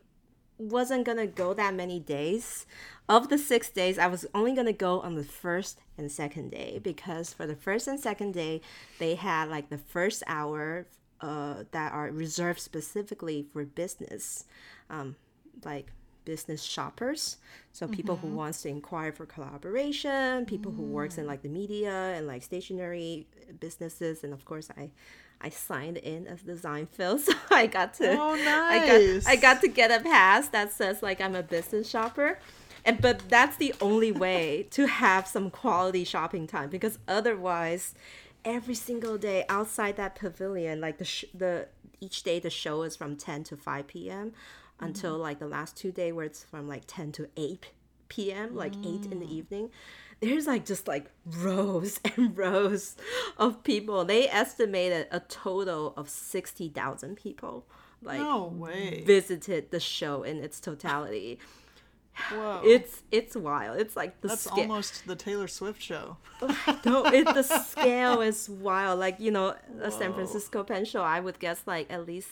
wasn't 0.57 1.05
gonna 1.05 1.27
go 1.27 1.53
that 1.53 1.73
many 1.75 1.99
days 1.99 2.65
of 3.07 3.29
the 3.29 3.37
six 3.37 3.69
days 3.69 3.99
i 3.99 4.07
was 4.07 4.25
only 4.33 4.53
gonna 4.55 4.73
go 4.73 5.01
on 5.01 5.13
the 5.15 5.23
first 5.23 5.79
and 5.99 6.11
second 6.11 6.49
day 6.49 6.79
because 6.81 7.31
for 7.31 7.45
the 7.45 7.55
first 7.55 7.87
and 7.87 7.99
second 7.99 8.33
day 8.33 8.59
they 8.97 9.13
had 9.13 9.49
like 9.49 9.69
the 9.69 9.77
first 9.77 10.23
hour 10.25 10.87
uh, 11.21 11.63
that 11.71 11.91
are 11.93 12.09
reserved 12.11 12.59
specifically 12.59 13.45
for 13.53 13.65
business 13.65 14.45
um, 14.89 15.15
like 15.63 15.91
business 16.27 16.61
shoppers. 16.61 17.37
So 17.71 17.87
people 17.87 18.17
who 18.17 18.27
mm-hmm. 18.27 18.35
wants 18.35 18.61
to 18.63 18.69
inquire 18.69 19.13
for 19.13 19.25
collaboration 19.25 20.45
people 20.45 20.73
who 20.73 20.83
works 20.83 21.17
in 21.17 21.25
like 21.25 21.41
the 21.41 21.47
mm. 21.47 21.61
media 21.61 21.95
and 22.15 22.27
like 22.27 22.43
stationery 22.43 23.27
businesses. 23.61 24.23
And 24.23 24.33
of 24.33 24.43
course 24.43 24.69
i 24.77 24.91
i 25.39 25.49
signed 25.49 25.97
in 25.97 26.27
as 26.27 26.41
Designphil 26.41 27.19
so 27.25 27.33
i 27.51 27.65
got 27.67 27.93
to 27.99 28.09
Oh, 28.11 28.33
i 28.33 28.39
nice. 28.43 29.23
got 29.23 29.31
i 29.31 29.35
got 29.37 29.61
to 29.61 29.69
get 29.69 29.89
a 29.97 30.03
pass 30.03 30.49
that 30.49 30.73
says 30.73 31.01
like 31.01 31.21
i'm 31.21 31.35
a 31.35 31.43
business 31.43 31.89
shopper. 31.89 32.39
And 32.83 33.01
but 33.01 33.17
that's 33.29 33.57
the 33.57 33.73
only 33.79 34.11
way 34.11 34.67
to 34.77 34.87
have 34.87 35.27
some 35.27 35.49
quality 35.49 36.03
shopping 36.03 36.45
time 36.47 36.69
because 36.69 36.99
otherwise 37.07 37.95
every 38.43 38.75
single 38.75 39.17
day 39.17 39.45
outside 39.47 39.95
that 39.95 40.15
pavilion 40.15 40.81
like 40.81 40.97
the 40.97 41.05
sh- 41.05 41.31
the 41.33 41.67
each 41.99 42.23
day 42.23 42.37
the 42.39 42.49
show 42.49 42.83
is 42.83 42.95
from 42.95 43.15
10 43.15 43.43
to 43.45 43.55
5 43.55 43.87
p.m 43.87 44.33
until 44.79 45.13
mm-hmm. 45.13 45.23
like 45.23 45.39
the 45.39 45.47
last 45.47 45.75
two 45.75 45.91
day 45.91 46.11
where 46.11 46.25
it's 46.25 46.43
from 46.43 46.67
like 46.67 46.83
10 46.87 47.11
to 47.13 47.29
8 47.35 47.71
p.m 48.09 48.55
like 48.55 48.73
8 48.73 48.85
in 49.11 49.19
the 49.19 49.25
mm. 49.25 49.31
evening 49.31 49.69
there's 50.19 50.47
like 50.47 50.65
just 50.65 50.87
like 50.87 51.11
rows 51.25 51.99
and 52.15 52.37
rows 52.37 52.95
of 53.37 53.63
people 53.63 54.05
they 54.05 54.29
estimated 54.29 55.07
a 55.11 55.19
total 55.19 55.93
of 55.97 56.09
60,000 56.09 57.15
people 57.15 57.65
like 58.01 58.19
No 58.19 58.45
way. 58.45 59.03
visited 59.05 59.71
the 59.71 59.79
show 59.79 60.23
in 60.23 60.37
its 60.37 60.59
totality 60.59 61.39
Whoa. 62.31 62.61
it's 62.63 63.03
it's 63.11 63.35
wild 63.35 63.79
it's 63.79 63.95
like 63.95 64.21
the 64.21 64.29
That's 64.29 64.41
scale 64.41 64.59
almost 64.59 65.05
the 65.05 65.15
Taylor 65.15 65.47
Swift 65.47 65.81
show. 65.81 66.17
no, 66.85 67.05
it 67.05 67.25
the 67.25 67.43
scale 67.67 68.21
is 68.21 68.49
wild. 68.49 68.99
Like 68.99 69.19
you 69.19 69.29
know, 69.29 69.55
a 69.81 69.91
San 69.91 70.13
Francisco 70.13 70.63
pen 70.63 70.85
show, 70.85 71.03
I 71.03 71.19
would 71.19 71.39
guess 71.39 71.61
like 71.67 71.91
at 71.91 72.07
least 72.07 72.29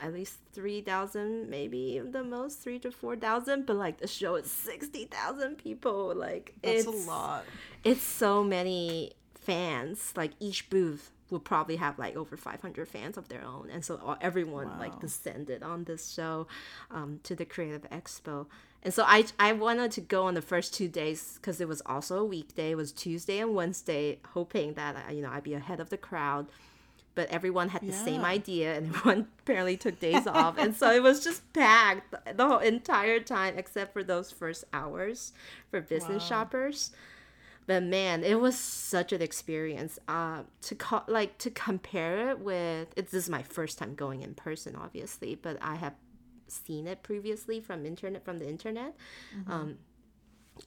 at 0.00 0.12
least 0.12 0.34
three 0.52 0.80
thousand, 0.80 1.48
maybe 1.48 2.00
the 2.04 2.22
most 2.22 2.60
three 2.60 2.78
to 2.80 2.90
four 2.90 3.16
thousand. 3.16 3.66
But 3.66 3.76
like 3.76 3.98
the 3.98 4.06
show 4.06 4.36
is 4.36 4.50
sixty 4.50 5.06
thousand 5.06 5.58
people. 5.58 6.14
Like 6.14 6.54
That's 6.62 6.86
it's 6.86 6.86
a 6.86 7.10
lot. 7.10 7.44
It's 7.82 8.02
so 8.02 8.42
many 8.42 9.12
fans. 9.34 10.12
Like 10.16 10.32
each 10.40 10.70
booth 10.70 11.10
will 11.30 11.40
probably 11.40 11.76
have 11.76 11.98
like 11.98 12.16
over 12.16 12.36
500 12.36 12.86
fans 12.88 13.16
of 13.16 13.28
their 13.28 13.42
own 13.44 13.68
and 13.70 13.84
so 13.84 13.98
all- 14.04 14.16
everyone 14.20 14.78
like 14.78 15.00
descended 15.00 15.62
on 15.62 15.84
this 15.84 16.12
show 16.12 16.46
um, 16.90 17.18
to 17.22 17.34
the 17.34 17.44
creative 17.44 17.82
expo 17.90 18.46
and 18.82 18.92
so 18.92 19.02
I, 19.06 19.24
I 19.38 19.52
wanted 19.52 19.90
to 19.92 20.00
go 20.02 20.26
on 20.26 20.34
the 20.34 20.42
first 20.42 20.74
two 20.74 20.86
days 20.88 21.38
because 21.40 21.60
it 21.60 21.66
was 21.66 21.80
also 21.86 22.18
a 22.18 22.24
weekday 22.24 22.72
it 22.72 22.76
was 22.76 22.92
tuesday 22.92 23.38
and 23.38 23.54
wednesday 23.54 24.18
hoping 24.32 24.74
that 24.74 25.12
you 25.14 25.22
know 25.22 25.30
i'd 25.30 25.42
be 25.42 25.54
ahead 25.54 25.80
of 25.80 25.90
the 25.90 25.96
crowd 25.96 26.46
but 27.14 27.28
everyone 27.30 27.68
had 27.68 27.82
the 27.82 27.92
same 27.92 28.24
idea 28.24 28.76
and 28.76 28.86
everyone 28.94 29.26
apparently 29.40 29.76
took 29.76 29.98
days 30.00 30.26
off 30.26 30.58
and 30.58 30.74
so 30.74 30.90
it 30.92 31.02
was 31.02 31.22
just 31.22 31.50
packed 31.52 32.14
the 32.36 32.46
whole 32.46 32.58
entire 32.58 33.20
time 33.20 33.54
except 33.56 33.92
for 33.92 34.02
those 34.02 34.30
first 34.30 34.64
hours 34.72 35.32
for 35.70 35.80
business 35.80 36.22
Wow. 36.22 36.28
shoppers 36.28 36.90
but 37.66 37.82
man, 37.82 38.24
it 38.24 38.38
was 38.40 38.58
such 38.58 39.10
an 39.12 39.22
experience. 39.22 39.98
Uh, 40.06 40.42
to 40.62 40.74
co- 40.74 41.02
like 41.08 41.38
to 41.38 41.50
compare 41.50 42.28
it 42.30 42.38
with 42.40 42.88
it's 42.94 43.10
this 43.10 43.24
is 43.24 43.30
my 43.30 43.42
first 43.42 43.78
time 43.78 43.94
going 43.94 44.20
in 44.20 44.34
person, 44.34 44.76
obviously, 44.76 45.34
but 45.34 45.56
I 45.62 45.76
have 45.76 45.94
seen 46.46 46.86
it 46.86 47.02
previously 47.02 47.60
from 47.60 47.86
internet 47.86 48.22
from 48.22 48.38
the 48.38 48.46
internet. 48.46 48.94
Um, 49.48 49.78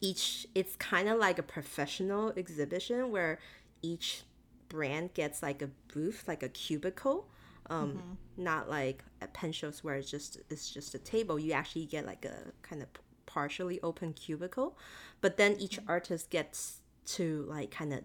each 0.01 0.47
it's 0.55 0.75
kind 0.75 1.07
of 1.07 1.19
like 1.19 1.37
a 1.39 1.43
professional 1.43 2.33
exhibition 2.35 3.11
where 3.11 3.39
each 3.81 4.23
brand 4.69 5.13
gets 5.13 5.41
like 5.41 5.61
a 5.61 5.69
booth, 5.93 6.23
like 6.27 6.43
a 6.43 6.49
cubicle. 6.49 7.29
Um, 7.69 7.91
mm-hmm. 7.91 8.43
not 8.43 8.69
like 8.69 9.03
at 9.21 9.33
pen 9.33 9.51
shows 9.51 9.83
where 9.83 9.95
it's 9.95 10.09
just 10.09 10.37
it's 10.49 10.71
just 10.71 10.95
a 10.95 10.99
table. 10.99 11.37
You 11.37 11.51
actually 11.51 11.85
get 11.85 12.05
like 12.05 12.23
a 12.23 12.53
kind 12.61 12.81
of 12.81 12.87
partially 13.25 13.81
open 13.81 14.13
cubicle, 14.13 14.77
but 15.19 15.35
then 15.35 15.57
each 15.59 15.77
mm-hmm. 15.77 15.89
artist 15.89 16.29
gets 16.29 16.79
to 17.07 17.45
like 17.49 17.71
kind 17.71 17.93
of 17.93 18.03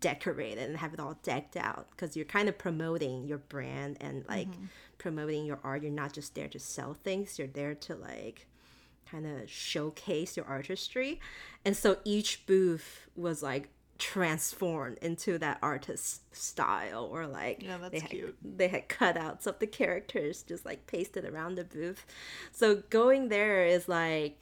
decorate 0.00 0.58
it 0.58 0.68
and 0.68 0.76
have 0.78 0.94
it 0.94 1.00
all 1.00 1.18
decked 1.22 1.56
out 1.56 1.88
because 1.90 2.16
you're 2.16 2.24
kind 2.24 2.48
of 2.48 2.56
promoting 2.56 3.26
your 3.26 3.38
brand 3.38 3.96
and 4.00 4.24
like 4.28 4.50
mm-hmm. 4.50 4.66
promoting 4.98 5.44
your 5.44 5.58
art. 5.64 5.82
You're 5.82 5.92
not 5.92 6.12
just 6.12 6.34
there 6.34 6.48
to 6.48 6.58
sell 6.58 6.94
things. 6.94 7.38
You're 7.38 7.48
there 7.48 7.74
to 7.74 7.94
like 7.96 8.46
kind 9.10 9.26
of 9.26 9.50
showcase 9.50 10.36
your 10.36 10.46
artistry. 10.46 11.20
And 11.64 11.76
so 11.76 11.98
each 12.04 12.46
booth 12.46 13.08
was 13.16 13.42
like 13.42 13.68
transformed 13.98 14.98
into 14.98 15.38
that 15.38 15.58
artist 15.62 16.22
style 16.34 17.04
or 17.10 17.26
like 17.26 17.62
Yeah, 17.62 17.78
that's 17.78 17.92
they 17.92 18.00
had, 18.00 18.10
cute. 18.10 18.36
they 18.42 18.68
had 18.68 18.88
cutouts 18.88 19.46
of 19.46 19.58
the 19.58 19.66
characters 19.66 20.42
just 20.42 20.64
like 20.64 20.86
pasted 20.86 21.24
around 21.24 21.56
the 21.56 21.64
booth. 21.64 22.06
So 22.52 22.82
going 22.90 23.28
there 23.28 23.66
is 23.66 23.88
like 23.88 24.38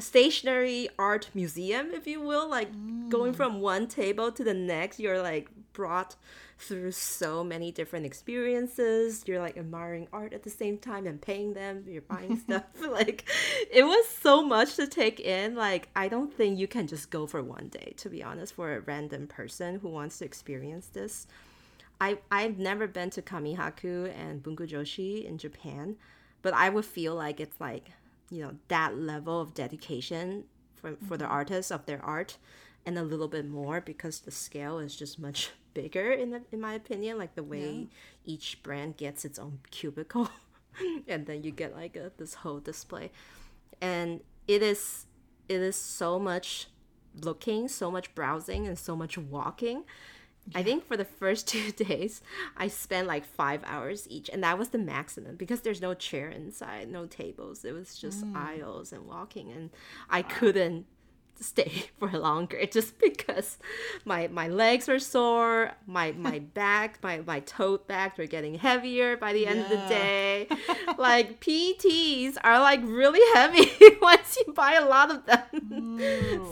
stationary 0.00 0.88
art 0.98 1.30
museum 1.34 1.90
if 1.92 2.06
you 2.06 2.20
will 2.20 2.48
like 2.48 2.70
going 3.08 3.32
mm. 3.32 3.36
from 3.36 3.60
one 3.60 3.86
table 3.86 4.30
to 4.32 4.44
the 4.44 4.54
next 4.54 4.98
you're 4.98 5.22
like 5.22 5.48
brought 5.72 6.16
through 6.60 6.92
so 6.92 7.42
many 7.42 7.72
different 7.72 8.04
experiences. 8.04 9.24
You're 9.26 9.40
like 9.40 9.56
admiring 9.56 10.08
art 10.12 10.32
at 10.32 10.42
the 10.42 10.50
same 10.50 10.78
time 10.78 11.06
and 11.06 11.20
paying 11.20 11.54
them. 11.54 11.84
You're 11.88 12.02
buying 12.02 12.38
stuff. 12.44 12.64
Like 12.80 13.24
it 13.72 13.84
was 13.84 14.06
so 14.08 14.42
much 14.42 14.76
to 14.76 14.86
take 14.86 15.20
in. 15.20 15.54
Like 15.54 15.88
i 15.96 16.08
don't 16.08 16.32
think 16.32 16.58
you 16.58 16.66
can 16.66 16.86
just 16.86 17.10
go 17.10 17.26
for 17.26 17.42
one 17.42 17.68
day 17.68 17.94
to 17.98 18.10
be 18.10 18.22
honest 18.22 18.54
for 18.54 18.74
a 18.74 18.80
random 18.80 19.26
person 19.26 19.78
who 19.80 19.88
wants 19.88 20.18
to 20.18 20.24
experience 20.24 20.86
this. 20.88 21.26
I 22.00 22.18
I've 22.30 22.58
never 22.58 22.86
been 22.86 23.10
to 23.10 23.22
Kamihaku 23.22 24.12
and 24.18 24.42
Bungu 24.42 24.68
Joshi 24.68 25.24
in 25.24 25.38
Japan, 25.38 25.96
but 26.42 26.52
I 26.52 26.68
would 26.68 26.84
feel 26.84 27.14
like 27.14 27.40
it's 27.40 27.60
like 27.60 27.92
you 28.30 28.42
know 28.42 28.52
that 28.68 28.96
level 28.96 29.40
of 29.40 29.54
dedication 29.54 30.44
for 30.74 30.96
for 31.06 31.16
the 31.16 31.24
mm-hmm. 31.24 31.34
artists 31.34 31.70
of 31.70 31.86
their 31.86 32.04
art, 32.04 32.38
and 32.86 32.98
a 32.98 33.02
little 33.02 33.28
bit 33.28 33.46
more 33.46 33.80
because 33.80 34.20
the 34.20 34.30
scale 34.30 34.78
is 34.78 34.96
just 34.96 35.18
much 35.18 35.50
bigger 35.74 36.10
in 36.10 36.30
the, 36.30 36.42
in 36.52 36.60
my 36.60 36.74
opinion. 36.74 37.18
Like 37.18 37.34
the 37.34 37.42
way 37.42 37.88
each 38.24 38.62
brand 38.62 38.96
gets 38.96 39.24
its 39.24 39.38
own 39.38 39.60
cubicle, 39.70 40.30
and 41.08 41.26
then 41.26 41.42
you 41.42 41.50
get 41.50 41.74
like 41.74 41.96
a, 41.96 42.12
this 42.16 42.34
whole 42.34 42.60
display, 42.60 43.10
and 43.80 44.20
it 44.46 44.62
is 44.62 45.06
it 45.48 45.60
is 45.60 45.76
so 45.76 46.18
much 46.18 46.68
looking, 47.20 47.68
so 47.68 47.90
much 47.90 48.14
browsing, 48.14 48.66
and 48.66 48.78
so 48.78 48.94
much 48.94 49.18
walking. 49.18 49.84
I 50.54 50.62
think 50.62 50.86
for 50.86 50.96
the 50.96 51.04
first 51.04 51.48
two 51.52 51.72
days, 51.72 52.22
I 52.56 52.68
spent 52.68 53.06
like 53.06 53.24
five 53.24 53.62
hours 53.64 54.06
each, 54.08 54.28
and 54.28 54.42
that 54.42 54.58
was 54.58 54.70
the 54.70 54.78
maximum 54.78 55.36
because 55.36 55.60
there's 55.60 55.80
no 55.80 55.94
chair 55.94 56.28
inside, 56.28 56.90
no 56.90 57.06
tables. 57.06 57.64
It 57.64 57.72
was 57.72 57.96
just 57.96 58.24
mm. 58.24 58.36
aisles 58.36 58.92
and 58.92 59.06
walking, 59.06 59.52
and 59.52 59.70
I 60.08 60.22
couldn't 60.22 60.86
stay 61.40 61.84
for 61.98 62.10
longer 62.10 62.64
just 62.70 62.98
because 62.98 63.58
my 64.04 64.28
my 64.28 64.48
legs 64.48 64.88
were 64.88 64.98
sore, 64.98 65.72
my 65.86 66.12
my 66.12 66.38
back, 66.38 66.98
my 67.02 67.18
my 67.26 67.40
tote 67.40 67.88
bags 67.88 68.18
were 68.18 68.26
getting 68.26 68.54
heavier 68.54 69.16
by 69.16 69.32
the 69.32 69.46
end 69.46 69.60
of 69.60 69.68
the 69.68 69.76
day. 69.88 70.48
like 70.98 71.40
PETs 71.40 72.36
are 72.44 72.60
like 72.60 72.80
really 72.84 73.20
heavy 73.34 73.70
once 74.00 74.36
you 74.36 74.52
buy 74.52 74.74
a 74.74 74.84
lot 74.84 75.10
of 75.10 75.26
them. 75.26 75.98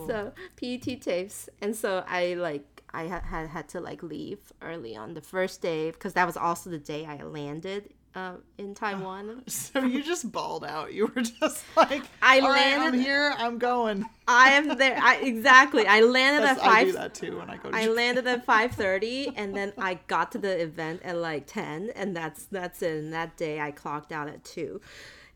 so 0.06 0.32
PET 0.56 1.00
tapes, 1.02 1.48
and 1.60 1.76
so 1.76 2.04
I 2.08 2.34
like 2.34 2.77
I 2.92 3.04
had 3.04 3.48
had, 3.48 3.68
to 3.70 3.80
like 3.80 4.02
leave 4.02 4.38
early 4.62 4.96
on 4.96 5.14
the 5.14 5.20
first 5.20 5.60
day 5.62 5.90
because 5.90 6.14
that 6.14 6.26
was 6.26 6.36
also 6.36 6.70
the 6.70 6.78
day 6.78 7.04
I 7.06 7.22
landed 7.22 7.90
uh, 8.14 8.32
in 8.56 8.74
Taiwan. 8.82 9.42
So 9.46 9.84
you 9.84 10.02
just 10.02 10.32
balled 10.32 10.64
out. 10.64 10.92
You 10.94 11.06
were 11.14 11.22
just 11.22 11.64
like, 11.76 12.02
I 12.22 12.40
"All 12.40 12.48
right, 12.50 12.72
I'm 12.74 12.80
landed- 12.80 13.00
here. 13.02 13.34
I'm 13.36 13.58
going. 13.58 14.04
I 14.26 14.52
am 14.52 14.68
there. 14.78 14.98
I, 15.00 15.16
exactly. 15.22 15.86
I 15.86 16.00
landed 16.00 16.44
at 16.46 16.56
That's, 16.56 16.66
I 16.66 16.84
do 16.84 16.92
five. 16.92 17.00
that 17.02 17.14
too 17.14 17.38
when 17.38 17.50
I 17.50 17.56
go 17.56 17.70
to 17.70 17.76
I 17.76 17.82
Japan. 17.82 17.96
landed 17.96 18.26
at 18.26 18.44
five 18.46 18.72
thirty, 18.72 19.32
and 19.36 19.54
then 19.54 19.72
I 19.78 19.98
got 20.06 20.32
to 20.32 20.38
the 20.38 20.60
event 20.62 21.02
at 21.04 21.16
like 21.16 21.46
ten, 21.46 21.90
and 21.94 22.16
that's 22.16 22.44
that's 22.44 22.80
it. 22.82 22.96
And 23.04 23.12
that 23.12 23.36
day 23.36 23.60
I 23.60 23.70
clocked 23.70 24.12
out 24.12 24.28
at 24.28 24.42
two, 24.44 24.80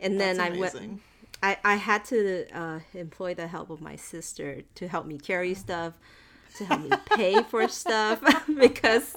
and 0.01 0.19
then 0.21 0.39
That's 0.39 0.57
I 0.57 0.59
went. 0.59 1.01
I, 1.45 1.59
I 1.65 1.75
had 1.75 2.05
to 2.07 2.47
uh, 2.57 2.79
employ 2.95 3.35
the 3.35 3.49
help 3.49 3.69
of 3.71 3.81
my 3.81 3.97
sister 3.97 4.63
to 4.77 4.87
help 4.87 5.07
me 5.07 5.19
carry 5.19 5.55
stuff, 5.55 5.95
to 6.59 6.65
help 6.65 6.83
me 6.83 6.91
pay 7.17 7.43
for 7.43 7.69
stuff 7.69 8.21
because 8.59 9.15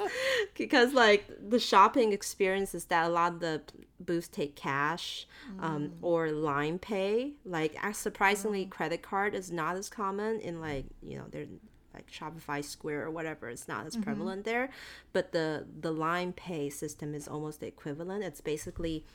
because 0.56 0.94
like 0.94 1.30
the 1.50 1.60
shopping 1.60 2.14
experience 2.14 2.74
is 2.74 2.86
that 2.86 3.08
a 3.08 3.10
lot 3.10 3.34
of 3.34 3.40
the 3.40 3.62
booths 4.00 4.28
take 4.28 4.56
cash 4.56 5.28
um, 5.60 5.88
mm. 5.88 5.92
or 6.02 6.32
line 6.32 6.80
pay. 6.80 7.34
Like 7.46 7.78
surprisingly, 7.94 8.66
mm. 8.66 8.70
credit 8.70 9.02
card 9.02 9.36
is 9.36 9.52
not 9.52 9.76
as 9.76 9.90
common 9.90 10.40
in 10.40 10.62
like 10.62 10.86
you 11.02 11.18
know 11.18 11.26
they're 11.30 11.48
like 11.94 12.12
Shopify 12.12 12.64
Square 12.64 13.06
or 13.06 13.12
whatever. 13.12 13.50
It's 13.50 13.68
not 13.68 13.86
as 13.86 13.94
mm-hmm. 13.94 14.04
prevalent 14.04 14.46
there, 14.46 14.70
but 15.14 15.32
the 15.32 15.66
the 15.80 15.92
line 15.92 16.34
pay 16.34 16.70
system 16.70 17.16
is 17.16 17.28
almost 17.28 17.62
the 17.62 17.68
equivalent. 17.68 18.24
It's 18.24 18.42
basically 18.42 19.06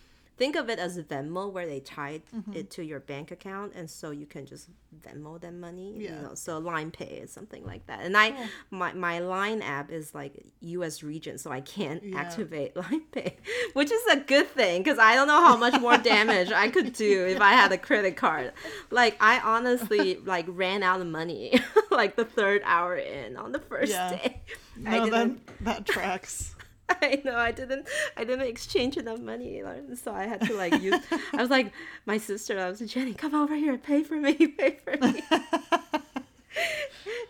think 0.41 0.57
of 0.57 0.71
it 0.71 0.79
as 0.79 0.99
Venmo 0.99 1.53
where 1.53 1.67
they 1.67 1.81
tie 1.81 2.23
Mm-hmm. 2.35 2.53
it 2.61 2.71
to 2.77 2.83
your 2.83 3.01
bank 3.13 3.31
account 3.31 3.73
and 3.79 3.89
so 3.99 4.11
you 4.11 4.27
can 4.35 4.47
just 4.47 4.69
Venmo 5.05 5.39
them 5.41 5.61
money. 5.61 5.89
You 5.97 6.05
Yeah. 6.09 6.21
know, 6.23 6.35
so 6.35 6.59
line 6.59 6.91
pay 6.91 7.13
is 7.25 7.31
something 7.39 7.65
like 7.73 7.87
that. 7.89 8.01
And 8.07 8.17
I 8.17 8.27
my 8.71 8.91
my 8.95 9.17
line 9.37 9.61
app 9.63 9.89
is 9.93 10.15
like 10.15 10.33
US 10.77 11.03
region, 11.03 11.37
so 11.39 11.49
I 11.53 11.61
can't 11.61 12.03
Yeah. 12.03 12.19
activate 12.23 12.75
line 12.83 13.03
pay. 13.13 13.37
Which 13.75 13.93
is 13.99 14.05
a 14.11 14.17
good 14.17 14.49
thing 14.59 14.83
because 14.83 14.99
I 14.99 15.15
don't 15.15 15.29
know 15.33 15.43
how 15.49 15.57
much 15.57 15.79
more 15.81 15.99
damage 15.99 16.51
I 16.65 16.69
could 16.75 16.91
do 16.95 17.27
if 17.27 17.41
I 17.41 17.53
had 17.53 17.71
a 17.73 17.79
credit 17.79 18.17
card. 18.17 18.53
Like 18.91 19.15
I 19.21 19.35
honestly 19.41 20.17
like 20.35 20.47
ran 20.49 20.83
out 20.83 21.01
of 21.03 21.07
money 21.07 21.61
like 21.91 22.17
the 22.17 22.25
third 22.39 22.63
hour 22.65 22.97
in 22.97 23.37
on 23.37 23.53
the 23.53 23.61
first 23.73 23.93
Yeah. 23.93 24.11
day. 24.17 24.41
No, 24.77 25.07
that 25.11 25.29
that 25.69 25.81
tracks. 25.87 26.55
I 27.03 27.21
know 27.25 27.37
I 27.37 27.53
didn't 27.53 27.87
I 28.17 28.25
didn't 28.25 28.47
exchange 28.47 28.97
enough 28.97 29.21
money, 29.21 29.63
so 29.95 30.13
I 30.13 30.25
had 30.25 30.41
to 30.43 30.55
like 30.55 30.81
use. 30.81 31.01
I 31.33 31.37
was 31.37 31.51
like, 31.51 31.73
my 32.07 32.19
sister, 32.19 32.59
I 32.59 32.69
was 32.69 32.81
like, 32.81 32.91
Jenny, 32.91 33.15
come 33.15 33.35
over 33.35 33.55
here, 33.55 33.77
pay 33.79 34.03
for 34.03 34.17
me, 34.17 34.35
pay 34.59 34.79
for 34.85 34.97
me. 34.97 35.23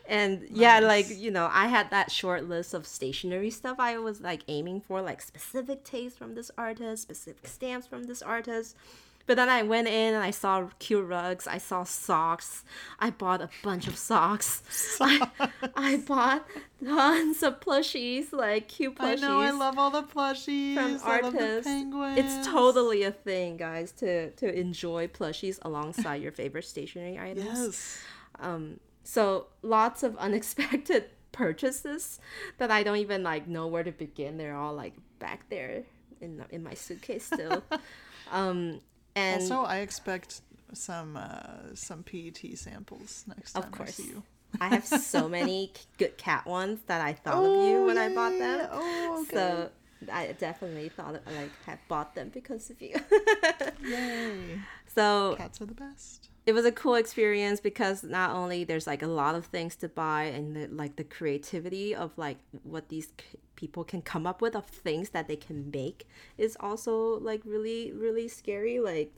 and 0.09 0.47
yeah, 0.51 0.81
like 0.81 1.07
you 1.11 1.31
know, 1.31 1.49
I 1.53 1.69
had 1.69 1.91
that 1.91 2.11
short 2.11 2.49
list 2.49 2.75
of 2.75 2.87
stationery 2.87 3.51
stuff 3.51 3.79
I 3.79 3.99
was 3.99 4.21
like 4.21 4.43
aiming 4.49 4.81
for, 4.81 5.03
like 5.03 5.21
specific 5.21 5.85
taste 5.85 6.17
from 6.19 6.35
this 6.35 6.51
artist, 6.57 7.03
specific 7.03 7.47
stamps 7.47 7.87
from 7.87 8.05
this 8.05 8.23
artist. 8.23 8.77
But 9.31 9.37
then 9.37 9.49
I 9.49 9.63
went 9.63 9.87
in 9.87 10.15
and 10.15 10.25
I 10.25 10.33
saw 10.33 10.67
cute 10.81 11.07
rugs. 11.07 11.47
I 11.47 11.59
saw 11.59 11.85
socks. 11.85 12.65
I 12.99 13.11
bought 13.11 13.41
a 13.41 13.49
bunch 13.63 13.87
of 13.87 13.97
socks. 13.97 14.65
I, 15.01 15.29
I 15.77 15.99
bought 15.99 16.45
tons 16.85 17.41
of 17.45 17.61
plushies, 17.61 18.33
like 18.33 18.67
cute 18.67 18.97
plushies. 18.97 19.23
I 19.23 19.29
know. 19.29 19.39
I 19.39 19.53
love 19.53 19.79
all 19.79 19.93
the 19.93 20.03
plushies. 20.03 20.75
from 20.75 20.99
I 21.09 21.21
love 21.21 21.35
the 21.35 21.63
artists. 21.95 22.19
It's 22.19 22.49
totally 22.49 23.05
a 23.05 23.13
thing, 23.13 23.57
guys, 23.57 23.93
to 24.03 24.33
to 24.33 24.53
enjoy 24.53 25.07
plushies 25.07 25.61
alongside 25.63 26.21
your 26.23 26.33
favorite 26.33 26.65
stationery 26.65 27.17
items. 27.17 27.45
yes. 27.45 28.03
Um, 28.41 28.81
So 29.05 29.47
lots 29.63 30.03
of 30.03 30.17
unexpected 30.27 31.05
purchases 31.31 32.19
that 32.59 32.73
I 32.73 32.83
don't 32.83 32.97
even 32.97 33.23
like 33.23 33.47
know 33.47 33.69
where 33.69 33.85
to 33.85 33.93
begin. 33.93 34.39
They're 34.39 34.57
all 34.57 34.75
like 34.75 34.95
back 35.21 35.49
there 35.51 35.85
in 36.21 36.45
in 36.51 36.65
my 36.65 36.75
suitcase 36.75 37.27
still. 37.27 37.63
um, 38.33 38.81
and 39.15 39.43
Also, 39.43 39.63
I 39.65 39.79
expect 39.79 40.41
some 40.73 41.17
uh, 41.17 41.75
some 41.75 42.03
PET 42.03 42.39
samples 42.57 43.25
next 43.27 43.53
time 43.53 43.65
of 43.65 43.75
I 43.75 43.77
course, 43.77 43.95
see 43.95 44.09
you. 44.09 44.23
I 44.61 44.69
have 44.69 44.87
so 44.87 45.29
many 45.39 45.73
good 45.99 46.17
cat 46.17 46.47
ones 46.47 46.81
that 46.87 47.01
I 47.01 47.13
thought 47.13 47.45
of 47.45 47.69
you 47.69 47.85
when 47.85 47.99
I 47.99 48.09
bought 48.15 48.39
them. 48.39 48.69
Oh, 48.73 49.23
okay. 49.23 49.37
So 49.37 49.71
I 50.13 50.33
definitely 50.39 50.89
thought 50.89 51.15
of, 51.17 51.27
like 51.27 51.51
had 51.67 51.79
bought 51.89 52.15
them 52.15 52.31
because 52.31 52.71
of 52.71 52.81
you. 52.81 52.97
Yay. 53.85 54.59
so 54.95 55.35
Cats 55.37 55.61
are 55.61 55.67
the 55.67 55.75
best. 55.75 56.30
It 56.51 56.53
was 56.53 56.65
a 56.65 56.73
cool 56.73 56.97
experience 56.97 57.61
because 57.61 58.03
not 58.03 58.31
only 58.31 58.65
there's 58.65 58.85
like 58.85 59.03
a 59.03 59.07
lot 59.07 59.37
of 59.37 59.47
things 59.47 59.77
to 59.77 59.89
buy 59.89 60.25
and 60.25 60.57
the, 60.57 60.67
like 60.67 60.97
the 60.97 61.05
creativity 61.05 61.95
of 61.95 62.11
like 62.19 62.39
what 62.65 62.89
these 62.89 63.13
people 63.55 63.85
can 63.85 64.03
come 64.03 64.27
up 64.27 64.43
with 64.43 64.57
of 64.57 64.67
things 64.67 65.11
that 65.11 65.29
they 65.29 65.37
can 65.37 65.71
make 65.71 66.09
is 66.39 66.57
also 66.59 67.21
like 67.21 67.41
really 67.45 67.93
really 67.93 68.27
scary. 68.27 68.81
Like 68.81 69.15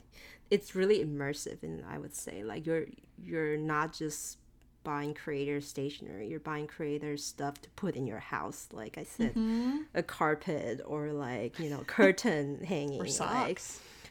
it's 0.50 0.74
really 0.74 1.02
immersive 1.02 1.62
and 1.62 1.82
i 1.88 1.96
would 1.96 2.14
say 2.14 2.44
like 2.44 2.66
you're 2.66 2.84
you're 3.24 3.56
not 3.56 3.90
just 3.90 4.36
buying 4.84 5.14
creator 5.14 5.62
stationery 5.62 6.28
you're 6.28 6.40
buying 6.40 6.66
creator 6.66 7.16
stuff 7.16 7.58
to 7.62 7.70
put 7.70 7.96
in 7.96 8.06
your 8.06 8.18
house 8.18 8.68
like 8.72 8.98
i 8.98 9.04
said. 9.04 9.30
Mm-hmm. 9.30 9.78
A 9.94 10.02
carpet 10.02 10.82
or 10.84 11.12
like 11.12 11.58
you 11.58 11.70
know 11.70 11.78
curtain 11.86 12.62
hanging 12.62 13.00
Or 13.00 13.06
like 13.24 13.62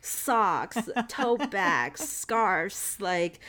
socks. 0.01 0.89
tote 1.07 1.49
bags 1.51 2.01
scarves 2.01 2.97
like 2.99 3.39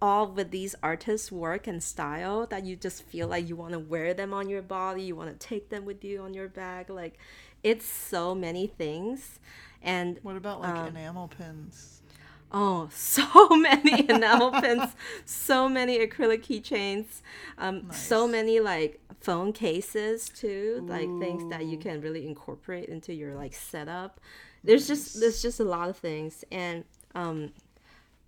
all 0.00 0.26
with 0.26 0.50
these 0.50 0.74
artists 0.82 1.30
work 1.32 1.66
and 1.66 1.82
style 1.82 2.46
that 2.46 2.64
you 2.64 2.76
just 2.76 3.02
feel 3.02 3.28
like 3.28 3.48
you 3.48 3.56
want 3.56 3.72
to 3.72 3.78
wear 3.78 4.12
them 4.14 4.34
on 4.34 4.48
your 4.48 4.62
body 4.62 5.02
you 5.02 5.16
want 5.16 5.30
to 5.30 5.46
take 5.46 5.68
them 5.70 5.84
with 5.84 6.04
you 6.04 6.20
on 6.22 6.34
your 6.34 6.48
bag 6.48 6.90
like 6.90 7.18
it's 7.62 7.86
so 7.86 8.34
many 8.34 8.66
things 8.66 9.38
and 9.82 10.18
What 10.22 10.36
about 10.36 10.60
like 10.60 10.76
Um, 10.76 10.88
enamel 10.88 11.28
pins? 11.28 12.02
Oh, 12.50 12.88
so 12.92 13.48
many 13.50 14.08
enamel 14.08 14.52
pins, 14.52 14.94
so 15.24 15.68
many 15.68 15.98
acrylic 16.06 16.42
keychains, 16.44 17.22
um, 17.58 17.84
so 17.90 18.28
many 18.28 18.60
like 18.60 19.00
phone 19.20 19.52
cases 19.52 20.28
too, 20.28 20.82
like 20.86 21.16
things 21.18 21.44
that 21.46 21.64
you 21.64 21.78
can 21.78 22.00
really 22.00 22.26
incorporate 22.26 22.88
into 22.88 23.14
your 23.14 23.34
like 23.34 23.54
setup. 23.54 24.20
There's 24.64 24.86
just 24.86 25.20
there's 25.20 25.42
just 25.42 25.60
a 25.60 25.64
lot 25.64 25.88
of 25.88 25.96
things, 25.96 26.44
and 26.52 26.84
um, 27.14 27.52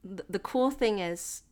the, 0.03 0.25
the 0.29 0.39
cool 0.39 0.71
thing 0.71 0.99
is 0.99 1.43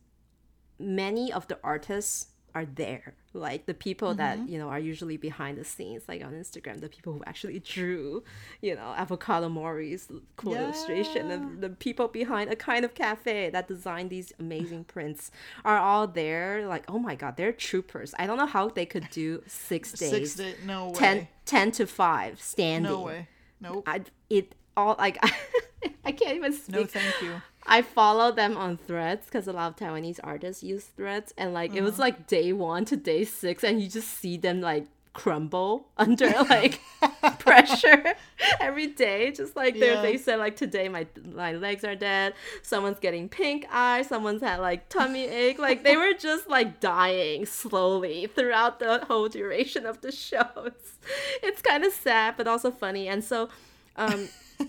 many 0.79 1.31
of 1.31 1.47
the 1.47 1.57
artists 1.63 2.27
are 2.55 2.65
there. 2.65 3.15
Like 3.33 3.65
the 3.65 3.73
people 3.73 4.13
that 4.13 4.47
you 4.47 4.59
know 4.59 4.69
are 4.69 4.77
usually 4.77 5.17
behind 5.17 5.57
the 5.57 5.63
scenes 5.63 6.03
like 6.07 6.23
on 6.23 6.33
instagram 6.33 6.79
the 6.81 6.87
people 6.87 7.13
who 7.13 7.23
actually 7.25 7.57
drew 7.57 8.23
you 8.61 8.75
know 8.75 8.93
avocado 8.95 9.49
mori's 9.49 10.07
cool 10.35 10.53
illustration 10.53 11.31
and 11.31 11.59
the 11.59 11.69
people 11.69 12.07
behind 12.07 12.51
a 12.51 12.55
kind 12.55 12.85
of 12.85 12.93
cafe 12.93 13.49
that 13.49 13.67
designed 13.67 14.11
these 14.11 14.33
amazing 14.39 14.83
prints 14.83 15.31
are 15.65 15.79
all 15.79 16.05
there. 16.05 16.67
Like 16.67 16.85
oh 16.87 16.99
my 16.99 17.15
god 17.15 17.37
they're 17.37 17.51
troopers. 17.51 18.13
I 18.19 18.27
don't 18.27 18.37
know 18.37 18.45
how 18.45 18.69
they 18.69 18.85
could 18.85 19.09
do 19.09 19.41
six 19.47 19.91
days. 19.93 20.11
Six 20.11 20.35
day 20.35 20.53
no 20.63 20.89
way. 20.89 20.93
10, 20.93 21.27
10 21.45 21.71
to 21.71 21.87
5 21.87 22.39
standing. 22.39 22.91
No 22.91 23.01
way. 23.01 23.27
Nope. 23.59 23.83
I, 23.87 24.01
it 24.29 24.53
all 24.77 24.95
like 24.97 25.17
I 26.05 26.11
can't 26.11 26.35
even 26.35 26.53
speak. 26.53 26.75
No 26.75 26.85
thank 26.85 27.21
you. 27.21 27.41
I 27.65 27.81
follow 27.81 28.31
them 28.31 28.57
on 28.57 28.75
threads 28.77 29.25
because 29.25 29.47
a 29.47 29.53
lot 29.53 29.69
of 29.71 29.75
Taiwanese 29.77 30.19
artists 30.23 30.63
use 30.63 30.83
threads, 30.83 31.33
and 31.37 31.53
like 31.53 31.71
it 31.73 31.77
Uh-huh. 31.79 31.85
was 31.85 31.99
like 31.99 32.27
day 32.27 32.51
one 32.53 32.83
to 32.85 32.97
day 32.97 33.23
six, 33.23 33.63
and 33.63 33.81
you 33.81 33.87
just 33.87 34.09
see 34.09 34.35
them 34.37 34.59
like 34.61 34.85
crumble 35.13 35.87
under 35.97 36.27
like 36.49 36.81
pressure 37.39 38.15
every 38.59 38.87
day. 38.87 39.31
Just 39.31 39.55
like 39.55 39.75
they 39.79 39.93
Yeah. 39.93 40.01
they 40.01 40.17
said, 40.17 40.39
like 40.39 40.55
today 40.57 40.89
my 40.89 41.07
my 41.33 41.53
legs 41.53 41.83
are 41.85 41.95
dead. 41.95 42.33
Someone's 42.63 42.99
getting 42.99 43.29
pink 43.29 43.65
eye. 43.71 44.01
Someone's 44.01 44.41
had 44.41 44.57
like 44.59 44.89
tummy 44.89 45.25
ache. 45.25 45.59
Like 45.59 45.83
they 45.83 45.95
were 45.95 46.13
just 46.19 46.49
like 46.49 46.79
dying 46.81 47.45
slowly 47.45 48.27
throughout 48.27 48.79
the 48.79 49.05
whole 49.07 49.29
duration 49.29 49.85
of 49.85 50.01
the 50.01 50.11
show. 50.11 50.45
It's 50.65 50.93
it's 51.41 51.61
kind 51.61 51.85
of 51.85 51.93
sad, 51.93 52.35
but 52.37 52.47
also 52.47 52.71
funny, 52.71 53.07
and 53.07 53.23
so 53.23 53.49
um, 53.95 54.27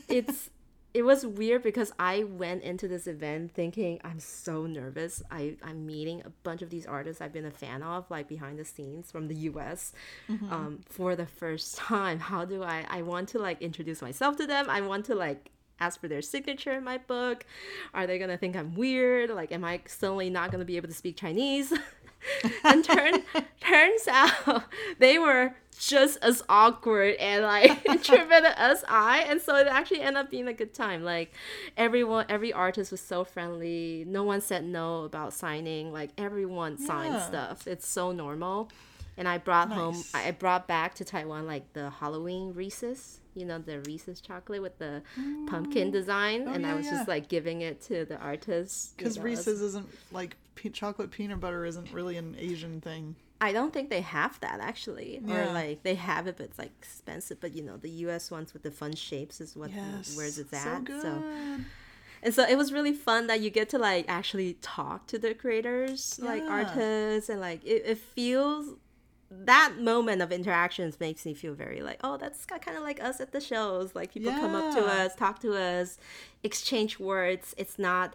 it's 0.08 0.50
it 0.94 1.02
was 1.02 1.26
weird 1.26 1.64
because 1.64 1.92
I 1.98 2.22
went 2.22 2.62
into 2.62 2.86
this 2.86 3.08
event 3.08 3.52
thinking 3.52 4.00
I'm 4.04 4.20
so 4.20 4.64
nervous. 4.64 5.24
I, 5.28 5.56
I'm 5.60 5.84
meeting 5.84 6.22
a 6.24 6.30
bunch 6.44 6.62
of 6.62 6.70
these 6.70 6.86
artists 6.86 7.20
I've 7.20 7.32
been 7.32 7.46
a 7.46 7.50
fan 7.50 7.82
of, 7.82 8.08
like 8.10 8.28
behind 8.28 8.60
the 8.60 8.64
scenes 8.64 9.10
from 9.10 9.26
the 9.26 9.34
US 9.34 9.92
um, 10.52 10.78
for 10.88 11.16
the 11.16 11.26
first 11.26 11.76
time. 11.78 12.20
How 12.20 12.44
do 12.44 12.62
I, 12.62 12.86
I 12.88 13.02
want 13.02 13.28
to 13.30 13.40
like 13.40 13.60
introduce 13.60 14.00
myself 14.02 14.36
to 14.36 14.46
them. 14.46 14.70
I 14.70 14.82
want 14.82 15.04
to 15.06 15.16
like 15.16 15.50
ask 15.80 16.00
for 16.00 16.06
their 16.06 16.22
signature 16.22 16.72
in 16.72 16.84
my 16.84 16.98
book. 16.98 17.44
Are 17.92 18.06
they 18.06 18.18
gonna 18.20 18.36
think 18.36 18.54
I'm 18.54 18.74
weird? 18.74 19.30
Like, 19.30 19.50
am 19.50 19.64
I 19.64 19.80
suddenly 19.86 20.30
not 20.30 20.52
gonna 20.52 20.64
be 20.64 20.76
able 20.76 20.88
to 20.88 20.94
speak 20.94 21.16
Chinese? 21.16 21.72
and 22.64 22.84
turn 22.84 23.22
turns 23.60 24.08
out 24.08 24.64
they 24.98 25.18
were 25.18 25.54
just 25.78 26.18
as 26.22 26.42
awkward 26.48 27.16
and 27.16 27.42
like 27.42 27.84
introverted 27.88 28.52
as 28.56 28.84
I, 28.88 29.22
and 29.28 29.40
so 29.40 29.56
it 29.56 29.66
actually 29.66 30.00
ended 30.02 30.24
up 30.24 30.30
being 30.30 30.46
a 30.48 30.52
good 30.52 30.72
time. 30.72 31.02
Like 31.02 31.32
everyone, 31.76 32.26
every 32.28 32.52
artist 32.52 32.90
was 32.92 33.00
so 33.00 33.24
friendly. 33.24 34.04
No 34.06 34.22
one 34.22 34.40
said 34.40 34.64
no 34.64 35.02
about 35.04 35.32
signing. 35.32 35.92
Like 35.92 36.10
everyone 36.16 36.78
signed 36.78 37.14
Yeah. 37.14 37.26
stuff. 37.26 37.66
It's 37.66 37.88
so 37.88 38.12
normal. 38.12 38.70
And 39.16 39.28
I 39.28 39.38
brought 39.38 39.70
home, 39.70 39.94
Nice. 39.94 40.14
I 40.14 40.28
I 40.28 40.30
brought 40.32 40.66
back 40.66 40.94
to 40.96 41.04
Taiwan 41.04 41.46
like 41.46 41.72
the 41.72 41.90
Halloween 41.90 42.52
Reese's, 42.54 43.20
you 43.34 43.44
know, 43.46 43.58
the 43.58 43.80
Reese's 43.80 44.20
chocolate 44.20 44.60
with 44.62 44.78
the 44.78 45.02
pumpkin 45.46 45.90
design, 45.90 46.48
and 46.48 46.48
I 46.48 46.58
Mm. 46.58 46.64
Oh, 46.64 46.68
yeah, 46.68 46.76
was 46.76 46.86
yeah. 46.86 46.92
just 46.92 47.08
like 47.08 47.28
giving 47.28 47.60
it 47.62 47.80
to 47.82 48.04
the 48.04 48.16
artists 48.18 48.90
you 48.92 48.96
Because 49.04 49.16
know, 49.16 49.20
as- 49.22 49.24
Reese's 49.24 49.60
isn't 49.62 49.88
like 50.12 50.36
pe- 50.56 50.70
chocolate 50.70 51.10
peanut 51.10 51.40
butter 51.40 51.64
isn't 51.64 51.92
really 51.92 52.16
an 52.16 52.34
Asian 52.38 52.80
thing. 52.80 53.16
I 53.40 53.52
don't 53.52 53.72
think 53.72 53.90
they 53.90 54.00
have 54.00 54.40
that 54.40 54.60
actually, 54.60 55.20
or 55.28 55.46
like 55.52 55.82
they 55.82 55.96
have 55.96 56.26
it, 56.26 56.36
but 56.38 56.44
it's 56.46 56.58
like 56.58 56.70
expensive. 56.78 57.40
But 57.40 57.54
you 57.54 57.62
know, 57.62 57.76
the 57.76 57.90
U.S. 58.06 58.30
ones 58.30 58.52
with 58.54 58.62
the 58.62 58.70
fun 58.70 58.94
shapes 58.94 59.40
is 59.40 59.54
what 59.54 59.70
Yes. 59.70 60.16
where's 60.16 60.38
it's 60.38 60.50
So 60.50 60.56
at. 60.68 60.84
good. 60.84 61.02
So 61.02 61.22
and 62.22 62.32
so 62.34 62.42
it 62.48 62.56
was 62.56 62.72
really 62.72 62.94
fun 62.94 63.26
that 63.26 63.40
you 63.42 63.50
get 63.50 63.68
to 63.70 63.78
like 63.78 64.06
actually 64.08 64.54
talk 64.62 65.06
to 65.08 65.18
the 65.18 65.34
creators, 65.34 66.18
like 66.22 66.42
artists, 66.44 67.28
and 67.28 67.38
like 67.40 67.62
it, 67.64 67.82
it 67.84 67.98
feels 67.98 68.76
that 69.44 69.74
moment 69.78 70.22
of 70.22 70.30
interactions 70.32 70.98
makes 71.00 71.24
me 71.26 71.34
feel 71.34 71.54
very 71.54 71.80
like 71.82 71.98
oh 72.04 72.16
that's 72.16 72.44
kind 72.46 72.76
of 72.76 72.82
like 72.82 73.02
us 73.02 73.20
at 73.20 73.32
the 73.32 73.40
shows 73.40 73.94
like 73.94 74.12
people 74.12 74.30
come 74.32 74.54
up 74.54 74.74
to 74.74 74.82
us 74.84 75.14
talk 75.14 75.40
to 75.40 75.54
us 75.54 75.98
exchange 76.42 76.98
words 76.98 77.54
it's 77.56 77.78
not 77.78 78.14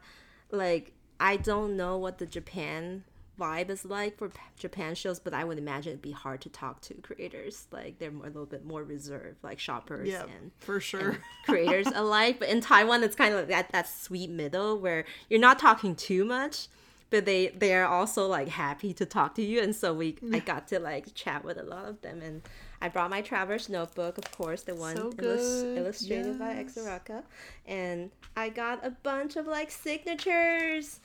like 0.51 0.93
i 1.19 1.35
don't 1.35 1.75
know 1.75 1.97
what 1.97 2.17
the 2.19 2.25
japan 2.25 3.03
vibe 3.39 3.69
is 3.69 3.85
like 3.85 4.17
for 4.17 4.29
japan 4.57 4.93
shows 4.93 5.17
but 5.19 5.33
i 5.33 5.43
would 5.45 5.57
imagine 5.57 5.91
it'd 5.91 6.01
be 6.01 6.11
hard 6.11 6.41
to 6.41 6.49
talk 6.49 6.81
to 6.81 6.93
creators 6.95 7.67
like 7.71 7.97
they're 7.97 8.11
more, 8.11 8.25
a 8.25 8.29
little 8.29 8.45
bit 8.45 8.65
more 8.65 8.83
reserved 8.83 9.37
like 9.43 9.57
shoppers 9.59 10.09
Yeah, 10.09 10.23
and 10.23 10.51
for 10.57 10.79
sure. 10.81 11.19
creators 11.45 11.87
alike. 11.87 12.37
But 12.39 12.49
in 12.49 12.59
Taiwan, 12.59 13.01
it's 13.03 13.15
kind 13.15 13.33
of 13.33 13.39
like 13.39 13.47
that 13.47 13.71
that 13.71 13.87
sweet 13.87 14.29
middle 14.29 14.77
where 14.77 15.05
you're 15.29 15.39
not 15.39 15.57
talking 15.57 15.95
too 15.95 16.25
much, 16.25 16.67
but 17.09 17.25
they 17.25 17.47
they 17.49 17.73
are 17.73 17.85
also 17.85 18.27
like 18.27 18.47
happy 18.49 18.93
to 18.93 19.05
talk 19.05 19.35
to 19.35 19.41
you. 19.41 19.61
And 19.61 19.75
so 19.75 19.93
we 19.93 20.17
I 20.33 20.39
got 20.39 20.67
to 20.69 20.79
like 20.79 21.13
chat 21.13 21.43
with 21.43 21.57
a 21.57 21.63
lot 21.63 21.85
of 21.85 22.01
them. 22.01 22.21
And 22.21 22.41
I 22.81 22.87
brought 22.89 23.09
my 23.09 23.21
Traveler's 23.21 23.67
notebook, 23.69 24.17
of 24.17 24.31
course, 24.31 24.61
the 24.63 24.75
one 24.75 24.95
So 24.95 25.11
illus- 25.19 25.61
good, 25.63 25.77
illustrated 25.77 26.39
by 26.39 26.53
yes. 26.53 26.75
Exaraka, 26.75 27.23
and 27.67 28.09
I 28.37 28.49
got 28.49 28.85
a 28.85 28.91
bunch 28.91 29.35
of 29.35 29.47
like 29.47 29.71
signatures. 29.71 30.99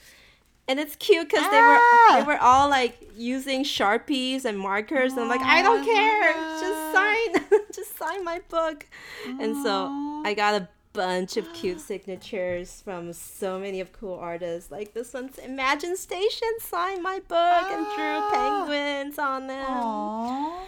And 0.66 0.80
it's 0.80 0.96
cute 0.96 1.28
because 1.28 1.44
they 1.50 1.60
were 1.60 1.78
Ah! 1.78 2.16
they 2.20 2.22
were 2.22 2.38
all 2.38 2.70
like 2.70 2.96
using 3.14 3.64
sharpies 3.64 4.46
and 4.46 4.58
markers. 4.58 5.12
and 5.12 5.20
I'm 5.20 5.28
like, 5.28 5.42
I 5.42 5.60
don't 5.60 5.84
care, 5.84 6.32
just 6.58 6.92
sign, 6.94 7.60
just 7.74 7.98
sign 7.98 8.24
my 8.24 8.40
book. 8.48 8.86
And 9.26 9.62
so 9.62 9.88
I 10.24 10.32
got 10.34 10.54
a 10.54 10.68
bunch 10.94 11.36
of 11.36 11.52
cute 11.52 11.80
signatures 11.92 12.80
from 12.82 13.12
so 13.12 13.58
many 13.58 13.80
of 13.80 13.92
cool 13.92 14.14
artists. 14.14 14.70
Like 14.70 14.94
this 14.94 15.12
one's 15.12 15.36
Imagine 15.38 15.96
Station 15.98 16.48
signed 16.60 17.02
my 17.02 17.18
book 17.28 17.66
and 17.70 17.84
drew 17.94 17.94
Ah. 17.98 18.64
penguins 18.66 19.18
on 19.18 19.46
them. 19.48 19.66
Aww. 19.66 20.60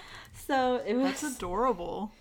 So 0.47 0.83
it 0.87 0.95
was 0.95 1.20
That's 1.22 1.37
adorable. 1.37 2.12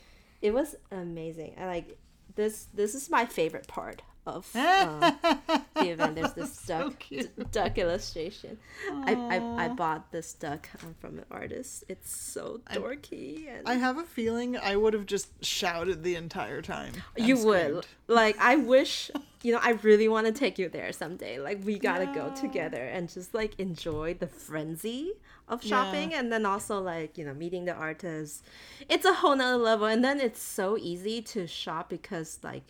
it 0.41 0.53
was 0.53 0.75
amazing. 0.91 1.55
I 1.59 1.65
like 1.65 1.97
this. 2.35 2.67
This 2.73 2.95
is 2.95 3.09
my 3.09 3.25
favorite 3.25 3.67
part 3.67 4.01
of 4.25 4.53
um, 4.55 4.99
the 5.75 5.89
event. 5.89 6.15
There's 6.15 6.33
this 6.39 6.53
So 6.53 6.89
duck 6.89 6.99
cute. 6.99 7.51
duck 7.51 7.77
illustration. 7.77 8.57
I, 8.91 9.13
I 9.13 9.65
I 9.65 9.67
bought 9.69 10.11
this 10.11 10.33
duck 10.33 10.67
um, 10.83 10.95
from 10.99 11.19
an 11.19 11.25
artist. 11.31 11.83
It's 11.87 12.15
so 12.15 12.61
dorky 12.71 13.47
and 13.49 13.67
I 13.67 13.75
have 13.75 13.97
a 13.97 14.03
feeling 14.03 14.57
I 14.57 14.75
would 14.75 14.93
have 14.93 15.05
just 15.05 15.27
shouted 15.43 16.03
the 16.03 16.15
entire 16.15 16.61
time. 16.61 16.93
you 17.17 17.37
would 17.45 17.85
like 18.07 18.35
i 18.39 18.55
wish 18.55 19.09
you 19.43 19.51
know 19.51 19.59
i 19.63 19.71
really 19.81 20.07
want 20.07 20.25
to 20.27 20.31
take 20.31 20.59
you 20.59 20.69
there 20.69 20.91
someday 20.91 21.39
like 21.39 21.59
we 21.65 21.77
gotta 21.79 22.05
go 22.05 22.31
together 22.39 22.83
and 22.83 23.09
just 23.09 23.33
like 23.33 23.59
enjoy 23.59 24.13
the 24.13 24.27
frenzy 24.27 25.13
of 25.47 25.63
Yeah. 25.63 25.69
shopping 25.83 26.13
and 26.13 26.31
then 26.31 26.45
also 26.45 26.79
like 26.81 27.17
you 27.17 27.25
know 27.25 27.33
meeting 27.33 27.65
the 27.65 27.73
artists 27.73 28.43
it's 28.89 29.05
a 29.05 29.13
whole 29.13 29.35
nother 29.35 29.57
level 29.57 29.87
and 29.87 30.03
then 30.03 30.19
it's 30.19 30.41
so 30.41 30.77
easy 30.77 31.21
to 31.33 31.47
shop 31.47 31.89
because 31.89 32.39
like 32.43 32.63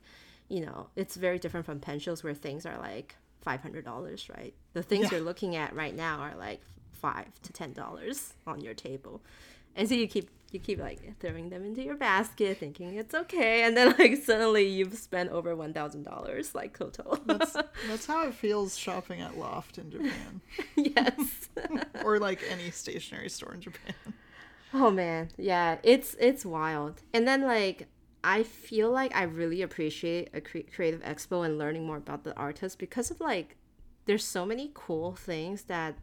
you 0.50 0.62
know 0.66 0.88
it's 0.96 1.16
very 1.16 1.39
different 1.39 1.66
from 1.66 1.80
pen 1.80 2.00
shows 2.00 2.24
where 2.24 2.34
things 2.34 2.66
are 2.66 2.78
like 2.80 3.16
$500 3.46 4.30
right? 4.36 4.54
The 4.74 4.82
things 4.84 5.04
Yeah. 5.06 5.18
you're 5.18 5.26
looking 5.26 5.56
at 5.56 5.76
right 5.76 5.96
now 5.96 6.20
are 6.20 6.36
like 6.36 6.62
five 6.91 7.28
to 7.43 7.54
ten 7.54 7.74
dollars 7.74 8.34
on 8.48 8.60
your 8.62 8.74
table. 8.74 9.22
And 9.76 9.88
so 9.88 9.93
you 9.96 10.08
keep 10.08 10.30
you 10.52 10.60
keep 10.60 10.80
like 10.80 11.20
throwing 11.20 11.50
them 11.50 11.64
into 11.66 11.84
your 11.84 11.96
basket 11.96 12.58
thinking 12.58 12.96
it's 12.96 13.14
okay 13.14 13.64
and 13.64 13.76
then 13.76 13.93
like 14.00 14.16
suddenly 14.24 14.68
you've 14.68 14.96
spent 14.98 15.30
over 15.32 15.56
one 15.56 15.74
thousand 15.74 16.04
dollars 16.04 16.56
like 16.56 16.76
total. 16.78 17.20
That's 17.26 17.54
that's 17.88 18.06
how 18.08 18.26
it 18.28 18.34
feels 18.34 18.78
shopping 18.78 19.22
at 19.22 19.38
Loft 19.38 19.78
in 19.78 19.91
Japan, 19.91 20.41
yes. 20.76 21.50
Or 22.04 22.18
like 22.20 22.41
any 22.50 22.72
stationery 22.72 23.30
store 23.30 23.54
in 23.54 23.62
Japan. 23.62 23.93
oh 24.74 24.89
man. 24.89 25.30
Yeah 25.38 25.78
it's 25.84 26.16
it's 26.20 26.46
wild. 26.46 27.02
And 27.14 27.28
then 27.28 27.41
like 27.43 27.88
i 28.26 28.43
feel 28.43 28.91
like 28.91 29.15
i 29.15 29.23
really 29.23 29.61
appreciate 29.61 30.30
a 30.34 30.41
cre- 30.41 30.67
creative 30.76 31.01
expo 31.03 31.45
and 31.45 31.57
learning 31.57 31.86
more 31.86 31.97
about 31.97 32.23
the 32.23 32.36
artists 32.36 32.76
because 32.76 33.09
of 33.11 33.19
like 33.21 33.55
there's 34.05 34.23
so 34.23 34.45
many 34.45 34.71
cool 34.73 35.15
things 35.15 35.63
that 35.63 35.95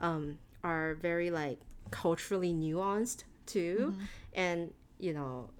um, 0.00 0.38
are 0.62 0.94
very 0.94 1.30
like 1.30 1.58
culturally 1.90 2.52
nuanced 2.52 3.24
too, 3.46 3.94
and 4.34 4.72
you 4.98 5.12
know 5.12 5.50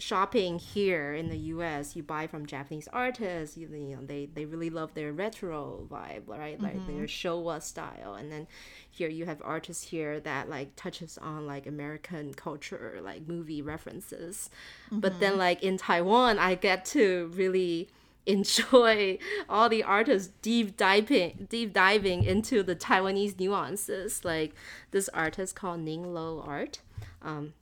shopping 0.00 0.58
here 0.58 1.14
in 1.14 1.28
the 1.28 1.36
US, 1.36 1.94
you 1.94 2.02
buy 2.02 2.26
from 2.26 2.46
Japanese 2.46 2.88
artists, 2.92 3.56
you, 3.56 3.68
you 3.68 3.96
know, 3.96 4.02
they, 4.02 4.26
they 4.26 4.44
really 4.44 4.70
love 4.70 4.94
their 4.94 5.12
retro 5.12 5.86
vibe, 5.90 6.22
right? 6.26 6.60
Like 6.60 6.86
their 6.86 7.06
Showa 7.06 7.62
style. 7.62 8.14
And 8.14 8.32
then 8.32 8.46
here 8.90 9.08
you 9.08 9.26
have 9.26 9.40
artists 9.44 9.84
here 9.84 10.20
that 10.20 10.48
like 10.48 10.74
touches 10.76 11.18
on 11.18 11.46
like 11.46 11.66
American 11.66 12.34
culture, 12.34 12.98
like 13.02 13.28
movie 13.28 13.62
references. 13.62 14.50
But 14.90 15.20
then 15.20 15.36
like 15.38 15.62
in 15.62 15.76
Taiwan, 15.76 16.38
I 16.38 16.54
get 16.54 16.84
to 16.86 17.30
really 17.34 17.88
enjoy 18.26 19.18
all 19.48 19.68
the 19.70 19.82
artists 19.82 20.30
deep 20.42 20.76
diving 20.76 21.46
deep 21.48 21.72
diving 21.72 22.22
into 22.22 22.62
the 22.62 22.76
Taiwanese 22.76 23.38
nuances. 23.40 24.24
Like 24.24 24.54
this 24.90 25.08
artist 25.10 25.54
called 25.56 25.80
Ning 25.80 26.12
Lo 26.12 26.42
Art. 26.46 26.80
Um, 27.22 27.54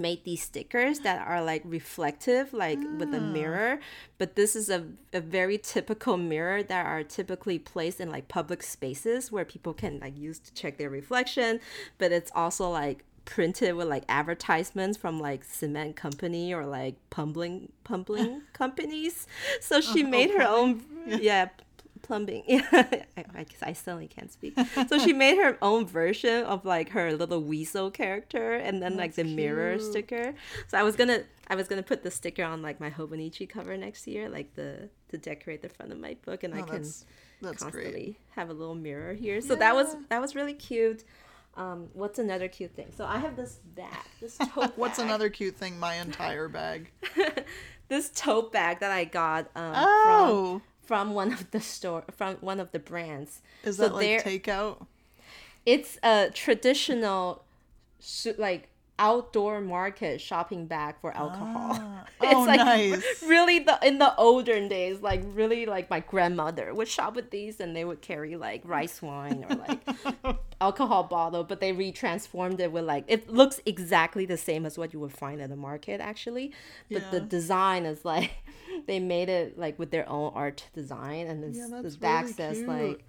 made 0.00 0.24
these 0.24 0.42
stickers 0.42 1.00
that 1.00 1.26
are 1.26 1.42
like 1.42 1.62
reflective 1.64 2.52
like 2.52 2.78
with 2.98 3.14
a 3.14 3.18
ah. 3.18 3.20
mirror 3.20 3.78
but 4.18 4.34
this 4.34 4.56
is 4.56 4.68
a, 4.68 4.86
a 5.12 5.20
very 5.20 5.58
typical 5.58 6.16
mirror 6.16 6.62
that 6.62 6.86
are 6.86 7.04
typically 7.04 7.58
placed 7.58 8.00
in 8.00 8.10
like 8.10 8.26
public 8.26 8.62
spaces 8.62 9.30
where 9.30 9.44
people 9.44 9.74
can 9.74 10.00
like 10.00 10.18
use 10.18 10.38
to 10.38 10.52
check 10.54 10.78
their 10.78 10.90
reflection 10.90 11.60
but 11.98 12.10
it's 12.10 12.32
also 12.34 12.68
like 12.68 13.04
printed 13.24 13.76
with 13.76 13.86
like 13.86 14.04
advertisements 14.08 14.98
from 14.98 15.20
like 15.20 15.44
cement 15.44 15.94
company 15.94 16.52
or 16.52 16.66
like 16.66 16.96
pumping 17.10 17.70
pumping 17.84 18.42
companies. 18.52 19.26
So 19.60 19.80
she 19.80 20.04
oh, 20.04 20.08
made 20.08 20.30
her 20.30 20.42
own 20.42 20.82
yeah 21.06 21.48
plumbing. 22.10 22.42
Yeah, 22.48 22.62
I, 22.72 23.24
I, 23.40 23.46
I 23.70 23.72
suddenly 23.72 24.08
can't 24.08 24.32
speak. 24.32 24.54
So 24.88 24.98
she 24.98 25.12
made 25.12 25.36
her 25.44 25.56
own 25.62 25.86
version 25.86 26.44
of 26.44 26.64
like 26.64 26.88
her 26.90 27.12
little 27.22 27.42
weasel 27.42 27.90
character, 27.90 28.54
and 28.54 28.82
then 28.82 28.96
like 28.96 29.14
the 29.14 29.24
mirror 29.24 29.78
sticker. 29.78 30.34
So 30.68 30.78
I 30.78 30.82
was 30.82 30.96
gonna, 30.96 31.20
I 31.48 31.54
was 31.54 31.68
gonna 31.68 31.82
put 31.92 32.02
the 32.02 32.10
sticker 32.10 32.44
on 32.44 32.62
like 32.62 32.80
my 32.80 32.90
Hobonichi 32.90 33.48
cover 33.48 33.76
next 33.76 34.06
year, 34.06 34.28
like 34.28 34.54
the 34.54 34.88
to 35.10 35.18
decorate 35.18 35.62
the 35.62 35.68
front 35.68 35.92
of 35.92 35.98
my 35.98 36.16
book, 36.26 36.42
and 36.44 36.52
I 36.54 36.60
Oh, 36.60 36.64
can 36.64 36.76
that's 36.82 37.04
that's 37.42 37.62
constantly 37.62 37.90
great. 37.90 38.16
have 38.36 38.50
a 38.50 38.52
little 38.52 38.74
mirror 38.74 39.14
here. 39.14 39.40
So 39.40 39.54
that 39.56 39.74
was 39.74 39.96
that 40.08 40.20
was 40.20 40.34
really 40.34 40.54
cute. 40.54 41.04
Um, 41.56 41.88
what's 41.94 42.18
another 42.18 42.48
cute 42.48 42.74
thing? 42.76 42.90
So 42.96 43.04
I 43.04 43.18
have 43.18 43.34
this 43.36 43.58
bag, 43.74 44.06
this 44.20 44.36
tote 44.52 44.54
bag. 44.54 44.72
What's 44.76 44.98
bag. 44.98 45.06
another 45.06 45.28
cute 45.30 45.56
thing? 45.56 45.78
My 45.78 45.94
entire 45.96 46.48
bag. 46.48 46.90
this 47.88 48.10
tote 48.14 48.52
bag 48.52 48.80
that 48.80 48.92
I 48.92 49.04
got 49.04 49.46
um, 49.56 49.72
Oh, 49.76 50.60
from 50.60 50.62
one 50.90 51.32
of 51.32 51.50
the 51.50 51.60
store 51.60 52.04
from 52.10 52.36
one 52.36 52.60
of 52.60 52.72
the 52.72 52.78
brands. 52.78 53.42
is 53.64 53.76
So 53.76 53.88
that 53.88 53.94
like 53.94 54.24
takeout? 54.24 54.86
It's 55.66 55.98
a 56.02 56.30
traditional, 56.32 57.44
like 58.38 58.69
outdoor 59.00 59.60
market 59.62 60.20
shopping 60.20 60.66
bag 60.66 60.94
for 61.00 61.16
alcohol. 61.16 61.80
Ah. 61.80 62.06
it's 62.22 62.34
Oh, 62.36 62.44
like 62.46 62.58
nice. 62.58 63.04
really 63.22 63.60
the 63.60 63.78
in 63.82 63.98
the 63.98 64.14
olden 64.16 64.68
days, 64.68 65.00
like 65.00 65.22
really 65.24 65.66
like 65.66 65.90
my 65.90 66.00
grandmother 66.00 66.74
would 66.74 66.88
shop 66.88 67.16
with 67.16 67.30
these, 67.30 67.60
and 67.60 67.74
they 67.74 67.84
would 67.84 68.02
carry 68.02 68.36
like 68.36 68.62
rice 68.64 69.02
wine 69.02 69.44
or 69.48 69.56
like 69.56 69.80
alcohol 70.60 71.04
bottle, 71.04 71.44
but 71.44 71.60
they 71.60 71.72
retransformed 71.72 72.60
it 72.60 72.72
with 72.72 72.84
like 72.84 73.04
it 73.08 73.28
looks 73.30 73.60
exactly 73.66 74.26
the 74.26 74.36
same 74.36 74.66
as 74.66 74.78
what 74.78 74.92
you 74.92 75.00
would 75.00 75.12
find 75.12 75.40
at 75.40 75.48
the 75.50 75.56
market 75.56 76.00
actually, 76.00 76.52
but 76.92 77.10
the 77.10 77.20
design 77.20 77.86
is 77.86 78.04
like 78.04 78.30
they 78.86 79.00
made 79.00 79.28
it 79.28 79.58
like 79.58 79.78
with 79.78 79.90
their 79.90 80.08
own 80.08 80.32
art 80.34 80.66
design, 80.74 81.26
and 81.26 81.42
this 81.42 81.56
Yeah, 81.56 81.66
back 82.00 82.22
really 82.22 82.32
says 82.34 82.56
cute. 82.58 82.68
like 82.68 83.04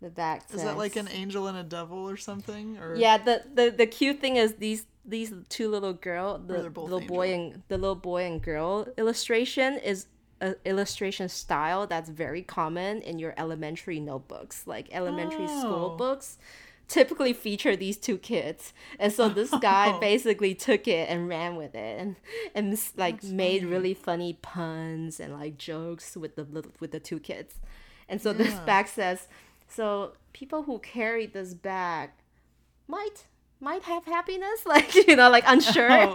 the 0.00 0.10
back 0.10 0.42
says 0.48 0.60
Is 0.60 0.64
that 0.64 0.76
like 0.78 0.96
an 0.96 1.08
angel 1.08 1.46
and 1.48 1.58
a 1.58 1.62
devil 1.62 2.08
or 2.08 2.16
something? 2.16 2.78
Or 2.78 2.94
yeah, 2.96 3.18
the, 3.18 3.42
the 3.54 3.70
the 3.70 3.86
cute 3.86 4.20
thing 4.20 4.36
is 4.36 4.54
these 4.54 4.86
these 5.04 5.32
two 5.48 5.68
little 5.68 5.92
girl, 5.94 6.38
the 6.38 6.62
little 6.70 7.00
boy 7.00 7.32
and 7.34 7.62
the 7.68 7.78
little 7.78 7.94
boy 7.96 8.24
and 8.26 8.40
girl 8.42 8.86
illustration 8.96 9.78
is 9.78 10.06
a 10.40 10.54
illustration 10.64 11.28
style 11.28 11.86
that's 11.86 12.08
very 12.10 12.42
common 12.42 13.02
in 13.02 13.18
your 13.18 13.34
elementary 13.36 13.98
notebooks, 13.98 14.66
like 14.66 14.88
elementary 14.92 15.48
school 15.48 15.90
Oh. 15.94 15.96
books. 15.96 16.38
Typically 16.86 17.34
feature 17.34 17.76
these 17.76 17.98
two 17.98 18.16
kids, 18.16 18.72
and 18.98 19.12
so 19.12 19.28
this 19.28 19.50
guy 19.60 19.92
Oh. 19.94 20.00
basically 20.00 20.54
took 20.54 20.88
it 20.88 21.10
and 21.10 21.28
ran 21.28 21.56
with 21.56 21.74
it, 21.74 22.00
and 22.00 22.16
and 22.54 22.70
like 22.96 23.20
That's 23.20 23.30
made 23.32 23.60
funny. 23.60 23.70
really 23.72 23.92
funny 23.94 24.38
puns 24.40 25.20
and 25.20 25.34
like 25.34 25.58
jokes 25.58 26.16
with 26.16 26.34
the 26.36 26.44
little 26.44 26.72
with 26.80 26.92
the 26.92 27.00
two 27.00 27.18
kids, 27.20 27.56
and 28.08 28.22
so 28.22 28.32
this 28.32 28.54
back 28.60 28.88
says, 28.88 29.28
so 29.68 30.12
people 30.32 30.62
who 30.64 30.78
carry 30.80 31.26
this 31.26 31.54
bag 31.54 32.10
might 32.86 33.26
might 33.60 33.82
have 33.82 34.04
happiness 34.04 34.64
like 34.66 34.94
you 34.94 35.14
know 35.16 35.28
like 35.30 35.44
unsure 35.46 35.88
Oh. 35.92 36.14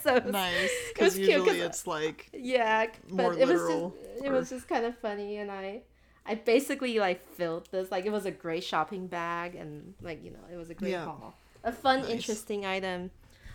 so 0.00 0.16
it 0.16 0.24
was, 0.24 0.32
nice 0.32 0.70
because 0.94 1.14
cute 1.14 1.28
'cause- 1.30 1.38
usually 1.46 1.60
it's 1.60 1.86
like 1.86 2.28
yeah 2.32 2.86
but 3.10 3.14
more 3.16 3.32
it 3.34 3.40
was 3.48 3.60
literal 3.60 3.90
just 4.14 4.24
it 4.24 4.30
was 4.32 4.48
just 4.50 4.68
kind 4.68 4.84
of 4.86 4.96
funny 4.98 5.36
and 5.38 5.50
i 5.50 5.82
i 6.24 6.34
basically 6.34 6.98
like 7.00 7.26
filled 7.34 7.68
this 7.72 7.90
like 7.90 8.06
it 8.06 8.12
was 8.12 8.26
a 8.26 8.30
great 8.30 8.62
shopping 8.64 9.06
bag 9.08 9.54
and 9.56 9.94
like 10.00 10.22
you 10.24 10.30
know 10.30 10.44
it 10.52 10.56
was 10.56 10.70
a 10.70 10.74
great 10.74 10.92
Yeah. 10.92 11.04
haul 11.04 11.34
a 11.64 11.72
fun 11.72 12.02
Nice. 12.02 12.10
interesting 12.10 12.64
item 12.64 13.10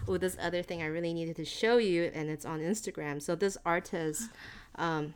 oh 0.07 0.17
this 0.17 0.36
other 0.41 0.61
thing 0.61 0.81
i 0.84 0.86
really 0.88 1.13
needed 1.13 1.38
to 1.38 1.45
show 1.45 1.77
you 1.77 2.11
and 2.13 2.29
it's 2.29 2.45
on 2.45 2.59
instagram 2.59 3.21
so 3.21 3.36
this 3.36 3.57
artist 3.65 4.29
um 4.75 5.13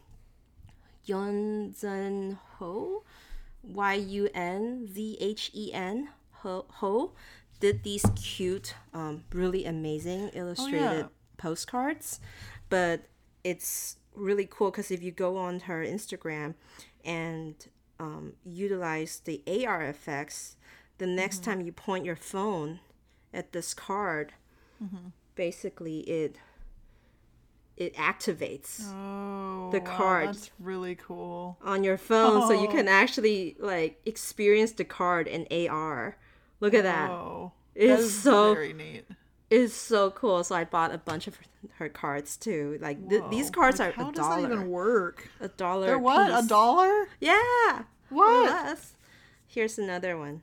Yunzhen 1.08 2.38
Ho, 2.60 3.04
Y 3.64 3.94
U 3.96 4.30
N 4.34 4.88
Z 4.92 5.18
H 5.20 5.52
E 5.54 5.72
N 5.74 6.10
Ho, 6.42 6.66
Ho, 6.76 7.12
did 7.60 7.84
these 7.84 8.06
cute, 8.16 8.76
um, 8.94 9.24
really 9.34 9.66
amazing 9.66 10.30
illustrated 10.34 11.08
postcards. 11.38 12.20
But 12.70 13.02
it's 13.44 13.98
really 14.16 14.46
cool 14.50 14.72
because 14.72 14.92
if 14.92 15.02
you 15.02 15.12
go 15.12 15.38
on 15.38 15.62
her 15.62 15.84
Instagram 15.86 16.56
and 17.06 17.56
um, 18.00 18.34
utilize 18.46 19.22
the 19.24 19.42
AR 19.66 19.84
effects, 19.84 20.56
the 20.98 21.08
next 21.08 21.44
time 21.44 21.62
you 21.62 21.72
point 21.72 22.06
your 22.06 22.16
phone 22.16 22.80
at 23.34 23.52
this 23.54 23.74
card, 23.74 24.34
basically 25.36 26.00
it 26.02 26.38
it 27.78 27.96
activates 27.96 28.84
oh 28.88 29.70
The 29.72 29.80
wow, 29.80 29.86
card. 29.98 30.28
That's 30.30 30.52
really 30.60 30.96
cool. 30.96 31.58
on 31.64 31.84
your 31.84 31.98
phone 31.98 32.48
so 32.48 32.54
you 32.54 32.68
Oh. 32.68 32.72
can 32.72 32.88
actually 32.88 33.56
like 33.60 34.00
experience 34.06 34.72
the 34.74 34.84
card 34.86 35.28
in 35.28 35.46
AR. 35.52 36.18
Look 36.60 36.74
at 36.74 36.84
that. 36.84 37.10
Oh, 37.12 37.52
It's 37.76 38.04
that 38.04 38.10
so- 38.22 38.54
very 38.56 38.74
neat. 38.74 39.06
It's 39.50 39.74
so 39.74 40.12
cool. 40.12 40.44
So 40.44 40.56
I 40.56 40.66
bought 40.66 40.94
a 40.94 40.98
bunch 40.98 41.26
of 41.28 41.38
her 41.76 41.88
cards 41.88 42.36
too. 42.36 42.78
Like 42.82 43.08
th- 43.10 43.24
these 43.30 43.50
cards 43.50 43.80
Like, 43.80 43.98
are 43.98 44.02
how 44.04 44.10
a 44.10 44.12
does 44.12 44.26
dollar. 44.26 44.42
that 44.42 44.52
even 44.52 44.70
work? 44.70 45.30
A 45.40 45.48
dollar. 45.48 45.86
They're 45.88 45.98
what? 46.00 46.44
A 46.44 46.46
dollar? 46.48 47.08
Yeah. 47.22 47.84
What? 48.10 48.78
Here's 49.46 49.78
another 49.78 50.18
one. 50.18 50.42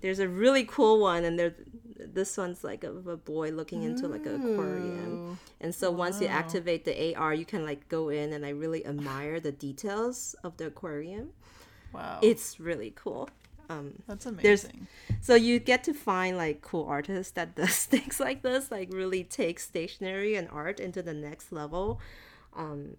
There's 0.00 0.20
a 0.20 0.28
really 0.28 0.64
cool 0.64 1.00
one, 1.00 1.24
and 1.24 1.36
there, 1.38 1.54
this 1.98 2.36
one's 2.36 2.62
like 2.64 2.84
of 2.84 3.06
a 3.06 3.16
boy 3.16 3.50
looking 3.50 3.82
into 3.82 4.06
like 4.08 4.26
an 4.26 4.36
aquarium. 4.52 5.38
And 5.60 5.74
so 5.74 5.90
once 5.90 6.20
you 6.20 6.26
activate 6.28 6.84
the 6.84 7.14
AR, 7.16 7.34
you 7.34 7.44
can 7.44 7.64
like 7.64 7.88
go 7.88 8.08
in 8.08 8.32
and 8.32 8.46
I 8.46 8.50
really 8.50 8.86
admire 8.86 9.40
the 9.40 9.52
details 9.52 10.34
of 10.44 10.56
the 10.56 10.66
aquarium. 10.66 11.30
Wow, 11.92 12.18
It's 12.22 12.60
really 12.60 12.92
cool. 12.94 13.28
Um, 13.70 13.94
that's 14.06 14.24
amazing. 14.24 14.86
so 15.20 15.34
you 15.34 15.58
get 15.58 15.84
to 15.84 15.92
find 15.92 16.36
like 16.38 16.62
cool 16.62 16.86
artists 16.86 17.32
that 17.32 17.54
does 17.62 17.84
things 17.84 18.18
like 18.20 18.42
this, 18.42 18.70
like 18.70 18.88
really 18.92 19.24
take 19.24 19.60
stationery 19.60 20.36
and 20.36 20.48
art 20.50 20.80
into 20.80 21.02
the 21.02 21.12
next 21.14 21.52
level. 21.52 22.00
Um, 22.56 22.96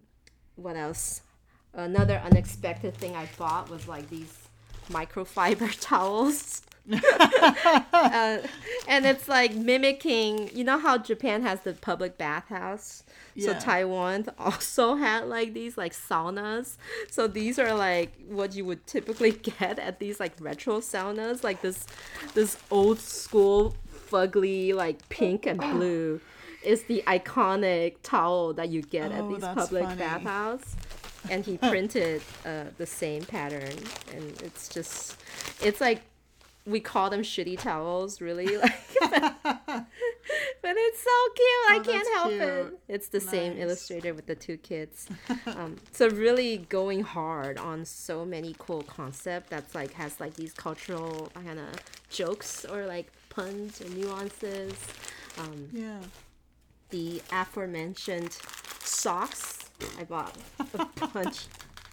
what 0.56 0.76
else? 0.76 1.22
Another 1.74 2.18
unexpected 2.24 2.96
thing 2.98 3.16
I 3.16 3.28
bought 3.38 3.70
was 3.70 3.88
like 3.88 4.10
these 4.10 4.36
microfiber 4.90 5.76
towels. 5.82 6.62
uh, 7.94 8.38
and 8.88 9.06
it's 9.06 9.28
like 9.28 9.54
mimicking, 9.56 10.50
you 10.56 10.64
know 10.64 10.78
how 10.80 10.98
Japan 10.98 11.42
has 11.44 11.62
the 11.62 11.74
public 11.74 12.18
bathhouse? 12.18 13.04
So 13.38 13.54
Taiwan 13.54 14.26
also 14.38 14.96
had 14.96 15.28
like 15.28 15.54
these 15.54 15.78
like 15.78 15.94
saunas. 15.94 16.76
So 17.10 17.28
these 17.28 17.58
are 17.60 17.74
like 17.74 18.12
what 18.28 18.54
you 18.56 18.66
would 18.66 18.86
typically 18.86 19.32
get 19.60 19.80
at 19.80 20.00
these 20.00 20.20
like 20.20 20.34
retro 20.40 20.80
saunas, 20.80 21.44
like 21.44 21.62
this 21.62 21.86
this 22.34 22.58
old 22.70 23.00
school 23.00 23.76
fugly 24.10 24.74
like 24.74 25.08
pink 25.10 25.46
and 25.46 25.60
blue 25.60 26.20
is 26.64 26.84
the 26.84 27.04
iconic 27.08 27.96
towel 28.04 28.54
that 28.54 28.70
you 28.70 28.82
get 28.82 29.12
at 29.12 29.22
Oh, 29.24 29.30
these 29.36 29.44
public 29.44 29.84
funny. 29.86 30.00
bathhouse. 30.00 30.76
And 31.30 31.46
he 31.46 31.58
printed 31.58 32.22
uh, 32.46 32.66
the 32.78 32.86
same 32.86 33.24
pattern, 33.24 33.76
and 34.14 34.42
it's 34.42 34.70
just, 34.70 35.18
it's 35.62 35.82
like 35.82 36.02
we 36.70 36.80
call 36.80 37.10
them 37.10 37.22
shitty 37.22 37.60
towels, 37.60 38.22
really. 38.22 38.58
Like, 39.02 39.34
but 40.62 40.76
it's 40.78 41.02
so 41.02 41.10
cute. 41.36 41.70
I 41.70 41.78
Oh, 41.80 41.84
can't 41.84 42.08
help 42.16 42.30
cute. 42.30 42.42
it. 42.42 42.80
It's 42.88 43.08
the 43.08 43.20
same 43.20 43.58
illustrator 43.58 44.14
with 44.14 44.26
the 44.28 44.36
two 44.36 44.58
kids. 44.58 45.08
um, 45.48 45.78
so 45.92 46.10
really 46.10 46.58
going 46.70 47.02
hard 47.02 47.58
on 47.58 47.86
so 47.86 48.26
many 48.26 48.56
cool 48.60 48.84
concept 48.84 49.50
that's 49.50 49.74
like 49.74 49.94
has 49.94 50.20
like 50.20 50.34
these 50.36 50.54
cultural 50.54 51.32
kind 51.34 51.60
of 51.60 51.74
jokes 52.10 52.66
or 52.66 52.86
like 52.86 53.12
puns 53.30 53.82
or 53.82 53.90
nuances. 53.90 54.74
Um, 55.38 55.70
Yeah. 55.72 56.00
the 56.90 57.22
aforementioned 57.32 58.38
socks. 58.84 59.60
I 59.98 60.04
bought 60.04 60.36
a 60.74 61.08
bunch. 61.08 61.46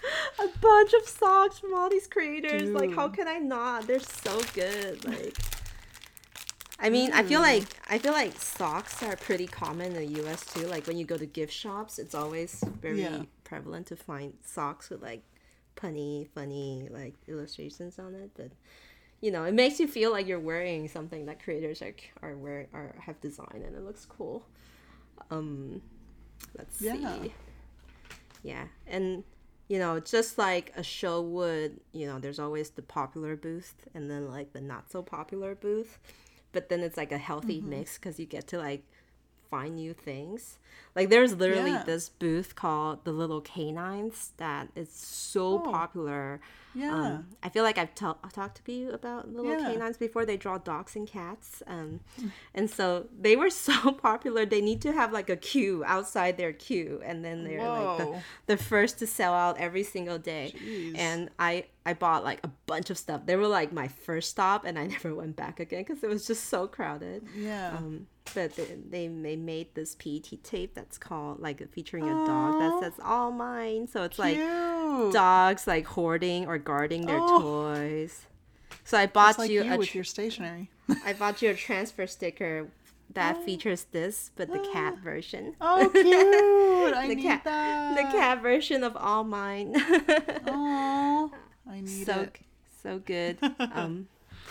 A 0.38 0.48
bunch 0.60 0.92
of 0.94 1.08
socks 1.08 1.58
from 1.58 1.74
all 1.74 1.88
these 1.90 2.06
creators. 2.06 2.74
Like, 2.74 2.92
how 2.92 3.08
can 3.08 3.26
I 3.28 3.38
not? 3.38 3.86
They're 3.86 4.00
so 4.00 4.40
good. 4.54 5.04
Like, 5.04 5.36
I 6.78 6.90
mean, 6.90 7.10
I 7.12 7.22
feel 7.22 7.40
Mm. 7.40 7.44
like 7.44 7.64
I 7.88 7.98
feel 7.98 8.12
like 8.12 8.38
socks 8.38 9.02
are 9.02 9.16
pretty 9.16 9.46
common 9.46 9.88
in 9.88 9.94
the 9.94 10.20
U.S. 10.22 10.44
too. 10.44 10.66
Like 10.66 10.86
when 10.86 10.98
you 10.98 11.04
go 11.06 11.16
to 11.16 11.26
gift 11.26 11.52
shops, 11.52 11.98
it's 11.98 12.14
always 12.14 12.62
very 12.82 13.00
Yeah. 13.00 13.22
prevalent 13.44 13.86
to 13.88 13.96
find 13.96 14.34
socks 14.44 14.90
with 14.90 15.02
like 15.02 15.22
punny, 15.76 16.28
funny 16.34 16.88
like 16.90 17.14
illustrations 17.28 17.98
on 17.98 18.14
it. 18.14 18.30
But 18.36 18.50
you 19.22 19.30
know, 19.30 19.44
it 19.44 19.54
makes 19.54 19.80
you 19.80 19.88
feel 19.88 20.12
like 20.12 20.26
you're 20.26 20.38
wearing 20.38 20.88
something 20.88 21.24
that 21.26 21.42
creators 21.42 21.80
are 21.80 21.94
are 22.22 22.36
wearing 22.36 22.68
or 22.74 22.94
have 23.00 23.20
designed, 23.22 23.64
and 23.64 23.74
it 23.74 23.82
looks 23.82 24.04
cool. 24.04 24.44
Um, 25.30 25.80
let's 26.58 26.76
Yeah. 26.78 26.92
see. 26.92 27.34
Yeah, 28.42 28.66
and 28.86 29.24
you 29.68 29.78
know, 29.78 30.00
just 30.00 30.38
like 30.38 30.72
a 30.76 30.82
show 30.82 31.20
would, 31.20 31.80
you 31.92 32.06
know, 32.06 32.18
there's 32.18 32.38
always 32.38 32.70
the 32.70 32.82
popular 32.82 33.36
booth 33.36 33.74
and 33.94 34.10
then 34.10 34.28
like 34.30 34.52
the 34.52 34.60
not 34.60 34.90
so 34.90 35.02
popular 35.02 35.54
booth, 35.54 35.98
but 36.52 36.68
then 36.68 36.80
it's 36.80 36.96
like 36.96 37.12
a 37.12 37.18
healthy 37.18 37.60
Mm-hmm. 37.60 37.70
mix 37.70 37.98
because 37.98 38.18
you 38.20 38.26
get 38.26 38.46
to 38.48 38.58
like 38.58 38.84
find 39.50 39.76
new 39.76 39.94
things. 39.94 40.58
Like 40.94 41.08
there's 41.10 41.34
literally 41.36 41.72
Yeah. 41.72 41.82
this 41.84 42.08
booth 42.08 42.54
called 42.54 43.04
the 43.04 43.12
Little 43.12 43.40
Canines 43.40 44.32
that 44.38 44.68
is 44.74 44.90
so 44.90 45.54
Oh. 45.54 45.58
popular. 45.60 46.40
Yeah. 46.74 46.92
Um, 46.94 47.28
I 47.42 47.48
feel 47.48 47.62
like 47.64 47.78
I've 47.78 47.94
ta- 47.94 48.18
talked 48.34 48.62
to 48.66 48.72
you 48.72 48.90
about 48.90 49.32
little 49.32 49.50
Yeah. 49.52 49.72
canines 49.72 49.96
before. 49.96 50.26
They 50.26 50.36
draw 50.36 50.58
dogs 50.58 50.94
and 50.94 51.08
cats, 51.08 51.62
um, 51.66 52.00
and 52.54 52.68
so 52.68 53.06
they 53.18 53.34
were 53.34 53.48
so 53.68 53.92
popular. 53.92 54.44
They 54.44 54.60
need 54.60 54.82
to 54.82 54.92
have 54.92 55.10
like 55.12 55.30
a 55.30 55.36
queue 55.36 55.82
outside 55.86 56.36
their 56.36 56.52
queue, 56.52 57.00
and 57.02 57.24
then 57.24 57.44
they're 57.44 57.66
like 57.66 57.98
the, 57.98 58.22
the 58.46 58.56
first 58.58 58.98
to 58.98 59.06
sell 59.06 59.32
out 59.32 59.56
every 59.58 59.82
single 59.84 60.18
day. 60.18 60.52
Jeez. 60.56 60.98
And 60.98 61.30
I 61.38 61.64
I 61.86 61.94
bought 61.94 62.24
like 62.24 62.40
a 62.44 62.50
bunch 62.66 62.90
of 62.90 62.98
stuff. 62.98 63.24
They 63.24 63.36
were 63.36 63.48
like 63.48 63.72
my 63.72 63.88
first 63.88 64.30
stop, 64.30 64.64
and 64.66 64.78
I 64.78 64.86
never 64.96 65.14
went 65.14 65.34
back 65.36 65.60
again 65.60 65.82
because 65.84 66.02
it 66.04 66.08
was 66.10 66.26
just 66.26 66.44
so 66.44 66.66
crowded. 66.66 67.26
yeah. 67.34 67.74
Um, 67.78 68.06
but 68.36 68.54
they, 68.54 68.64
they 68.88 69.08
they 69.08 69.34
made 69.36 69.74
this 69.74 69.96
PET 69.96 70.44
tape 70.44 70.74
that's 70.74 70.98
called 70.98 71.40
like 71.40 71.58
featuring 71.72 72.04
a 72.04 72.14
dog 72.26 72.60
that 72.60 72.78
says 72.80 73.00
all 73.04 73.32
mine. 73.32 73.88
So 73.88 74.04
it's 74.04 74.18
like 74.18 74.38
dogs 75.12 75.66
like 75.66 75.86
hoarding 75.86 76.46
or 76.46 76.58
guarding 76.58 77.06
their 77.06 77.18
Oh. 77.20 77.40
toys. 77.40 78.26
So 78.84 78.96
I 78.98 79.06
bought 79.06 79.38
like 79.38 79.50
you, 79.50 79.64
you, 79.64 79.72
a 79.72 79.76
with 79.78 79.94
your 79.94 80.04
stationery. 80.04 80.70
I 81.04 81.12
bought 81.14 81.42
you 81.42 81.50
a 81.50 81.54
transfer 81.54 82.06
sticker 82.06 82.68
that 83.14 83.42
features 83.44 83.86
this, 83.92 84.30
but 84.36 84.52
the 84.52 84.58
cat 84.72 84.98
version. 85.02 85.54
Oh, 85.60 85.88
cute! 85.92 86.94
I 87.02 87.08
The 87.08 87.14
need 87.16 87.22
cat, 87.22 87.44
that. 87.44 87.96
the 87.96 88.02
cat 88.18 88.42
version 88.42 88.84
of 88.84 88.96
all 88.96 89.24
mine. 89.24 89.74
Oh, 90.48 91.32
I 91.68 91.80
need 91.80 91.88
so 92.06 92.20
it. 92.22 92.36
so 92.82 92.98
good. 92.98 93.38
Um, 93.72 94.08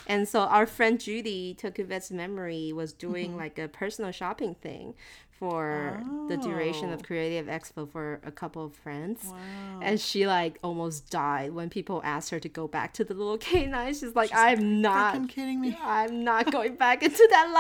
and 0.07 0.27
so 0.27 0.41
our 0.41 0.65
friend 0.65 0.99
Judy 0.99 1.55
Tokuvet's 1.59 2.11
memory 2.11 2.71
was 2.73 2.93
doing 2.93 3.29
Mm-hmm. 3.31 3.39
like 3.39 3.59
a 3.59 3.67
personal 3.67 4.11
shopping 4.11 4.55
thing 4.55 4.93
for 5.39 6.01
the 6.29 6.37
duration 6.37 6.93
of 6.93 6.99
Oh. 7.01 7.03
Creative 7.03 7.45
Expo 7.47 7.89
for 7.91 8.21
a 8.25 8.31
couple 8.31 8.63
of 8.63 8.73
friends. 8.73 9.25
Wow. 9.25 9.79
And 9.81 9.99
she 9.99 10.25
like 10.27 10.57
almost 10.63 11.09
died 11.09 11.51
when 11.53 11.69
people 11.69 12.01
asked 12.05 12.29
her 12.29 12.39
to 12.39 12.47
go 12.47 12.67
back 12.69 12.93
to 12.93 13.03
the 13.03 13.13
little 13.13 13.37
canine. 13.49 13.93
She's 13.93 14.15
like, 14.15 14.31
I'm 14.33 14.81
not, 14.81 15.27
kidding 15.27 15.59
me? 15.59 15.77
I'm 15.83 16.23
not 16.23 16.51
going 16.51 16.75
back 16.75 17.03
into 17.03 17.27
that 17.31 17.51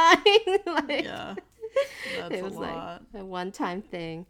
line. 0.65 0.75
like, 0.87 1.03
Yeah. 1.03 1.35
That's 2.19 2.35
it 2.35 2.39
a 2.39 2.43
was 2.43 2.53
lot. 2.55 3.03
like 3.13 3.21
a 3.21 3.25
one-time 3.25 3.81
thing. 3.81 4.25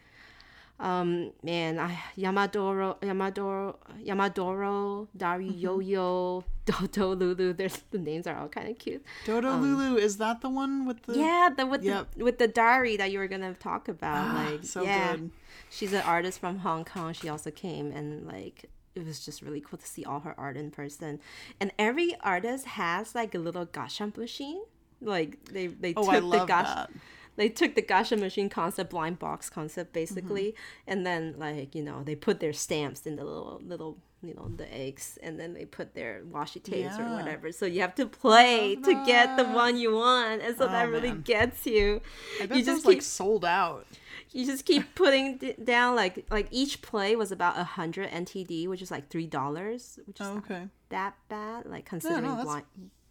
Um, 0.78 1.32
man, 1.41 1.80
I, 1.80 1.97
Yamadoro, 2.17 2.99
Yamadoro, 3.01 3.78
Yamadoro, 4.03 5.07
Dari 5.15 5.45
Mm-hmm. 5.47 5.57
Yo-Yo, 5.59 6.43
Dodo 6.65 7.15
Lulu. 7.15 7.53
There's 7.53 7.78
the 7.91 7.97
names 7.97 8.28
are 8.28 8.36
all 8.38 8.49
kind 8.49 8.67
of 8.69 8.78
cute. 8.78 9.03
Dodo 9.26 9.55
Lulu, 9.55 9.95
is 9.97 10.17
that 10.17 10.41
the 10.41 10.49
one 10.49 10.86
with 10.86 11.03
the. 11.03 11.13
um, 11.13 11.19
Yeah, 11.19 11.49
the 11.55 11.65
with 11.65 11.84
Yep. 11.84 12.15
the 12.17 12.23
with 12.26 12.38
the 12.39 12.47
Dari 12.49 12.97
that 12.97 13.11
you 13.11 13.19
were 13.19 13.28
gonna 13.28 13.53
talk 13.53 13.88
about. 13.88 14.28
Ah, 14.28 14.47
like, 14.51 14.63
so 14.65 14.84
yeah, 14.84 15.15
good. 15.15 15.32
she's 15.69 15.93
an 15.93 16.01
artist 16.01 16.39
from 16.39 16.59
Hong 16.59 16.84
Kong. 16.84 17.13
She 17.13 17.30
also 17.30 17.51
came 17.51 17.91
and 17.91 18.28
like 18.28 18.65
it 18.95 19.05
was 19.05 19.23
just 19.23 19.41
really 19.41 19.61
cool 19.61 19.78
to 19.78 19.88
see 19.88 20.03
all 20.03 20.21
her 20.21 20.34
art 20.38 20.57
in 20.57 20.71
person. 20.71 21.19
And 21.59 21.71
every 21.80 22.15
artist 22.21 22.65
has 22.65 23.13
like 23.15 23.34
a 23.36 23.39
little 23.39 23.65
gacha 23.65 24.15
machine. 24.17 24.61
Like 25.01 25.45
they 25.45 25.67
they 25.67 25.93
Oh, 25.95 26.03
took 26.05 26.13
I 26.15 26.19
the 26.19 26.26
love 26.26 26.47
gash 26.47 26.67
that. 26.76 26.89
They 27.36 27.49
took 27.49 27.75
the 27.75 27.81
gacha 27.81 28.19
machine 28.19 28.49
concept 28.49 28.89
blind 28.91 29.19
box 29.19 29.49
concept 29.49 29.93
basically 29.93 30.51
Mm-hmm. 30.51 30.91
and 30.91 31.05
then 31.05 31.36
like 31.38 31.75
you 31.75 31.83
know 31.83 32.03
they 32.03 32.15
put 32.15 32.39
their 32.39 32.53
stamps 32.53 33.05
in 33.05 33.15
the 33.15 33.23
little 33.23 33.61
little 33.65 33.97
you 34.23 34.33
know 34.33 34.49
the 34.55 34.73
eggs 34.73 35.19
and 35.21 35.39
then 35.39 35.53
they 35.53 35.65
put 35.65 35.93
their 35.93 36.23
washi 36.31 36.61
tapes 36.63 36.97
or 36.97 37.03
whatever 37.11 37.51
so 37.51 37.65
you 37.65 37.81
have 37.81 37.93
to 37.95 38.05
play 38.07 38.75
to 38.75 38.93
get 39.05 39.38
the 39.38 39.43
one 39.43 39.77
you 39.77 39.93
want 39.95 40.41
and 40.41 40.57
so 40.57 40.67
that 40.67 40.88
Oh, 40.88 40.91
really 40.91 41.09
man. 41.11 41.21
gets 41.21 41.65
you 41.67 42.01
I 42.41 42.45
bet 42.47 42.57
you 42.57 42.63
just 42.63 42.86
like 42.86 42.95
keep 42.97 43.03
sold 43.03 43.45
out. 43.45 43.86
you 44.31 44.45
just 44.45 44.65
keep 44.65 44.95
putting 45.01 45.38
d- 45.38 45.53
down 45.63 45.95
like 45.95 46.25
like 46.31 46.47
each 46.49 46.81
play 46.81 47.15
was 47.15 47.31
about 47.31 47.59
a 47.59 47.63
hundred 47.63 48.09
ntd 48.09 48.67
which 48.67 48.81
is 48.81 48.89
like 48.89 49.09
three 49.09 49.27
dollars 49.27 49.99
which 50.07 50.19
is 50.19 50.25
Oh, 50.27 50.36
not 50.36 50.45
okay. 50.45 50.67
that 50.89 51.15
bad 51.29 51.65
like 51.67 51.86
considering 51.86 52.23
that's- 52.23 52.45
blind 52.45 52.65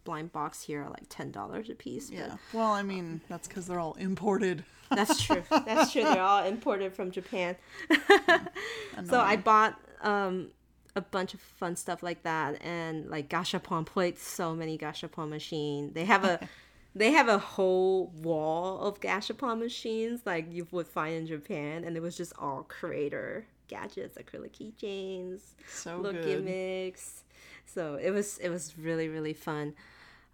blind 0.05 0.33
box 0.33 0.63
here 0.63 0.83
are 0.83 0.91
like 0.91 1.07
ten 1.09 1.31
dollars 1.31 1.71
a 1.71 1.75
piece 1.75 2.11
but 2.11 2.19
Yeah. 2.19 2.37
Well, 2.53 2.71
I 2.73 2.83
mean, 2.83 3.21
that's 3.29 3.49
because 3.49 3.67
they're 3.67 3.81
all 3.81 3.95
imported. 3.95 4.65
That's 4.91 5.21
true. 5.23 5.43
That's 5.51 5.91
true. 5.93 6.05
They're 6.05 6.21
all 6.23 6.45
imported 6.45 6.93
from 6.93 7.11
Japan. 7.11 7.57
so 9.09 9.19
I 9.19 9.37
bought 9.37 9.81
um, 10.03 10.49
a 10.95 11.01
bunch 11.01 11.35
of 11.35 11.41
fun 11.41 11.75
stuff 11.75 12.03
like 12.03 12.23
that, 12.23 12.63
and 12.63 13.09
like 13.09 13.29
gashapon 13.29 13.87
plates. 13.87 14.23
So 14.23 14.55
many 14.55 14.79
gashapon 14.79 15.31
machine. 15.31 15.93
They 15.95 16.05
have 16.05 16.25
a 16.25 16.39
they 16.95 17.13
have 17.13 17.29
a 17.29 17.39
whole 17.39 18.09
wall 18.23 18.81
of 18.81 19.01
gashapon 19.01 19.59
machines 19.59 20.21
like 20.27 20.53
you 20.53 20.67
would 20.71 20.87
find 20.87 21.15
in 21.15 21.27
Japan, 21.27 21.83
and 21.85 21.97
it 21.97 22.01
was 22.01 22.17
just 22.17 22.33
all 22.39 22.65
creator 22.69 23.47
gadgets, 23.69 24.19
acrylic 24.19 24.53
keychains, 24.53 25.41
So 25.69 25.97
little 25.97 26.13
good. 26.23 26.45
gimmicks. 26.45 27.25
So 27.67 27.95
it 28.01 28.11
was 28.11 28.39
it 28.39 28.51
was 28.51 28.77
really 28.79 29.09
really 29.09 29.33
fun 29.33 29.75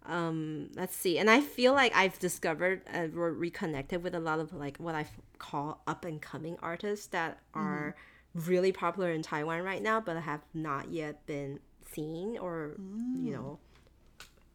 um 0.05 0.69
let's 0.75 0.95
see. 0.95 1.17
And 1.19 1.29
i 1.29 1.41
feel 1.41 1.73
like 1.73 1.95
i've 1.95 2.17
discovered 2.19 2.81
uh, 2.93 3.07
reconnected 3.09 4.03
with 4.03 4.15
a 4.15 4.19
lot 4.19 4.39
of 4.39 4.53
like 4.53 4.77
what 4.77 4.95
i 4.95 5.05
call 5.37 5.81
up 5.87 6.05
and 6.05 6.21
coming 6.21 6.57
artists 6.61 7.07
that 7.07 7.39
are 7.53 7.95
really 8.33 8.71
popular 8.71 9.11
in 9.11 9.21
taiwan 9.21 9.61
right 9.63 9.81
now 9.83 9.99
but 9.99 10.17
have 10.17 10.41
not 10.53 10.89
yet 10.91 11.25
been 11.25 11.59
seen 11.91 12.37
or 12.37 12.77
you 13.13 13.31
know 13.31 13.59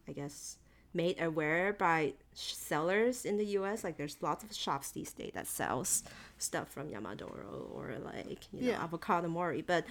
i 0.09 0.13
guess 0.13 0.57
made 0.95 1.21
aware 1.21 1.75
by 1.75 2.15
sellers 2.33 3.25
in 3.27 3.37
the 3.37 3.45
us 3.45 3.85
like 3.85 3.97
there's 3.99 4.17
lots 4.23 4.43
of 4.43 4.55
shops 4.55 4.91
these 4.93 5.13
days 5.13 5.33
that 5.35 5.47
sells 5.47 6.03
stuff 6.39 6.69
from 6.71 6.89
yamadoro 6.89 7.71
or 7.75 7.95
like 8.03 8.47
you 8.53 8.63
know 8.63 8.69
Yeah. 8.71 8.83
avocado 8.83 9.29
mori 9.29 9.61
but 9.63 9.85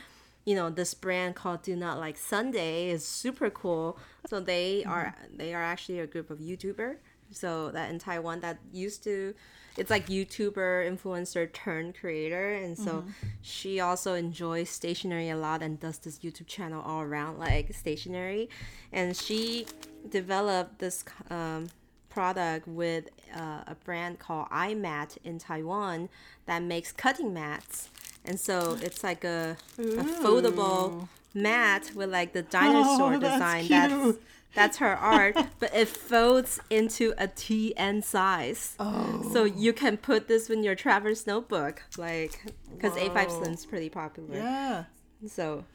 you 0.46 0.56
know 0.56 0.70
this 0.70 0.94
brand 0.94 1.36
called 1.36 1.62
do 1.64 1.76
not 1.76 2.00
like 2.00 2.18
sunday 2.18 2.90
is 2.90 3.06
super 3.06 3.50
cool. 3.50 3.98
So 4.28 4.40
they 4.40 4.84
are 4.86 5.16
they 5.36 5.54
are 5.54 5.64
actually 5.64 6.00
a 6.00 6.08
group 6.08 6.30
of 6.30 6.40
youtuber. 6.40 6.98
So 7.32 7.72
that 7.72 7.90
in 7.90 8.00
taiwan 8.00 8.40
that 8.42 8.60
used 8.72 9.04
to 9.04 9.34
it's 9.78 9.90
like 9.90 10.08
youtuber 10.08 10.90
influencer 10.90 11.52
turned 11.52 11.96
creator. 12.00 12.54
And 12.54 12.78
so 12.78 13.04
she 13.42 13.82
also 13.82 14.14
enjoys 14.14 14.70
stationery 14.70 15.30
a 15.30 15.36
lot 15.36 15.62
and 15.62 15.78
does 15.80 15.98
this 15.98 16.20
youtube 16.20 16.48
channel 16.48 16.82
all 16.82 17.02
around 17.02 17.40
like 17.40 17.74
stationery. 17.74 18.50
And 18.94 19.18
she 19.18 19.66
developed 20.10 20.80
this 20.80 21.04
um, 21.30 21.68
product 22.16 22.66
with 22.66 23.10
uh, 23.36 23.64
a 23.68 23.76
brand 23.84 24.18
called 24.20 24.48
iMat 24.50 25.18
in 25.26 25.38
Taiwan 25.38 26.08
that 26.46 26.64
makes 26.64 26.94
cutting 26.94 27.34
mats. 27.34 27.90
And 28.28 28.40
so 28.40 28.78
it's 28.82 29.04
like 29.04 29.24
a, 29.24 29.58
a 29.78 29.82
foldable 29.82 31.08
mat 31.34 31.92
with 31.96 32.10
like 32.12 32.34
the 32.34 32.42
dinosaur 32.42 33.14
Oh, 33.16 33.20
that's 33.20 33.34
design. 33.36 33.68
That's 33.68 33.94
cute. 33.94 34.24
that's 34.54 34.78
her 34.78 34.96
art, 34.96 35.36
but 35.60 35.74
it 35.76 35.88
folds 35.88 36.60
into 36.70 37.14
a 37.18 37.28
TN 37.28 38.04
size. 38.04 38.76
Oh. 38.80 39.30
So 39.34 39.44
you 39.44 39.74
can 39.74 39.98
put 39.98 40.28
this 40.28 40.50
in 40.50 40.64
your 40.64 40.76
traveler's 40.76 41.28
notebook, 41.28 41.84
like 41.98 42.42
because 42.74 42.94
A5 42.94 43.28
Whoa. 43.28 43.44
Slim's 43.44 43.66
pretty 43.66 43.90
popular. 43.90 44.36
Yeah. 44.36 44.84
So, 45.28 45.66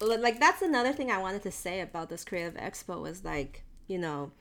like 0.00 0.40
that's 0.40 0.62
another 0.62 0.92
thing 0.92 1.10
I 1.10 1.18
wanted 1.18 1.42
to 1.42 1.50
say 1.50 1.80
about 1.80 2.08
this 2.08 2.24
creative 2.24 2.54
expo 2.54 3.00
was 3.00 3.24
like, 3.24 3.62
you 3.86 3.98
know, 3.98 4.32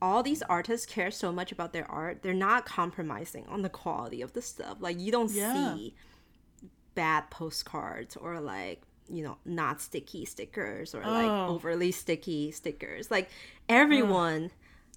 all 0.00 0.22
these 0.22 0.42
artists 0.42 0.86
care 0.86 1.10
so 1.10 1.32
much 1.32 1.50
about 1.52 1.72
their 1.72 1.90
art 1.90 2.22
they're 2.22 2.34
not 2.34 2.66
compromising 2.66 3.46
on 3.48 3.62
the 3.62 3.68
quality 3.70 4.20
of 4.20 4.34
the 4.34 4.42
stuff 4.42 4.76
like 4.78 5.00
you 5.00 5.10
don't 5.10 5.30
Yeah. 5.32 5.74
see 5.74 5.94
bad 6.96 7.30
postcards 7.30 8.16
or 8.16 8.40
like 8.40 8.82
you 9.08 9.22
know 9.22 9.36
not 9.44 9.80
sticky 9.80 10.24
stickers 10.24 10.92
or 10.96 11.02
like 11.02 11.30
Oh. 11.30 11.54
overly 11.54 11.92
sticky 11.92 12.50
stickers 12.50 13.08
like 13.10 13.30
everyone 13.68 14.50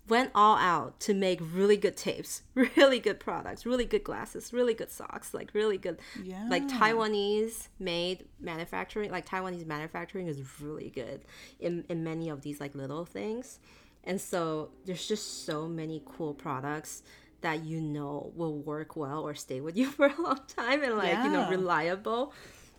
went 0.08 0.32
all 0.34 0.58
out 0.58 1.00
to 1.02 1.14
make 1.14 1.40
really 1.54 1.78
good 1.78 1.96
tapes 1.96 2.42
really 2.56 3.00
good 3.00 3.20
products 3.20 3.68
really 3.68 3.86
good 3.86 4.04
glasses 4.04 4.52
really 4.52 4.74
good 4.74 4.90
socks 4.90 5.36
like 5.36 5.52
really 5.54 5.78
good 5.78 6.00
yeah. 6.24 6.48
like 6.50 6.68
taiwanese 6.68 7.68
made 7.80 8.26
manufacturing 8.40 9.12
like 9.12 9.28
taiwanese 9.28 9.68
manufacturing 9.68 10.28
is 10.28 10.42
really 10.60 10.90
good 10.90 11.24
in, 11.60 11.84
in 11.90 12.04
many 12.04 12.30
of 12.30 12.42
these 12.42 12.60
like 12.60 12.74
little 12.74 13.06
things 13.06 13.60
and 14.06 14.20
so 14.20 14.70
there's 14.86 15.08
just 15.08 15.46
so 15.46 15.68
many 15.68 16.02
cool 16.06 16.34
products 16.34 17.04
that 17.42 17.64
you 17.64 17.80
know 17.82 18.32
will 18.36 18.58
work 18.58 18.96
well 18.96 19.22
or 19.28 19.34
stay 19.36 19.62
with 19.62 19.78
you 19.78 19.90
for 19.98 20.08
a 20.08 20.22
long 20.22 20.40
time 20.48 20.84
and 20.84 20.98
like 20.98 21.24
you 21.24 21.30
know 21.32 21.50
reliable 21.50 22.34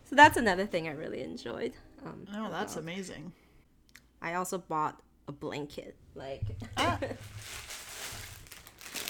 so 0.09 0.15
that's 0.15 0.37
another 0.37 0.65
thing 0.65 0.87
i 0.87 0.91
really 0.91 1.21
enjoyed 1.21 1.73
um, 2.05 2.25
Oh, 2.35 2.49
that's 2.49 2.77
amazing. 2.77 3.31
I 4.23 4.33
also 4.35 4.57
bought 4.57 4.99
a 5.27 5.31
blanket, 5.31 5.95
like 6.15 6.41
Ah. 6.77 6.97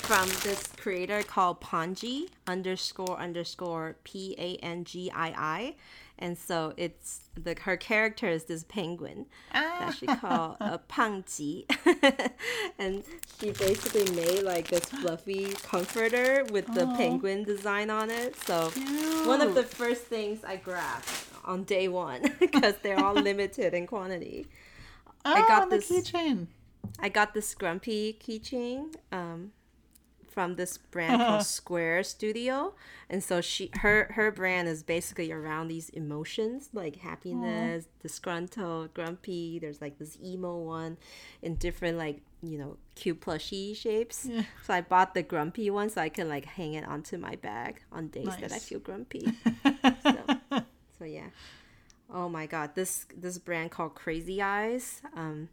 from 0.01 0.27
this 0.43 0.67
creator 0.77 1.23
called 1.23 1.61
Panji 1.61 2.27
underscore 2.47 3.17
underscore 3.17 3.95
P 4.03 4.35
A 4.37 4.55
N 4.57 4.83
G 4.83 5.09
I 5.13 5.27
I, 5.29 5.75
and 6.21 6.37
so 6.37 6.73
it's 6.77 7.21
the 7.35 7.55
her 7.61 7.75
character 7.75 8.27
is 8.27 8.45
this 8.45 8.63
penguin 8.63 9.25
that 9.51 9.95
she 9.95 10.05
called 10.05 10.57
a 10.59 10.79
Pangji, 10.89 11.65
and 12.79 13.03
she 13.39 13.51
basically 13.51 14.09
made 14.15 14.43
like 14.43 14.67
this 14.67 14.85
fluffy 14.85 15.51
comforter 15.63 16.45
with 16.51 16.67
the 16.73 16.85
penguin 16.95 17.43
design 17.43 17.89
on 17.89 18.09
it. 18.11 18.37
So 18.37 18.69
one 19.25 19.41
of 19.41 19.55
the 19.55 19.63
first 19.63 20.03
things 20.03 20.43
I 20.43 20.57
grabbed 20.57 21.09
on 21.43 21.63
day 21.63 21.87
one 21.87 22.21
because 22.39 22.75
they're 22.83 23.03
all 23.03 23.15
limited 23.15 23.73
in 23.73 23.87
quantity. 23.87 24.47
I 25.25 25.39
got 25.47 25.69
the 25.69 25.77
this- 25.77 25.91
keychain. 25.91 26.47
I 26.99 27.09
got 27.09 27.33
this 27.33 27.53
Grumpy 27.55 28.17
keychain 28.19 28.95
um, 29.11 29.51
from 30.31 30.55
this 30.55 30.77
brand 30.77 31.21
called 31.21 31.45
Square 31.45 32.03
Studio, 32.03 32.73
and 33.09 33.23
so 33.23 33.41
she 33.41 33.69
her 33.79 34.11
her 34.15 34.31
brand 34.31 34.67
is 34.67 34.81
basically 34.81 35.31
around 35.31 35.67
these 35.67 35.89
emotions 35.89 36.69
like 36.73 36.95
happiness, 36.97 37.85
disgruntled, 38.01 38.93
grumpy. 38.93 39.59
There's 39.59 39.81
like 39.81 39.99
this 39.99 40.17
emo 40.23 40.57
one 40.57 40.97
in 41.41 41.55
different 41.55 41.97
like 41.97 42.21
you 42.41 42.57
know 42.57 42.77
cute 42.95 43.19
plushy 43.19 43.73
shapes. 43.73 44.25
Yeah. 44.25 44.43
So 44.63 44.73
I 44.73 44.81
bought 44.81 45.13
the 45.13 45.23
grumpy 45.23 45.69
one 45.69 45.89
so 45.89 46.01
I 46.01 46.09
can 46.09 46.29
like 46.29 46.45
hang 46.45 46.73
it 46.73 46.85
onto 46.85 47.17
my 47.17 47.35
bag 47.35 47.81
on 47.91 48.07
days 48.07 48.35
that 48.39 48.51
I 48.51 48.59
feel 48.59 48.79
grumpy. 48.79 49.27
so, 50.03 50.39
so 50.97 51.05
yeah. 51.05 51.27
Oh 52.13 52.27
my 52.27 52.45
god, 52.45 52.75
this 52.75 53.05
this 53.15 53.37
brand 53.37 53.71
called 53.71 53.95
Crazy 53.95 54.41
Eyes. 54.41 55.01
Um, 55.15 55.49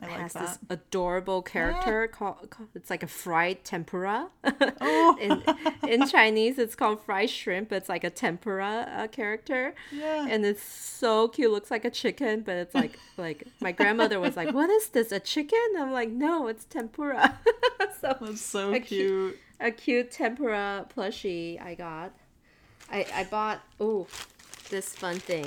I 0.00 0.06
it 0.06 0.10
like 0.10 0.20
has 0.20 0.32
that. 0.32 0.46
this 0.46 0.58
adorable 0.70 1.42
character 1.42 2.08
called, 2.08 2.48
called 2.50 2.68
it's 2.74 2.90
like 2.90 3.02
a 3.02 3.06
fried 3.06 3.64
tempura. 3.64 4.28
Oh. 4.80 5.16
in 5.20 5.42
in 5.88 6.06
Chinese, 6.08 6.58
it's 6.58 6.74
called 6.74 7.00
fried 7.04 7.30
shrimp. 7.30 7.68
But 7.68 7.76
it's 7.76 7.88
like 7.88 8.02
a 8.04 8.10
tempura 8.10 8.88
uh, 8.96 9.06
character, 9.08 9.74
Yeah. 9.92 10.26
and 10.28 10.44
it's 10.46 10.62
so 10.62 11.28
cute. 11.28 11.50
Looks 11.52 11.70
like 11.70 11.84
a 11.84 11.90
chicken, 11.90 12.40
but 12.40 12.56
it's 12.56 12.74
like 12.74 12.98
like 13.16 13.46
my 13.60 13.72
grandmother 13.72 14.18
was 14.18 14.36
like, 14.36 14.52
"What 14.54 14.70
is 14.70 14.88
this? 14.88 15.12
A 15.12 15.20
chicken?" 15.20 15.58
I'm 15.78 15.92
like, 15.92 16.10
"No, 16.10 16.48
it's 16.48 16.64
tempura." 16.64 17.38
so 18.00 18.16
That's 18.20 18.40
so 18.40 18.72
a 18.72 18.80
cu- 18.80 18.86
cute. 18.86 19.38
a 19.60 19.70
cute 19.70 20.10
tempura 20.10 20.86
plushie 20.96 21.60
I 21.60 21.74
got. 21.74 22.12
I 22.90 23.06
I 23.14 23.24
bought 23.24 23.60
oh 23.78 24.06
this 24.70 24.94
fun 24.94 25.18
thing. 25.18 25.46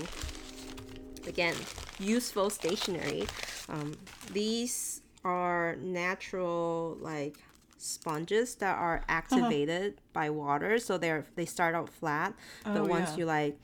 Again, 1.27 1.55
useful 1.99 2.49
stationery. 2.49 3.27
Um, 3.69 3.93
these 4.31 5.01
are 5.23 5.75
natural 5.81 6.97
like 7.01 7.37
sponges 7.77 8.55
that 8.55 8.77
are 8.77 9.03
activated 9.09 9.95
by 10.13 10.29
water, 10.29 10.79
so 10.79 10.97
they're 10.97 11.25
they 11.35 11.45
start 11.45 11.75
out 11.75 11.89
flat, 11.89 12.33
but 12.63 12.77
Oh, 12.77 12.85
once 12.85 13.11
yeah. 13.11 13.17
you 13.17 13.25
like 13.25 13.59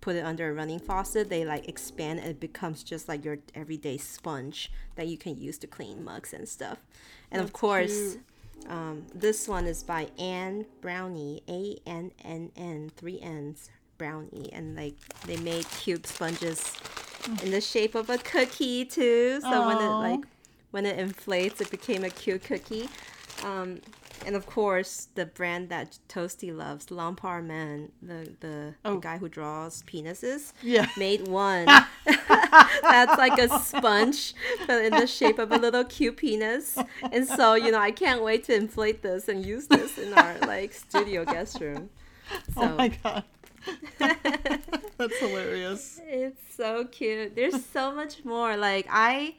put 0.00 0.16
it 0.16 0.24
under 0.24 0.48
a 0.50 0.54
running 0.54 0.78
faucet, 0.78 1.28
they 1.28 1.44
like 1.44 1.68
expand 1.68 2.20
and 2.20 2.28
it 2.28 2.40
becomes 2.40 2.82
just 2.82 3.08
like 3.08 3.24
your 3.24 3.38
everyday 3.54 3.98
sponge 3.98 4.72
that 4.96 5.06
you 5.06 5.18
can 5.18 5.38
use 5.38 5.58
to 5.58 5.66
clean 5.66 6.02
mugs 6.02 6.32
and 6.32 6.48
stuff. 6.48 6.78
And 7.30 7.42
of 7.42 7.52
course, 7.52 8.16
um, 8.68 9.06
this 9.14 9.46
one 9.48 9.66
is 9.66 9.82
by 9.82 10.08
Anne 10.18 10.64
Brownie, 10.80 11.42
A 11.48 11.78
N 11.86 12.12
N 12.24 12.50
N, 12.56 12.90
three 12.96 13.20
N's, 13.20 13.68
Brownie. 14.02 14.50
And 14.52 14.74
like 14.76 14.94
they 15.26 15.36
made 15.36 15.64
cute 15.80 16.06
sponges 16.08 16.60
in 17.44 17.52
the 17.52 17.60
shape 17.60 17.94
of 17.94 18.10
a 18.10 18.18
cookie 18.18 18.84
too. 18.84 19.40
So 19.40 19.64
when 19.68 19.80
it 19.80 20.00
like 20.00 20.24
when 20.72 20.84
it 20.86 20.98
inflates, 20.98 21.60
it 21.60 21.70
became 21.70 22.02
a 22.02 22.10
cute 22.10 22.42
cookie. 22.44 22.88
Um, 23.44 23.80
and 24.26 24.34
of 24.36 24.46
course, 24.46 25.08
the 25.14 25.26
brand 25.26 25.68
that 25.68 25.98
Toasty 26.08 26.50
loves, 26.56 26.86
Lampar 26.86 27.44
Man, 27.44 27.90
the 28.02 28.20
the, 28.40 28.74
the 28.82 28.90
Oh. 28.90 28.98
guy 28.98 29.18
who 29.18 29.28
draws 29.28 29.82
penises, 29.84 30.52
Yeah. 30.62 30.86
made 30.96 31.28
one 31.28 31.66
that's 32.82 33.16
like 33.18 33.38
a 33.38 33.48
sponge 33.48 34.34
but 34.66 34.84
in 34.84 34.92
the 35.02 35.06
shape 35.06 35.38
of 35.38 35.52
a 35.52 35.56
little 35.56 35.84
cute 35.84 36.16
penis 36.16 36.76
and 37.12 37.26
so 37.26 37.54
you 37.54 37.70
know 37.70 37.78
i 37.78 37.90
can't 37.92 38.22
wait 38.22 38.42
to 38.44 38.54
inflate 38.54 39.02
this 39.02 39.28
and 39.28 39.46
use 39.46 39.66
this 39.68 39.96
in 39.98 40.12
our 40.12 40.34
like 40.46 40.72
studio 40.72 41.24
guest 41.24 41.60
room 41.60 41.88
so 42.54 42.62
Oh 42.66 42.76
my 42.76 42.88
god. 42.88 43.24
That's 43.98 45.18
hilarious. 45.18 46.00
it's 46.06 46.54
so 46.54 46.84
cute 46.86 47.34
there's 47.34 47.64
so 47.66 47.92
much 47.92 48.24
more 48.24 48.56
like 48.56 48.86
i 48.90 49.34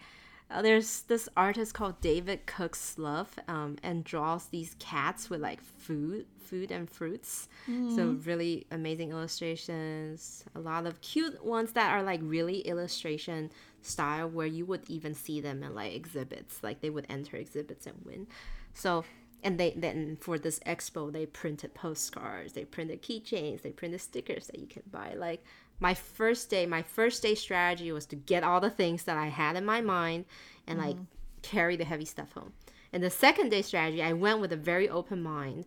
uh, 0.52 0.62
there's 0.62 1.02
this 1.04 1.28
artist 1.36 1.74
called 1.74 2.00
David 2.00 2.46
Cook 2.46 2.76
Slough 2.76 3.40
um, 3.48 3.78
and 3.82 4.04
draws 4.04 4.46
these 4.48 4.76
cats 4.78 5.28
with 5.28 5.42
like 5.42 5.60
food, 5.64 6.28
food 6.44 6.70
and 6.70 6.88
fruits. 6.88 7.48
So 7.96 8.18
really 8.24 8.68
amazing 8.70 9.10
illustrations. 9.12 10.44
A 10.54 10.60
lot 10.60 10.86
of 10.86 11.02
cute 11.02 11.44
ones 11.44 11.72
that 11.72 11.92
are 11.92 12.04
like 12.04 12.20
really 12.22 12.60
illustration 12.60 13.52
style, 13.82 14.30
where 14.30 14.46
you 14.46 14.66
would 14.66 14.88
even 14.90 15.16
see 15.16 15.42
them 15.42 15.64
in 15.64 15.74
like 15.74 15.94
exhibits. 15.94 16.62
Like 16.62 16.82
they 16.82 16.90
would 16.92 17.08
enter 17.10 17.36
exhibits 17.38 17.88
and 17.88 17.96
win. 18.06 18.28
So 18.76 19.06
and 19.44 19.60
they 19.60 19.74
then 19.76 20.18
for 20.20 20.38
this 20.38 20.60
expo 20.60 21.12
they 21.12 21.26
printed 21.26 21.74
postcards, 21.74 22.54
they 22.54 22.66
printed 22.66 23.02
keychains, 23.02 23.62
they 23.62 23.72
printed 23.72 24.02
stickers 24.02 24.48
that 24.48 24.60
you 24.60 24.68
can 24.68 24.84
buy. 24.91 25.14
Like 25.16 25.44
my 25.80 25.94
first 25.94 26.50
day, 26.50 26.66
my 26.66 26.82
first 26.82 27.22
day 27.22 27.36
strategy 27.36 27.91
was 27.91 28.06
to 28.08 28.16
get 28.16 28.44
all 28.44 28.62
the 28.62 28.70
things 28.70 29.04
that 29.04 29.18
I 29.18 29.28
had 29.28 29.56
in 29.56 29.66
my 29.66 29.82
mind 29.82 30.26
and 30.68 30.80
like 30.80 30.96
mm-hmm. 30.96 31.04
carry 31.41 31.76
the 31.76 31.86
heavy 31.86 32.06
stuff 32.06 32.32
home. 32.34 32.54
And 32.94 33.04
the 33.04 33.10
second 33.10 33.50
day 33.50 33.64
strategy, 33.64 34.02
I 34.02 34.14
went 34.14 34.39
with 34.39 34.54
a 34.54 34.58
very 34.58 34.88
open 34.88 35.22
mind. 35.24 35.66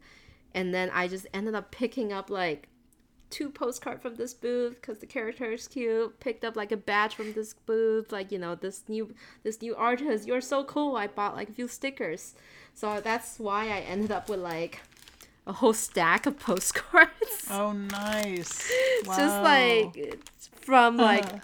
And 0.55 0.73
then 0.73 0.91
I 0.95 1.09
just 1.09 1.27
ended 1.35 1.55
up 1.55 1.71
picking 1.71 2.13
up 2.13 2.31
like 2.31 2.69
two 3.31 3.51
postcard 3.51 4.01
from 4.01 4.17
this 4.17 4.35
booth 4.35 4.75
because 4.81 4.99
the 4.99 5.07
character 5.07 5.53
is 5.53 5.69
cute. 5.69 6.19
Picked 6.21 6.45
up 6.45 6.57
like 6.57 6.73
a 6.73 6.77
badge 6.77 7.15
from 7.15 7.33
this 7.33 7.55
booth, 7.55 8.13
like 8.13 8.33
you 8.33 8.39
know 8.39 8.55
this 8.55 8.83
new 8.89 9.15
this 9.43 9.61
new 9.61 9.75
artist. 9.75 10.27
You're 10.27 10.41
so 10.41 10.65
cool. 10.65 10.97
I 10.97 11.07
bought 11.07 11.35
like 11.35 11.49
a 11.49 11.53
few 11.53 11.69
stickers, 11.69 12.35
so 12.75 13.01
that's 13.01 13.39
why 13.39 13.65
I 13.65 13.81
ended 13.81 14.13
up 14.13 14.29
with 14.29 14.41
like 14.41 14.81
a 15.47 15.53
whole 15.53 15.75
stack 15.75 16.27
of 16.27 16.39
postcards. 16.41 17.47
Oh, 17.51 17.73
nice. 17.73 18.71
Wow. 19.05 19.17
Just 19.17 19.43
like 19.43 20.25
from 20.55 20.97
like 20.97 21.27
uh-huh. 21.27 21.39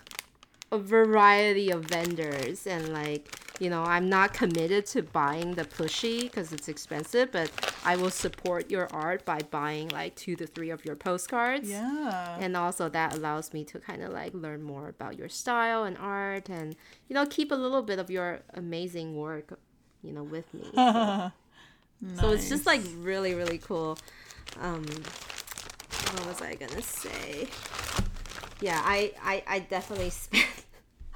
a 0.72 0.78
variety 0.78 1.70
of 1.70 1.84
vendors 1.84 2.66
and 2.66 2.92
like 2.92 3.38
you 3.62 3.70
know 3.70 3.84
i'm 3.84 4.08
not 4.08 4.32
committed 4.32 4.84
to 4.84 5.02
buying 5.02 5.54
the 5.54 5.64
plushie 5.64 6.22
because 6.22 6.52
it's 6.52 6.66
expensive 6.66 7.30
but 7.30 7.48
i 7.84 7.94
will 7.94 8.10
support 8.10 8.68
your 8.68 8.88
art 8.92 9.24
by 9.24 9.38
buying 9.52 9.88
like 9.90 10.16
two 10.16 10.34
to 10.34 10.46
three 10.48 10.70
of 10.70 10.84
your 10.84 10.96
postcards. 10.96 11.70
Yeah. 11.70 12.36
and 12.40 12.56
also 12.56 12.88
that 12.88 13.14
allows 13.14 13.52
me 13.52 13.62
to 13.64 13.78
kind 13.78 14.02
of 14.02 14.12
like 14.12 14.34
learn 14.34 14.62
more 14.62 14.88
about 14.88 15.16
your 15.16 15.28
style 15.28 15.84
and 15.84 15.96
art 15.98 16.48
and 16.48 16.74
you 17.08 17.14
know 17.14 17.24
keep 17.24 17.52
a 17.52 17.54
little 17.54 17.82
bit 17.82 18.00
of 18.00 18.10
your 18.10 18.40
amazing 18.54 19.16
work 19.16 19.56
you 20.02 20.12
know 20.12 20.24
with 20.24 20.52
me 20.52 20.68
so, 20.74 21.30
so 22.20 22.30
it's 22.30 22.48
just 22.48 22.66
like 22.66 22.80
really 22.96 23.34
really 23.34 23.58
cool. 23.58 23.96
Um 24.60 24.84
what 26.14 26.26
was 26.26 26.42
i 26.42 26.56
gonna 26.56 26.82
say? 26.82 27.46
Yeah 28.60 28.82
i 28.84 29.12
i, 29.22 29.42
I 29.46 29.58
definitely 29.60 30.10
spent 30.24 30.46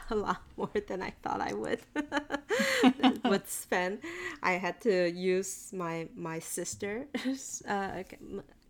a 0.10 0.14
lot 0.14 0.42
more 0.56 0.70
than 0.86 1.02
i 1.02 1.12
thought 1.22 1.40
i 1.40 1.52
would 1.52 1.80
would 3.24 3.48
spend. 3.48 3.98
I 4.42 4.52
had 4.52 4.80
to 4.82 5.10
use 5.10 5.72
my 5.72 6.08
my 6.14 6.38
sister's 6.38 7.62
uh, 7.68 8.02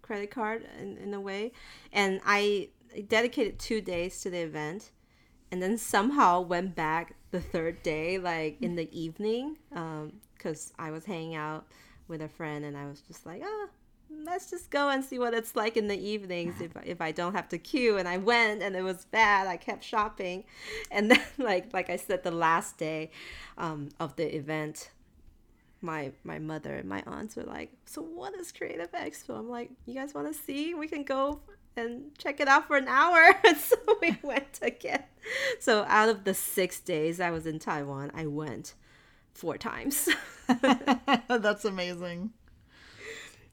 credit 0.02 0.30
card 0.30 0.66
in, 0.80 0.96
in 0.98 1.14
a 1.14 1.20
way. 1.20 1.52
And 1.92 2.20
i 2.24 2.68
dedicated 3.08 3.58
two 3.58 3.80
days 3.80 4.20
to 4.22 4.30
the 4.30 4.38
event 4.38 4.90
and 5.50 5.62
then 5.62 5.76
somehow 5.76 6.40
went 6.40 6.74
back 6.74 7.14
the 7.30 7.40
third 7.40 7.82
day 7.82 8.16
like 8.16 8.56
in 8.62 8.74
the 8.74 8.88
evening 8.98 9.58
um, 9.74 10.12
because 10.34 10.72
I 10.78 10.90
was 10.90 11.04
hanging 11.04 11.34
out 11.34 11.66
with 12.08 12.22
a 12.22 12.28
friend 12.28 12.64
and 12.64 12.76
I 12.76 12.86
was 12.86 13.00
just 13.02 13.26
like, 13.26 13.42
oh, 13.44 13.68
let's 14.24 14.50
just 14.50 14.70
go 14.70 14.88
and 14.88 15.04
see 15.04 15.18
what 15.18 15.34
it's 15.34 15.56
like 15.56 15.76
in 15.76 15.88
the 15.88 15.98
evenings 15.98 16.60
if, 16.60 16.72
if 16.84 17.00
I 17.00 17.12
don't 17.12 17.34
have 17.34 17.48
to 17.50 17.58
queue. 17.58 17.96
And 17.98 18.08
I 18.08 18.18
went 18.18 18.62
and 18.62 18.76
it 18.76 18.82
was 18.82 19.04
bad. 19.06 19.46
I 19.46 19.56
kept 19.56 19.84
shopping. 19.84 20.44
And 20.90 21.10
then, 21.10 21.22
like, 21.38 21.72
like 21.72 21.90
I 21.90 21.96
said, 21.96 22.22
the 22.22 22.30
last 22.30 22.78
day 22.78 23.10
um, 23.58 23.90
of 24.00 24.16
the 24.16 24.34
event, 24.34 24.90
my 25.82 26.10
my 26.24 26.38
mother 26.38 26.74
and 26.74 26.88
my 26.88 27.02
aunts 27.06 27.36
were 27.36 27.44
like, 27.44 27.70
"So 27.84 28.02
what 28.02 28.34
is 28.34 28.50
Creative 28.50 28.90
Expo?" 28.92 29.38
I'm 29.38 29.48
like, 29.48 29.70
"You 29.84 29.94
guys 29.94 30.14
want 30.14 30.26
to 30.26 30.34
see? 30.34 30.74
We 30.74 30.88
can 30.88 31.04
go 31.04 31.40
and 31.76 32.16
check 32.18 32.40
it 32.40 32.48
out 32.48 32.66
for 32.66 32.76
an 32.76 32.88
hour." 32.88 33.34
so 33.58 33.76
we 34.00 34.18
went 34.22 34.58
again. 34.62 35.04
So 35.60 35.84
out 35.88 36.08
of 36.08 36.24
the 36.24 36.34
six 36.34 36.80
days 36.80 37.20
I 37.20 37.30
was 37.30 37.46
in 37.46 37.58
Taiwan, 37.58 38.10
I 38.14 38.26
went 38.26 38.74
four 39.34 39.58
times. 39.58 40.08
That's 41.28 41.64
amazing. 41.64 42.30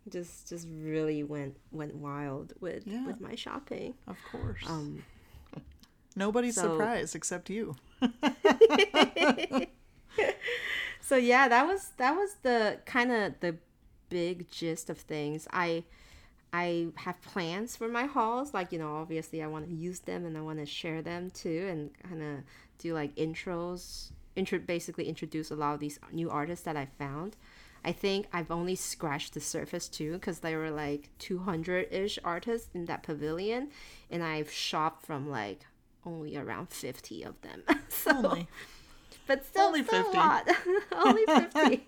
Just 0.10 0.50
just 0.50 0.68
really 0.70 1.24
went 1.24 1.56
went 1.72 1.96
wild 1.96 2.54
with 2.60 2.86
Yeah. 2.86 3.06
with 3.08 3.22
my 3.22 3.36
shopping. 3.36 3.94
Of 4.08 4.18
course. 4.32 4.64
Um, 4.68 5.04
Nobody's 6.16 6.56
so- 6.56 6.64
surprised 6.64 7.16
except 7.16 7.50
you. 7.50 7.76
so 11.02 11.16
yeah, 11.16 11.48
that 11.48 11.66
was 11.68 11.92
that 11.98 12.16
was 12.16 12.36
the 12.44 12.80
kind 12.86 13.12
of 13.12 13.34
the 13.40 13.56
big 14.10 14.50
gist 14.50 14.90
of 14.90 14.98
things. 14.98 15.48
I 15.52 15.84
I 16.52 16.88
have 16.96 17.22
plans 17.22 17.76
for 17.76 17.88
my 17.88 18.06
hauls. 18.06 18.54
Like 18.54 18.72
you 18.72 18.80
know, 18.80 18.96
obviously 18.98 19.42
I 19.42 19.48
want 19.48 19.68
to 19.68 19.74
use 19.74 20.00
them 20.02 20.26
and 20.26 20.38
I 20.38 20.42
want 20.42 20.60
to 20.60 20.66
share 20.66 21.02
them 21.02 21.30
too, 21.32 21.68
and 21.70 21.90
kind 22.10 22.22
of 22.22 22.44
do 22.78 22.94
like 22.94 23.16
intros, 23.16 24.12
intro 24.36 24.60
basically 24.60 25.08
introduce 25.08 25.50
a 25.52 25.56
lot 25.56 25.74
of 25.74 25.80
these 25.80 26.00
new 26.12 26.30
artists 26.30 26.66
that 26.66 26.78
I 26.78 26.88
found. 26.98 27.36
I 27.86 27.92
think 27.92 28.28
I've 28.32 28.52
only 28.52 28.76
scratched 28.76 29.34
the 29.34 29.40
surface 29.42 29.88
too, 29.88 30.14
because 30.14 30.40
there 30.40 30.60
were 30.60 30.72
like 30.72 31.10
200 31.20 31.92
ish 31.92 32.18
artists 32.24 32.70
in 32.74 32.86
that 32.86 33.04
pavilion, 33.04 33.70
and 34.10 34.24
I've 34.24 34.52
shopped 34.52 35.06
from 35.06 35.30
like 35.30 35.66
only 36.06 36.38
around 36.38 36.70
50 36.70 37.24
of 37.24 37.42
them. 37.42 37.64
so, 37.90 38.12
Only. 38.12 38.48
but 39.28 39.46
still, 39.46 39.68
Only 39.68 39.84
still 39.84 40.04
50. 40.04 40.18
a 40.18 40.22
lot. 40.22 40.50
only 40.92 41.26
50. 41.26 41.88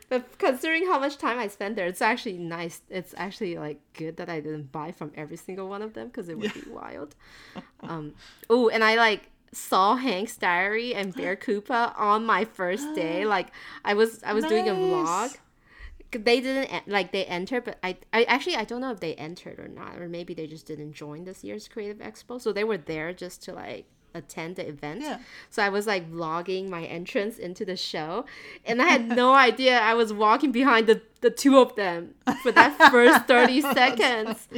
but 0.08 0.38
considering 0.38 0.86
how 0.86 0.98
much 0.98 1.18
time 1.18 1.38
I 1.38 1.48
spent 1.48 1.76
there, 1.76 1.86
it's 1.86 2.02
actually 2.02 2.38
nice. 2.38 2.80
It's 2.88 3.14
actually 3.16 3.58
like 3.58 3.80
good 3.94 4.16
that 4.16 4.28
I 4.28 4.40
didn't 4.40 4.72
buy 4.72 4.92
from 4.92 5.12
every 5.14 5.36
single 5.36 5.68
one 5.68 5.82
of 5.82 5.94
them 5.94 6.08
because 6.08 6.28
it 6.28 6.38
would 6.38 6.54
be 6.54 6.62
wild. 6.70 7.14
Um, 7.80 8.14
oh, 8.48 8.68
and 8.68 8.82
I 8.82 8.94
like 8.96 9.30
saw 9.52 9.96
Hank's 9.96 10.36
diary 10.36 10.94
and 10.94 11.14
Bear 11.14 11.36
Koopa 11.44 11.98
on 11.98 12.24
my 12.24 12.44
first 12.44 12.94
day. 12.94 13.24
Like 13.30 13.48
I 13.84 13.94
was, 13.94 14.22
I 14.24 14.32
was 14.32 14.44
doing 14.44 14.68
a 14.68 14.72
vlog. 14.72 15.36
They 16.10 16.40
didn't 16.40 16.88
like 16.88 17.12
they 17.12 17.24
entered, 17.24 17.64
but 17.64 17.78
I, 17.84 17.96
I 18.12 18.24
actually 18.24 18.56
I 18.56 18.64
don't 18.64 18.80
know 18.80 18.90
if 18.90 18.98
they 18.98 19.14
entered 19.14 19.60
or 19.60 19.68
not, 19.68 20.00
or 20.00 20.08
maybe 20.08 20.34
they 20.34 20.48
just 20.48 20.66
didn't 20.66 20.94
join 20.94 21.24
this 21.24 21.44
year's 21.44 21.68
Creative 21.68 21.98
Expo. 21.98 22.40
So 22.40 22.52
they 22.52 22.64
were 22.64 22.78
there 22.78 23.12
just 23.12 23.44
to 23.44 23.52
like 23.52 23.86
attend 24.14 24.56
the 24.56 24.68
event. 24.68 25.02
Yeah. 25.02 25.18
So 25.50 25.62
I 25.62 25.68
was 25.68 25.86
like 25.86 26.10
vlogging 26.10 26.68
my 26.68 26.84
entrance 26.84 27.38
into 27.38 27.64
the 27.64 27.76
show, 27.76 28.24
and 28.64 28.80
I 28.82 28.86
had 28.86 29.08
no 29.16 29.34
idea 29.34 29.78
I 29.78 29.94
was 29.94 30.12
walking 30.12 30.52
behind 30.52 30.86
the, 30.86 31.00
the 31.20 31.30
two 31.30 31.58
of 31.58 31.76
them 31.76 32.14
for 32.42 32.52
that 32.52 32.76
first 32.90 33.26
30 33.28 33.60
seconds. 33.60 34.48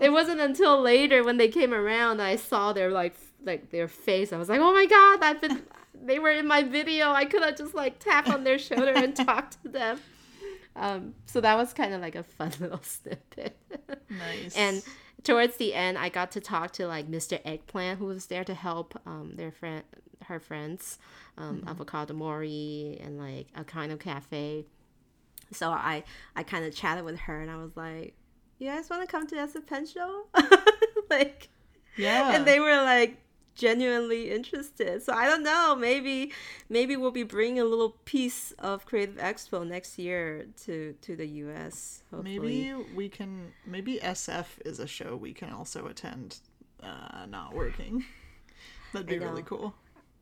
It 0.00 0.10
wasn't 0.10 0.40
until 0.40 0.80
later 0.80 1.22
when 1.22 1.36
they 1.36 1.48
came 1.48 1.72
around 1.74 2.18
that 2.18 2.26
I 2.26 2.36
saw 2.36 2.72
their 2.72 2.90
like 2.90 3.14
like 3.44 3.70
their 3.70 3.88
face. 3.88 4.32
I 4.32 4.36
was 4.36 4.48
like, 4.48 4.60
"Oh 4.60 4.72
my 4.72 4.86
god, 4.86 5.22
I've 5.22 5.40
been 5.40 5.62
they 6.04 6.18
were 6.18 6.30
in 6.30 6.46
my 6.46 6.62
video. 6.62 7.10
I 7.10 7.24
could 7.24 7.42
have 7.42 7.56
just 7.56 7.74
like 7.74 7.98
tap 7.98 8.28
on 8.28 8.44
their 8.44 8.58
shoulder 8.58 8.92
and 8.94 9.14
talk 9.26 9.50
to 9.62 9.68
them." 9.68 10.00
Um, 10.76 11.14
so 11.26 11.40
that 11.40 11.56
was 11.56 11.72
kind 11.72 11.94
of 11.94 12.00
like 12.00 12.14
a 12.14 12.22
fun 12.22 12.52
little 12.60 12.82
snippet. 12.82 13.56
Nice. 14.10 14.56
And 14.56 14.82
towards 15.22 15.56
the 15.56 15.74
end, 15.74 15.98
I 15.98 16.08
got 16.08 16.32
to 16.32 16.40
talk 16.40 16.72
to 16.72 16.86
like 16.86 17.10
Mr. 17.10 17.40
Eggplant, 17.44 17.98
who 17.98 18.06
was 18.06 18.26
there 18.26 18.44
to 18.44 18.54
help 18.54 18.98
um, 19.06 19.32
their 19.36 19.52
friend, 19.52 19.82
her 20.24 20.40
friends, 20.40 20.98
um, 21.38 21.64
Avocado 21.66 22.14
Mori 22.14 23.00
and 23.02 23.18
like 23.18 23.48
a 23.54 23.64
kind 23.64 23.92
of 23.92 23.98
cafe. 23.98 24.66
So 25.52 25.70
I 25.70 26.04
I 26.34 26.42
kind 26.42 26.64
of 26.64 26.74
chatted 26.74 27.04
with 27.04 27.18
her, 27.20 27.40
and 27.40 27.50
I 27.50 27.56
was 27.56 27.76
like, 27.76 28.14
"You 28.58 28.68
guys 28.68 28.88
want 28.90 29.02
to 29.02 29.06
come 29.08 29.26
to 29.28 29.86
show?" 29.86 30.26
like, 31.10 31.48
yeah. 31.96 32.34
and 32.34 32.44
they 32.44 32.58
were 32.60 32.76
like 32.82 33.18
genuinely 33.54 34.30
interested. 34.30 35.02
So 35.02 35.12
I 35.12 35.26
don't 35.26 35.42
know. 35.42 35.76
Maybe 35.76 36.32
maybe 36.68 36.96
we'll 36.96 37.10
be 37.10 37.22
bringing 37.22 37.60
a 37.60 37.64
little 37.64 37.90
piece 38.04 38.52
of 38.58 38.86
Creative 38.86 39.16
Expo 39.16 39.66
next 39.66 39.98
year 39.98 40.46
to 40.64 40.94
to 41.00 41.16
the 41.16 41.26
U.S. 41.26 42.02
Hopefully. 42.10 42.38
maybe 42.38 42.74
we 42.94 43.08
can. 43.08 43.52
Maybe 43.66 43.98
SF 43.98 44.46
is 44.64 44.78
a 44.78 44.86
show 44.86 45.16
we 45.16 45.32
can 45.32 45.50
also 45.50 45.86
attend. 45.86 46.38
Uh, 46.82 47.24
not 47.26 47.54
working. 47.54 48.04
That'd 48.92 49.08
be 49.08 49.18
really 49.18 49.42
cool. 49.42 49.74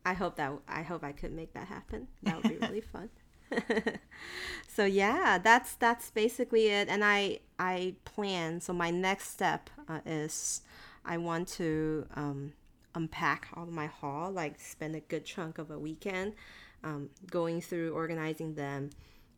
I 0.05 0.13
hope 0.13 0.35
that 0.37 0.51
I 0.67 0.81
hope 0.81 1.03
I 1.03 1.11
could 1.11 1.31
make 1.31 1.53
that 1.53 1.67
happen. 1.67 2.07
That 2.23 2.41
would 2.41 2.49
be 2.49 2.57
really 2.67 2.81
fun. 2.81 3.09
so 4.67 4.85
yeah, 4.85 5.37
that's 5.37 5.75
that's 5.75 6.09
basically 6.11 6.67
it. 6.67 6.89
And 6.89 7.03
I 7.03 7.39
I 7.59 7.95
plan. 8.05 8.61
So 8.61 8.73
my 8.73 8.89
next 8.89 9.29
step 9.29 9.69
uh, 9.87 9.99
is 10.05 10.61
I 11.05 11.17
want 11.17 11.47
to 11.49 12.05
um, 12.15 12.53
unpack 12.95 13.47
all 13.53 13.65
my 13.65 13.87
haul. 13.87 14.31
Like 14.31 14.59
spend 14.59 14.95
a 14.95 14.99
good 14.99 15.25
chunk 15.25 15.57
of 15.57 15.71
a 15.71 15.79
weekend 15.79 16.33
um, 16.83 17.09
going 17.29 17.61
through 17.61 17.93
organizing 17.93 18.55
them. 18.55 18.91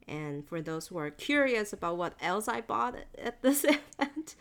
And 0.08 0.48
for 0.48 0.62
those 0.62 0.88
who 0.88 0.98
are 0.98 1.10
curious 1.10 1.74
about 1.74 1.98
what 1.98 2.14
else 2.22 2.48
I 2.48 2.62
bought 2.62 2.96
at- 3.18 3.42
this 3.42 3.64
event, 3.64 4.36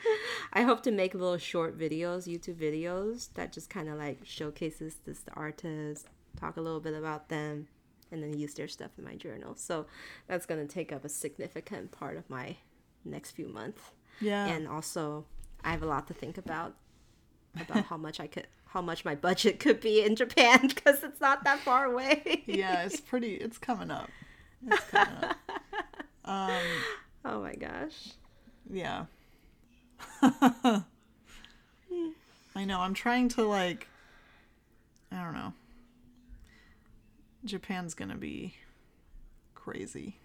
I 0.52 0.62
hope 0.62 0.82
to 0.82 0.90
make 0.90 1.14
little 1.14 1.38
short 1.38 1.78
videos, 1.78 2.28
YouTube 2.28 2.56
videos 2.56 3.32
that 3.34 3.52
just 3.52 3.70
kind 3.70 3.88
of 3.88 3.96
like 3.96 4.18
showcases 4.24 4.96
this 5.06 5.20
the 5.20 5.32
artist, 5.32 6.08
talk 6.38 6.58
a 6.58 6.60
little 6.60 6.80
bit 6.80 6.94
about 6.94 7.30
them, 7.30 7.68
and 8.12 8.22
then 8.22 8.38
use 8.38 8.52
their 8.54 8.68
stuff 8.68 8.90
in 8.98 9.04
my 9.04 9.14
journal. 9.14 9.54
So 9.56 9.86
that's 10.26 10.44
gonna 10.44 10.66
take 10.66 10.92
up 10.92 11.04
a 11.04 11.08
significant 11.08 11.92
part 11.92 12.18
of 12.18 12.28
my 12.28 12.56
next 13.02 13.30
few 13.30 13.48
months. 13.48 13.80
Yeah. 14.20 14.46
And 14.46 14.68
also, 14.68 15.24
I 15.64 15.70
have 15.70 15.82
a 15.82 15.86
lot 15.86 16.06
to 16.08 16.14
think 16.14 16.36
about 16.36 16.74
about 17.60 17.84
how 17.84 17.96
much 17.96 18.20
I 18.20 18.26
could, 18.26 18.46
how 18.74 18.82
much 18.82 19.04
my 19.04 19.14
budget 19.14 19.58
could 19.60 19.80
be 19.80 20.02
in 20.02 20.16
Japan 20.16 20.66
because 20.68 21.02
it's 21.02 21.20
not 21.20 21.44
that 21.44 21.60
far 21.60 21.86
away. 21.86 22.42
yeah, 22.46 22.82
it's 22.82 23.00
pretty. 23.00 23.34
It's 23.36 23.56
coming 23.56 23.90
up. 23.90 24.10
It's 24.66 24.84
coming 24.90 25.24
up. 25.24 25.36
Um, 26.26 26.50
Oh 27.26 27.42
my 27.42 27.54
gosh. 27.54 28.12
yeah. 28.70 29.04
I 30.22 30.82
know. 32.64 32.80
I'm 32.80 32.94
trying 32.94 33.28
to 33.30 33.42
like. 33.44 33.88
I 35.12 35.22
don't 35.22 35.34
know. 35.34 35.52
Japan's 37.44 37.92
gonna 37.92 38.16
be 38.16 38.54
crazy. 39.54 40.16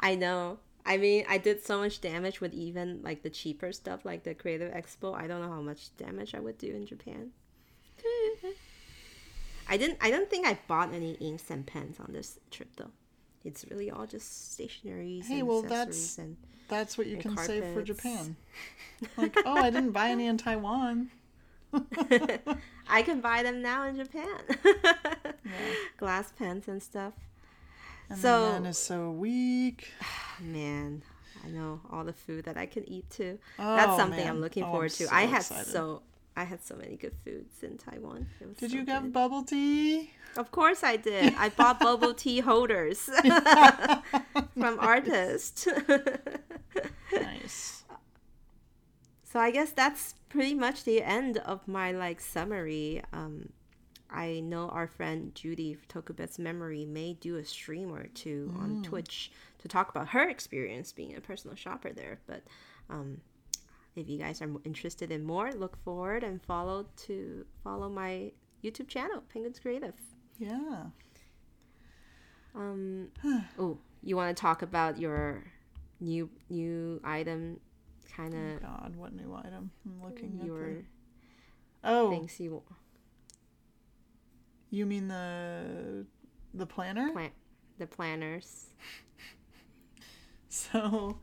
I 0.00 0.14
know. 0.14 0.58
I 0.86 0.96
mean, 0.98 1.24
I 1.28 1.38
did 1.38 1.64
so 1.64 1.78
much 1.78 2.00
damage 2.00 2.40
with 2.40 2.52
even 2.52 3.00
like 3.02 3.22
the 3.22 3.30
cheaper 3.30 3.72
stuff, 3.72 4.04
like 4.04 4.22
the 4.24 4.34
Creative 4.34 4.70
Expo. 4.72 5.14
I 5.14 5.26
don't 5.26 5.40
know 5.40 5.48
how 5.50 5.62
much 5.62 5.96
damage 5.96 6.34
I 6.34 6.40
would 6.40 6.58
do 6.58 6.68
in 6.74 6.84
Japan. 6.86 7.30
I 9.68 9.76
didn't. 9.78 9.98
I 10.02 10.10
don't 10.10 10.28
think 10.28 10.46
I 10.46 10.58
bought 10.68 10.92
any 10.92 11.12
inks 11.14 11.50
and 11.50 11.66
pens 11.66 11.96
on 12.00 12.12
this 12.12 12.38
trip 12.50 12.68
though. 12.76 12.90
It's 13.44 13.64
really 13.70 13.90
all 13.90 14.06
just 14.06 14.58
stationaries 14.58 15.26
Hey, 15.26 15.42
well, 15.42 15.62
that's- 15.62 16.18
and 16.18 16.36
That's 16.68 16.96
what 16.98 17.06
you 17.06 17.16
can 17.18 17.36
say 17.36 17.60
for. 17.74 17.82
Japan. 17.82 18.36
Like, 19.18 19.36
oh, 19.44 19.56
I 19.56 19.68
didn't 19.70 19.90
buy 19.90 20.08
any 20.10 20.26
in 20.26 20.38
Taiwan. 20.38 21.10
I 22.88 23.02
can 23.02 23.20
buy 23.20 23.42
them 23.42 23.60
now 23.60 23.84
in 23.86 23.96
Japan. 23.96 24.28
Yeah. 24.64 25.32
Glass 25.98 26.32
pens 26.38 26.68
and 26.68 26.82
stuff. 26.82 27.12
And 28.10 28.18
So- 28.18 28.52
yen 28.52 28.66
is 28.66 28.78
so 28.78 29.10
weak. 29.10 29.88
Man, 30.40 31.02
I 31.44 31.48
know 31.48 31.80
all 31.90 32.04
the 32.04 32.12
food 32.12 32.44
that 32.44 32.56
I 32.56 32.66
can 32.66 32.88
eat 32.88 33.08
too. 33.10 33.38
Oh, 33.58 33.76
That's 33.76 33.96
something 33.96 34.18
man. 34.20 34.28
I'm 34.28 34.40
looking 34.40 34.62
Oh, 34.62 34.66
I'm 34.66 34.72
forward 34.72 34.90
to. 34.92 35.06
so 35.06 35.14
I 35.14 35.22
had 35.22 35.40
excited. 35.40 35.66
so 35.66 36.02
I 36.36 36.44
had 36.44 36.62
so 36.64 36.74
many 36.74 36.96
good 36.96 37.14
foods 37.24 37.62
in 37.62 37.78
Taiwan. 37.78 38.26
Did 38.58 38.70
so 38.70 38.76
you 38.76 38.84
get 38.84 39.12
bubble 39.12 39.44
tea? 39.44 40.10
Of 40.36 40.50
course 40.50 40.82
I 40.82 40.96
did. 40.96 41.32
I 41.38 41.48
bought 41.50 41.78
bubble 41.78 42.12
tea 42.14 42.40
holders 42.40 42.98
from 44.58 44.78
artists. 44.80 45.68
Nice. 47.12 47.84
so 49.22 49.38
I 49.38 49.50
guess 49.52 49.70
that's 49.70 50.14
pretty 50.28 50.54
much 50.54 50.82
the 50.84 51.02
end 51.02 51.38
of 51.38 51.66
my 51.68 51.92
like 51.92 52.20
summary. 52.20 53.02
Um, 53.12 53.50
I 54.10 54.40
know 54.40 54.68
our 54.68 54.86
friend 54.86 55.34
Judy 55.34 55.76
Tokubet's 55.88 56.38
Memory 56.38 56.84
may 56.84 57.14
do 57.14 57.36
a 57.36 57.44
stream 57.44 57.92
or 57.92 58.06
two 58.08 58.54
on 58.58 58.82
Twitch 58.82 59.32
to 59.58 59.68
talk 59.68 59.88
about 59.88 60.08
her 60.08 60.28
experience 60.28 60.92
being 60.92 61.16
a 61.16 61.20
personal 61.20 61.56
shopper 61.56 61.92
there. 61.92 62.20
But 62.26 62.42
um, 62.88 63.20
if 63.96 64.08
you 64.08 64.18
guys 64.18 64.40
are 64.42 64.48
interested 64.64 65.10
in 65.10 65.24
more, 65.24 65.52
look 65.52 65.82
forward 65.84 66.22
and 66.22 66.42
follow 66.42 66.86
to 67.06 67.44
follow 67.62 67.88
my 67.88 68.32
YouTube 68.62 68.88
channel, 68.88 69.22
Penguins 69.32 69.58
Creative. 69.58 69.94
Yeah. 70.38 70.84
Um. 72.54 73.08
oh, 73.58 73.78
you 74.02 74.16
want 74.16 74.36
to 74.36 74.40
talk 74.40 74.62
about 74.62 74.98
your 74.98 75.44
new 76.00 76.30
new 76.50 77.00
item, 77.02 77.58
kind 78.16 78.34
of 78.34 78.62
God, 78.62 78.94
what 78.96 79.12
new 79.12 79.34
item? 79.34 79.70
I'm 79.86 80.02
looking 80.02 80.38
at 80.40 80.46
your 80.46 80.66
the... 80.66 80.84
Oh, 81.84 82.10
things 82.10 82.38
you 82.38 82.62
you 84.74 84.86
mean 84.86 85.08
the 85.08 86.06
the 86.52 86.66
planner? 86.66 87.10
plan 87.10 87.30
the 87.78 87.86
planners. 87.86 88.66
So 90.56 91.18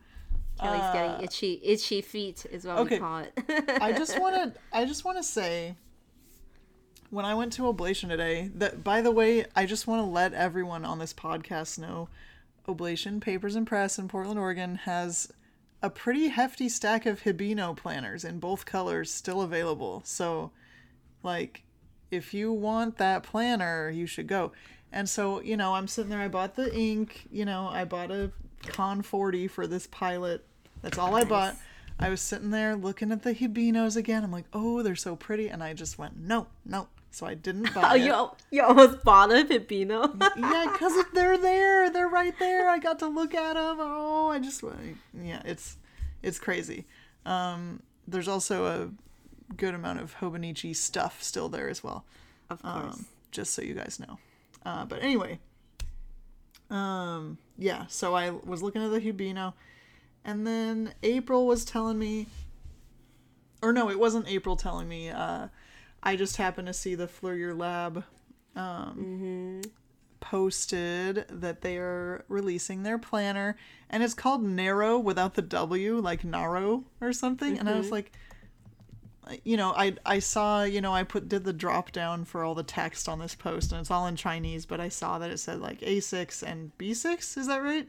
Kelly's 0.59 0.81
uh, 0.81 0.91
getting 0.91 1.23
itchy 1.23 1.61
itchy 1.63 2.01
feet 2.01 2.45
is 2.51 2.65
what 2.65 2.79
okay. 2.79 2.95
we 2.95 2.99
call 2.99 3.19
it. 3.19 3.33
I 3.81 3.93
just 3.93 4.19
want 4.19 4.35
to 4.35 4.59
I 4.73 4.83
just 4.83 5.05
want 5.05 5.17
to 5.19 5.23
say 5.23 5.77
when 7.11 7.23
I 7.23 7.33
went 7.33 7.53
to 7.53 7.67
Oblation 7.67 8.09
today 8.09 8.51
that 8.55 8.83
by 8.83 9.01
the 9.01 9.11
way, 9.11 9.45
I 9.55 9.65
just 9.65 9.87
want 9.87 10.03
to 10.03 10.09
let 10.09 10.33
everyone 10.33 10.83
on 10.83 10.99
this 10.99 11.13
podcast 11.13 11.79
know 11.79 12.09
Oblation 12.67 13.21
Papers 13.21 13.55
and 13.55 13.65
Press 13.65 13.97
in 13.97 14.09
Portland, 14.09 14.37
Oregon 14.37 14.75
has 14.75 15.31
a 15.81 15.89
pretty 15.89 16.27
hefty 16.27 16.69
stack 16.69 17.05
of 17.05 17.23
Hibino 17.23 17.75
planners 17.75 18.23
in 18.23 18.39
both 18.39 18.65
colors 18.65 19.11
still 19.11 19.41
available. 19.41 20.01
So 20.05 20.51
like 21.23 21.63
if 22.11 22.33
you 22.33 22.51
want 22.51 22.97
that 22.97 23.23
planner, 23.23 23.89
you 23.89 24.05
should 24.05 24.27
go. 24.27 24.51
And 24.91 25.09
so, 25.09 25.41
you 25.41 25.55
know, 25.55 25.73
I'm 25.73 25.87
sitting 25.87 26.09
there 26.09 26.19
I 26.19 26.27
bought 26.27 26.55
the 26.55 26.73
ink, 26.75 27.25
you 27.31 27.45
know, 27.45 27.69
I 27.71 27.85
bought 27.85 28.11
a 28.11 28.31
Con 28.67 29.01
40 29.01 29.47
for 29.47 29.67
this 29.67 29.87
pilot. 29.87 30.45
That's 30.81 30.97
all 30.97 31.15
I 31.15 31.23
bought. 31.23 31.55
I 31.99 32.09
was 32.09 32.21
sitting 32.21 32.51
there 32.51 32.75
looking 32.75 33.11
at 33.11 33.23
the 33.23 33.33
Hibinos 33.33 33.95
again. 33.95 34.23
I'm 34.23 34.31
like, 34.31 34.45
oh, 34.53 34.81
they're 34.81 34.95
so 34.95 35.15
pretty. 35.15 35.47
And 35.47 35.63
I 35.63 35.73
just 35.73 35.97
went, 35.97 36.17
no, 36.17 36.47
no. 36.65 36.87
So 37.11 37.25
I 37.25 37.33
didn't 37.33 37.73
buy 37.75 37.91
oh, 37.91 37.95
it. 37.95 38.01
you 38.03 38.57
you 38.57 38.63
almost 38.63 39.03
bought 39.03 39.31
a 39.31 39.43
pepino. 39.43 40.15
yeah, 40.37 40.69
because 40.71 40.93
they're 41.13 41.37
there. 41.37 41.89
They're 41.89 42.07
right 42.07 42.37
there. 42.39 42.69
I 42.69 42.79
got 42.79 42.99
to 42.99 43.07
look 43.07 43.33
at 43.33 43.53
them. 43.53 43.77
Oh, 43.79 44.29
I 44.29 44.39
just, 44.39 44.63
yeah, 45.21 45.41
it's, 45.45 45.77
it's 46.23 46.39
crazy. 46.39 46.85
Um, 47.25 47.81
there's 48.07 48.27
also 48.27 48.65
a 48.65 48.89
good 49.57 49.73
amount 49.73 49.99
of 49.99 50.17
Hobonichi 50.17 50.75
stuff 50.75 51.21
still 51.21 51.49
there 51.49 51.69
as 51.69 51.83
well. 51.83 52.05
of 52.49 52.61
course. 52.61 52.95
Um, 52.95 53.05
just 53.31 53.53
so 53.53 53.61
you 53.61 53.73
guys 53.73 53.99
know. 53.99 54.19
Uh, 54.65 54.85
but 54.85 55.01
anyway, 55.01 55.39
um, 56.69 57.37
yeah. 57.57 57.85
So 57.87 58.13
I 58.13 58.29
was 58.29 58.61
looking 58.61 58.83
at 58.83 58.91
the 58.91 58.99
Hibino, 58.99 59.53
and 60.25 60.45
then 60.45 60.93
April 61.01 61.47
was 61.47 61.65
telling 61.65 61.97
me, 61.97 62.27
or 63.61 63.73
no, 63.73 63.89
it 63.89 63.99
wasn't 63.99 64.27
April 64.27 64.55
telling 64.55 64.87
me. 64.87 65.09
Uh, 65.09 65.47
I 66.03 66.15
just 66.15 66.37
happened 66.37 66.67
to 66.67 66.73
see 66.73 66.95
the 66.95 67.07
Fleur 67.07 67.53
Lab 67.53 68.03
um, 68.55 69.61
posted 70.19 71.25
that 71.29 71.61
they 71.61 71.77
are 71.77 72.25
releasing 72.27 72.83
their 72.83 72.97
planner, 72.97 73.55
and 73.89 74.03
it's 74.03 74.13
called 74.13 74.43
Narrow 74.43 74.97
without 74.97 75.35
the 75.35 75.41
W, 75.41 75.97
like 75.99 76.23
Narrow 76.23 76.83
or 76.99 77.13
something. 77.13 77.57
And 77.57 77.69
I 77.69 77.77
was 77.77 77.91
like, 77.91 78.11
you 79.43 79.57
know, 79.57 79.73
I 79.75 79.95
I 80.05 80.19
saw, 80.19 80.63
you 80.63 80.81
know, 80.81 80.93
I 80.93 81.03
put 81.03 81.29
did 81.29 81.43
the 81.43 81.53
drop 81.53 81.91
down 81.91 82.25
for 82.25 82.43
all 82.43 82.55
the 82.55 82.63
text 82.63 83.07
on 83.09 83.19
this 83.19 83.35
post, 83.35 83.71
and 83.71 83.81
it's 83.81 83.91
all 83.91 84.07
in 84.07 84.15
Chinese, 84.15 84.65
but 84.65 84.79
I 84.79 84.89
saw 84.89 85.19
that 85.19 85.31
it 85.31 85.39
said 85.39 85.59
like 85.59 85.81
A6 85.81 86.43
and 86.43 86.71
B6. 86.77 87.37
Is 87.37 87.47
that 87.47 87.61
right? 87.61 87.87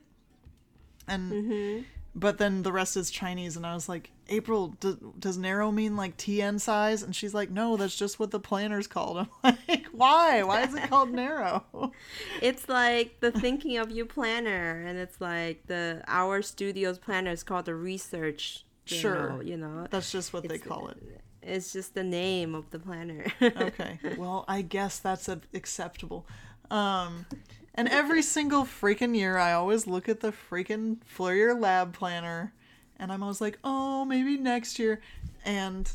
And 1.09 1.33
mm-hmm. 1.33 1.83
but 2.15 2.39
then 2.39 2.63
the 2.63 2.73
rest 2.73 2.97
is 2.97 3.11
Chinese, 3.11 3.57
and 3.57 3.67
I 3.67 3.75
was 3.75 3.89
like, 3.89 4.11
April, 4.29 4.69
does, 4.81 4.97
does 5.19 5.37
narrow 5.37 5.71
mean 5.71 5.97
like 5.97 6.17
TN 6.17 6.61
size? 6.61 7.03
And 7.03 7.15
she's 7.15 7.35
like, 7.35 7.51
No, 7.51 7.77
that's 7.77 7.97
just 7.97 8.19
what 8.19 8.31
the 8.31 8.41
planner's 8.41 8.87
called. 8.87 9.27
I'm 9.45 9.59
like, 9.69 9.87
Why? 9.93 10.43
Why 10.43 10.63
is 10.63 10.75
it 10.75 10.89
called 10.89 11.13
narrow? 11.13 11.65
It's 12.41 12.69
like 12.69 13.21
the 13.21 13.31
thinking 13.31 13.77
of 13.79 13.91
you 13.91 14.05
planner, 14.05 14.83
and 14.87 14.99
it's 14.99 15.21
like 15.21 15.67
the 15.67 16.03
our 16.07 16.43
studio's 16.43 16.99
planner 16.99 17.31
is 17.31 17.43
called 17.43 17.67
the 17.67 17.75
research. 17.75 18.65
Sure. 18.85 19.41
you 19.43 19.57
know. 19.57 19.87
That's 19.91 20.11
just 20.11 20.33
what 20.33 20.49
they 20.49 20.59
call 20.59 20.89
it. 20.89 20.99
It's 21.43 21.73
just 21.73 21.95
the 21.95 22.05
name 22.05 22.55
of 22.55 22.71
the 22.71 22.79
planner. 22.79 23.27
okay 23.43 23.99
well 24.17 24.45
i 24.49 24.63
guess 24.63 24.99
that's 24.99 25.29
a- 25.29 25.41
acceptable 25.55 26.27
um 26.71 27.27
and 27.75 27.89
every 27.89 28.23
single 28.23 28.65
freaking 28.65 29.17
year 29.17 29.37
i 29.39 29.53
always 29.53 29.87
look 29.87 30.09
at 30.09 30.21
the 30.21 30.33
freaking 30.33 30.99
fleur 31.05 31.55
lab 31.55 31.93
planner 31.95 32.53
and 32.99 33.13
i'm 33.13 33.23
always 33.23 33.41
like 33.41 33.59
oh 33.65 34.05
maybe 34.05 34.37
next 34.37 34.79
year 34.79 35.01
and 35.45 35.91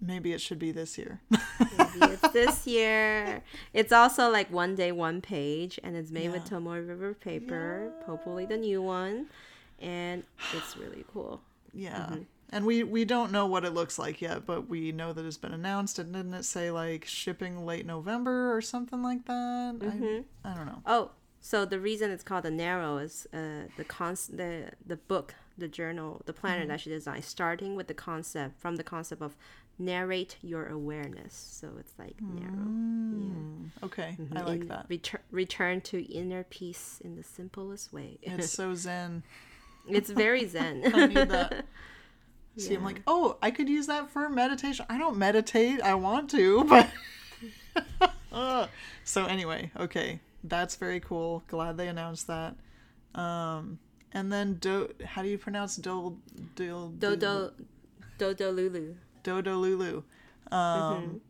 maybe 0.00 0.32
it 0.32 0.40
should 0.40 0.58
be 0.58 0.72
this 0.72 0.98
year 0.98 1.20
Maybe 1.60 2.12
it's 2.14 2.28
this 2.30 2.66
year. 2.66 3.42
It's 3.72 3.92
also 3.92 4.30
like 4.30 4.50
one 4.50 4.74
day, 4.74 4.92
one 4.92 5.20
page, 5.20 5.78
and 5.84 5.96
it's 5.96 6.10
made 6.10 6.32
with 6.32 6.42
Yeah. 6.50 6.58
Tomoe 6.58 6.86
River 6.88 7.14
paper, 7.14 7.92
hopefully 8.06 8.46
the 8.46 8.56
new 8.56 8.82
one, 8.82 9.26
and 9.80 10.24
it's 10.54 10.76
really 10.76 11.04
cool. 11.12 11.40
yeah 11.72 12.06
Mm-hmm. 12.06 12.22
And 12.52 12.64
we 12.66 12.84
we 12.84 13.04
don't 13.04 13.32
know 13.32 13.46
what 13.46 13.64
it 13.64 13.72
looks 13.72 13.98
like 13.98 14.20
yet 14.20 14.44
but 14.46 14.68
we 14.68 14.92
know 14.92 15.12
that 15.12 15.24
it's 15.24 15.38
been 15.38 15.54
announced 15.54 15.98
and 15.98 16.12
didn't 16.12 16.34
it 16.34 16.44
say 16.44 16.70
like 16.70 17.04
shipping 17.06 17.64
late 17.66 17.86
november 17.86 18.54
or 18.54 18.60
something 18.60 19.02
like 19.02 19.24
that 19.26 19.74
Mm-hmm. 19.80 20.20
I, 20.44 20.50
I 20.52 20.54
don't 20.54 20.66
know 20.66 20.82
Oh, 20.86 21.10
so 21.40 21.64
the 21.64 21.80
reason 21.80 22.10
it's 22.12 22.22
called 22.22 22.44
the 22.44 22.50
Narrow 22.52 22.98
is 22.98 23.26
uh, 23.32 23.66
the 23.76 23.84
cons 23.84 24.28
the 24.28 24.70
the 24.86 24.96
book, 24.96 25.34
the 25.58 25.66
journal, 25.66 26.22
the 26.26 26.32
planner 26.32 26.66
that 26.66 26.80
she 26.80 26.90
designed, 26.90 27.24
starting 27.24 27.74
with 27.74 27.88
the 27.88 27.94
concept 27.94 28.60
from 28.60 28.76
the 28.76 28.84
concept 28.84 29.20
of 29.22 29.34
narrate 29.78 30.36
your 30.42 30.66
awareness. 30.68 31.34
So 31.34 31.68
it's 31.80 31.94
like 31.98 32.14
narrow. 32.20 33.70
okay 33.82 34.16
i 34.36 34.40
like 34.42 34.60
In- 34.62 34.68
that 34.68 34.86
Return 34.88 35.20
return 35.30 35.80
to 35.82 36.02
inner 36.12 36.44
peace 36.44 37.00
in 37.04 37.16
the 37.16 37.22
simplest 37.24 37.92
way. 37.92 38.18
it's 38.22 38.50
so 38.50 38.74
zen 38.86 39.22
it's 39.88 40.10
very 40.10 40.46
zen. 40.46 40.82
I 40.94 41.06
need 41.06 41.28
that. 41.30 41.64
See, 42.56 42.74
I'm 42.74 42.84
like, 42.84 43.02
oh, 43.06 43.38
I 43.40 43.50
could 43.50 43.68
use 43.68 43.86
that 43.86 44.10
for 44.10 44.28
meditation. 44.28 44.84
I 44.90 44.98
don't 44.98 45.16
meditate. 45.16 45.80
I 45.80 45.94
want 45.94 46.30
to, 46.30 46.64
but. 46.68 46.90
So 49.04 49.26
anyway, 49.26 49.70
okay, 49.78 50.20
that's 50.44 50.76
very 50.76 51.00
cool. 51.00 51.42
Glad 51.48 51.76
they 51.76 51.88
announced 51.88 52.28
that. 52.28 52.56
Um, 53.14 53.78
and 54.12 54.32
then 54.32 54.54
do 54.54 54.92
how 55.04 55.22
do 55.22 55.28
you 55.28 55.38
pronounce 55.38 55.76
do 55.76 56.18
do 56.54 56.94
Dodo 56.98 57.52
Dodo 58.18 58.50
Lulu. 58.50 58.94
Dodo 59.22 59.56
Lulu? 59.56 60.02
Um, 60.50 61.20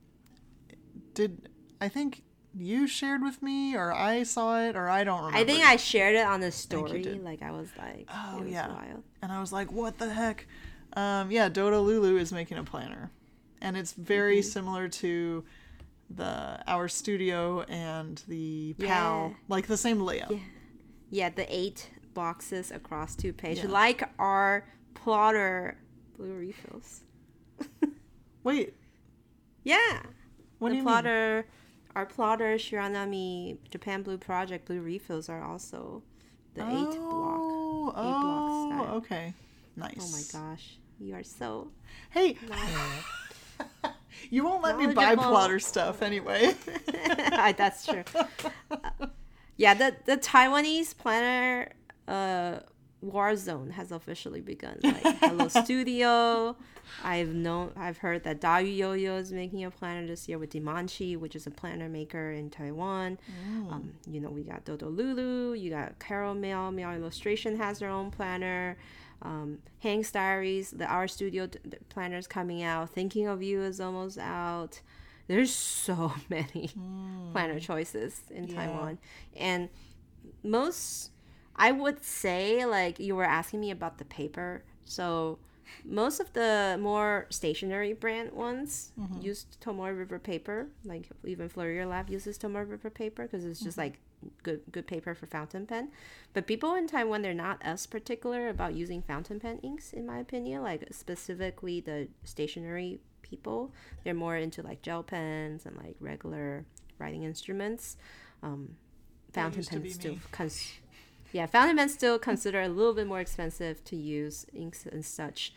did 1.14 1.48
I 1.80 1.88
think 1.88 2.22
you 2.54 2.86
shared 2.86 3.22
with 3.22 3.42
me, 3.42 3.74
or 3.74 3.92
I 3.92 4.22
saw 4.24 4.60
it, 4.60 4.76
or 4.76 4.88
I 4.88 5.04
don't 5.04 5.24
remember. 5.24 5.38
I 5.38 5.44
think 5.44 5.64
I 5.64 5.76
shared 5.76 6.14
it 6.16 6.26
on 6.26 6.40
the 6.40 6.52
story. 6.52 7.04
Like 7.04 7.42
I 7.42 7.50
was 7.50 7.68
like, 7.78 8.08
Oh 8.12 8.38
it 8.38 8.44
was 8.44 8.52
yeah, 8.52 8.68
wild. 8.68 9.02
and 9.22 9.32
I 9.32 9.40
was 9.40 9.52
like, 9.52 9.72
"What 9.72 9.98
the 9.98 10.12
heck?" 10.12 10.46
Um, 10.94 11.30
yeah, 11.30 11.48
Dodo 11.48 11.80
Lulu 11.80 12.16
is 12.18 12.32
making 12.32 12.58
a 12.58 12.64
planner, 12.64 13.10
and 13.60 13.76
it's 13.76 13.92
very 13.92 14.38
Mm-hmm. 14.40 14.50
similar 14.50 14.88
to 14.88 15.44
the 16.10 16.62
Our 16.66 16.88
Studio 16.88 17.62
and 17.62 18.22
the 18.28 18.74
PAL, 18.78 19.28
Yeah. 19.30 19.36
like 19.48 19.66
the 19.66 19.76
same 19.78 20.00
layout. 20.00 20.30
Yeah. 20.32 20.38
Yeah, 21.10 21.28
the 21.30 21.46
eight 21.54 21.90
boxes 22.14 22.70
across 22.70 23.14
two 23.16 23.32
pages, 23.32 23.64
Yeah. 23.64 23.70
like 23.70 24.08
our 24.18 24.66
plotter 24.94 25.78
blue 26.16 26.34
refills. 26.34 27.00
Wait, 28.44 28.74
Yeah, 29.64 30.02
what 30.58 30.70
do 30.70 30.76
the 30.78 30.82
plotter, 30.82 31.46
our 31.94 32.04
plotter 32.06 32.56
Shiranami 32.56 33.58
Japan 33.70 34.02
Blue 34.02 34.18
Project 34.18 34.66
blue 34.66 34.80
refills 34.80 35.28
are 35.28 35.42
also 35.42 36.02
the 36.54 36.64
mean? 36.66 36.88
eight 36.88 36.98
block. 36.98 37.40
Oh, 37.40 37.88
eight 37.88 37.92
block 37.94 38.50
oh, 38.50 38.70
style. 38.84 38.94
okay, 38.96 39.34
Nice. 39.76 40.32
Oh 40.34 40.40
my 40.40 40.46
gosh, 40.50 40.76
you 41.02 41.14
are 41.14 41.22
so 41.22 41.68
Hey, 42.10 42.38
you 44.30 44.44
won't 44.44 44.62
let 44.62 44.76
me 44.78 44.86
buy 44.88 45.16
plotter 45.16 45.58
stuff 45.58 46.02
anyway. 46.02 46.54
That's 47.56 47.86
true. 47.86 48.04
Uh, 48.70 49.06
yeah, 49.56 49.74
the 49.74 49.96
the 50.04 50.16
Taiwanese 50.16 50.96
planner 50.96 51.72
uh 52.08 52.60
war 53.00 53.34
zone 53.36 53.70
has 53.70 53.90
officially 53.90 54.40
begun. 54.40 54.78
Like 54.82 55.18
Hello 55.18 55.48
Studio. 55.48 56.56
I've 57.02 57.34
known 57.34 57.72
I've 57.76 57.98
heard 57.98 58.22
that 58.24 58.40
Dayu 58.40 58.76
Yo-Yo 58.76 59.16
is 59.16 59.32
making 59.32 59.64
a 59.64 59.70
planner 59.70 60.06
this 60.06 60.28
year 60.28 60.38
with 60.38 60.50
Dimanche, 60.50 61.16
which 61.16 61.34
is 61.34 61.46
a 61.46 61.50
planner 61.50 61.88
maker 61.88 62.30
in 62.30 62.50
Taiwan. 62.50 63.18
Um, 63.70 63.94
you 64.06 64.20
know, 64.20 64.30
we 64.30 64.42
got 64.42 64.64
Dodo 64.64 64.88
Lulu, 64.88 65.54
you 65.54 65.70
got 65.70 65.98
Carol 65.98 66.34
Mail, 66.34 66.70
Mail 66.70 66.90
Illustration 66.92 67.56
has 67.56 67.78
their 67.80 67.88
own 67.88 68.10
planner. 68.10 68.76
Um, 69.22 69.58
Hank's 69.80 70.10
Diaries, 70.10 70.70
the 70.72 70.86
Our 70.86 71.06
Studio 71.08 71.48
planners 71.88 72.26
coming 72.26 72.62
out. 72.62 72.90
Thinking 72.90 73.26
of 73.26 73.42
You 73.42 73.62
is 73.62 73.80
almost 73.80 74.18
out. 74.18 74.80
There's 75.28 75.54
so 75.54 76.12
many 76.28 76.70
planner 77.32 77.60
choices 77.60 78.20
in 78.30 78.48
Yeah. 78.48 78.54
Taiwan. 78.66 78.98
And 79.36 79.68
most, 80.42 81.10
I 81.56 81.72
would 81.72 82.02
say, 82.04 82.64
like 82.66 82.98
you 82.98 83.14
were 83.14 83.24
asking 83.24 83.60
me 83.60 83.70
about 83.70 83.98
the 83.98 84.04
paper. 84.04 84.64
So 84.84 85.38
most 85.84 86.20
of 86.20 86.32
the 86.32 86.76
more 86.80 87.26
stationary 87.30 87.92
brand 87.92 88.32
ones 88.32 88.92
Mm-hmm. 88.98 89.20
use 89.22 89.46
Tomoe 89.60 89.96
River 89.96 90.18
paper. 90.18 90.66
Like 90.84 91.06
even 91.24 91.48
Florier 91.48 91.88
Lab 91.88 92.10
uses 92.10 92.38
Tomoe 92.38 92.68
River 92.68 92.90
paper 92.90 93.22
because 93.24 93.44
it's 93.44 93.58
Mm-hmm. 93.60 93.66
just 93.66 93.78
like 93.78 93.98
good 94.44 94.60
good 94.70 94.86
paper 94.86 95.14
for 95.14 95.26
fountain 95.26 95.66
pen. 95.66 95.88
But 96.32 96.46
people 96.46 96.74
in 96.74 96.86
Taiwan 96.86 97.22
they're 97.22 97.34
not 97.34 97.58
as 97.62 97.86
particular 97.86 98.48
about 98.48 98.74
using 98.74 99.02
fountain 99.02 99.40
pen 99.40 99.58
inks, 99.62 99.92
in 99.92 100.06
my 100.06 100.18
opinion. 100.18 100.62
Like 100.62 100.86
specifically 100.92 101.80
the 101.80 102.08
stationary 102.24 103.00
people, 103.22 103.72
they're 104.04 104.14
more 104.14 104.36
into 104.36 104.62
like 104.62 104.82
gel 104.82 105.02
pens 105.02 105.66
and 105.66 105.76
like 105.76 105.96
regular 106.00 106.64
writing 106.98 107.22
instruments. 107.24 107.96
Um, 108.42 108.76
fountain 109.32 109.64
pens 109.64 109.94
still 109.94 110.16
cons- 110.30 110.72
yeah, 111.32 111.46
fountain 111.46 111.76
pens 111.76 111.94
still 111.94 112.18
consider 112.18 112.60
a 112.62 112.68
little 112.68 112.94
bit 112.94 113.06
more 113.06 113.20
expensive 113.20 113.82
to 113.84 113.96
use 113.96 114.46
inks 114.54 114.86
and 114.86 115.04
such. 115.04 115.52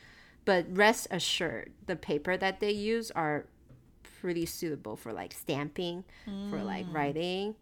But 0.45 0.65
rest 0.69 1.07
assured, 1.11 1.71
the 1.85 1.95
paper 1.95 2.37
that 2.37 2.59
they 2.59 2.71
use 2.71 3.11
are 3.11 3.45
pretty 4.21 4.45
suitable 4.45 4.95
for 4.95 5.11
like 5.13 5.33
stamping, 5.33 6.03
for 6.49 6.63
like 6.63 6.85
Mm. 6.87 6.93
writing. 6.93 7.55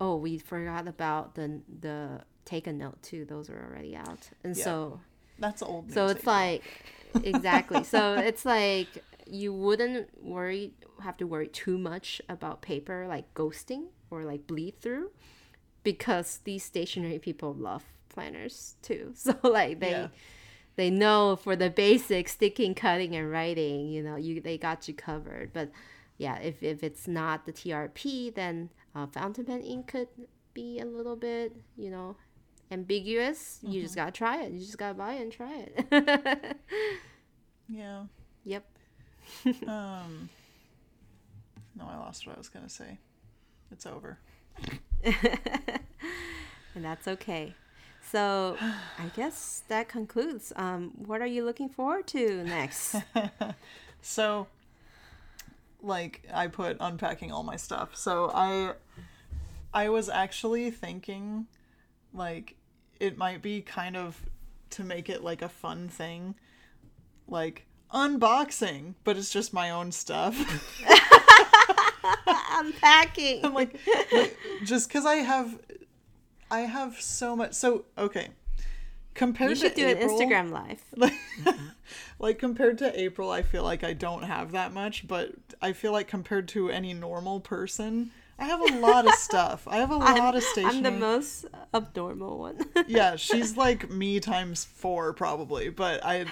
Oh, 0.00 0.16
we 0.16 0.38
forgot 0.38 0.88
about 0.88 1.34
the 1.34 1.60
the 1.80 2.24
take 2.44 2.66
a 2.66 2.72
note 2.72 3.02
too. 3.02 3.24
Those 3.24 3.48
are 3.50 3.62
already 3.70 3.94
out, 3.96 4.30
and 4.44 4.56
Yeah. 4.56 4.64
so 4.64 5.00
That's 5.38 5.62
old. 5.62 5.92
so 5.92 6.06
it's 6.08 6.26
like 6.26 6.62
exactly. 7.24 7.84
so 7.84 8.14
it's 8.14 8.44
like 8.44 8.88
you 9.26 9.52
wouldn't 9.54 10.08
worry 10.22 10.74
have 11.02 11.16
to 11.18 11.26
worry 11.26 11.48
too 11.48 11.78
much 11.78 12.20
about 12.28 12.60
paper 12.62 13.06
like 13.08 13.32
ghosting 13.34 13.84
or 14.10 14.24
like 14.24 14.46
bleed 14.46 14.80
through 14.80 15.10
because 15.82 16.40
these 16.44 16.64
stationary 16.64 17.18
people 17.18 17.54
love 17.54 17.84
planners 18.08 18.76
too. 18.82 19.12
So 19.16 19.34
like 19.42 19.80
they 19.80 19.90
Yeah. 19.90 20.08
they 20.76 20.90
know 20.90 21.36
for 21.36 21.56
the 21.56 21.70
basic 21.70 22.28
sticking, 22.28 22.74
cutting 22.74 23.14
and 23.16 23.30
writing, 23.30 23.88
you 23.88 24.02
know, 24.02 24.16
you 24.16 24.40
they 24.40 24.58
got 24.58 24.88
you 24.88 24.94
covered. 24.94 25.52
But 25.52 25.70
yeah, 26.18 26.38
if 26.38 26.62
if 26.62 26.82
it's 26.82 27.08
not 27.08 27.46
the 27.46 27.52
TRP, 27.52 28.34
then 28.34 28.70
uh, 28.94 29.06
fountain 29.06 29.44
pen 29.44 29.60
ink 29.62 29.88
could 29.88 30.08
be 30.54 30.78
a 30.80 30.84
little 30.84 31.16
bit, 31.16 31.56
you 31.76 31.90
know, 31.90 32.16
ambiguous. 32.70 33.58
You 33.62 33.82
just 33.82 33.96
gotta 33.96 34.12
try 34.12 34.42
it. 34.42 34.52
You 34.52 34.60
just 34.60 34.78
gotta 34.78 34.94
buy 34.94 35.14
it 35.14 35.22
and 35.22 35.32
try 35.32 35.66
it. 35.66 36.56
yeah. 37.68 38.04
yep. 38.44 38.64
Um. 39.66 40.28
No, 41.74 41.86
I 41.88 41.96
lost 41.96 42.26
what 42.26 42.34
I 42.36 42.38
was 42.38 42.48
gonna 42.50 42.68
say. 42.68 42.98
It's 43.70 43.86
over. 43.86 44.18
and 46.74 46.84
that's 46.84 47.08
okay. 47.08 47.54
So 48.10 48.56
I 48.60 49.06
guess 49.16 49.62
that 49.68 49.88
concludes. 49.88 50.52
Um, 50.56 50.92
what 51.06 51.20
are 51.20 51.26
you 51.26 51.44
looking 51.44 51.68
forward 51.68 52.06
to 52.08 52.44
next? 52.44 52.96
So, 54.02 54.48
like, 55.80 56.22
I 56.34 56.48
put 56.48 56.76
unpacking 56.80 57.32
all 57.32 57.44
my 57.44 57.56
stuff. 57.56 57.96
So 57.96 58.30
I, 58.34 58.72
I 59.72 59.88
was 59.88 60.08
actually 60.08 60.70
thinking, 60.72 61.46
like, 62.12 62.56
it 63.00 63.16
might 63.16 63.40
be 63.40 63.62
kind 63.62 63.96
of 63.96 64.20
to 64.70 64.84
make 64.84 65.08
it 65.08 65.22
like 65.22 65.40
a 65.40 65.48
fun 65.48 65.88
thing, 65.88 66.34
like 67.28 67.66
unboxing, 67.94 68.94
but 69.04 69.16
it's 69.16 69.30
just 69.30 69.54
my 69.54 69.70
own 69.70 69.92
stuff. 69.92 70.36
Unpacking. 72.52 73.44
I'm 73.44 73.54
like, 73.54 73.78
like, 74.12 74.36
just 74.64 74.88
because 74.88 75.06
I 75.06 75.16
have, 75.16 75.58
I 76.50 76.60
have 76.60 77.00
so 77.00 77.36
much. 77.36 77.54
So 77.54 77.84
okay, 77.96 78.28
compared 79.14 79.50
You 79.50 79.56
should 79.56 79.76
to 79.76 79.80
do 79.80 79.88
an 79.88 80.08
Instagram 80.08 80.50
live. 80.50 80.82
like 80.96 81.14
like 82.18 82.38
compared 82.38 82.78
to 82.78 82.98
April, 83.00 83.30
I 83.30 83.42
feel 83.42 83.62
like 83.62 83.84
I 83.84 83.92
don't 83.92 84.22
have 84.22 84.52
that 84.52 84.72
much, 84.72 85.06
but 85.06 85.32
I 85.60 85.72
feel 85.72 85.92
like 85.92 86.08
compared 86.08 86.48
to 86.48 86.70
any 86.70 86.94
normal 86.94 87.40
person, 87.40 88.10
I 88.38 88.44
have 88.46 88.60
a 88.60 88.78
lot 88.78 89.06
of 89.06 89.14
stuff. 89.14 89.68
I 89.68 89.76
have 89.76 89.90
a 89.90 89.96
lot 89.98 90.34
of 90.34 90.42
stationery. 90.42 90.76
I'm 90.78 90.82
the 90.82 90.90
most 90.90 91.46
abnormal 91.74 92.38
one. 92.38 92.58
yeah, 92.86 93.16
she's 93.16 93.56
like 93.56 93.90
me 93.90 94.20
times 94.20 94.64
4 94.64 95.12
probably, 95.12 95.68
but 95.68 96.04
I 96.04 96.26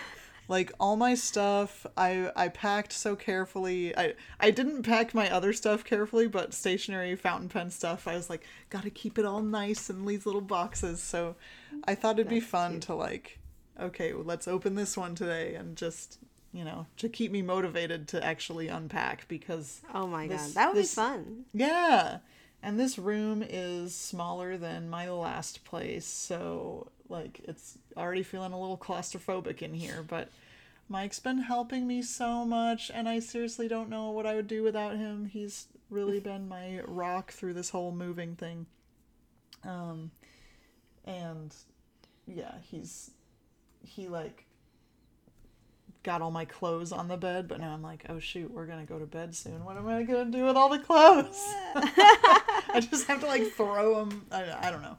like 0.50 0.72
all 0.80 0.96
my 0.96 1.14
stuff 1.14 1.86
I 1.96 2.30
I 2.36 2.48
packed 2.48 2.92
so 2.92 3.16
carefully. 3.16 3.96
I 3.96 4.14
I 4.38 4.50
didn't 4.50 4.82
pack 4.82 5.14
my 5.14 5.30
other 5.30 5.52
stuff 5.52 5.84
carefully, 5.84 6.26
but 6.26 6.52
stationery 6.52 7.14
fountain 7.16 7.48
pen 7.48 7.70
stuff, 7.70 8.06
I 8.08 8.16
was 8.16 8.28
like 8.28 8.44
got 8.68 8.82
to 8.82 8.90
keep 8.90 9.18
it 9.18 9.24
all 9.24 9.40
nice 9.42 9.88
in 9.88 10.04
these 10.04 10.26
little 10.26 10.40
boxes. 10.42 11.00
So 11.02 11.36
I 11.84 11.94
thought 11.94 12.16
it'd 12.16 12.28
be 12.28 12.40
That's 12.40 12.50
fun 12.50 12.70
cute. 12.72 12.82
to 12.82 12.94
like 12.96 13.38
okay, 13.80 14.12
well, 14.12 14.24
let's 14.24 14.46
open 14.48 14.74
this 14.74 14.96
one 14.96 15.14
today 15.14 15.54
and 15.54 15.76
just 15.76 16.18
you 16.52 16.64
know, 16.64 16.84
to 16.96 17.08
keep 17.08 17.30
me 17.30 17.42
motivated 17.42 18.08
to 18.08 18.22
actually 18.24 18.66
unpack 18.66 19.28
because 19.28 19.80
oh 19.94 20.08
my 20.08 20.26
This- 20.26 20.42
god, 20.46 20.54
that 20.54 20.66
would 20.68 20.76
this- 20.82 20.94
be 20.94 21.00
fun. 21.00 21.44
yeah. 21.54 22.18
And 22.62 22.78
this 22.78 22.98
room 22.98 23.42
is 23.48 23.94
smaller 23.94 24.58
than 24.58 24.90
my 24.90 25.08
last 25.08 25.64
place, 25.64 26.04
so 26.04 26.88
like 27.10 27.40
it's 27.44 27.78
already 27.96 28.22
feeling 28.22 28.52
a 28.52 28.60
little 28.60 28.78
claustrophobic 28.78 29.62
in 29.62 29.74
here, 29.74 30.04
but 30.06 30.28
Mike's 30.88 31.20
been 31.20 31.38
helping 31.38 31.86
me 31.86 32.02
so 32.02 32.44
much 32.44 32.90
and 32.92 33.08
I 33.08 33.20
seriously 33.20 33.68
don't 33.68 33.88
know 33.88 34.10
what 34.10 34.26
I 34.26 34.34
would 34.34 34.48
do 34.48 34.62
without 34.62 34.96
him. 34.96 35.26
He's 35.26 35.66
really 35.88 36.20
been 36.20 36.48
my 36.48 36.80
rock 36.86 37.32
through 37.32 37.54
this 37.54 37.70
whole 37.70 37.92
moving 37.92 38.36
thing. 38.36 38.66
Um 39.64 40.10
and 41.04 41.54
yeah, 42.26 42.54
he's 42.62 43.10
he 43.82 44.08
like 44.08 44.46
got 46.02 46.22
all 46.22 46.30
my 46.30 46.44
clothes 46.44 46.92
on 46.92 47.08
the 47.08 47.16
bed, 47.16 47.46
but 47.46 47.60
now 47.60 47.72
I'm 47.72 47.82
like, 47.82 48.06
oh 48.08 48.18
shoot, 48.18 48.50
we're 48.50 48.66
gonna 48.66 48.86
go 48.86 48.98
to 48.98 49.06
bed 49.06 49.34
soon. 49.34 49.64
What 49.64 49.76
am 49.76 49.88
I 49.88 50.02
gonna 50.02 50.30
do 50.30 50.44
with 50.44 50.56
all 50.56 50.68
the 50.68 50.78
clothes? 50.78 51.42
I 51.74 52.80
just 52.90 53.06
have 53.06 53.20
to 53.20 53.26
like 53.26 53.46
throw 53.52 53.96
them. 54.04 54.26
I, 54.30 54.68
I 54.68 54.70
don't 54.70 54.82
know. 54.82 54.96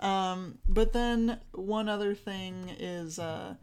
Um, 0.00 0.58
but 0.68 0.92
then 0.92 1.40
one 1.52 1.88
other 1.88 2.14
thing 2.14 2.74
is 2.78 3.18
uh, 3.18 3.54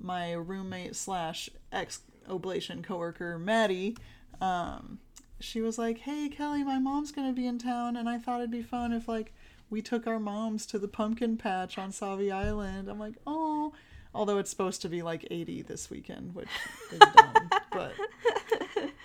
my 0.00 0.32
roommate 0.32 0.96
slash 0.96 1.48
ex 1.72 2.00
oblation 2.28 2.82
coworker 2.82 3.38
Maddie. 3.38 3.96
Um, 4.40 4.98
she 5.38 5.60
was 5.60 5.78
like, 5.78 5.98
"Hey 5.98 6.28
Kelly, 6.28 6.64
my 6.64 6.78
mom's 6.78 7.12
gonna 7.12 7.32
be 7.32 7.46
in 7.46 7.58
town, 7.58 7.96
and 7.96 8.08
I 8.08 8.18
thought 8.18 8.40
it'd 8.40 8.50
be 8.50 8.62
fun 8.62 8.92
if 8.92 9.06
like 9.08 9.32
we 9.70 9.82
took 9.82 10.06
our 10.06 10.18
moms 10.18 10.66
to 10.66 10.78
the 10.78 10.88
pumpkin 10.88 11.36
patch 11.36 11.78
on 11.78 11.90
Sauvie 11.90 12.32
Island." 12.32 12.88
I'm 12.88 12.98
like, 12.98 13.16
"Oh." 13.26 13.72
Although 14.14 14.38
it's 14.38 14.48
supposed 14.48 14.80
to 14.80 14.88
be 14.88 15.02
like 15.02 15.26
80 15.30 15.60
this 15.60 15.90
weekend, 15.90 16.34
which 16.34 16.48
is 16.90 16.98
dumb. 16.98 17.50
but, 17.70 17.92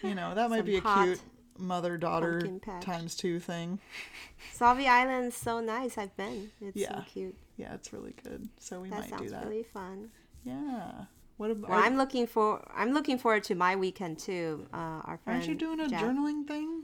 you 0.02 0.16
know, 0.16 0.34
that 0.34 0.50
might 0.50 0.60
Some 0.60 0.66
be 0.66 0.78
a 0.78 0.82
hot 0.82 1.04
cute 1.04 1.20
mother 1.62 1.98
daughter 1.98 2.50
times 2.82 3.16
two 3.16 3.40
thing. 3.40 3.80
Sauvie 4.54 4.88
Island's 4.88 5.36
so 5.38 5.60
nice. 5.60 5.98
I've 5.98 6.16
been. 6.18 6.52
It's 6.60 6.82
so 6.82 6.88
Yeah. 6.96 7.04
cute. 7.08 7.36
Yeah, 7.58 7.74
it's 7.74 7.94
really 7.94 8.14
good. 8.24 8.50
So 8.60 8.82
we 8.82 8.90
That 8.90 9.00
might 9.02 9.04
do 9.12 9.18
sounds 9.18 9.32
that. 9.32 9.42
sounds 9.42 9.50
really 9.50 9.64
fun. 9.64 10.12
Yeah. 10.44 11.06
What 11.38 11.52
about? 11.52 11.70
Well, 11.70 11.80
I'm 11.80 11.98
looking 11.98 12.28
for. 12.28 12.64
I'm 12.76 12.92
looking 12.94 13.18
forward 13.18 13.44
to 13.46 13.56
my 13.56 13.76
weekend 13.76 14.20
too. 14.20 14.68
Uh, 14.74 15.02
our 15.06 15.18
friend. 15.24 15.38
aren't 15.38 15.48
you 15.50 15.56
doing 15.56 15.80
a 15.80 15.86
journaling 15.86 16.48
thing? 16.48 16.84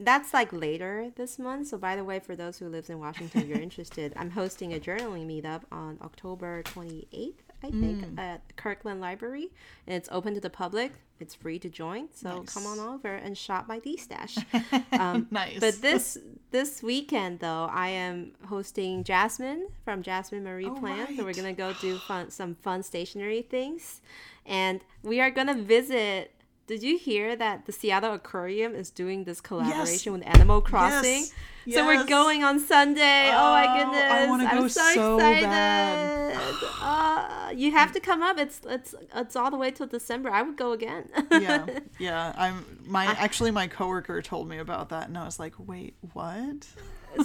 That's 0.00 0.34
like 0.34 0.52
later 0.52 1.12
this 1.14 1.38
month. 1.38 1.68
So, 1.68 1.78
by 1.78 1.94
the 1.94 2.02
way, 2.04 2.18
for 2.18 2.34
those 2.34 2.58
who 2.58 2.68
lives 2.68 2.90
in 2.90 2.98
Washington, 2.98 3.46
you're 3.48 3.60
interested. 3.68 4.12
I'm 4.16 4.30
hosting 4.30 4.74
a 4.74 4.80
journaling 4.80 5.26
meetup 5.26 5.62
on 5.70 5.98
October 6.02 6.62
28th, 6.64 7.34
I 7.62 7.70
think, 7.70 8.04
Mm. 8.04 8.18
at 8.18 8.56
Kirkland 8.56 9.00
Library, 9.00 9.50
and 9.86 9.96
it's 9.96 10.08
open 10.12 10.34
to 10.34 10.40
the 10.40 10.50
public. 10.50 10.92
It's 11.20 11.34
free 11.36 11.58
to 11.60 11.68
join, 11.68 12.08
so 12.12 12.42
come 12.46 12.66
on 12.66 12.80
over 12.80 13.14
and 13.14 13.38
shop 13.38 13.68
my 13.68 13.78
D 13.78 13.96
stash. 13.96 14.36
Um, 14.92 15.28
Nice. 15.30 15.60
But 15.60 15.80
this 15.80 16.18
this 16.50 16.82
weekend 16.82 17.38
though, 17.40 17.68
I 17.70 17.88
am 17.88 18.32
hosting 18.46 19.04
Jasmine 19.04 19.68
from 19.84 20.02
Jasmine 20.02 20.42
Marie 20.44 20.66
Oh, 20.66 20.74
Plant. 20.74 21.16
So 21.16 21.24
we're 21.24 21.32
gonna 21.32 21.52
go 21.52 21.72
do 21.80 21.96
fun 22.08 22.30
some 22.30 22.56
fun 22.56 22.82
stationery 22.82 23.42
things, 23.42 24.00
and 24.44 24.80
we 25.02 25.20
are 25.20 25.30
gonna 25.30 25.54
visit. 25.54 26.34
Did 26.66 26.82
you 26.82 26.96
hear 26.96 27.34
that 27.36 27.66
the 27.66 27.72
Seattle 27.72 28.14
Aquarium 28.14 28.74
is 28.74 28.88
doing 28.90 29.24
this 29.24 29.40
collaboration 29.40 30.12
with 30.12 30.26
Animal 30.26 30.60
Crossing? 30.60 31.24
Yes. 31.66 31.76
So 31.76 31.84
we're 31.86 32.04
going 32.06 32.42
on 32.44 32.58
Sunday. 32.60 33.28
Oh, 33.28 33.52
my 33.52 33.66
Oh, 33.68 33.78
goodness! 33.84 34.02
I 34.12 34.26
wanna 34.28 34.44
I'm 34.44 34.58
go 34.62 34.68
so, 34.68 34.94
so 34.94 35.16
excited. 35.16 35.42
bad. 35.44 36.36
Uh, 36.80 37.50
you 37.54 37.72
have 37.72 37.92
to 37.92 38.00
come 38.00 38.22
up. 38.22 38.38
It's 38.38 38.60
it's 38.68 38.94
it's 39.14 39.36
all 39.36 39.50
the 39.50 39.56
way 39.56 39.70
till 39.70 39.86
December. 39.86 40.30
I 40.30 40.42
would 40.42 40.56
go 40.56 40.72
again. 40.72 41.08
yeah, 41.32 41.66
yeah. 41.98 42.32
I'm 42.36 42.80
my 42.86 43.06
actually 43.06 43.50
my 43.50 43.66
coworker 43.68 44.20
told 44.22 44.48
me 44.48 44.58
about 44.58 44.88
that, 44.90 45.08
and 45.08 45.18
I 45.18 45.24
was 45.24 45.38
like, 45.38 45.54
wait, 45.58 45.94
what? 46.14 46.66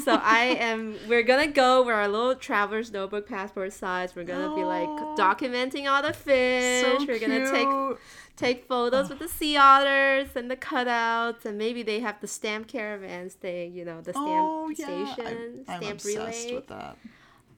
So 0.03 0.19
I 0.21 0.55
am. 0.59 0.95
We're 1.07 1.23
gonna 1.23 1.47
go. 1.47 1.83
We're 1.85 1.93
our 1.93 2.07
little 2.07 2.35
traveler's 2.35 2.91
notebook 2.91 3.27
passport 3.27 3.73
size. 3.73 4.15
We're 4.15 4.23
gonna 4.23 4.55
be 4.55 4.63
like 4.63 4.87
documenting 5.17 5.89
all 5.89 6.01
the 6.01 6.13
fish. 6.13 6.83
So 6.83 7.05
we're 7.05 7.19
gonna 7.19 7.49
take 7.51 7.97
take 8.35 8.67
photos 8.67 9.09
with 9.09 9.19
the 9.19 9.27
sea 9.27 9.57
otters 9.57 10.29
and 10.35 10.49
the 10.51 10.55
cutouts, 10.57 11.45
and 11.45 11.57
maybe 11.57 11.83
they 11.83 11.99
have 12.01 12.19
the 12.21 12.27
stamp 12.27 12.67
caravans 12.67 13.33
thing. 13.33 13.73
You 13.73 13.85
know, 13.85 14.01
the 14.01 14.11
stamp 14.13 14.25
Oh 14.27 14.69
yeah, 14.75 15.13
station, 15.15 15.65
I'm, 15.67 15.75
I'm 15.75 15.81
stamp 15.81 15.93
obsessed 15.95 16.15
relay. 16.45 16.55
with 16.55 16.67
that. 16.67 16.97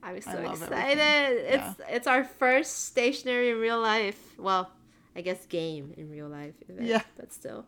I'm 0.02 0.20
so 0.22 0.30
I 0.30 0.52
excited. 0.52 0.98
It's 1.54 1.80
it's 1.88 2.06
our 2.06 2.24
first 2.24 2.86
stationary 2.86 3.50
in 3.50 3.58
real 3.58 3.80
life. 3.80 4.18
Well, 4.38 4.70
I 5.14 5.20
guess 5.20 5.44
game 5.46 5.92
in 5.96 6.10
real 6.10 6.28
life 6.28 6.54
event, 6.68 6.86
Yeah. 6.88 7.02
but 7.16 7.32
still. 7.32 7.66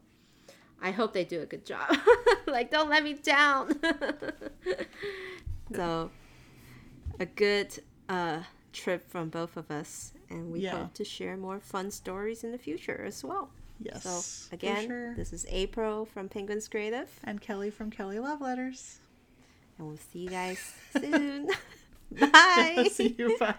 I 0.82 0.90
hope 0.90 1.12
they 1.12 1.24
do 1.24 1.40
a 1.40 1.46
good 1.46 1.64
job. 1.64 1.96
like 2.46 2.70
don't 2.70 2.90
let 2.90 3.04
me 3.04 3.14
down. 3.14 3.78
so 5.74 6.10
a 7.20 7.26
good 7.26 7.78
uh 8.08 8.40
trip 8.72 9.08
from 9.10 9.28
both 9.28 9.56
of 9.56 9.70
us 9.70 10.12
and 10.30 10.50
we 10.52 10.60
Yeah. 10.60 10.76
hope 10.78 10.94
to 10.94 11.04
share 11.04 11.36
more 11.36 11.60
fun 11.60 11.90
stories 11.90 12.42
in 12.42 12.52
the 12.52 12.58
future 12.58 13.02
as 13.06 13.22
well. 13.22 13.50
Yes. 13.80 14.02
So 14.04 14.54
again, 14.54 14.86
sure. 14.86 15.14
this 15.14 15.32
is 15.32 15.44
April 15.48 16.04
from 16.04 16.28
Penguins 16.28 16.68
Creative 16.68 17.08
and 17.24 17.40
Kelly 17.40 17.70
from 17.70 17.90
Kelly 17.90 18.18
Love 18.18 18.40
Letters. 18.40 18.98
and 19.78 19.88
we'll 19.88 19.98
see 20.12 20.20
you 20.20 20.30
guys 20.30 20.58
soon. 20.98 21.48
Bye. 22.10 22.88
See 22.92 23.14
you. 23.18 23.36
Bye. 23.38 23.54